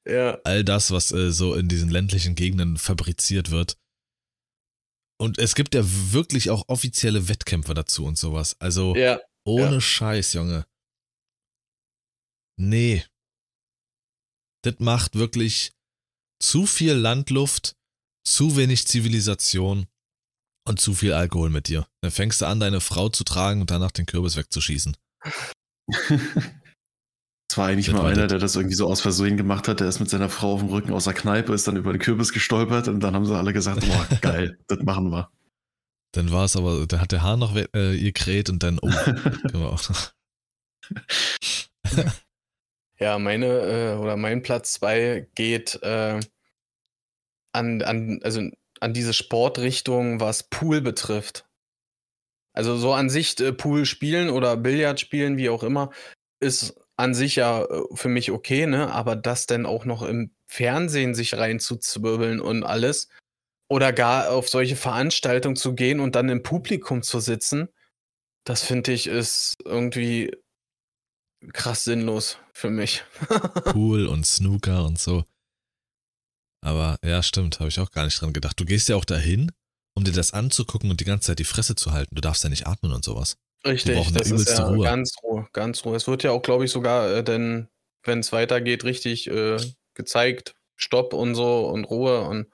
Ja. 0.08 0.40
All 0.44 0.64
das, 0.64 0.92
was 0.92 1.12
äh, 1.12 1.32
so 1.32 1.56
in 1.56 1.68
diesen 1.68 1.90
ländlichen 1.90 2.36
Gegenden 2.36 2.78
fabriziert 2.78 3.52
wird. 3.52 3.78
Und 5.22 5.38
es 5.38 5.54
gibt 5.56 5.76
ja 5.76 5.82
wirklich 5.84 6.50
auch 6.50 6.64
offizielle 6.68 7.28
Wettkämpfe 7.28 7.74
dazu 7.74 8.06
und 8.06 8.18
sowas. 8.18 8.56
Also 8.60 8.96
Ja. 8.96 9.20
ohne 9.46 9.74
ja. 9.76 9.82
Scheiß, 9.82 10.34
Junge. 10.34 10.66
Nee. 12.58 13.06
Das 14.64 14.76
macht 14.80 15.16
wirklich 15.16 15.74
zu 16.42 16.66
viel 16.66 16.94
Landluft, 16.94 17.76
zu 18.26 18.56
wenig 18.56 18.88
Zivilisation 18.88 19.88
und 20.66 20.80
zu 20.80 20.94
viel 20.94 21.14
Alkohol 21.14 21.50
mit 21.50 21.68
dir. 21.68 21.88
Dann 22.02 22.12
fängst 22.12 22.42
du 22.42 22.46
an, 22.46 22.60
deine 22.60 22.82
Frau 22.82 23.10
zu 23.10 23.24
tragen 23.24 23.62
und 23.62 23.72
danach 23.72 23.92
den 23.92 24.06
Kürbis 24.06 24.36
wegzuschießen. 24.36 24.96
Es 27.50 27.58
war 27.58 27.68
eigentlich 27.68 27.88
Das 27.88 27.96
mal 27.96 28.12
einer, 28.12 28.28
der 28.28 28.38
das 28.38 28.56
irgendwie 28.56 28.76
so 28.76 28.88
aus 28.88 29.02
Versehen 29.02 29.36
gemacht 29.36 29.68
hat. 29.68 29.80
Der 29.80 29.88
ist 29.88 30.00
mit 30.00 30.10
seiner 30.10 30.30
Frau 30.30 30.54
auf 30.54 30.60
dem 30.60 30.70
Rücken 30.70 30.94
aus 30.94 31.06
der 31.06 31.14
Kneipe, 31.14 31.54
ist 31.54 31.68
dann 31.68 31.78
über 31.78 31.92
den 31.92 32.00
Kürbis 32.00 32.32
gestolpert 32.32 32.88
und 32.88 33.00
dann 33.00 33.16
haben 33.16 33.26
sie 33.26 33.36
alle 33.36 33.54
gesagt, 33.54 33.82
boah, 33.88 34.08
geil, 34.22 34.60
das 34.68 34.80
machen 34.80 35.10
wir. 35.10 35.32
Dann 36.12 36.32
war 36.32 36.46
es 36.46 36.56
aber, 36.56 36.86
da 36.88 37.00
hat 37.00 37.12
der 37.12 37.24
Haar 37.24 37.38
noch 37.38 37.56
äh, 37.56 37.96
ihr 37.96 38.14
kräht 38.14 38.50
und 38.50 38.64
dann, 38.64 38.80
oh, 38.82 38.90
können 38.90 39.54
wir 39.54 39.70
auch. 39.70 39.82
Ja, 43.00 43.18
meine 43.18 43.46
äh, 43.46 43.96
oder 43.96 44.18
mein 44.18 44.42
Platz 44.42 44.74
2 44.74 45.30
geht 45.34 45.82
äh, 45.84 46.20
an, 47.54 47.82
an, 47.82 48.20
also 48.24 48.42
an 48.82 48.94
diese 48.94 49.14
Sportrichtung, 49.14 50.20
was 50.20 50.44
Pool 50.44 50.82
betrifft. 50.82 51.48
Also 52.54 52.76
so 52.76 52.94
an 52.94 53.10
sich 53.10 53.40
äh, 53.40 53.54
Pool 53.54 53.86
spielen 53.86 54.30
oder 54.30 54.58
Billard 54.58 55.00
spielen, 55.00 55.38
wie 55.38 55.50
auch 55.50 55.64
immer, 55.64 55.92
ist 56.42 56.79
an 57.00 57.14
sich 57.14 57.38
ja 57.38 57.64
äh, 57.64 57.82
für 57.94 58.10
mich 58.10 58.32
okay, 58.32 58.68
ne? 58.68 58.92
Aber 58.92 59.16
das 59.16 59.48
dann 59.48 59.66
auch 59.66 59.86
noch 59.86 60.02
im 60.02 60.32
Fernsehen 60.48 61.16
sich 61.16 61.36
reinzuzwirbeln 61.36 62.42
und 62.42 62.64
alles 62.64 63.08
oder 63.70 63.94
gar 63.94 64.32
auf 64.32 64.50
solche 64.50 64.76
Veranstaltungen 64.76 65.56
zu 65.56 65.76
gehen 65.76 66.00
und 66.00 66.16
dann 66.16 66.30
im 66.30 66.44
Publikum 66.44 67.02
zu 67.02 67.20
sitzen, 67.20 67.70
das 68.44 68.64
finde 68.64 68.92
ich 68.92 69.08
ist 69.08 69.58
irgendwie 69.64 70.36
krass 71.54 71.86
sinnlos 71.86 72.38
für 72.54 72.70
mich. 72.70 73.04
Pool 73.66 74.06
und 74.06 74.26
Snooker 74.26 74.86
und 74.86 75.00
so. 75.00 75.24
Aber 76.62 76.98
ja, 77.06 77.24
stimmt, 77.24 77.60
habe 77.60 77.70
ich 77.70 77.80
auch 77.80 77.92
gar 77.92 78.04
nicht 78.04 78.20
dran 78.20 78.34
gedacht. 78.34 78.60
Du 78.60 78.66
gehst 78.66 78.90
ja 78.90 78.98
auch 78.98 79.06
dahin, 79.06 79.52
um 79.96 80.04
dir 80.04 80.12
das 80.12 80.34
anzugucken 80.34 80.90
und 80.90 81.00
die 81.00 81.06
ganze 81.06 81.28
Zeit 81.28 81.40
die 81.40 81.46
Fresse 81.46 81.76
zu 81.76 81.94
halten. 81.94 82.16
Du 82.16 82.22
darfst 82.22 82.44
ja 82.44 82.50
nicht 82.50 82.68
atmen 82.68 82.92
und 82.92 83.06
sowas. 83.06 83.38
Richtig, 83.66 84.12
das 84.14 84.32
ist 84.32 84.58
ja 84.58 84.68
Ruhe. 84.68 84.84
ganz 84.84 85.14
Ruhe, 85.22 85.48
ganz 85.52 85.84
Ruhe. 85.84 85.96
Es 85.96 86.08
wird 86.08 86.24
ja 86.24 86.32
auch, 86.32 86.42
glaube 86.42 86.66
ich, 86.66 86.72
sogar, 86.72 87.12
äh, 87.12 87.24
denn 87.24 87.68
wenn 88.04 88.20
es 88.20 88.32
weitergeht, 88.32 88.84
richtig 88.86 89.28
äh, 89.28 89.58
gezeigt, 89.94 90.56
Stopp 90.78 91.14
und 91.14 91.36
so 91.36 91.68
und 91.68 91.86
Ruhe 91.86 92.22
und 92.22 92.48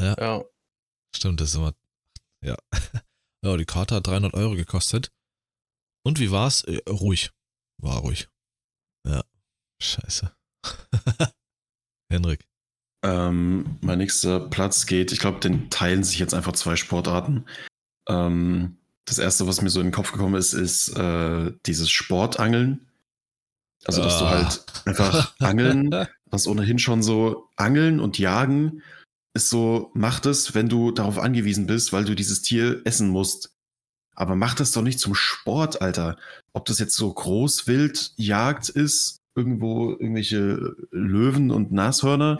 Ja. 0.00 0.14
ja. 0.18 0.44
Stimmt, 1.14 1.40
das 1.40 1.50
ist 1.50 1.56
immer. 1.56 1.74
Ja. 2.44 2.56
Ja, 3.44 3.56
die 3.56 3.64
Karte 3.64 3.96
hat 3.96 4.06
300 4.06 4.34
Euro 4.34 4.54
gekostet. 4.54 5.10
Und 6.04 6.20
wie 6.20 6.30
war's? 6.30 6.62
Äh, 6.62 6.80
ruhig. 6.88 7.32
War 7.78 7.98
ruhig. 7.98 8.28
Ja. 9.04 9.24
Scheiße. 9.82 10.32
Henrik. 12.08 12.46
Ähm, 13.04 13.78
mein 13.80 13.98
nächster 13.98 14.38
Platz 14.38 14.86
geht, 14.86 15.10
ich 15.10 15.18
glaube, 15.18 15.40
den 15.40 15.70
teilen 15.70 16.04
sich 16.04 16.20
jetzt 16.20 16.34
einfach 16.34 16.52
zwei 16.52 16.76
Sportarten. 16.76 17.46
Ähm, 18.08 18.78
das 19.04 19.18
erste, 19.18 19.46
was 19.46 19.62
mir 19.62 19.70
so 19.70 19.80
in 19.80 19.86
den 19.88 19.92
Kopf 19.92 20.12
gekommen 20.12 20.34
ist, 20.36 20.52
ist 20.52 20.96
äh, 20.96 21.52
dieses 21.66 21.90
Sportangeln. 21.90 22.86
Also, 23.84 24.02
dass 24.02 24.18
du 24.18 24.24
Ah. 24.24 24.30
halt 24.30 24.64
einfach 24.84 25.34
angeln, 25.40 25.90
was 26.30 26.46
ohnehin 26.46 26.78
schon 26.78 27.02
so 27.02 27.48
Angeln 27.56 27.98
und 28.00 28.18
Jagen 28.18 28.82
ist 29.34 29.48
so, 29.50 29.90
mach 29.94 30.20
das, 30.20 30.54
wenn 30.54 30.68
du 30.68 30.90
darauf 30.92 31.18
angewiesen 31.18 31.66
bist, 31.66 31.92
weil 31.92 32.04
du 32.04 32.14
dieses 32.14 32.42
Tier 32.42 32.82
essen 32.84 33.08
musst. 33.08 33.50
Aber 34.14 34.36
mach 34.36 34.54
das 34.54 34.72
doch 34.72 34.82
nicht 34.82 35.00
zum 35.00 35.14
Sport, 35.14 35.80
Alter. 35.80 36.16
Ob 36.52 36.66
das 36.66 36.78
jetzt 36.78 36.94
so 36.94 37.12
Großwildjagd 37.12 38.68
ist, 38.68 39.16
irgendwo 39.34 39.92
irgendwelche 39.92 40.76
Löwen 40.90 41.50
und 41.50 41.72
Nashörner, 41.72 42.38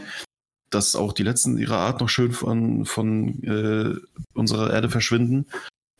dass 0.68 0.94
auch 0.94 1.14
die 1.14 1.22
letzten 1.22 1.56
ihrer 1.56 1.78
Art 1.78 2.00
noch 2.00 2.10
schön 2.10 2.32
von, 2.32 2.84
von 2.84 3.42
äh, 3.42 3.94
unserer 4.34 4.70
Erde 4.72 4.90
verschwinden, 4.90 5.46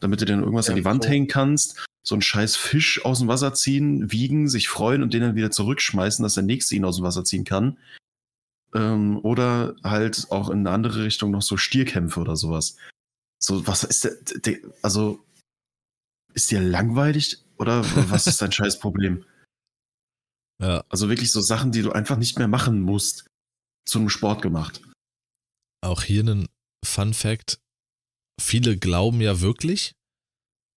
damit 0.03 0.21
du 0.21 0.27
dann 0.27 0.41
irgendwas 0.41 0.67
Ja, 0.67 0.73
an 0.73 0.77
die 0.77 0.85
Wand 0.85 1.05
so. 1.05 1.09
hängen 1.09 1.29
kannst, 1.29 1.85
so 2.05 2.15
einen 2.15 2.23
scheiß 2.23 2.57
Fisch 2.57 3.05
aus 3.05 3.21
dem 3.21 3.29
Wasser 3.29 3.55
ziehen, 3.55 4.13
wiegen, 4.13 4.49
sich 4.49 4.69
freuen 4.69 5.03
und 5.03 5.15
den 5.15 5.23
dann 5.23 5.35
wieder 5.37 5.51
zurückschmeißen, 5.51 6.23
dass 6.23 6.35
der 6.35 6.43
nächste 6.43 6.75
ihn 6.75 6.85
aus 6.85 6.97
dem 6.97 7.05
Wasser 7.05 7.25
ziehen 7.25 7.45
kann. 7.45 7.79
Ähm, 8.75 9.19
oder 9.25 9.77
halt 9.85 10.27
auch 10.31 10.51
in 10.51 10.61
eine 10.61 10.71
andere 10.71 11.05
Richtung 11.05 11.31
noch 11.31 11.43
so 11.43 11.57
Stierkämpfe 11.57 12.21
oder 12.21 12.37
sowas. 12.37 12.77
So, 13.39 13.67
was 13.67 13.85
ist 13.85 14.05
der, 14.05 14.13
der 14.41 14.59
also, 14.83 15.25
ist 16.35 16.51
dir 16.51 16.61
langweilig 16.61 17.39
oder 17.59 17.85
was 18.11 18.27
ist 18.27 18.41
dein 18.43 18.53
scheiß 18.53 18.79
Problem? 18.81 19.25
Ja, 20.61 20.85
Also 20.89 21.09
wirklich 21.09 21.31
so 21.33 21.41
Sachen, 21.41 21.73
die 21.73 21.83
du 21.83 21.93
einfach 21.93 22.17
nicht 22.17 22.39
mehr 22.39 22.49
machen 22.49 22.81
musst, 22.81 23.27
zu 23.85 23.99
einem 23.99 24.09
Sport 24.09 24.43
gemacht. 24.43 24.81
auch 25.85 26.03
hier 26.03 26.23
ein 26.25 26.47
Fun 26.85 27.15
Fact. 27.15 27.59
Viele 28.41 28.77
glauben 28.77 29.21
ja 29.21 29.41
wirklich, 29.41 29.95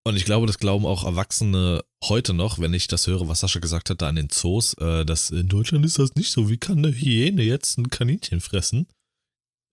und 0.07 0.15
ich 0.15 0.26
glaube, 0.26 0.45
das 0.45 0.60
glauben 0.60 0.86
auch 0.86 1.03
Erwachsene 1.03 1.84
heute 2.03 2.34
noch, 2.36 2.60
wenn 2.60 2.76
ich 2.76 2.88
das 2.88 3.07
höre, 3.07 3.27
was 3.27 3.40
Sascha 3.40 3.60
gesagt 3.60 3.90
hat, 3.90 4.03
da 4.03 4.10
an 4.10 4.15
den 4.15 4.30
Zoos, 4.30 4.76
äh, 4.76 5.03
dass 5.03 5.32
in 5.32 5.48
Deutschland 5.48 5.84
ist 5.84 5.98
das 5.98 6.14
nicht 6.14 6.32
so. 6.32 6.48
Wie 6.48 6.57
kann 6.57 6.77
eine 6.77 6.91
Hyäne 6.91 7.41
jetzt 7.41 7.80
ein 7.80 7.90
Kaninchen 7.90 8.40
fressen? 8.40 8.88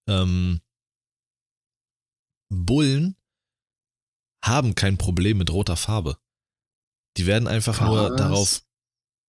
Ähm, 0.08 0.62
Bullen 2.50 3.16
haben 4.42 4.74
kein 4.74 4.96
Problem 4.96 5.36
mit 5.36 5.52
roter 5.52 5.76
Farbe. 5.76 6.16
Die 7.18 7.26
werden 7.26 7.46
einfach 7.46 7.80
nur 7.82 8.10
Was? 8.10 8.16
darauf, 8.16 8.62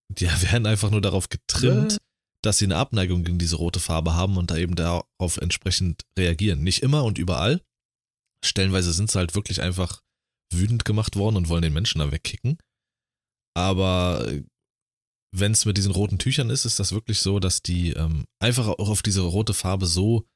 die 0.10 0.26
werden 0.52 0.66
einfach 0.66 0.90
nur 0.90 1.02
darauf 1.02 1.28
getrimmt, 1.28 1.98
dass 2.42 2.60
sie 2.60 2.66
eine 2.66 2.78
Abneigung 2.78 3.26
gegen 3.26 3.40
diese 3.40 3.58
rote 3.58 3.82
Farbe 3.82 4.16
haben 4.16 4.38
und 4.38 4.52
da 4.52 4.58
eben 4.58 4.76
darauf 4.76 5.38
entsprechend 5.38 6.04
reagieren. 6.18 6.64
Nicht 6.64 6.82
immer 6.82 7.04
und 7.04 7.18
überall. 7.18 7.62
Stellenweise 8.44 8.94
sind 8.94 9.10
sie 9.10 9.18
halt 9.18 9.36
wirklich 9.36 9.62
einfach 9.62 10.02
wütend 10.54 10.86
gemacht 10.86 11.16
worden 11.16 11.38
und 11.38 11.50
wollen 11.50 11.62
den 11.64 11.74
Menschen 11.74 12.00
da 12.00 12.12
wegkicken. 12.12 12.58
Aber 13.56 14.28
wenn 15.36 15.52
es 15.52 15.66
mit 15.66 15.78
diesen 15.78 15.92
roten 15.92 16.20
Tüchern 16.20 16.50
ist, 16.50 16.66
ist 16.66 16.80
das 16.80 16.92
wirklich 16.92 17.20
so, 17.22 17.40
dass 17.40 17.62
die 17.62 17.92
ähm, 17.92 18.26
einfach 18.40 18.68
auch 18.68 18.90
auf 18.90 19.02
diese 19.02 19.22
rote 19.22 19.54
Farbe 19.54 19.86
so, 19.88 20.28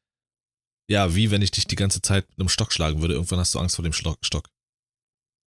ja, 0.89 1.13
wie 1.15 1.29
wenn 1.31 1.41
ich 1.41 1.51
dich 1.51 1.67
die 1.67 1.75
ganze 1.75 2.01
Zeit 2.01 2.27
mit 2.29 2.39
einem 2.39 2.49
Stock 2.49 2.71
schlagen 2.71 3.01
würde. 3.01 3.13
Irgendwann 3.15 3.39
hast 3.39 3.53
du 3.53 3.59
Angst 3.59 3.75
vor 3.75 3.83
dem 3.83 3.93
Stock. 3.93 4.49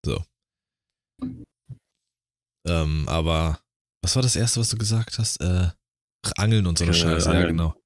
So. 0.05 0.23
Ähm, 2.67 3.07
aber 3.07 3.59
was 4.03 4.15
war 4.15 4.21
das 4.23 4.35
erste, 4.35 4.59
was 4.59 4.69
du 4.69 4.77
gesagt 4.77 5.17
hast? 5.17 5.37
Äh, 5.41 5.71
Angeln 6.35 6.67
und 6.67 6.77
so 6.77 6.83
eine 6.83 6.93
Äh, 6.93 6.95
Scheiße. 6.99 7.25
Ja, 7.29 7.31
Angeln. 7.35 7.47
genau. 7.57 7.78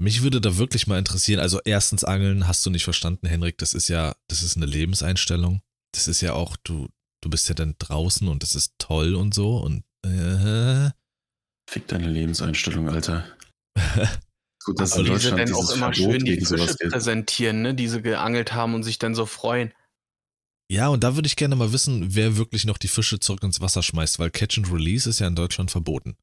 Mich 0.00 0.22
würde 0.22 0.40
da 0.40 0.56
wirklich 0.56 0.86
mal 0.86 0.98
interessieren, 0.98 1.40
also 1.40 1.60
erstens 1.62 2.04
Angeln, 2.04 2.46
hast 2.48 2.64
du 2.64 2.70
nicht 2.70 2.84
verstanden, 2.84 3.26
Henrik, 3.26 3.58
das 3.58 3.74
ist 3.74 3.88
ja, 3.88 4.14
das 4.28 4.42
ist 4.42 4.56
eine 4.56 4.64
Lebenseinstellung. 4.64 5.60
Das 5.92 6.08
ist 6.08 6.22
ja 6.22 6.32
auch, 6.32 6.56
du, 6.64 6.88
du 7.22 7.28
bist 7.28 7.50
ja 7.50 7.54
dann 7.54 7.74
draußen 7.78 8.26
und 8.26 8.42
das 8.42 8.54
ist 8.54 8.72
toll 8.78 9.14
und 9.14 9.34
so 9.34 9.58
und 9.58 9.84
äh, 10.06 10.90
Fick 11.70 11.86
deine 11.88 12.08
Lebenseinstellung, 12.08 12.88
Alter. 12.88 13.26
Gut, 14.64 14.80
dass 14.80 14.92
Aber 14.92 15.02
in 15.02 15.06
Deutschland 15.08 15.38
dann 15.38 15.52
auch 15.52 15.60
dieses 15.60 15.76
immer 15.76 15.92
Verbot 15.92 16.12
schön 16.12 16.24
die 16.24 16.32
gegen 16.32 16.46
sowas 16.46 16.76
Fische 16.78 16.90
präsentieren, 16.90 17.60
ne, 17.60 17.74
die 17.74 17.88
sie 17.88 18.00
geangelt 18.00 18.54
haben 18.54 18.74
und 18.74 18.82
sich 18.82 18.98
dann 18.98 19.14
so 19.14 19.26
freuen. 19.26 19.74
Ja, 20.70 20.88
und 20.88 21.04
da 21.04 21.14
würde 21.14 21.26
ich 21.26 21.36
gerne 21.36 21.56
mal 21.56 21.72
wissen, 21.72 22.14
wer 22.14 22.38
wirklich 22.38 22.64
noch 22.64 22.78
die 22.78 22.88
Fische 22.88 23.20
zurück 23.20 23.42
ins 23.42 23.60
Wasser 23.60 23.82
schmeißt, 23.82 24.18
weil 24.18 24.30
Catch 24.30 24.58
and 24.58 24.72
Release 24.72 25.08
ist 25.08 25.18
ja 25.18 25.26
in 25.26 25.34
Deutschland 25.34 25.70
verboten. 25.70 26.16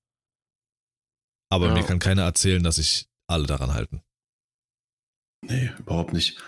Aber 1.51 1.67
Ja. 1.67 1.73
mir 1.73 1.83
kann 1.83 1.99
keiner 1.99 2.23
erzählen, 2.23 2.63
dass 2.63 2.77
sich 2.77 3.07
alle 3.27 3.45
daran 3.45 3.73
halten. 3.73 4.01
Nee, 5.41 5.71
überhaupt 5.79 6.13
nicht. 6.13 6.41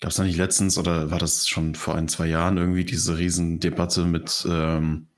Gab 0.00 0.10
es 0.10 0.16
da 0.16 0.24
nicht 0.24 0.38
letztens 0.38 0.78
oder 0.78 1.10
war 1.10 1.18
das 1.18 1.46
schon 1.46 1.74
vor 1.74 1.94
ein, 1.94 2.08
zwei 2.08 2.26
Jahren 2.26 2.56
irgendwie 2.56 2.84
diese 2.84 3.18
Riesendebatte 3.18 4.06
mit 4.06 4.46
ähm, 4.48 5.08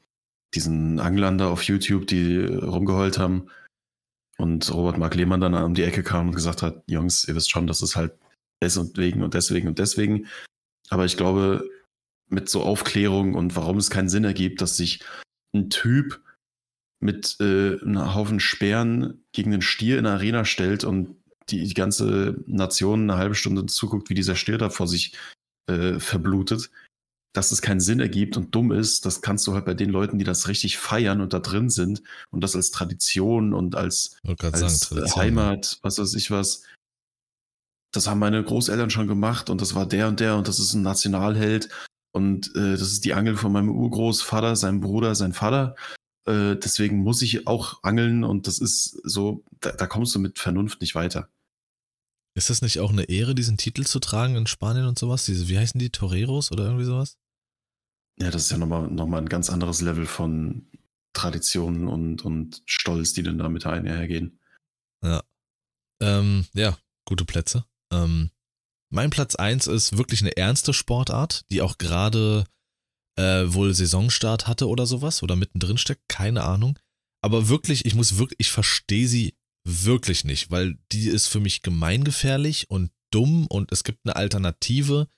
diesen 0.55 0.99
Anglern 0.99 1.39
da 1.39 1.49
auf 1.49 1.63
YouTube, 1.63 2.07
die 2.07 2.39
rumgeheult 2.39 3.19
haben 3.19 3.49
und 4.39 4.73
Robert 4.73 4.99
Mark 4.99 5.15
Lehmann 5.15 5.41
dann 5.41 5.55
um 5.55 5.75
die 5.75 5.85
Ecke 5.85 6.03
kam 6.03 6.29
und 6.29 6.35
gesagt 6.35 6.63
hat, 6.63 6.83
Jungs, 6.87 7.27
ihr 7.29 7.35
wisst 7.37 7.51
schon, 7.51 7.67
das 7.67 7.83
ist 7.83 7.97
halt 7.97 8.19
deswegen 8.61 9.23
und 9.23 9.35
deswegen 9.35 9.69
und 9.69 9.79
deswegen. 9.79 10.27
Aber 10.89 11.05
ich 11.05 11.17
glaube, 11.17 11.69
mit 12.29 12.49
so 12.49 12.63
Aufklärung 12.63 13.35
und 13.35 13.55
warum 13.57 13.77
es 13.77 13.91
keinen 13.91 14.09
Sinn 14.09 14.25
ergibt, 14.25 14.61
dass 14.61 14.77
sich 14.77 15.05
ein 15.55 15.71
Typ 15.71 16.21
mit 17.03 17.37
äh, 17.41 17.81
einem 17.81 18.15
Haufen 18.15 18.41
Speeren 18.41 19.25
gegen 19.33 19.53
einen 19.53 19.63
Stier 19.63 19.99
in 19.99 20.05
der 20.05 20.15
Arena 20.15 20.45
stellt 20.45 20.85
und 20.85 21.17
die, 21.49 21.65
die 21.65 21.75
ganze 21.75 22.37
Nation 22.47 23.03
eine 23.03 23.19
halbe 23.19 23.35
Stunde 23.35 23.67
zuguckt, 23.67 24.09
wie 24.09 24.15
dieser 24.15 24.37
Stier 24.37 24.59
da 24.59 24.71
vor 24.71 24.87
sich 24.87 25.17
äh, 25.69 25.99
verblutet. 25.99 26.71
dass 27.33 27.51
es 27.51 27.63
keinen 27.63 27.81
Sinn 27.81 28.01
ergibt 28.01 28.37
und 28.37 28.55
dumm 28.55 28.73
ist, 28.73 29.07
das 29.07 29.23
kannst 29.23 29.47
du 29.47 29.55
halt 29.55 29.65
bei 29.65 29.75
den 29.75 29.89
Leuten, 29.89 30.19
die 30.19 30.25
das 30.25 30.49
richtig 30.49 30.77
feiern 30.77 31.21
und 31.21 31.33
da 31.33 31.39
drin 31.39 31.71
sind 31.71 32.03
und 32.31 32.43
das 32.43 32.55
als 32.55 32.71
Tradition 32.71 33.55
und 33.55 33.75
als, 33.75 34.19
als 34.53 34.81
sagen, 34.81 35.17
Heimat, 35.17 35.79
was 35.83 35.99
weiß 35.99 36.15
ich 36.15 36.31
was. 36.31 36.65
Das 37.95 38.07
haben 38.07 38.21
meine 38.21 38.43
Großeltern 38.43 38.91
schon 38.91 39.07
gemacht 39.07 39.51
und 39.51 39.61
das 39.61 39.75
war 39.75 39.87
der 39.87 40.09
und 40.09 40.21
der 40.21 40.37
und 40.37 40.47
das 40.47 40.59
ist 40.59 40.75
ein 40.75 40.83
Nationalheld 40.83 41.69
und 42.15 42.55
äh, 42.55 42.73
das 42.73 42.93
ist 42.93 43.05
die 43.05 43.15
Angel 43.15 43.37
von 43.37 43.53
meinem 43.53 43.71
Urgroßvater, 43.71 44.55
seinem 44.55 44.81
Bruder, 44.81 45.15
sein 45.15 45.33
Vater. 45.33 45.75
Äh, 46.27 46.57
deswegen 46.57 46.99
muss 46.99 47.23
ich 47.23 47.47
auch 47.47 47.83
angeln 47.83 48.25
und 48.25 48.47
das 48.47 48.59
ist 48.59 49.01
so, 49.05 49.45
da, 49.61 49.73
da 49.73 49.87
kommst 49.87 50.15
du 50.15 50.19
mit 50.19 50.39
Vernunft 50.39 50.81
nicht 50.81 50.95
weiter. 50.95 51.29
Ist 52.35 52.49
das 52.49 52.63
nicht 52.63 52.81
auch 52.81 52.91
eine 52.91 53.05
Ehre, 53.05 53.35
diesen 53.35 53.59
Titel 53.59 53.85
zu 53.85 53.99
tragen 53.99 54.37
in 54.37 54.47
Spanien 54.47 54.87
und 54.87 54.99
sowas? 54.99 55.27
Diese, 55.27 55.49
wie 55.49 55.59
heißen 55.59 55.79
die? 55.79 55.91
Toreros 55.91 56.51
oder 56.51 56.65
irgendwie 56.65 56.85
sowas? 56.85 57.19
Ja, 58.19 58.31
das 58.31 58.43
ist 58.43 58.51
ja 58.51 58.59
nochmal 58.59 58.89
noch 58.89 59.07
mal 59.07 59.19
ein 59.19 59.29
ganz 59.29 59.51
anderes 59.51 59.81
Level 59.81 60.07
von 60.07 60.67
Traditionen 61.13 61.89
und, 61.89 62.25
und 62.25 62.63
Stolz, 62.67 63.13
die 63.13 63.23
dann 63.23 63.39
da 63.39 63.49
mit 63.49 63.67
einhergehen. 63.67 64.39
Ja. 65.03 65.23
Ähm, 66.01 66.47
ja, 66.55 66.79
gute 67.05 67.25
Plätze. 67.25 67.65
Ähm, 67.93 68.31
mein 68.91 69.11
Platz 69.11 69.35
1 69.37 69.67
ist 69.67 69.97
wirklich 69.99 70.23
eine 70.23 70.37
ernste 70.37 70.73
Sportart, 70.73 71.45
die 71.51 71.63
auch 71.63 71.79
gerade 71.79 72.45
äh, 73.17 73.45
wohl 73.47 73.75
Saisonstart 73.75 74.47
hatte 74.47 74.69
oder 74.69 74.87
sowas 74.87 75.23
oder 75.23 75.37
mittendrin 75.37 75.79
steckt, 75.79 76.09
keine 76.09 76.45
Ahnung. 76.45 76.79
Aber 77.23 77.49
wirklich, 77.49 77.85
ich 77.85 77.95
muss 77.95 78.19
wirklich, 78.19 78.41
ich 78.41 78.51
verstehe 78.51 79.07
sie 79.07 79.37
wirklich 79.65 80.25
nicht, 80.25 80.51
weil 80.51 80.79
die 80.91 81.09
ist 81.09 81.29
für 81.29 81.41
mich 81.41 81.63
gemeingefährlich 81.63 82.71
und 82.71 82.91
dumm 83.13 83.47
und 83.47 83.71
es 83.71 83.85
gibt 83.85 84.01
eine 84.05 84.17
Alternative, 84.17 85.09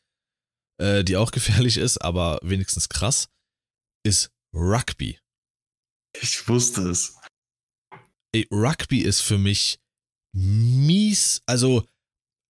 äh, 0.80 1.04
die 1.04 1.16
auch 1.16 1.30
gefährlich 1.32 1.76
ist, 1.76 1.98
aber 1.98 2.40
wenigstens 2.42 2.88
krass, 2.88 3.28
ist 4.04 4.30
Rugby. 4.54 5.18
Ich 6.20 6.46
wusste 6.48 6.88
es. 6.90 7.16
Ey, 8.32 8.46
Rugby 8.50 9.00
ist 9.00 9.20
für 9.20 9.38
mich 9.38 9.78
mies, 10.34 11.42
also 11.46 11.86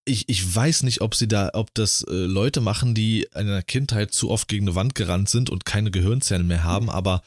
ich, 0.06 0.28
ich 0.28 0.54
weiß 0.54 0.82
nicht, 0.82 1.00
ob 1.00 1.14
sie 1.14 1.28
da, 1.28 1.50
ob 1.54 1.72
das 1.74 2.02
äh, 2.02 2.12
Leute 2.12 2.60
machen, 2.60 2.94
die 2.94 3.26
in 3.34 3.46
der 3.46 3.62
Kindheit 3.62 4.12
zu 4.12 4.30
oft 4.30 4.48
gegen 4.48 4.66
eine 4.66 4.74
Wand 4.74 4.94
gerannt 4.94 5.28
sind 5.28 5.50
und 5.50 5.64
keine 5.64 5.90
Gehirnzellen 5.90 6.46
mehr 6.46 6.64
haben, 6.64 6.90
aber 6.90 7.22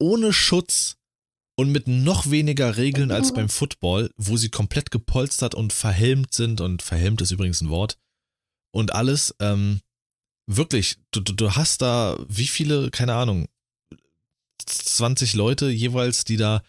ohne 0.00 0.32
Schutz 0.32 0.96
und 1.58 1.72
mit 1.72 1.88
noch 1.88 2.30
weniger 2.30 2.76
Regeln 2.76 3.10
als 3.10 3.34
beim 3.34 3.48
Football, 3.48 4.12
wo 4.16 4.36
sie 4.36 4.48
komplett 4.48 4.92
gepolstert 4.92 5.56
und 5.56 5.72
verhelmt 5.72 6.32
sind. 6.32 6.60
Und 6.60 6.82
verhelmt 6.82 7.20
ist 7.20 7.32
übrigens 7.32 7.60
ein 7.60 7.68
Wort. 7.68 7.98
Und 8.70 8.92
alles, 8.92 9.34
ähm, 9.40 9.80
wirklich, 10.46 10.98
du, 11.10 11.18
du, 11.18 11.32
du 11.32 11.56
hast 11.56 11.82
da 11.82 12.16
wie 12.28 12.46
viele, 12.46 12.92
keine 12.92 13.14
Ahnung, 13.14 13.48
20 14.66 15.34
Leute 15.34 15.68
jeweils, 15.68 16.22
die 16.22 16.36
da, 16.36 16.62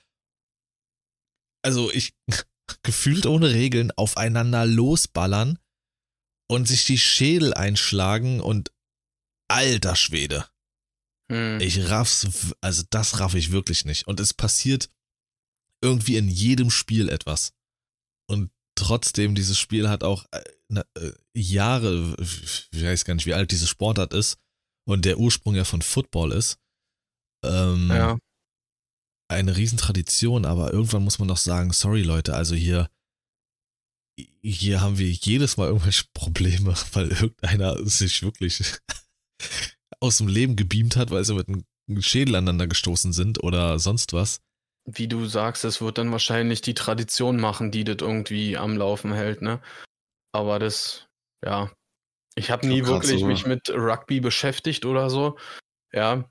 also 1.61 1.91
ich, 1.91 2.15
gefühlt 2.83 3.25
ohne 3.25 3.51
Regeln 3.51 3.91
aufeinander 3.91 4.65
losballern 4.65 5.59
und 6.49 6.67
sich 6.67 6.85
die 6.85 6.97
Schädel 6.97 7.53
einschlagen 7.53 8.39
und 8.39 8.71
alter 9.47 9.95
Schwede. 9.95 10.47
Hm. 11.31 11.59
Ich 11.61 11.89
raff's, 11.89 12.55
also 12.61 12.83
das 12.89 13.19
raff 13.19 13.35
ich 13.35 13.51
wirklich 13.51 13.85
nicht. 13.85 14.07
Und 14.07 14.19
es 14.19 14.33
passiert 14.33 14.89
irgendwie 15.81 16.17
in 16.17 16.27
jedem 16.27 16.71
Spiel 16.71 17.09
etwas. 17.09 17.53
Und 18.27 18.51
trotzdem, 18.75 19.35
dieses 19.35 19.57
Spiel 19.57 19.89
hat 19.89 20.03
auch 20.03 20.25
äh, 20.31 20.43
äh, 20.95 21.13
Jahre, 21.33 22.15
ich 22.19 22.69
weiß 22.71 23.05
gar 23.05 23.13
nicht, 23.15 23.25
wie 23.25 23.33
alt 23.33 23.51
diese 23.51 23.67
Sportart 23.67 24.13
ist 24.13 24.37
und 24.87 25.05
der 25.05 25.19
Ursprung 25.19 25.55
ja 25.55 25.65
von 25.65 25.81
Football 25.81 26.31
ist. 26.31 26.59
Ähm, 27.43 27.89
ja. 27.89 28.17
Eine 29.30 29.56
Riesentradition, 29.56 30.45
aber 30.45 30.73
irgendwann 30.73 31.03
muss 31.03 31.19
man 31.19 31.27
doch 31.27 31.38
sagen, 31.38 31.72
sorry 31.72 32.01
Leute, 32.01 32.34
also 32.34 32.56
hier, 32.56 32.89
hier 34.41 34.81
haben 34.81 34.97
wir 34.97 35.10
jedes 35.10 35.56
Mal 35.57 35.68
irgendwelche 35.68 36.06
Probleme, 36.14 36.73
weil 36.93 37.10
irgendeiner 37.10 37.77
sich 37.85 38.23
wirklich 38.23 38.64
aus 39.99 40.18
dem 40.18 40.27
Leben 40.27 40.56
gebeamt 40.56 40.95
hat, 40.95 41.11
weil 41.11 41.23
sie 41.23 41.35
mit 41.35 41.47
einem 41.47 41.65
Schädel 42.01 42.35
aneinander 42.35 42.68
gestoßen 42.68 43.14
sind 43.14 43.43
oder 43.43 43.80
sonst 43.80 44.14
was. 44.14 44.41
Wie 44.85 45.07
du 45.07 45.26
sagst, 45.27 45.64
es 45.65 45.81
wird 45.81 45.99
dann 45.99 46.11
wahrscheinlich 46.11 46.61
die 46.61 46.73
Tradition 46.73 47.39
machen, 47.39 47.72
die 47.72 47.84
das 47.84 47.97
irgendwie 47.99 48.57
am 48.57 48.76
Laufen 48.77 49.14
hält, 49.14 49.41
ne? 49.41 49.61
Aber 50.31 50.57
das, 50.57 51.07
ja. 51.45 51.72
Ich 52.35 52.49
habe 52.51 52.68
nie 52.68 52.85
wirklich 52.85 53.19
so. 53.19 53.27
mich 53.27 53.45
mit 53.45 53.69
Rugby 53.69 54.22
beschäftigt 54.22 54.85
oder 54.85 55.10
so. 55.10 55.38
Ja. 55.91 56.30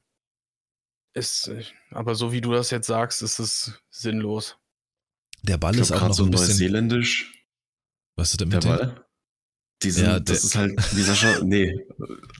Ist, 1.15 1.51
aber 1.91 2.15
so 2.15 2.33
wie 2.33 2.41
du 2.41 2.53
das 2.53 2.71
jetzt 2.71 2.87
sagst, 2.87 3.23
ist 3.23 3.39
es 3.39 3.81
sinnlos. 3.91 4.57
Der 5.43 5.59
Ball 5.59 5.77
ist 5.77 5.93
auch 5.93 6.09
noch 6.09 6.15
so 6.15 6.25
ein 6.25 6.31
bisschen. 6.31 6.49
Neuseeländisch. 6.49 7.45
Was 8.17 8.31
ist 8.31 8.41
denn 8.41 8.49
mit 8.49 8.63
der 8.63 8.69
Ball? 8.69 9.05
Die 9.83 9.93
sind, 9.93 10.07
ja, 10.07 10.19
das 10.19 10.43
ist 10.43 10.57
halt, 10.57 10.77
wie 10.97 11.03
Sascha, 11.03 11.39
nee, 11.45 11.87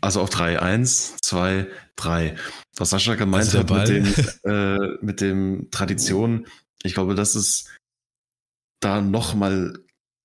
also 0.01 0.21
auf 0.21 0.31
drei. 0.31 0.61
Eins, 0.61 1.17
zwei, 1.19 1.69
drei. 1.95 2.37
Was 2.77 2.91
Sascha 2.91 3.15
gemeint 3.15 3.55
also 3.55 3.61
hat 3.61 3.71
mit 3.71 3.89
dem, 3.89 4.15
äh, 4.45 5.05
mit 5.05 5.21
dem 5.21 5.69
Tradition, 5.71 6.47
ich 6.83 6.95
glaube, 6.95 7.15
das 7.15 7.37
ist 7.37 7.71
da 8.81 9.01
nochmal 9.01 9.79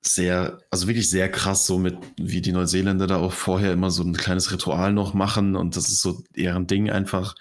sehr, 0.05 0.59
also 0.69 0.87
wirklich 0.87 1.09
sehr 1.09 1.29
krass, 1.31 1.67
so 1.67 1.77
mit, 1.77 1.97
wie 2.17 2.41
die 2.41 2.51
Neuseeländer 2.51 3.07
da 3.07 3.17
auch 3.17 3.31
vorher 3.31 3.73
immer 3.73 3.91
so 3.91 4.03
ein 4.03 4.17
kleines 4.17 4.51
Ritual 4.51 4.91
noch 4.91 5.13
machen 5.13 5.55
und 5.55 5.75
das 5.75 5.89
ist 5.89 6.01
so 6.01 6.23
deren 6.35 6.67
Ding 6.67 6.89
einfach. 6.89 7.35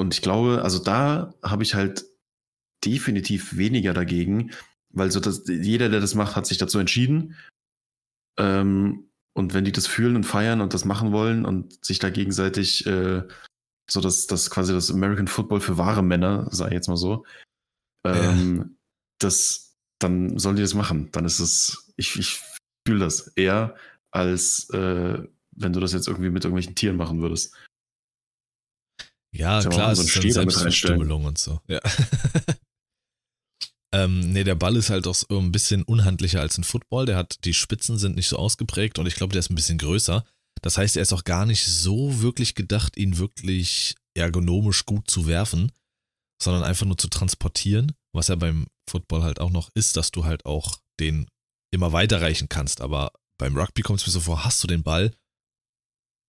Und 0.00 0.14
ich 0.14 0.22
glaube, 0.22 0.62
also 0.62 0.78
da 0.78 1.34
habe 1.42 1.62
ich 1.62 1.74
halt 1.74 2.06
definitiv 2.82 3.58
weniger 3.58 3.92
dagegen, 3.92 4.50
weil 4.88 5.10
so 5.10 5.20
das, 5.20 5.42
jeder, 5.46 5.90
der 5.90 6.00
das 6.00 6.14
macht, 6.14 6.36
hat 6.36 6.46
sich 6.46 6.56
dazu 6.56 6.78
entschieden 6.78 7.36
ähm, 8.38 9.10
und 9.34 9.52
wenn 9.52 9.66
die 9.66 9.72
das 9.72 9.86
fühlen 9.86 10.16
und 10.16 10.24
feiern 10.24 10.62
und 10.62 10.72
das 10.72 10.86
machen 10.86 11.12
wollen 11.12 11.44
und 11.44 11.84
sich 11.84 11.98
da 11.98 12.08
gegenseitig 12.08 12.86
äh, 12.86 13.24
so 13.90 14.00
dass 14.00 14.26
das 14.26 14.48
quasi 14.48 14.72
das 14.72 14.90
American 14.90 15.28
Football 15.28 15.60
für 15.60 15.76
wahre 15.76 16.02
Männer, 16.02 16.48
ich 16.50 16.58
jetzt 16.58 16.88
mal 16.88 16.96
so, 16.96 17.26
ähm, 18.06 18.56
ja. 18.56 18.64
das, 19.18 19.76
dann 19.98 20.38
sollen 20.38 20.56
die 20.56 20.62
das 20.62 20.72
machen. 20.72 21.10
Dann 21.12 21.26
ist 21.26 21.40
es, 21.40 21.92
ich, 21.96 22.18
ich 22.18 22.40
fühle 22.88 23.00
das 23.00 23.28
eher, 23.36 23.76
als 24.12 24.70
äh, 24.70 25.22
wenn 25.56 25.72
du 25.74 25.80
das 25.80 25.92
jetzt 25.92 26.08
irgendwie 26.08 26.30
mit 26.30 26.44
irgendwelchen 26.44 26.74
Tieren 26.74 26.96
machen 26.96 27.20
würdest. 27.20 27.54
Ja, 29.32 29.62
klar, 29.62 29.94
so 29.94 30.02
es 30.02 30.08
ist 30.08 30.24
dann 30.24 30.30
Selbstverstümmelung 30.32 31.24
und 31.24 31.38
so. 31.38 31.60
Ja. 31.68 31.80
Ähm, 33.92 34.32
nee, 34.32 34.44
der 34.44 34.54
Ball 34.54 34.76
ist 34.76 34.90
halt 34.90 35.06
auch 35.06 35.14
so 35.14 35.38
ein 35.38 35.50
bisschen 35.50 35.82
unhandlicher 35.82 36.40
als 36.40 36.56
ein 36.56 36.64
Football. 36.64 37.06
Der 37.06 37.16
hat, 37.16 37.44
die 37.44 37.54
Spitzen 37.54 37.98
sind 37.98 38.14
nicht 38.14 38.28
so 38.28 38.36
ausgeprägt 38.36 38.98
und 38.98 39.06
ich 39.06 39.16
glaube, 39.16 39.32
der 39.32 39.40
ist 39.40 39.50
ein 39.50 39.56
bisschen 39.56 39.78
größer. 39.78 40.24
Das 40.62 40.78
heißt, 40.78 40.96
er 40.96 41.02
ist 41.02 41.12
auch 41.12 41.24
gar 41.24 41.46
nicht 41.46 41.64
so 41.64 42.20
wirklich 42.20 42.54
gedacht, 42.54 42.96
ihn 42.96 43.18
wirklich 43.18 43.96
ergonomisch 44.14 44.86
gut 44.86 45.10
zu 45.10 45.26
werfen, 45.26 45.72
sondern 46.40 46.62
einfach 46.62 46.86
nur 46.86 46.98
zu 46.98 47.08
transportieren. 47.08 47.92
Was 48.12 48.28
ja 48.28 48.36
beim 48.36 48.66
Football 48.88 49.22
halt 49.22 49.40
auch 49.40 49.50
noch 49.50 49.70
ist, 49.74 49.96
dass 49.96 50.10
du 50.10 50.24
halt 50.24 50.44
auch 50.44 50.80
den 51.00 51.26
immer 51.72 51.92
weiterreichen 51.92 52.48
kannst. 52.48 52.80
Aber 52.80 53.12
beim 53.38 53.56
Rugby 53.56 53.82
kommt 53.82 54.00
es 54.00 54.06
mir 54.06 54.12
so 54.12 54.20
vor, 54.20 54.44
hast 54.44 54.62
du 54.62 54.66
den 54.66 54.82
Ball, 54.82 55.12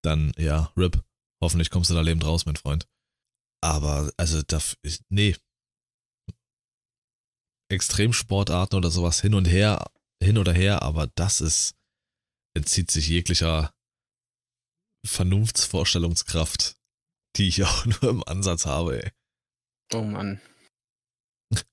dann 0.03 0.31
ja, 0.37 0.71
RIP. 0.77 1.03
Hoffentlich 1.41 1.69
kommst 1.69 1.89
du 1.89 1.95
da 1.95 2.01
lebend 2.01 2.25
raus, 2.25 2.45
mein 2.45 2.55
Freund. 2.55 2.87
Aber, 3.63 4.11
also, 4.17 4.41
da, 4.43 4.59
nee, 5.09 5.35
Extremsportarten 7.71 8.77
oder 8.77 8.91
sowas 8.91 9.21
hin 9.21 9.33
und 9.33 9.45
her, 9.45 9.89
hin 10.21 10.37
oder 10.37 10.53
her, 10.53 10.81
aber 10.81 11.07
das 11.15 11.41
ist, 11.41 11.75
entzieht 12.55 12.91
sich 12.91 13.07
jeglicher 13.07 13.73
Vernunftsvorstellungskraft, 15.05 16.77
die 17.37 17.47
ich 17.47 17.63
auch 17.63 17.85
nur 17.85 18.03
im 18.03 18.23
Ansatz 18.25 18.65
habe, 18.65 19.03
ey. 19.03 19.11
Oh 19.93 20.03
Mann. 20.03 20.41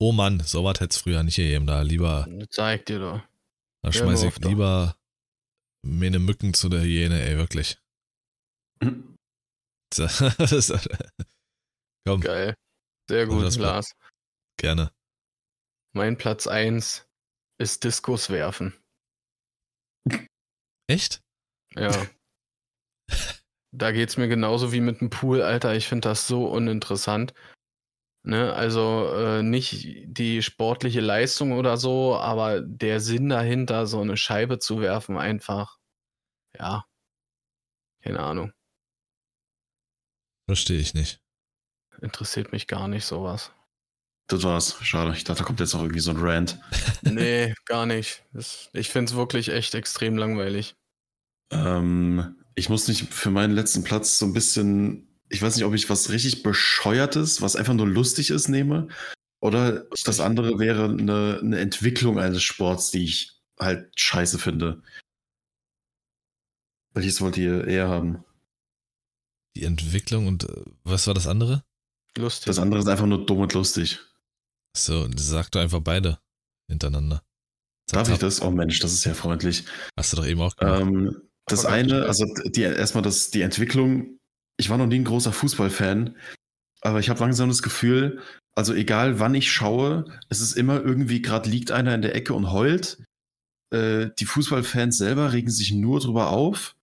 Oh 0.00 0.10
Mann, 0.10 0.40
sowas 0.40 0.80
hätte 0.80 0.90
es 0.90 0.96
früher 0.98 1.22
nicht 1.22 1.36
gegeben, 1.36 1.66
da 1.66 1.80
lieber. 1.82 2.26
Zeig 2.50 2.84
dir 2.86 2.98
doch. 2.98 3.22
Da 3.82 3.92
schmeiß 3.92 4.24
ich 4.24 4.36
lieber 4.38 4.98
mir 5.86 6.08
eine 6.08 6.18
Mücken 6.18 6.52
zu 6.52 6.68
der 6.68 6.82
Hyäne, 6.82 7.22
ey, 7.22 7.36
wirklich. 7.36 7.78
Komm. 12.06 12.20
Geil. 12.20 12.54
Sehr 13.08 13.26
gut, 13.26 13.56
Lars. 13.56 13.94
Gerne. 14.58 14.90
Mein 15.94 16.16
Platz 16.16 16.46
1 16.46 17.06
ist 17.58 17.84
Diskus 17.84 18.30
werfen. 18.30 18.74
Echt? 20.88 21.20
Ja. 21.76 22.06
da 23.72 23.92
geht's 23.92 24.16
mir 24.16 24.28
genauso 24.28 24.72
wie 24.72 24.80
mit 24.80 25.00
dem 25.00 25.10
Pool, 25.10 25.42
Alter. 25.42 25.74
Ich 25.74 25.86
finde 25.86 26.08
das 26.08 26.26
so 26.26 26.46
uninteressant. 26.46 27.32
Ne? 28.26 28.52
Also 28.54 29.12
äh, 29.14 29.42
nicht 29.42 29.86
die 30.06 30.42
sportliche 30.42 31.00
Leistung 31.00 31.52
oder 31.52 31.76
so, 31.76 32.16
aber 32.16 32.60
der 32.62 33.00
Sinn 33.00 33.28
dahinter, 33.28 33.86
so 33.86 34.00
eine 34.00 34.16
Scheibe 34.16 34.58
zu 34.58 34.80
werfen, 34.80 35.18
einfach. 35.18 35.78
Ja. 36.58 36.86
Keine 38.02 38.20
Ahnung. 38.20 38.52
Verstehe 40.46 40.78
ich 40.78 40.94
nicht. 40.94 41.20
Interessiert 42.00 42.52
mich 42.52 42.66
gar 42.66 42.88
nicht 42.88 43.04
sowas. 43.04 43.52
Das 44.26 44.42
war's. 44.42 44.76
Schade. 44.82 45.12
Ich 45.14 45.24
dachte, 45.24 45.40
da 45.40 45.44
kommt 45.44 45.60
jetzt 45.60 45.74
noch 45.74 45.82
irgendwie 45.82 46.00
so 46.00 46.10
ein 46.10 46.18
Rant. 46.18 46.58
Nee, 47.02 47.54
gar 47.66 47.86
nicht. 47.86 48.22
Das, 48.32 48.70
ich 48.72 48.88
finde 48.88 49.10
es 49.10 49.16
wirklich 49.16 49.48
echt 49.50 49.74
extrem 49.74 50.16
langweilig. 50.16 50.74
Ähm, 51.50 52.36
ich 52.54 52.68
muss 52.68 52.88
nicht 52.88 53.12
für 53.12 53.30
meinen 53.30 53.54
letzten 53.54 53.84
Platz 53.84 54.18
so 54.18 54.26
ein 54.26 54.32
bisschen, 54.32 55.08
ich 55.28 55.42
weiß 55.42 55.56
nicht, 55.56 55.64
ob 55.64 55.74
ich 55.74 55.90
was 55.90 56.10
richtig 56.10 56.42
bescheuertes, 56.42 57.42
was 57.42 57.56
einfach 57.56 57.74
nur 57.74 57.86
lustig 57.86 58.30
ist, 58.30 58.48
nehme. 58.48 58.88
Oder 59.40 59.86
das 60.04 60.20
andere 60.20 60.58
wäre 60.58 60.84
eine, 60.84 61.38
eine 61.42 61.58
Entwicklung 61.58 62.18
eines 62.18 62.42
Sports, 62.42 62.90
die 62.90 63.04
ich 63.04 63.38
halt 63.58 63.88
scheiße 63.94 64.38
finde. 64.38 64.82
Welches 66.94 67.20
wollt 67.20 67.36
ihr 67.36 67.66
eher 67.66 67.88
haben? 67.88 68.24
Die 69.56 69.64
Entwicklung 69.64 70.26
und 70.26 70.44
äh, 70.44 70.62
was 70.82 71.06
war 71.06 71.14
das 71.14 71.26
andere? 71.26 71.64
Lustig. 72.16 72.46
Das 72.46 72.58
andere 72.58 72.80
ist 72.80 72.88
einfach 72.88 73.06
nur 73.06 73.24
dumm 73.24 73.40
und 73.40 73.52
lustig. 73.54 74.00
So, 74.76 75.08
sag 75.16 75.50
doch 75.50 75.60
einfach 75.60 75.80
beide 75.80 76.18
hintereinander. 76.68 77.22
Zap, 77.88 78.04
Darf 78.04 78.14
ich 78.14 78.18
das? 78.18 78.42
Oh 78.42 78.50
Mensch, 78.50 78.78
das 78.80 78.92
ist 78.92 79.04
ja 79.04 79.14
freundlich. 79.14 79.64
Hast 79.96 80.12
du 80.12 80.16
doch 80.16 80.26
eben 80.26 80.40
auch 80.40 80.56
gemacht. 80.56 80.80
Ähm, 80.80 81.16
das 81.46 81.64
Aber 81.64 81.74
eine, 81.74 82.06
also 82.06 82.26
die, 82.46 82.62
erstmal 82.62 83.02
das, 83.02 83.30
die 83.30 83.42
Entwicklung. 83.42 84.18
Ich 84.56 84.70
war 84.70 84.78
noch 84.78 84.86
nie 84.86 85.00
ein 85.00 85.04
großer 85.04 85.32
Fußballfan, 85.32 86.16
aber 86.80 87.00
ich 87.00 87.10
habe 87.10 87.20
langsam 87.20 87.48
das 87.48 87.62
Gefühl, 87.62 88.22
also 88.54 88.72
egal 88.72 89.18
wann 89.18 89.34
ich 89.34 89.52
schaue, 89.52 90.04
es 90.28 90.40
ist 90.40 90.56
immer 90.56 90.80
irgendwie, 90.80 91.22
gerade 91.22 91.50
liegt 91.50 91.72
einer 91.72 91.94
in 91.94 92.02
der 92.02 92.14
Ecke 92.14 92.34
und 92.34 92.52
heult. 92.52 93.02
Äh, 93.70 94.10
die 94.18 94.26
Fußballfans 94.26 94.96
selber 94.96 95.32
regen 95.32 95.50
sich 95.50 95.72
nur 95.72 96.00
drüber 96.00 96.28
auf. 96.28 96.76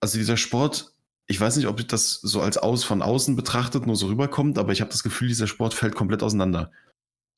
Also 0.00 0.18
dieser 0.18 0.38
Sport, 0.38 0.93
ich 1.26 1.40
weiß 1.40 1.56
nicht, 1.56 1.66
ob 1.66 1.86
das 1.88 2.14
so 2.14 2.40
als 2.40 2.58
aus 2.58 2.84
von 2.84 3.02
außen 3.02 3.36
betrachtet 3.36 3.86
nur 3.86 3.96
so 3.96 4.06
rüberkommt, 4.08 4.58
aber 4.58 4.72
ich 4.72 4.80
habe 4.80 4.90
das 4.90 5.02
Gefühl, 5.02 5.28
dieser 5.28 5.46
Sport 5.46 5.74
fällt 5.74 5.94
komplett 5.94 6.22
auseinander. 6.22 6.70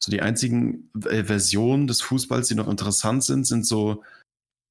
So 0.02 0.10
die 0.10 0.22
einzigen 0.22 0.90
äh, 1.04 1.24
Versionen 1.24 1.86
des 1.86 2.00
Fußballs, 2.02 2.48
die 2.48 2.54
noch 2.54 2.68
interessant 2.68 3.24
sind, 3.24 3.46
sind 3.46 3.64
so 3.64 4.02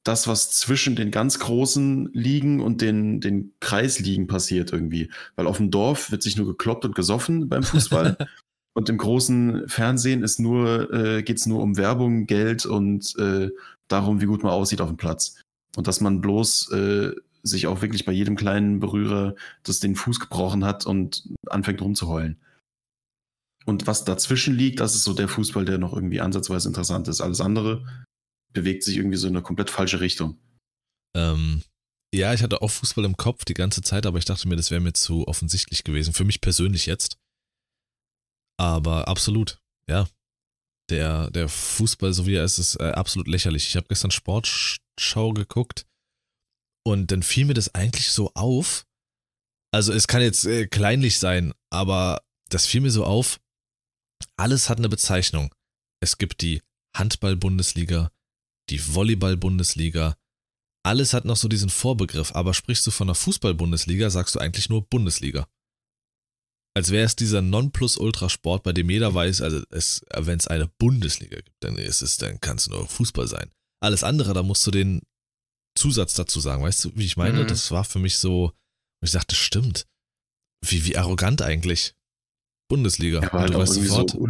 das, 0.03 0.27
was 0.27 0.51
zwischen 0.51 0.95
den 0.95 1.09
ganz 1.09 1.39
großen 1.39 2.09
Ligen 2.13 2.61
und 2.61 2.81
den, 2.81 3.21
den 3.21 3.53
Kreisligen 3.59 4.27
passiert 4.27 4.71
irgendwie. 4.71 5.09
Weil 5.35 5.47
auf 5.47 5.57
dem 5.57 5.71
Dorf 5.71 6.11
wird 6.11 6.21
sich 6.21 6.37
nur 6.37 6.45
gekloppt 6.45 6.85
und 6.85 6.95
gesoffen 6.95 7.49
beim 7.49 7.63
Fußball. 7.63 8.17
und 8.73 8.89
im 8.89 8.97
großen 8.97 9.67
Fernsehen 9.67 10.21
ist 10.21 10.39
nur, 10.39 10.93
äh, 10.93 11.23
geht 11.23 11.37
es 11.37 11.47
nur 11.47 11.63
um 11.63 11.77
Werbung, 11.77 12.27
Geld 12.27 12.67
und 12.67 13.15
äh, 13.17 13.49
darum, 13.87 14.21
wie 14.21 14.25
gut 14.25 14.43
man 14.43 14.51
aussieht 14.51 14.81
auf 14.81 14.89
dem 14.89 14.97
Platz. 14.97 15.41
Und 15.75 15.87
dass 15.87 16.01
man 16.01 16.21
bloß 16.21 16.71
äh, 16.71 17.11
sich 17.45 17.67
auch 17.67 17.81
wirklich 17.81 18.05
bei 18.05 18.11
jedem 18.11 18.35
kleinen 18.35 18.79
Berührer 18.79 19.35
das 19.63 19.79
den 19.79 19.95
Fuß 19.95 20.19
gebrochen 20.19 20.65
hat 20.65 20.85
und 20.85 21.29
anfängt 21.47 21.81
rumzuheulen. 21.81 22.41
Und 23.65 23.87
was 23.87 24.05
dazwischen 24.05 24.55
liegt, 24.55 24.79
das 24.79 24.95
ist 24.95 25.03
so 25.03 25.13
der 25.13 25.27
Fußball, 25.27 25.65
der 25.65 25.77
noch 25.77 25.93
irgendwie 25.93 26.21
ansatzweise 26.21 26.67
interessant 26.67 27.07
ist. 27.07 27.21
Alles 27.21 27.41
andere 27.41 27.87
bewegt 28.53 28.83
sich 28.83 28.97
irgendwie 28.97 29.17
so 29.17 29.27
in 29.27 29.35
eine 29.35 29.43
komplett 29.43 29.69
falsche 29.69 29.99
Richtung. 29.99 30.37
Ähm, 31.15 31.63
ja, 32.13 32.33
ich 32.33 32.43
hatte 32.43 32.61
auch 32.61 32.69
Fußball 32.69 33.05
im 33.05 33.17
Kopf 33.17 33.45
die 33.45 33.53
ganze 33.53 33.81
Zeit, 33.81 34.05
aber 34.05 34.17
ich 34.17 34.25
dachte 34.25 34.47
mir, 34.47 34.55
das 34.55 34.71
wäre 34.71 34.81
mir 34.81 34.93
zu 34.93 35.27
offensichtlich 35.27 35.83
gewesen. 35.83 36.13
Für 36.13 36.25
mich 36.25 36.41
persönlich 36.41 36.85
jetzt. 36.85 37.17
Aber 38.57 39.07
absolut, 39.07 39.59
ja. 39.89 40.07
Der, 40.91 41.31
der 41.31 41.49
Fußball, 41.49 42.13
so 42.13 42.27
wie 42.27 42.35
er 42.35 42.43
ist, 42.43 42.59
ist 42.59 42.79
äh, 42.79 42.91
absolut 42.91 43.27
lächerlich. 43.27 43.67
Ich 43.67 43.75
habe 43.75 43.87
gestern 43.87 44.11
Sportschau 44.11 45.33
geguckt 45.33 45.87
und 46.85 47.11
dann 47.11 47.23
fiel 47.23 47.45
mir 47.45 47.53
das 47.53 47.73
eigentlich 47.73 48.09
so 48.11 48.31
auf. 48.35 48.85
Also 49.73 49.91
es 49.91 50.07
kann 50.07 50.21
jetzt 50.21 50.45
äh, 50.45 50.67
kleinlich 50.67 51.19
sein, 51.19 51.53
aber 51.69 52.21
das 52.49 52.65
fiel 52.65 52.81
mir 52.81 52.91
so 52.91 53.03
auf. 53.03 53.39
Alles 54.37 54.69
hat 54.69 54.77
eine 54.77 54.89
Bezeichnung. 54.89 55.53
Es 56.01 56.17
gibt 56.17 56.41
die 56.41 56.61
Handball-Bundesliga, 56.95 58.11
die 58.69 58.79
Volleyball-Bundesliga. 58.93 60.15
Alles 60.85 61.13
hat 61.13 61.25
noch 61.25 61.35
so 61.35 61.47
diesen 61.47 61.69
Vorbegriff, 61.69 62.33
aber 62.35 62.53
sprichst 62.53 62.85
du 62.85 62.91
von 62.91 63.07
der 63.07 63.15
Fußball-Bundesliga, 63.15 64.09
sagst 64.09 64.35
du 64.35 64.39
eigentlich 64.39 64.69
nur 64.69 64.87
Bundesliga. 64.87 65.47
Als 66.77 66.91
wäre 66.91 67.05
es 67.05 67.15
dieser 67.15 67.41
Nonplusultra-Sport, 67.41 68.63
bei 68.63 68.73
dem 68.73 68.89
jeder 68.89 69.13
weiß, 69.13 69.41
also 69.41 69.63
wenn 69.69 70.37
es 70.37 70.47
eine 70.47 70.67
Bundesliga 70.77 71.37
gibt, 71.37 71.63
dann 71.63 71.77
ist 71.77 72.01
es, 72.01 72.17
dann 72.17 72.39
kann 72.41 72.57
es 72.57 72.67
nur 72.67 72.87
Fußball 72.87 73.27
sein. 73.27 73.51
Alles 73.81 74.03
andere, 74.03 74.33
da 74.33 74.43
musst 74.43 74.67
du 74.67 74.71
den 74.71 75.01
Zusatz 75.75 76.13
dazu 76.13 76.39
sagen, 76.39 76.63
weißt 76.63 76.85
du, 76.85 76.91
wie 76.95 77.05
ich 77.05 77.17
meine? 77.17 77.43
Mhm. 77.43 77.47
Das 77.47 77.71
war 77.71 77.83
für 77.83 77.99
mich 77.99 78.17
so, 78.17 78.53
ich 79.01 79.11
dachte, 79.11 79.35
stimmt. 79.35 79.85
Wie, 80.61 80.85
wie 80.85 80.97
arrogant 80.97 81.41
eigentlich. 81.41 81.93
Bundesliga. 82.67 83.21
Ja, 83.21 83.31
halt 83.31 83.53
du 83.53 83.59
weißt 83.59 83.73
sofort, 83.73 84.11
so 84.11 84.27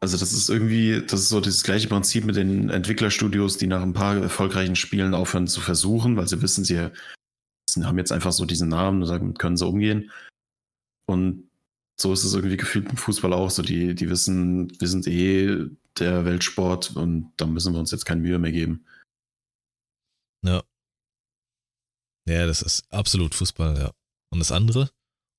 Also 0.00 0.18
das 0.18 0.32
ist 0.32 0.50
irgendwie, 0.50 1.02
das 1.06 1.20
ist 1.20 1.28
so 1.30 1.40
das 1.40 1.62
gleiche 1.62 1.88
Prinzip 1.88 2.24
mit 2.24 2.36
den 2.36 2.68
Entwicklerstudios, 2.68 3.56
die 3.56 3.66
nach 3.66 3.82
ein 3.82 3.94
paar 3.94 4.16
erfolgreichen 4.16 4.76
Spielen 4.76 5.14
aufhören 5.14 5.46
zu 5.46 5.60
versuchen, 5.60 6.16
weil 6.16 6.28
sie 6.28 6.42
wissen, 6.42 6.64
sie 6.64 6.90
haben 7.82 7.98
jetzt 7.98 8.12
einfach 8.12 8.32
so 8.32 8.44
diesen 8.44 8.68
Namen 8.68 9.02
und 9.02 9.08
damit 9.08 9.38
können 9.38 9.56
sie 9.56 9.66
umgehen. 9.66 10.10
Und 11.06 11.48
so 11.98 12.12
ist 12.12 12.24
es 12.24 12.34
irgendwie 12.34 12.56
gefühlt 12.56 12.90
im 12.90 12.96
Fußball 12.96 13.32
auch 13.32 13.50
so. 13.50 13.62
Die, 13.62 13.94
die 13.94 14.10
wissen, 14.10 14.70
wir 14.80 14.88
sind 14.88 15.06
eh 15.06 15.66
der 15.98 16.24
Weltsport 16.24 16.96
und 16.96 17.32
da 17.36 17.46
müssen 17.46 17.72
wir 17.72 17.80
uns 17.80 17.92
jetzt 17.92 18.04
keine 18.04 18.20
Mühe 18.20 18.38
mehr 18.38 18.52
geben. 18.52 18.84
Ja. 20.44 20.62
Ja, 22.28 22.46
das 22.46 22.62
ist 22.62 22.84
absolut 22.90 23.34
Fußball, 23.34 23.76
ja. 23.76 23.90
Und 24.30 24.38
das 24.38 24.52
andere? 24.52 24.90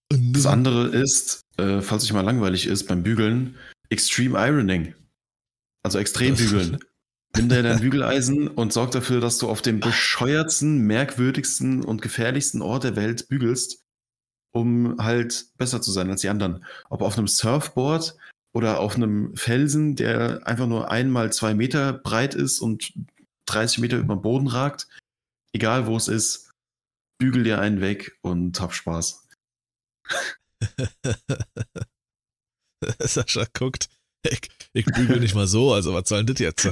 Das 0.09 0.45
andere 0.45 0.87
ist, 0.87 1.41
äh, 1.57 1.81
falls 1.81 2.03
euch 2.03 2.13
mal 2.13 2.21
langweilig 2.21 2.67
ist, 2.67 2.87
beim 2.87 3.03
Bügeln, 3.03 3.57
Extreme 3.89 4.37
Ironing. 4.37 4.95
Also 5.83 5.99
extrem 5.99 6.35
bügeln. 6.35 6.79
Nimm 7.35 7.49
dir 7.49 7.61
dein 7.61 7.79
Bügeleisen 7.79 8.47
und 8.47 8.73
sorg 8.73 8.91
dafür, 8.91 9.19
dass 9.19 9.37
du 9.37 9.49
auf 9.49 9.61
dem 9.61 9.79
bescheuertsten, 9.79 10.79
merkwürdigsten 10.79 11.83
und 11.83 12.01
gefährlichsten 12.01 12.61
Ort 12.61 12.85
der 12.85 12.95
Welt 12.95 13.27
bügelst, 13.27 13.83
um 14.51 14.95
halt 14.99 15.47
besser 15.57 15.81
zu 15.81 15.91
sein 15.91 16.09
als 16.09 16.21
die 16.21 16.29
anderen. 16.29 16.65
Ob 16.89 17.01
auf 17.01 17.17
einem 17.17 17.27
Surfboard 17.27 18.15
oder 18.53 18.79
auf 18.79 18.95
einem 18.95 19.35
Felsen, 19.35 19.95
der 19.95 20.47
einfach 20.47 20.65
nur 20.65 20.89
einmal 20.89 21.31
zwei 21.33 21.53
Meter 21.53 21.93
breit 21.93 22.33
ist 22.33 22.59
und 22.59 22.93
30 23.45 23.79
Meter 23.79 23.97
über 23.97 24.15
den 24.15 24.21
Boden 24.21 24.47
ragt. 24.47 24.87
Egal 25.53 25.87
wo 25.87 25.97
es 25.97 26.07
ist, 26.07 26.51
bügel 27.19 27.43
dir 27.43 27.59
einen 27.59 27.81
weg 27.81 28.17
und 28.21 28.59
hab 28.59 28.73
Spaß. 28.73 29.27
Sascha 32.99 33.45
guckt, 33.53 33.89
ich, 34.23 34.49
ich 34.73 34.85
bügel 34.85 35.19
nicht 35.19 35.35
mal 35.35 35.47
so, 35.47 35.73
also 35.73 35.93
was 35.93 36.09
soll 36.09 36.23
denn 36.23 36.35
das 36.35 36.39
jetzt? 36.39 36.65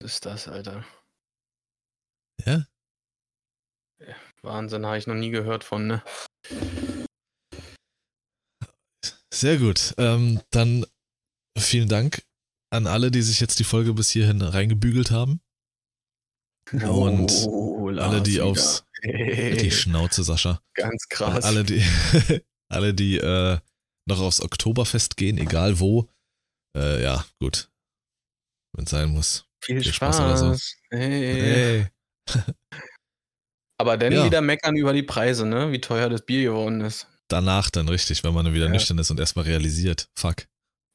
Was 0.00 0.12
ist 0.12 0.26
das, 0.26 0.48
Alter? 0.48 0.84
Ja? 2.44 2.66
Wahnsinn, 4.42 4.86
habe 4.86 4.98
ich 4.98 5.06
noch 5.06 5.14
nie 5.14 5.30
gehört 5.30 5.64
von, 5.64 5.86
ne? 5.86 6.02
Sehr 9.32 9.58
gut. 9.58 9.94
Ähm, 9.98 10.42
dann 10.50 10.86
vielen 11.58 11.88
Dank 11.88 12.22
an 12.70 12.86
alle, 12.86 13.10
die 13.10 13.22
sich 13.22 13.40
jetzt 13.40 13.58
die 13.58 13.64
Folge 13.64 13.94
bis 13.94 14.10
hierhin 14.10 14.42
reingebügelt 14.42 15.10
haben. 15.10 15.40
Und 16.72 17.30
Oh, 17.46 17.88
alle, 17.90 18.22
die 18.22 18.40
aufs 18.40 18.84
wieder. 19.02 19.56
die 19.56 19.70
Schnauze, 19.70 20.24
Sascha. 20.24 20.60
Ganz 20.74 21.06
krass. 21.08 21.44
Alle, 21.44 21.62
die, 21.64 21.82
alle, 22.68 22.92
die 22.92 23.18
äh, 23.18 23.58
noch 24.08 24.20
aufs 24.20 24.40
Oktoberfest 24.40 25.16
gehen, 25.16 25.38
egal 25.38 25.78
wo. 25.78 26.08
Äh, 26.76 27.02
ja, 27.02 27.24
gut. 27.40 27.70
Wenn 28.74 28.84
es 28.84 28.90
sein 28.90 29.10
muss. 29.10 29.46
Viel 29.64 29.80
viel 29.80 29.92
Spaß. 29.92 30.16
Spaß 30.16 30.40
oder 30.42 30.54
so. 30.56 30.64
Hey. 30.90 31.88
Hey. 32.28 32.46
Aber 33.78 33.96
dann 33.96 34.12
Ja. 34.12 34.24
wieder 34.24 34.40
meckern 34.40 34.76
über 34.76 34.92
die 34.92 35.02
Preise, 35.02 35.46
ne? 35.46 35.70
Wie 35.70 35.80
teuer 35.80 36.08
das 36.08 36.24
Bier 36.24 36.42
geworden 36.44 36.80
ist. 36.80 37.06
Danach 37.28 37.70
dann 37.70 37.88
richtig, 37.88 38.24
wenn 38.24 38.34
man 38.34 38.44
dann 38.44 38.54
wieder 38.54 38.66
Ja. 38.66 38.70
nüchtern 38.72 38.98
ist 38.98 39.10
und 39.10 39.20
erstmal 39.20 39.44
realisiert. 39.44 40.08
Fuck. 40.18 40.46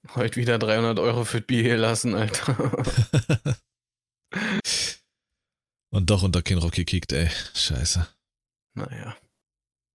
Heute 0.09 0.37
wieder 0.37 0.57
300 0.57 0.99
Euro 0.99 1.25
für 1.25 1.41
Bier 1.41 1.63
gelassen, 1.63 2.15
Alter. 2.15 2.57
und 5.93 6.09
doch 6.09 6.23
unter 6.23 6.41
kein 6.41 6.57
Rocky 6.57 6.85
kickt, 6.85 7.13
ey. 7.13 7.29
Scheiße. 7.53 8.07
naja. 8.73 9.15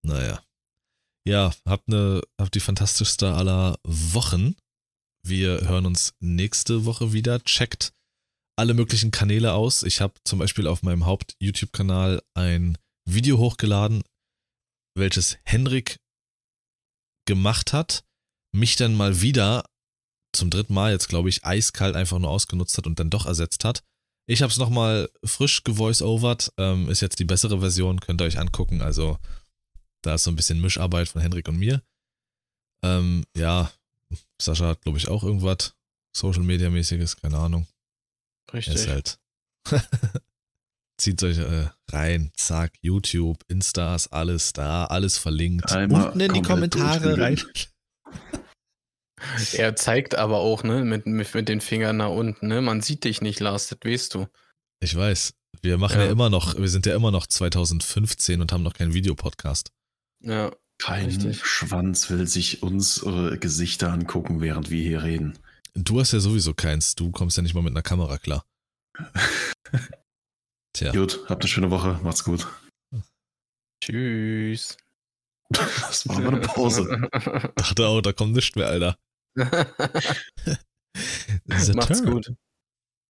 Naja. 0.02 0.42
Ja, 1.26 1.52
habt 1.64 1.88
ne, 1.88 2.22
habt 2.40 2.54
die 2.54 2.60
fantastischste 2.60 3.34
aller 3.34 3.78
Wochen. 3.82 4.54
Wir 5.24 5.68
hören 5.68 5.86
uns 5.86 6.14
nächste 6.20 6.84
Woche 6.84 7.12
wieder. 7.12 7.42
Checkt 7.42 7.92
alle 8.56 8.74
möglichen 8.74 9.10
Kanäle 9.10 9.52
aus. 9.52 9.82
Ich 9.82 10.00
habe 10.00 10.14
zum 10.24 10.38
Beispiel 10.38 10.68
auf 10.68 10.82
meinem 10.82 11.04
Haupt-YouTube-Kanal 11.04 12.22
ein 12.34 12.78
Video 13.04 13.38
hochgeladen, 13.38 14.02
welches 14.94 15.36
Henrik 15.44 15.98
gemacht 17.26 17.72
hat, 17.72 18.04
mich 18.52 18.76
dann 18.76 18.94
mal 18.94 19.20
wieder 19.20 19.64
zum 20.36 20.50
dritten 20.50 20.74
Mal 20.74 20.92
jetzt, 20.92 21.08
glaube 21.08 21.28
ich, 21.28 21.44
eiskalt 21.44 21.96
einfach 21.96 22.18
nur 22.18 22.30
ausgenutzt 22.30 22.76
hat 22.78 22.86
und 22.86 22.98
dann 23.00 23.10
doch 23.10 23.26
ersetzt 23.26 23.64
hat. 23.64 23.82
Ich 24.28 24.42
habe 24.42 24.50
es 24.50 24.58
nochmal 24.58 25.08
frisch 25.24 25.62
gevoice-overt. 25.64 26.52
Ähm, 26.58 26.88
ist 26.88 27.00
jetzt 27.00 27.18
die 27.18 27.24
bessere 27.24 27.60
Version, 27.60 28.00
könnt 28.00 28.20
ihr 28.20 28.24
euch 28.24 28.38
angucken. 28.38 28.82
Also, 28.82 29.18
da 30.02 30.14
ist 30.14 30.24
so 30.24 30.30
ein 30.30 30.36
bisschen 30.36 30.60
Mischarbeit 30.60 31.08
von 31.08 31.20
Henrik 31.20 31.48
und 31.48 31.58
mir. 31.58 31.82
Ähm, 32.82 33.24
ja, 33.36 33.70
Sascha 34.40 34.68
hat, 34.68 34.82
glaube 34.82 34.98
ich, 34.98 35.08
auch 35.08 35.22
irgendwas 35.22 35.74
Social 36.14 36.42
Media 36.42 36.70
mäßiges, 36.70 37.16
keine 37.16 37.38
Ahnung. 37.38 37.66
Richtig. 38.52 38.74
Ist 38.74 38.88
halt. 38.88 39.18
Zieht 40.98 41.22
euch 41.22 41.38
äh, 41.38 41.68
rein, 41.90 42.32
zack, 42.36 42.72
YouTube, 42.80 43.44
Instas, 43.48 44.10
alles 44.10 44.54
da, 44.54 44.86
alles 44.86 45.18
verlinkt. 45.18 45.70
Einmal 45.70 46.06
Unten 46.06 46.20
in 46.20 46.32
die 46.32 46.42
Kommentare 46.42 47.18
rein. 47.18 47.40
Er 49.52 49.76
zeigt 49.76 50.14
aber 50.14 50.38
auch, 50.38 50.62
ne, 50.62 50.84
mit, 50.84 51.06
mit, 51.06 51.34
mit 51.34 51.48
den 51.48 51.60
Fingern 51.60 51.96
nach 51.96 52.10
unten, 52.10 52.48
ne? 52.48 52.60
Man 52.60 52.82
sieht 52.82 53.04
dich 53.04 53.22
nicht, 53.22 53.40
Lars, 53.40 53.68
das 53.68 53.78
weißt 53.84 54.14
du. 54.14 54.26
Ich 54.80 54.94
weiß. 54.94 55.34
Wir 55.62 55.78
machen 55.78 55.98
ja. 55.98 56.04
Ja. 56.04 56.10
immer 56.10 56.28
noch, 56.28 56.56
wir 56.56 56.68
sind 56.68 56.86
ja 56.86 56.94
immer 56.94 57.10
noch 57.10 57.26
2015 57.26 58.40
und 58.40 58.52
haben 58.52 58.62
noch 58.62 58.74
keinen 58.74 58.94
Videopodcast. 58.94 59.72
Ja. 60.20 60.52
Kein 60.78 61.06
Richtig. 61.06 61.44
Schwanz 61.44 62.10
will 62.10 62.26
sich 62.26 62.62
unsere 62.62 63.38
Gesichter 63.38 63.92
angucken, 63.92 64.42
während 64.42 64.68
wir 64.70 64.82
hier 64.82 65.02
reden. 65.02 65.38
Du 65.74 66.00
hast 66.00 66.12
ja 66.12 66.20
sowieso 66.20 66.52
keins, 66.52 66.94
du 66.94 67.10
kommst 67.10 67.38
ja 67.38 67.42
nicht 67.42 67.54
mal 67.54 67.62
mit 67.62 67.72
einer 67.72 67.82
Kamera 67.82 68.18
klar. 68.18 68.44
Tja, 70.74 70.92
Gut, 70.92 71.20
habt 71.28 71.42
eine 71.42 71.48
schöne 71.48 71.70
Woche. 71.70 71.98
Macht's 72.02 72.24
gut. 72.24 72.46
Tschüss. 73.82 74.76
Das 75.48 76.08
war 76.08 76.16
aber 76.16 76.28
eine 76.28 76.40
Pause. 76.40 77.08
dachte 77.54 77.86
auch, 77.86 78.00
da 78.00 78.12
kommt 78.12 78.34
nichts 78.34 78.56
mehr, 78.56 78.66
Alter. 78.66 78.98
Macht's 81.74 82.00
turn. 82.00 82.10
gut. 82.10 82.32